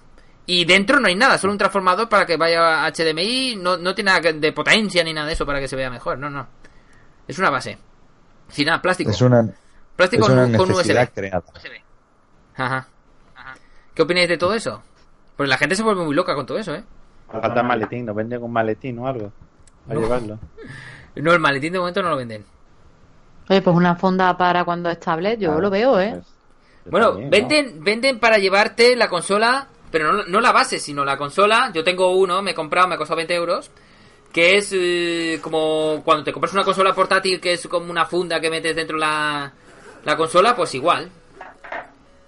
Y 0.45 0.65
dentro 0.65 0.99
no 0.99 1.07
hay 1.07 1.15
nada, 1.15 1.37
solo 1.37 1.53
un 1.53 1.57
transformador 1.57 2.09
para 2.09 2.25
que 2.25 2.37
vaya 2.37 2.85
a 2.85 2.91
HDMI, 2.91 3.55
no, 3.55 3.77
no 3.77 3.95
tiene 3.95 4.11
nada 4.11 4.31
de 4.33 4.51
potencia 4.51 5.03
ni 5.03 5.13
nada 5.13 5.27
de 5.27 5.33
eso 5.33 5.45
para 5.45 5.59
que 5.59 5.67
se 5.67 5.75
vea 5.75 5.89
mejor, 5.89 6.19
no, 6.19 6.29
no. 6.29 6.47
Es 7.27 7.39
una 7.39 7.49
base. 7.49 7.77
Sin 8.49 8.65
nada, 8.67 8.81
plástico. 8.81 9.09
Es 9.11 9.21
una, 9.21 9.47
plástico 9.95 10.25
es 10.25 10.29
una 10.29 10.57
con, 10.57 10.71
USB. 10.71 11.11
creada. 11.13 11.43
Ajá. 12.55 12.87
¿Qué 13.93 14.01
opináis 14.01 14.29
de 14.29 14.37
todo 14.37 14.53
eso? 14.53 14.81
Pues 15.35 15.49
la 15.49 15.57
gente 15.57 15.75
se 15.75 15.83
vuelve 15.83 16.03
muy 16.03 16.15
loca 16.15 16.35
con 16.35 16.45
todo 16.45 16.57
eso, 16.57 16.73
¿eh? 16.73 16.83
Falta 17.31 17.63
maletín, 17.63 18.05
nos 18.05 18.15
venden 18.15 18.41
un 18.43 18.51
maletín 18.51 18.99
o 18.99 19.07
algo. 19.07 19.31
A 19.89 19.93
No. 19.93 19.99
llevarlo. 20.01 20.39
No, 21.15 21.31
el 21.31 21.39
maletín 21.39 21.71
de 21.71 21.79
momento 21.79 22.01
no 22.03 22.09
lo 22.09 22.17
venden. 22.17 22.43
Oye, 23.47 23.61
pues 23.61 23.73
una 23.73 23.95
fonda 23.95 24.37
para 24.37 24.65
cuando 24.65 24.89
es 24.89 24.99
tablet, 24.99 25.39
yo 25.39 25.61
lo 25.61 25.69
veo, 25.69 25.97
¿eh? 25.97 26.09
pues, 26.11 26.25
yo 26.83 26.91
Bueno, 26.91 27.07
también, 27.11 27.29
¿no? 27.29 27.31
venden, 27.31 27.83
venden 27.85 28.19
para 28.19 28.37
llevarte 28.37 28.97
la 28.97 29.07
consola, 29.07 29.65
pero 29.91 30.11
no, 30.11 30.23
no 30.25 30.41
la 30.41 30.51
base, 30.51 30.77
sino 30.77 31.05
la 31.05 31.17
consola. 31.17 31.71
Yo 31.73 31.85
tengo 31.85 32.11
uno, 32.17 32.41
me 32.41 32.51
he 32.51 32.53
comprado, 32.53 32.89
me 32.89 32.95
ha 32.95 32.97
costado 32.97 33.15
20 33.15 33.33
euros. 33.33 33.71
Que 34.35 34.57
es 34.57 34.69
eh, 34.73 35.39
como 35.41 36.01
cuando 36.03 36.25
te 36.25 36.33
compras 36.33 36.51
una 36.51 36.65
consola 36.65 36.93
portátil, 36.93 37.39
que 37.39 37.53
es 37.53 37.65
como 37.67 37.89
una 37.89 38.05
funda 38.05 38.41
que 38.41 38.49
metes 38.49 38.75
dentro 38.75 38.97
la, 38.97 39.49
la 40.03 40.17
consola, 40.17 40.53
pues 40.57 40.75
igual. 40.75 41.09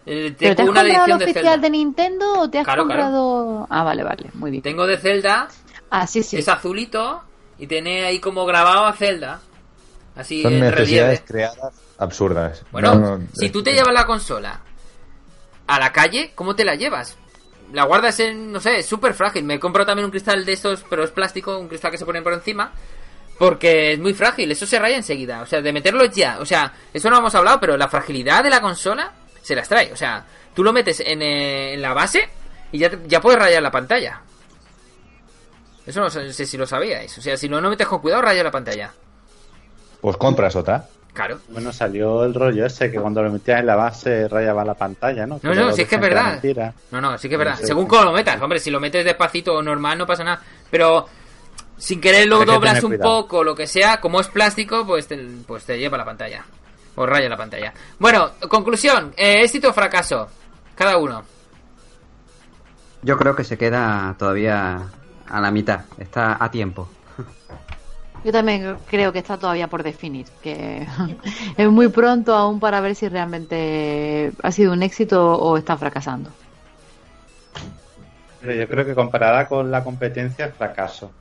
Eh, 0.05 0.33
¿Pero 0.39 0.55
te 0.55 0.61
has 0.61 0.69
una 0.69 0.81
comprado 0.83 1.03
el 1.05 1.17
de 1.19 1.25
oficial 1.25 1.43
Zelda. 1.43 1.57
de 1.57 1.69
Nintendo 1.69 2.39
o 2.39 2.49
te 2.49 2.59
has 2.59 2.63
Claro, 2.63 2.85
claro. 2.85 3.01
comprado...? 3.03 3.67
Ah, 3.69 3.83
vale, 3.83 4.03
vale, 4.03 4.29
muy 4.35 4.51
bien. 4.51 4.63
Tengo 4.63 4.87
de 4.87 4.97
Zelda, 4.97 5.49
Ah, 5.89 6.07
sí, 6.07 6.23
sí. 6.23 6.37
es 6.37 6.47
azulito, 6.47 7.23
y 7.59 7.67
tiene 7.67 8.05
ahí 8.05 8.19
como 8.19 8.45
grabado 8.45 8.85
a 8.85 8.93
Zelda. 8.93 9.41
Así 10.15 10.41
Son 10.43 10.53
en 10.53 10.61
necesidades 10.61 11.19
relieve. 11.19 11.25
creadas 11.25 11.73
absurdas. 11.97 12.63
Bueno, 12.71 12.95
No, 12.95 13.17
no, 13.17 13.27
si 13.33 13.47
es- 13.47 13.51
tú 13.51 13.61
te 13.61 13.73
llevas 13.73 13.93
la 13.93 14.05
consola 14.05 14.61
a 15.67 15.77
la 15.79 15.91
calle, 15.91 16.31
¿cómo 16.35 16.55
te 16.55 16.63
la 16.63 16.75
llevas? 16.75 17.17
La 17.73 17.83
guardas 17.83 18.19
en, 18.19 18.51
no 18.51 18.59
sé, 18.59 18.81
súper 18.83 19.13
frágil. 19.13 19.43
Me 19.43 19.59
compro 19.59 19.85
también 19.85 20.05
un 20.05 20.11
cristal 20.11 20.45
de 20.45 20.53
estos, 20.53 20.85
pero 20.89 21.03
es 21.03 21.11
plástico, 21.11 21.57
un 21.57 21.67
cristal 21.67 21.91
que 21.91 21.97
se 21.97 22.05
pone 22.05 22.21
por 22.21 22.33
encima. 22.33 22.71
Porque 23.37 23.93
es 23.93 23.99
muy 23.99 24.13
frágil, 24.13 24.51
eso 24.51 24.65
se 24.65 24.79
raya 24.79 24.97
enseguida. 24.97 25.41
O 25.41 25.45
sea, 25.45 25.61
de 25.61 25.73
meterlo 25.73 26.05
ya. 26.05 26.39
O 26.39 26.45
sea, 26.45 26.73
eso 26.93 27.09
no 27.09 27.17
hemos 27.19 27.35
hablado, 27.35 27.59
pero 27.59 27.77
la 27.77 27.87
fragilidad 27.87 28.43
de 28.43 28.49
la 28.49 28.61
consola 28.61 29.13
se 29.41 29.55
las 29.55 29.67
trae. 29.67 29.91
O 29.91 29.95
sea, 29.95 30.25
tú 30.53 30.63
lo 30.63 30.73
metes 30.73 30.99
en, 31.01 31.21
eh, 31.21 31.73
en 31.73 31.81
la 31.81 31.93
base 31.93 32.27
y 32.71 32.79
ya, 32.79 32.91
ya 33.05 33.21
puedes 33.21 33.39
rayar 33.39 33.61
la 33.61 33.71
pantalla. 33.71 34.21
Eso 35.85 36.01
no 36.01 36.09
sé 36.09 36.45
si 36.45 36.57
lo 36.57 36.67
sabíais. 36.67 37.17
O 37.17 37.21
sea, 37.21 37.37
si 37.37 37.47
no, 37.47 37.61
no 37.61 37.69
metes 37.69 37.87
con 37.87 37.99
cuidado, 37.99 38.21
raya 38.21 38.43
la 38.43 38.51
pantalla. 38.51 38.91
Pues 40.01 40.17
compras 40.17 40.55
otra. 40.55 40.85
Claro. 41.17 41.39
Bueno, 41.49 41.73
salió 41.73 42.23
el 42.23 42.33
rollo 42.35 42.67
ese 42.67 42.91
que 42.91 42.99
cuando 42.99 43.23
lo 43.23 43.31
metías 43.31 43.61
en 43.61 43.65
la 43.65 43.75
base 43.75 44.27
rayaba 44.27 44.63
la 44.63 44.75
pantalla, 44.75 45.25
¿no? 45.25 45.39
No, 45.41 45.55
no, 45.55 45.71
si 45.73 45.81
es 45.81 45.87
que 45.87 45.95
es 45.95 46.01
verdad. 46.01 46.39
No, 46.91 47.01
no, 47.01 47.17
sí 47.17 47.27
que 47.27 47.33
es 47.33 47.39
verdad. 47.39 47.57
Según 47.59 47.87
cómo 47.87 48.03
lo 48.03 48.11
metas, 48.11 48.39
hombre, 48.39 48.59
si 48.59 48.69
lo 48.69 48.79
metes 48.79 49.03
despacito 49.03 49.55
o 49.55 49.63
normal 49.63 49.97
no 49.97 50.05
pasa 50.05 50.23
nada. 50.23 50.39
Pero 50.69 51.07
sin 51.75 51.99
querer 51.99 52.27
lo 52.27 52.41
que 52.41 52.45
doblas 52.45 52.83
un 52.83 52.91
cuidado. 52.91 53.21
poco, 53.21 53.43
lo 53.43 53.55
que 53.55 53.65
sea, 53.65 53.99
como 53.99 54.21
es 54.21 54.27
plástico, 54.27 54.85
pues 54.85 55.07
te, 55.07 55.17
pues 55.47 55.65
te 55.65 55.79
lleva 55.79 55.97
la 55.97 56.05
pantalla. 56.05 56.45
O 56.93 57.03
raya 57.07 57.27
la 57.27 57.37
pantalla. 57.37 57.73
Bueno, 57.97 58.33
conclusión, 58.47 59.11
eh, 59.17 59.41
éxito 59.41 59.69
o 59.69 59.73
fracaso. 59.73 60.29
Cada 60.75 60.97
uno. 60.97 61.23
Yo 63.01 63.17
creo 63.17 63.35
que 63.35 63.43
se 63.43 63.57
queda 63.57 64.13
todavía 64.19 64.83
a 65.27 65.41
la 65.41 65.49
mitad. 65.49 65.81
Está 65.97 66.37
a 66.39 66.51
tiempo. 66.51 66.87
Yo 68.23 68.31
también 68.31 68.77
creo 68.89 69.13
que 69.13 69.19
está 69.19 69.37
todavía 69.37 69.67
por 69.67 69.83
definir, 69.83 70.27
que 70.41 70.85
es 71.57 71.69
muy 71.69 71.87
pronto 71.89 72.35
aún 72.35 72.59
para 72.59 72.81
ver 72.81 72.95
si 72.95 73.07
realmente 73.07 74.31
ha 74.43 74.51
sido 74.51 74.73
un 74.73 74.83
éxito 74.83 75.33
o 75.39 75.57
está 75.57 75.77
fracasando. 75.77 76.29
Pero 78.41 78.53
yo 78.53 78.67
creo 78.67 78.85
que 78.85 78.95
comparada 78.95 79.47
con 79.47 79.71
la 79.71 79.83
competencia, 79.83 80.49
fracaso. 80.49 81.11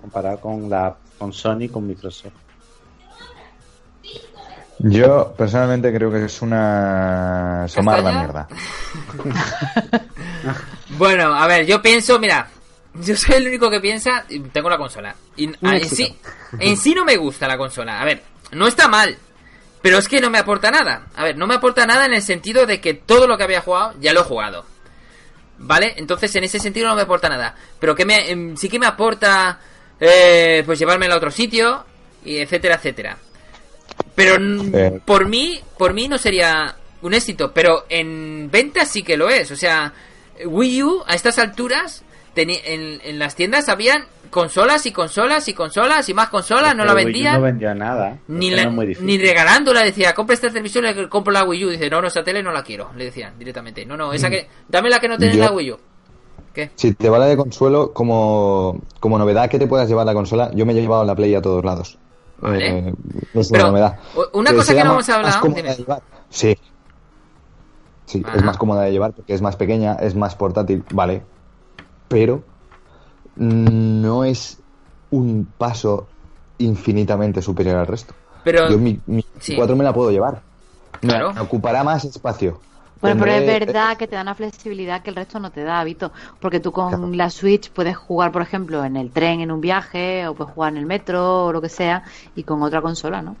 Comparada 0.00 0.36
con 0.38 0.68
la 0.68 0.96
con 1.18 1.32
Sony 1.32 1.62
y 1.62 1.68
con 1.68 1.86
Microsoft. 1.86 2.32
Yo 4.78 5.34
personalmente 5.36 5.92
creo 5.92 6.10
que 6.10 6.24
es 6.24 6.40
una 6.40 7.66
somar 7.68 8.02
la 8.02 8.12
mierda. 8.12 8.48
Bueno, 10.98 11.34
a 11.34 11.46
ver, 11.46 11.66
yo 11.66 11.80
pienso, 11.80 12.18
mira, 12.18 12.48
yo 12.94 13.16
soy 13.16 13.36
el 13.36 13.48
único 13.48 13.70
que 13.70 13.80
piensa, 13.80 14.24
tengo 14.52 14.68
la 14.68 14.78
consola. 14.78 15.14
Y 15.36 15.48
ah, 15.62 15.76
en 15.76 15.88
sí, 15.88 16.16
en 16.58 16.76
sí 16.76 16.94
no 16.94 17.04
me 17.04 17.16
gusta 17.16 17.46
la 17.46 17.56
consola. 17.56 18.00
A 18.00 18.04
ver, 18.04 18.22
no 18.52 18.66
está 18.66 18.88
mal, 18.88 19.16
pero 19.82 19.98
es 19.98 20.08
que 20.08 20.20
no 20.20 20.30
me 20.30 20.38
aporta 20.38 20.70
nada. 20.70 21.06
A 21.14 21.24
ver, 21.24 21.36
no 21.36 21.46
me 21.46 21.54
aporta 21.54 21.86
nada 21.86 22.06
en 22.06 22.14
el 22.14 22.22
sentido 22.22 22.66
de 22.66 22.80
que 22.80 22.94
todo 22.94 23.26
lo 23.26 23.36
que 23.36 23.44
había 23.44 23.60
jugado 23.60 23.94
ya 24.00 24.12
lo 24.12 24.20
he 24.20 24.24
jugado. 24.24 24.66
¿Vale? 25.58 25.94
Entonces 25.98 26.34
en 26.36 26.44
ese 26.44 26.58
sentido 26.58 26.88
no 26.88 26.96
me 26.96 27.02
aporta 27.02 27.28
nada. 27.28 27.54
Pero 27.78 27.94
que 27.94 28.04
me, 28.06 28.30
em, 28.30 28.56
sí 28.56 28.68
que 28.68 28.78
me 28.78 28.86
aporta, 28.86 29.60
eh, 30.00 30.62
pues 30.64 30.78
llevármela 30.78 31.14
a 31.14 31.18
otro 31.18 31.30
sitio, 31.30 31.84
y 32.24 32.38
etcétera, 32.38 32.76
etcétera. 32.76 33.18
Pero 34.14 34.36
Eh. 34.38 35.00
por 35.04 35.26
mí, 35.26 35.60
por 35.78 35.92
mí 35.92 36.08
no 36.08 36.18
sería 36.18 36.76
un 37.02 37.14
éxito, 37.14 37.52
pero 37.52 37.86
en 37.88 38.50
ventas 38.50 38.88
sí 38.88 39.02
que 39.02 39.16
lo 39.16 39.28
es. 39.28 39.50
O 39.50 39.56
sea, 39.56 39.92
Wii 40.44 40.82
U 40.82 41.04
a 41.06 41.14
estas 41.14 41.38
alturas 41.38 42.02
en, 42.48 43.00
en 43.04 43.18
las 43.18 43.34
tiendas 43.34 43.68
habían 43.68 44.04
consolas 44.30 44.86
y 44.86 44.92
consolas 44.92 45.48
y 45.48 45.54
consolas 45.54 46.08
y 46.08 46.14
más 46.14 46.28
consolas, 46.30 46.74
no 46.76 46.84
la 46.84 46.94
vendían. 46.94 47.34
No 47.34 47.42
vendía 47.42 47.74
nada. 47.74 48.16
Ni, 48.28 48.50
la- 48.50 48.66
ni 48.66 49.18
regalándola, 49.18 49.82
decía, 49.82 50.14
compra 50.14 50.34
esta 50.34 50.48
televisión, 50.48 50.84
le 50.84 51.08
compro 51.08 51.32
la 51.32 51.42
Wii 51.44 51.64
U. 51.64 51.70
Dice, 51.70 51.90
no, 51.90 52.00
no, 52.00 52.06
esa 52.08 52.22
tele 52.22 52.42
no 52.42 52.52
la 52.52 52.62
quiero, 52.62 52.90
le 52.96 53.06
decían 53.06 53.36
directamente. 53.38 53.84
No, 53.84 53.96
no, 53.96 54.12
esa 54.12 54.28
Mm. 54.28 54.30
que, 54.30 54.48
dame 54.68 54.88
la 54.88 55.00
que 55.00 55.08
no 55.08 55.18
tiene 55.18 55.36
Yo- 55.36 55.44
la 55.44 55.52
Wii 55.52 55.72
U. 55.72 55.78
¿Qué? 56.54 56.70
Si 56.74 56.94
te 56.94 57.08
vale 57.08 57.26
de 57.26 57.36
consuelo, 57.36 57.92
como, 57.92 58.80
como 59.00 59.18
novedad 59.18 59.48
que 59.50 59.58
te 59.58 59.66
puedas 59.66 59.88
llevar 59.88 60.06
la 60.06 60.14
consola, 60.14 60.50
yo 60.54 60.64
me 60.66 60.72
he 60.72 60.76
llevado 60.80 61.04
la 61.04 61.14
Play 61.14 61.34
a 61.34 61.42
todos 61.42 61.64
lados. 61.64 61.98
Vale. 62.38 62.88
Eh, 62.88 62.94
es 63.34 63.50
Pero, 63.50 63.64
una 63.64 63.70
novedad. 63.72 63.98
una 64.32 64.52
cosa 64.54 64.74
que 64.74 64.82
no 64.82 64.92
hemos 64.92 65.08
hablado, 65.10 65.28
más 65.28 65.36
cómoda 65.36 65.56
dime. 65.62 65.70
de 65.70 65.76
llevar. 65.76 66.02
Sí. 66.30 66.56
Sí, 68.06 68.22
Ajá. 68.26 68.36
es 68.38 68.42
más 68.44 68.56
cómoda 68.56 68.82
de 68.82 68.90
llevar 68.92 69.12
porque 69.12 69.34
es 69.34 69.42
más 69.42 69.54
pequeña, 69.56 69.94
es 69.94 70.16
más 70.16 70.34
portátil, 70.34 70.82
vale. 70.92 71.22
Pero 72.10 72.44
no 73.36 74.24
es 74.24 74.62
un 75.10 75.46
paso 75.56 76.08
infinitamente 76.58 77.40
superior 77.42 77.76
al 77.76 77.86
resto. 77.86 78.14
Pero, 78.44 78.68
Yo 78.70 78.78
mi, 78.78 79.00
mi 79.06 79.24
sí. 79.40 79.56
4 79.56 79.76
me 79.76 79.84
la 79.84 79.94
puedo 79.94 80.10
llevar. 80.10 80.42
Me 81.02 81.08
Claro. 81.08 81.32
ocupará 81.40 81.82
más 81.84 82.04
espacio. 82.04 82.60
Bueno, 83.00 83.18
pero 83.20 83.32
es 83.32 83.46
verdad 83.46 83.96
que 83.96 84.06
te 84.06 84.16
da 84.16 84.22
una 84.22 84.34
flexibilidad 84.34 85.02
que 85.02 85.08
el 85.10 85.16
resto 85.16 85.40
no 85.40 85.50
te 85.50 85.62
da, 85.64 85.82
Vito. 85.84 86.12
Porque 86.38 86.60
tú 86.60 86.70
con 86.70 87.16
la 87.16 87.30
Switch 87.30 87.70
puedes 87.72 87.96
jugar, 87.96 88.30
por 88.30 88.42
ejemplo, 88.42 88.84
en 88.84 88.96
el 88.96 89.10
tren 89.10 89.40
en 89.40 89.50
un 89.50 89.60
viaje, 89.62 90.26
o 90.28 90.34
puedes 90.34 90.52
jugar 90.52 90.72
en 90.72 90.78
el 90.78 90.86
metro, 90.86 91.46
o 91.46 91.52
lo 91.52 91.62
que 91.62 91.70
sea, 91.70 92.04
y 92.34 92.42
con 92.44 92.62
otra 92.62 92.82
consola, 92.82 93.22
¿no? 93.22 93.36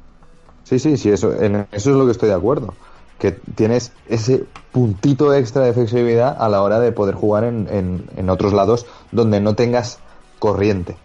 Sí, 0.64 0.78
sí, 0.78 0.96
sí, 0.96 1.10
eso, 1.10 1.34
en 1.42 1.66
eso 1.72 1.90
es 1.90 1.96
lo 1.96 2.04
que 2.06 2.12
estoy 2.12 2.28
de 2.28 2.34
acuerdo. 2.34 2.78
Que 3.20 3.32
tienes 3.54 3.92
ese 4.08 4.44
puntito 4.72 5.32
extra 5.34 5.62
de 5.62 5.72
flexibilidad 5.74 6.34
a 6.40 6.48
la 6.48 6.62
hora 6.62 6.80
de 6.80 6.90
poder 6.90 7.14
jugar 7.14 7.44
en, 7.44 7.68
en, 7.70 8.04
en 8.16 8.30
otros 8.30 8.52
lados 8.52 8.86
donde 9.12 9.40
no 9.40 9.54
tengas 9.54 9.98
corriente, 10.38 10.96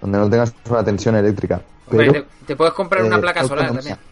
donde 0.00 0.18
no 0.18 0.28
tengas 0.30 0.52
una 0.68 0.82
tensión 0.82 1.14
eléctrica. 1.16 1.60
Hombre, 1.90 2.10
Pero, 2.10 2.24
te, 2.24 2.46
te 2.46 2.56
puedes 2.56 2.72
comprar 2.74 3.04
una 3.04 3.16
eh, 3.16 3.20
placa 3.20 3.42
solar 3.46 3.66
autonomía. 3.66 3.96
también. 3.96 4.10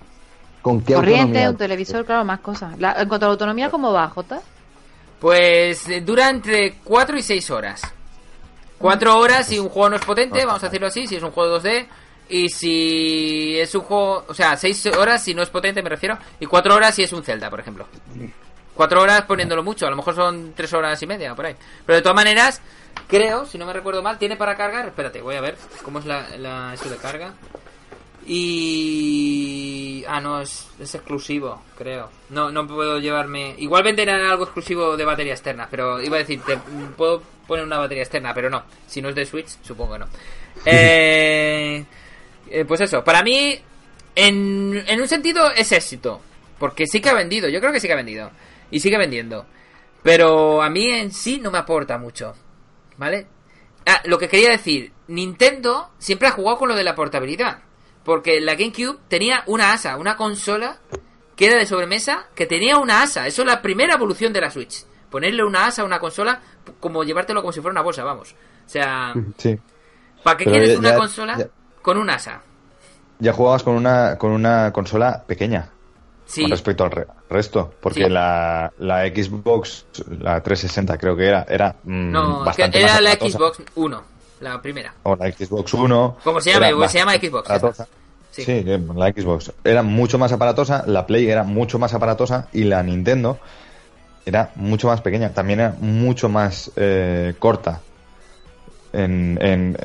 ¿Con 0.63 0.81
qué 0.83 0.95
Corriente, 0.95 1.23
autonomía? 1.23 1.51
un 1.51 1.57
televisor, 1.57 2.05
claro, 2.05 2.25
más 2.25 2.41
cosas. 2.41 2.79
La- 2.79 3.01
en 3.01 3.09
cuanto 3.09 3.25
a 3.27 3.29
la 3.29 3.33
autonomía, 3.33 3.71
¿cómo 3.71 3.93
va, 3.93 4.09
Jota? 4.11 4.41
Pues 5.21 5.89
eh, 5.89 6.01
dura 6.03 6.29
entre 6.29 6.75
4 6.85 7.17
y 7.17 7.23
6 7.23 7.51
horas. 7.51 7.81
4 8.79 9.19
horas 9.19 9.47
si 9.47 9.59
un 9.59 9.69
juego 9.69 9.91
no 9.91 9.97
es 9.97 10.05
potente, 10.05 10.45
vamos 10.45 10.63
a 10.63 10.67
decirlo 10.67 10.89
así, 10.89 11.07
si 11.07 11.17
es 11.17 11.23
un 11.23 11.31
juego 11.31 11.59
2D. 11.61 11.87
Y 12.29 12.49
si 12.49 13.59
es 13.59 13.75
un 13.75 13.83
juego, 13.83 14.25
o 14.29 14.35
sea, 14.35 14.57
6 14.57 14.87
horas 14.87 15.23
si 15.23 15.35
no 15.35 15.43
es 15.43 15.51
potente, 15.51 15.83
me 15.83 15.89
refiero. 15.89 16.19
Y 16.41 16.47
4 16.47 16.75
horas 16.75 16.95
si 16.95 17.03
es 17.03 17.13
un 17.13 17.23
Zelda, 17.23 17.49
por 17.49 17.61
ejemplo. 17.61 17.87
4 18.75 19.03
horas 19.03 19.23
poniéndolo 19.23 19.63
mucho, 19.63 19.87
a 19.87 19.91
lo 19.91 19.97
mejor 19.97 20.15
son 20.15 20.53
3 20.55 20.73
horas 20.75 21.03
y 21.03 21.07
media, 21.07 21.35
por 21.35 21.47
ahí. 21.47 21.57
Pero 21.87 21.97
de 21.97 22.03
todas 22.03 22.17
maneras, 22.17 22.61
creo, 23.07 23.47
si 23.47 23.59
no 23.59 23.67
me 23.67 23.73
recuerdo 23.73 24.03
mal, 24.03 24.19
tiene 24.19 24.37
para 24.37 24.57
cargar. 24.57 24.87
Espérate, 24.87 25.23
voy 25.23 25.37
a 25.37 25.41
ver 25.41 25.57
cómo 25.83 25.99
es 25.99 26.05
la, 26.05 26.29
la 26.37 26.75
eso 26.75 26.91
de 26.91 26.97
carga. 26.97 27.35
Y. 28.27 30.05
Ah, 30.07 30.21
no, 30.21 30.43
es, 30.43 30.69
es 30.79 30.95
exclusivo, 30.95 31.63
creo. 31.77 32.11
No, 32.29 32.51
no 32.51 32.67
puedo 32.67 32.99
llevarme. 32.99 33.55
Igual 33.57 33.83
venderán 33.83 34.21
algo 34.21 34.45
exclusivo 34.45 34.99
de 34.99 35.05
batería 35.07 35.33
externa, 35.33 35.67
pero 35.71 36.01
iba 36.03 36.17
a 36.17 36.21
decir, 36.21 36.43
te 36.43 36.59
puedo 36.95 37.23
poner 37.47 37.65
una 37.65 37.79
batería 37.79 38.03
externa, 38.03 38.35
pero 38.35 38.51
no. 38.51 38.65
Si 38.87 39.01
no 39.01 39.09
es 39.09 39.15
de 39.15 39.25
Switch, 39.25 39.49
supongo 39.63 39.95
que 39.95 39.99
no. 40.01 40.07
Eh, 40.65 41.85
eh, 42.51 42.65
pues 42.65 42.81
eso, 42.81 43.03
para 43.05 43.23
mí, 43.23 43.59
en, 44.15 44.85
en 44.87 45.01
un 45.01 45.09
sentido 45.09 45.51
es 45.53 45.71
éxito. 45.73 46.21
Porque 46.59 46.87
sí 46.87 47.01
que 47.01 47.09
ha 47.11 47.15
vendido, 47.15 47.49
yo 47.49 47.61
creo 47.61 47.73
que 47.73 47.79
sí 47.81 47.87
que 47.87 47.93
ha 47.93 47.97
vendido. 47.97 48.31
Y 48.71 48.81
sigue 48.81 48.99
vendiendo. 48.99 49.47
Pero 50.03 50.63
a 50.63 50.69
mí 50.71 50.89
en 50.89 51.13
sí 51.13 51.39
no 51.41 51.51
me 51.51 51.59
aporta 51.59 51.99
mucho. 51.99 52.35
¿Vale? 52.97 53.27
Ah, 53.87 54.01
lo 54.05 54.19
que 54.19 54.29
quería 54.29 54.51
decir, 54.51 54.93
Nintendo 55.07 55.91
siempre 55.99 56.29
ha 56.29 56.33
jugado 56.33 56.59
con 56.59 56.69
lo 56.69 56.75
de 56.75 56.85
la 56.85 56.95
portabilidad. 56.95 57.61
Porque 58.05 58.41
la 58.41 58.55
GameCube 58.55 58.99
tenía 59.09 59.43
una 59.47 59.73
asa, 59.73 59.97
una 59.97 60.17
consola 60.17 60.79
que 61.37 61.47
era 61.47 61.57
de 61.57 61.67
sobremesa, 61.67 62.27
que 62.35 62.47
tenía 62.47 62.79
una 62.79 63.03
asa. 63.03 63.27
Eso 63.27 63.43
es 63.43 63.47
la 63.49 63.63
primera 63.63 63.95
evolución 63.95 64.33
de 64.33 64.41
la 64.41 64.51
Switch. 64.51 64.85
Ponerle 65.11 65.45
una 65.45 65.67
asa 65.67 65.83
a 65.83 65.85
una 65.85 66.01
consola, 66.01 66.41
como 66.81 67.05
llevártelo 67.05 67.41
como 67.41 67.53
si 67.53 67.61
fuera 67.61 67.73
una 67.73 67.83
bolsa, 67.83 68.03
vamos. 68.03 68.35
O 68.67 68.69
sea, 68.69 69.15
Sí. 69.37 69.57
¿para 70.25 70.37
qué 70.37 70.45
Pero 70.45 70.51
quieres 70.57 70.73
ya- 70.73 70.79
una 70.81 70.91
ya- 70.91 70.97
consola 70.97 71.39
ya- 71.39 71.49
con 71.83 71.99
un 71.99 72.11
asa? 72.11 72.41
Ya 73.19 73.33
jugabas 73.33 73.63
con 73.63 73.75
una, 73.75 74.17
con 74.19 74.31
una 74.31 74.73
consola 74.73 75.23
pequeña 75.27 75.71
Sí, 76.27 76.43
con 76.43 76.51
respecto 76.51 76.85
al 76.85 76.91
re- 76.91 77.07
resto. 77.31 77.73
Porque 77.81 78.05
Sí. 78.05 78.11
la, 78.11 78.71
la 78.79 79.07
Xbox, 79.07 79.87
la 80.21 80.41
360 80.43 80.99
creo 80.99 81.17
que 81.17 81.27
era, 81.27 81.47
era 81.49 81.75
mm, 81.85 82.11
no, 82.13 82.39
que 82.41 82.45
bastante 82.47 82.83
más 82.83 82.91
era 82.93 83.01
la 83.01 83.11
aparatosa. 83.13 83.39
Xbox 83.39 83.63
1, 83.77 84.03
la 84.41 84.63
primera. 84.63 84.93
O 85.05 85.17
la 85.17 85.33
Xbox 85.33 85.73
1. 85.75 86.17
Como 86.23 86.41
se 86.41 86.53
llama, 86.53 86.89
se 86.89 86.99
llama 86.99 87.15
Xbox. 87.15 87.49
Sí. 88.31 88.45
Sí, 88.45 88.53
eh, 88.53 88.79
la 88.95 89.09
Xbox 89.11 89.53
era 89.65 89.83
mucho 89.83 90.19
más 90.19 90.31
aparatosa, 90.31 90.85
la 90.87 91.07
Play 91.07 91.29
era 91.29 91.43
mucho 91.45 91.79
más 91.79 91.95
aparatosa 91.95 92.47
y 92.53 92.65
la 92.65 92.83
Nintendo 92.83 93.39
era 94.27 94.53
mucho 94.57 94.89
más 94.89 95.01
pequeña, 95.01 95.31
también 95.33 95.61
era 95.61 95.75
mucho 95.81 96.29
más 96.29 96.71
eh, 96.77 97.35
corta 97.39 97.81
en, 99.05 99.77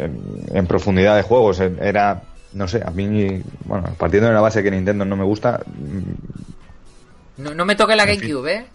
en- 0.53 0.67
profundidad 0.67 1.15
de 1.15 1.21
juegos. 1.23 1.59
Era, 1.59 2.21
no 2.53 2.67
sé, 2.67 2.81
a 2.85 2.89
mí, 2.91 3.41
bueno, 3.65 3.85
partiendo 3.97 4.27
de 4.29 4.33
la 4.35 4.41
base 4.41 4.63
que 4.63 4.71
Nintendo 4.71 5.05
no 5.05 5.15
me 5.15 5.23
gusta, 5.23 5.59
mm, 5.65 7.41
No, 7.43 7.53
no 7.55 7.65
me 7.65 7.75
toque 7.75 7.95
la. 7.95 8.05
GameCube, 8.05 8.53
¿eh? 8.53 8.65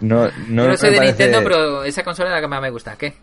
no, 0.00 0.24
no, 0.24 0.28
Yo 0.28 0.32
no 0.48 0.68
me 0.68 0.76
soy 0.76 0.90
de 0.90 0.96
parece- 0.96 1.12
Nintendo, 1.24 1.40
pero 1.44 1.84
esa 1.84 2.02
consola 2.02 2.30
es 2.30 2.34
la 2.36 2.40
que 2.40 2.48
más 2.48 2.62
me 2.62 2.70
gusta. 2.70 2.96
¿Qué? 2.96 3.14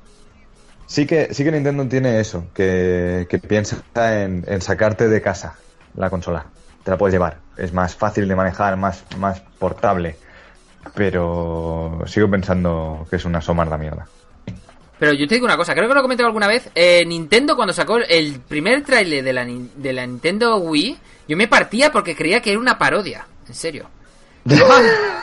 Sí 0.86 1.08
que, 1.08 1.34
sí 1.34 1.44
que 1.44 1.52
Nintendo 1.52 1.88
tiene 1.88 2.20
eso, 2.20 2.46
que, 2.54 3.26
que 3.30 3.40
piensa 3.40 3.78
en, 3.96 4.44
en 4.48 4.62
sacarte 4.62 5.08
de 5.08 5.22
casa 5.22 5.56
la 5.96 6.10
consola. 6.10 6.46
Te 6.84 6.92
la 6.92 6.98
puedes 6.98 7.14
llevar. 7.14 7.38
Es 7.58 7.72
más 7.74 7.96
fácil 7.96 8.28
de 8.28 8.36
manejar, 8.36 8.76
más, 8.78 9.04
más 9.18 9.40
portable. 9.58 10.18
Pero 10.94 12.02
sigo 12.06 12.30
pensando 12.30 13.08
que 13.10 13.16
es 13.16 13.26
una 13.26 13.42
somarda 13.42 13.78
mierda. 13.78 14.06
Pero 15.04 15.16
yo 15.16 15.28
te 15.28 15.36
digo 15.36 15.46
una 15.46 15.58
cosa, 15.58 15.74
creo 15.76 15.90
que 15.90 15.96
lo 15.96 16.00
he 16.00 16.02
comentado 16.02 16.28
alguna 16.28 16.48
vez. 16.48 16.70
eh, 16.74 17.04
Nintendo, 17.06 17.58
cuando 17.58 17.74
sacó 17.74 17.98
el 17.98 18.40
primer 18.40 18.84
tráiler 18.84 19.22
de 19.22 19.34
la, 19.34 19.46
de 19.46 19.92
la 19.92 20.08
Nintendo 20.08 20.56
Wii, 20.56 20.98
yo 21.28 21.36
me 21.36 21.50
partía 21.50 21.92
porque 21.92 22.16
creía 22.16 22.42
que 22.42 22.52
era 22.52 22.60
una 22.62 22.78
parodia. 22.78 23.28
En 23.46 23.54
serio. 23.54 23.90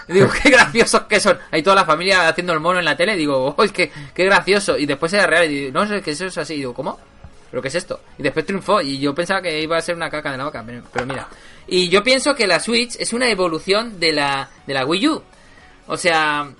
Y 0.06 0.12
digo, 0.12 0.28
qué 0.42 0.50
graciosos 0.50 1.04
que 1.04 1.18
son. 1.18 1.38
Ahí 1.50 1.62
toda 1.62 1.76
la 1.76 1.86
familia 1.86 2.28
haciendo 2.28 2.52
el 2.52 2.60
mono 2.60 2.78
en 2.78 2.84
la 2.84 2.94
tele. 2.94 3.16
Digo, 3.16 3.54
oh, 3.56 3.64
qué, 3.72 3.90
qué 4.12 4.24
gracioso. 4.26 4.76
Y 4.76 4.84
después 4.84 5.10
era 5.14 5.26
real. 5.26 5.46
Y 5.46 5.48
digo, 5.48 5.72
no 5.72 5.86
sé, 5.86 6.02
que 6.02 6.10
eso 6.10 6.26
es 6.26 6.36
así. 6.36 6.52
Y 6.52 6.58
digo, 6.58 6.74
¿cómo? 6.74 7.00
¿Pero 7.50 7.62
qué 7.62 7.68
es 7.68 7.74
esto? 7.74 8.00
Y 8.18 8.22
después 8.22 8.44
triunfó. 8.44 8.82
Y 8.82 8.98
yo 8.98 9.14
pensaba 9.14 9.40
que 9.40 9.62
iba 9.62 9.78
a 9.78 9.80
ser 9.80 9.96
una 9.96 10.10
caca 10.10 10.30
de 10.30 10.36
la 10.36 10.44
vaca. 10.44 10.62
Pero 10.92 11.06
mira. 11.06 11.26
Y 11.66 11.88
yo 11.88 12.02
pienso 12.02 12.34
que 12.34 12.46
la 12.46 12.60
Switch 12.60 12.96
es 12.98 13.14
una 13.14 13.30
evolución 13.30 13.98
de 13.98 14.12
la, 14.12 14.50
de 14.66 14.74
la 14.74 14.84
Wii 14.84 15.08
U. 15.08 15.22
O 15.86 15.96
sea, 15.96 16.50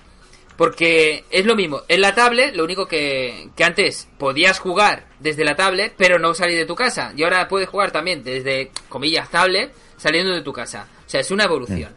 porque 0.61 1.25
es 1.31 1.47
lo 1.47 1.57
mismo. 1.57 1.81
En 1.89 2.03
la 2.03 2.15
tablet, 2.15 2.55
lo 2.55 2.65
único 2.65 2.85
que, 2.87 3.49
que 3.57 3.65
antes 3.65 4.07
podías 4.19 4.59
jugar 4.59 5.07
desde 5.19 5.43
la 5.43 5.57
tablet, 5.57 5.95
pero 5.97 6.19
no 6.19 6.35
salir 6.35 6.59
de 6.59 6.67
tu 6.67 6.75
casa. 6.75 7.15
Y 7.17 7.23
ahora 7.23 7.49
puedes 7.49 7.67
jugar 7.67 7.91
también 7.93 8.23
desde, 8.23 8.71
comillas, 8.91 9.31
tablet, 9.31 9.73
saliendo 9.97 10.35
de 10.35 10.43
tu 10.43 10.53
casa. 10.53 10.87
O 11.07 11.09
sea, 11.09 11.21
es 11.21 11.31
una 11.31 11.45
evolución. 11.45 11.95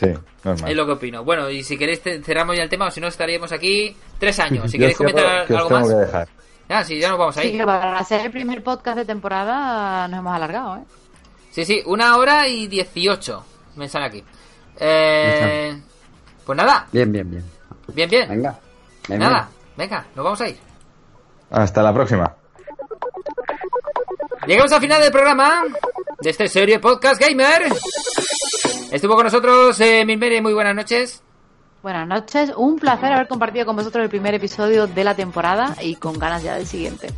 Sí, 0.00 0.06
normal. 0.42 0.70
Es 0.70 0.74
lo 0.74 0.86
que 0.86 0.92
opino. 0.92 1.22
Bueno, 1.22 1.50
y 1.50 1.62
si 1.62 1.76
queréis 1.76 2.00
te- 2.00 2.22
cerramos 2.22 2.56
ya 2.56 2.62
el 2.62 2.70
tema, 2.70 2.86
o 2.86 2.90
si 2.90 2.98
no 2.98 3.08
estaríamos 3.08 3.52
aquí 3.52 3.94
tres 4.18 4.40
años. 4.40 4.70
Si 4.70 4.78
queréis 4.78 4.96
comentar 4.96 5.46
que 5.46 5.52
os 5.52 5.58
algo 5.60 5.68
tengo 5.68 5.80
más. 5.82 5.90
que 5.90 5.96
dejar. 5.96 6.28
Ah, 6.70 6.82
sí, 6.82 6.98
ya 6.98 7.10
nos 7.10 7.18
vamos 7.18 7.34
Sí, 7.34 7.40
ahí. 7.42 7.58
que 7.58 7.64
para 7.66 7.98
hacer 7.98 8.22
el 8.22 8.30
primer 8.30 8.62
podcast 8.62 8.96
de 8.96 9.04
temporada 9.04 10.08
nos 10.08 10.20
hemos 10.20 10.34
alargado, 10.34 10.76
¿eh? 10.78 10.84
Sí, 11.50 11.66
sí, 11.66 11.82
una 11.84 12.16
hora 12.16 12.48
y 12.48 12.68
dieciocho 12.68 13.44
me 13.76 13.86
sale 13.86 14.06
aquí. 14.06 14.24
Eh, 14.80 15.78
pues 16.46 16.56
nada, 16.56 16.86
Bien, 16.90 17.12
bien, 17.12 17.30
bien. 17.30 17.55
Bien, 17.94 18.08
bien. 18.08 18.28
Venga. 18.28 18.58
venga. 19.08 19.28
Nada, 19.28 19.48
venga, 19.76 20.06
nos 20.14 20.24
vamos 20.24 20.40
a 20.40 20.48
ir. 20.48 20.58
Hasta 21.50 21.82
la 21.82 21.92
próxima. 21.92 22.34
Llegamos 24.46 24.72
al 24.72 24.80
final 24.80 25.00
del 25.00 25.10
programa 25.10 25.62
de 26.20 26.30
este 26.30 26.48
serie 26.48 26.78
Podcast 26.78 27.20
Gamer. 27.20 27.64
Estuvo 28.92 29.14
con 29.14 29.24
nosotros 29.24 29.80
eh, 29.80 30.04
Milmere, 30.04 30.40
muy 30.40 30.54
buenas 30.54 30.74
noches. 30.74 31.22
Buenas 31.82 32.06
noches, 32.06 32.52
un 32.56 32.78
placer 32.78 33.12
haber 33.12 33.28
compartido 33.28 33.66
con 33.66 33.76
vosotros 33.76 34.04
el 34.04 34.08
primer 34.08 34.34
episodio 34.34 34.86
de 34.86 35.04
la 35.04 35.14
temporada 35.14 35.76
y 35.80 35.96
con 35.96 36.18
ganas 36.18 36.42
ya 36.42 36.56
del 36.56 36.66
siguiente. 36.66 37.08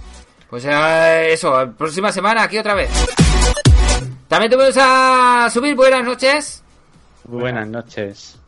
Pues 0.48 0.64
eh, 0.66 1.32
eso, 1.32 1.72
próxima 1.76 2.12
semana 2.12 2.42
aquí 2.42 2.58
otra 2.58 2.74
vez. 2.74 2.90
También 4.28 4.50
te 4.50 4.56
vamos 4.56 4.76
a 4.78 5.48
subir 5.50 5.74
buenas 5.74 6.04
noches. 6.04 6.62
Muy 7.26 7.40
buenas 7.40 7.68
noches. 7.68 8.38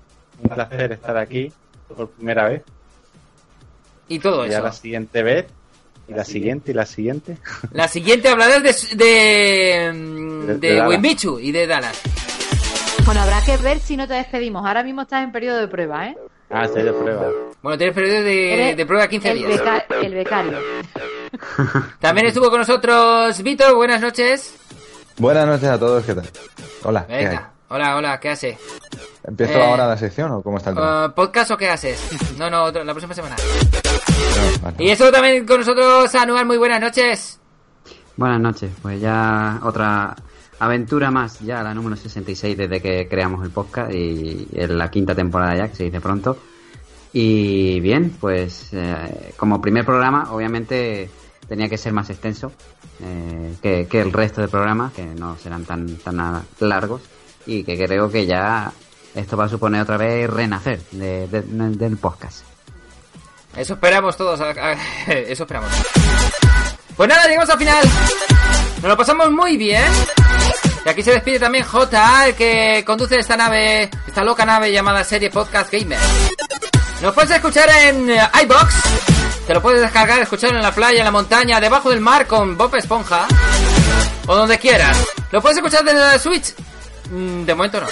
Un 0.42 0.50
placer 0.50 0.92
estar 0.92 1.16
aquí 1.16 1.52
por 1.96 2.08
primera 2.10 2.48
vez. 2.48 2.62
Y 4.08 4.18
todo 4.18 4.44
Y 4.46 4.50
a 4.50 4.54
eso. 4.54 4.62
la 4.62 4.72
siguiente 4.72 5.22
vez. 5.22 5.46
Y 6.08 6.14
la 6.14 6.24
siguiente 6.24 6.70
y 6.72 6.74
la 6.74 6.86
siguiente. 6.86 7.36
La 7.72 7.86
siguiente 7.86 8.28
hablarás 8.28 8.62
de, 8.62 8.96
de, 8.96 9.92
De- 10.46 10.58
de. 10.58 10.86
Winbichu 10.88 11.38
y 11.38 11.52
de 11.52 11.66
Dallas. 11.68 12.00
Bueno, 13.06 13.20
habrá 13.22 13.40
que 13.44 13.56
ver 13.58 13.78
si 13.78 13.96
no 13.96 14.08
te 14.08 14.14
despedimos. 14.14 14.66
Ahora 14.66 14.82
mismo 14.82 15.02
estás 15.02 15.22
en 15.22 15.30
periodo 15.30 15.58
de 15.58 15.68
prueba, 15.68 16.08
¿eh? 16.08 16.16
Ah, 16.50 16.64
estoy 16.64 16.82
de 16.82 16.92
prueba. 16.92 17.28
Bueno, 17.62 17.78
tienes 17.78 17.94
periodo 17.94 18.22
de, 18.24 18.74
de 18.76 18.86
prueba 18.86 19.06
15 19.06 19.30
el, 19.30 19.38
días. 19.38 19.60
beca- 19.60 19.84
el 20.02 20.14
becario. 20.14 20.58
También 22.00 22.26
estuvo 22.26 22.50
con 22.50 22.58
nosotros 22.58 23.40
Víctor, 23.42 23.74
buenas 23.76 24.00
noches. 24.00 24.56
Buenas 25.16 25.46
noches 25.46 25.68
a 25.68 25.78
todos, 25.78 26.04
¿qué 26.04 26.14
tal? 26.14 26.28
Hola, 26.82 27.06
¿qué 27.06 27.14
hay? 27.14 27.24
Venga, 27.26 27.49
hola, 27.70 27.96
hola, 27.96 28.20
¿qué 28.20 28.28
hace? 28.30 28.58
¿Empiezo 29.24 29.54
Eh, 29.58 29.62
ahora 29.62 29.86
la 29.88 29.96
sección 29.96 30.30
o 30.32 30.42
cómo 30.42 30.58
está 30.58 30.70
el 30.70 30.76
tema? 30.76 31.06
Uh, 31.06 31.12
¿Podcast 31.14 31.50
o 31.52 31.56
qué 31.56 31.68
haces? 31.70 31.98
No, 32.38 32.50
no, 32.50 32.64
otro- 32.64 32.84
la 32.84 32.92
próxima 32.92 33.14
semana. 33.14 33.36
No, 33.36 34.62
vale. 34.62 34.76
Y 34.78 34.90
eso 34.90 35.10
también 35.10 35.46
con 35.46 35.58
nosotros, 35.60 36.14
Anual, 36.14 36.46
muy 36.46 36.56
buenas 36.58 36.80
noches. 36.80 37.38
Buenas 38.16 38.40
noches, 38.40 38.70
pues 38.82 39.00
ya 39.00 39.60
otra 39.62 40.14
aventura 40.58 41.10
más, 41.10 41.40
ya 41.40 41.62
la 41.62 41.72
número 41.72 41.96
66 41.96 42.56
desde 42.56 42.80
que 42.82 43.08
creamos 43.08 43.42
el 43.44 43.50
podcast 43.50 43.92
y 43.94 44.46
en 44.52 44.76
la 44.76 44.90
quinta 44.90 45.14
temporada 45.14 45.56
ya, 45.56 45.68
que 45.68 45.76
se 45.76 45.84
dice 45.84 46.00
pronto. 46.00 46.36
Y 47.12 47.80
bien, 47.80 48.16
pues 48.20 48.68
eh, 48.72 49.32
como 49.36 49.60
primer 49.60 49.84
programa, 49.84 50.32
obviamente 50.32 51.10
tenía 51.48 51.68
que 51.68 51.78
ser 51.78 51.92
más 51.92 52.08
extenso 52.10 52.52
eh, 53.02 53.54
que, 53.62 53.88
que 53.88 54.00
el 54.00 54.12
resto 54.12 54.40
de 54.42 54.48
programas, 54.48 54.92
que 54.92 55.04
no 55.04 55.36
serán 55.36 55.64
tan, 55.64 55.96
tan 55.96 56.20
a- 56.20 56.42
largos, 56.60 57.00
y 57.46 57.64
que 57.64 57.76
creo 57.76 58.10
que 58.10 58.26
ya 58.26 58.70
esto 59.14 59.36
va 59.36 59.44
a 59.44 59.48
suponer 59.48 59.82
otra 59.82 59.96
vez 59.96 60.28
renacer 60.30 60.80
de- 60.92 61.26
de- 61.28 61.42
del 61.42 61.96
podcast. 61.96 62.42
Eso 63.56 63.74
esperamos 63.74 64.16
todos, 64.16 64.40
a- 64.40 64.72
eso 65.06 65.42
esperamos. 65.42 65.70
Pues 66.96 67.08
nada, 67.08 67.26
llegamos 67.26 67.50
al 67.50 67.58
final. 67.58 67.84
Nos 68.76 68.88
lo 68.90 68.96
pasamos 68.96 69.30
muy 69.30 69.56
bien. 69.56 69.84
Y 70.84 70.88
aquí 70.88 71.02
se 71.02 71.12
despide 71.12 71.38
también 71.38 71.64
J, 71.64 72.28
el 72.28 72.34
que 72.34 72.82
conduce 72.86 73.18
esta 73.18 73.36
nave, 73.36 73.90
esta 74.06 74.24
loca 74.24 74.46
nave 74.46 74.72
llamada 74.72 75.04
Serie 75.04 75.30
Podcast 75.30 75.70
Gamer. 75.72 75.98
Nos 77.02 77.14
puedes 77.14 77.30
escuchar 77.30 77.68
en 77.84 78.10
eh, 78.10 78.20
iBox. 78.44 78.74
Te 79.46 79.54
lo 79.54 79.60
puedes 79.62 79.80
descargar, 79.80 80.20
escuchar 80.20 80.54
en 80.54 80.62
la 80.62 80.72
playa, 80.74 80.98
en 81.00 81.04
la 81.04 81.10
montaña, 81.10 81.60
debajo 81.60 81.90
del 81.90 82.00
mar 82.00 82.26
con 82.26 82.56
Bob 82.56 82.74
Esponja. 82.76 83.26
O 84.26 84.34
donde 84.36 84.58
quieras. 84.58 84.96
Lo 85.32 85.42
puedes 85.42 85.58
escuchar 85.58 85.82
desde 85.84 85.98
la 85.98 86.18
Switch. 86.18 86.54
Mm, 87.10 87.44
De 87.44 87.54
momento 87.54 87.80
no. 87.80 87.86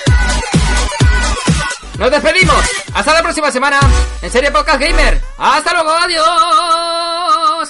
Nos 1.98 2.10
despedimos. 2.10 2.56
Hasta 2.94 3.12
la 3.12 3.22
próxima 3.22 3.50
semana 3.50 3.80
en 4.22 4.30
Serie 4.30 4.50
Podcast 4.52 4.80
Gamer. 4.80 5.20
Hasta 5.36 5.72
luego. 5.72 5.90
Adiós. 5.90 6.24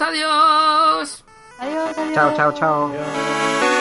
Adiós. 0.01 1.25
Adiós, 1.61 1.91
adiós. 1.99 2.15
Chao, 2.15 2.35
chao, 2.37 2.53
chao. 2.53 3.78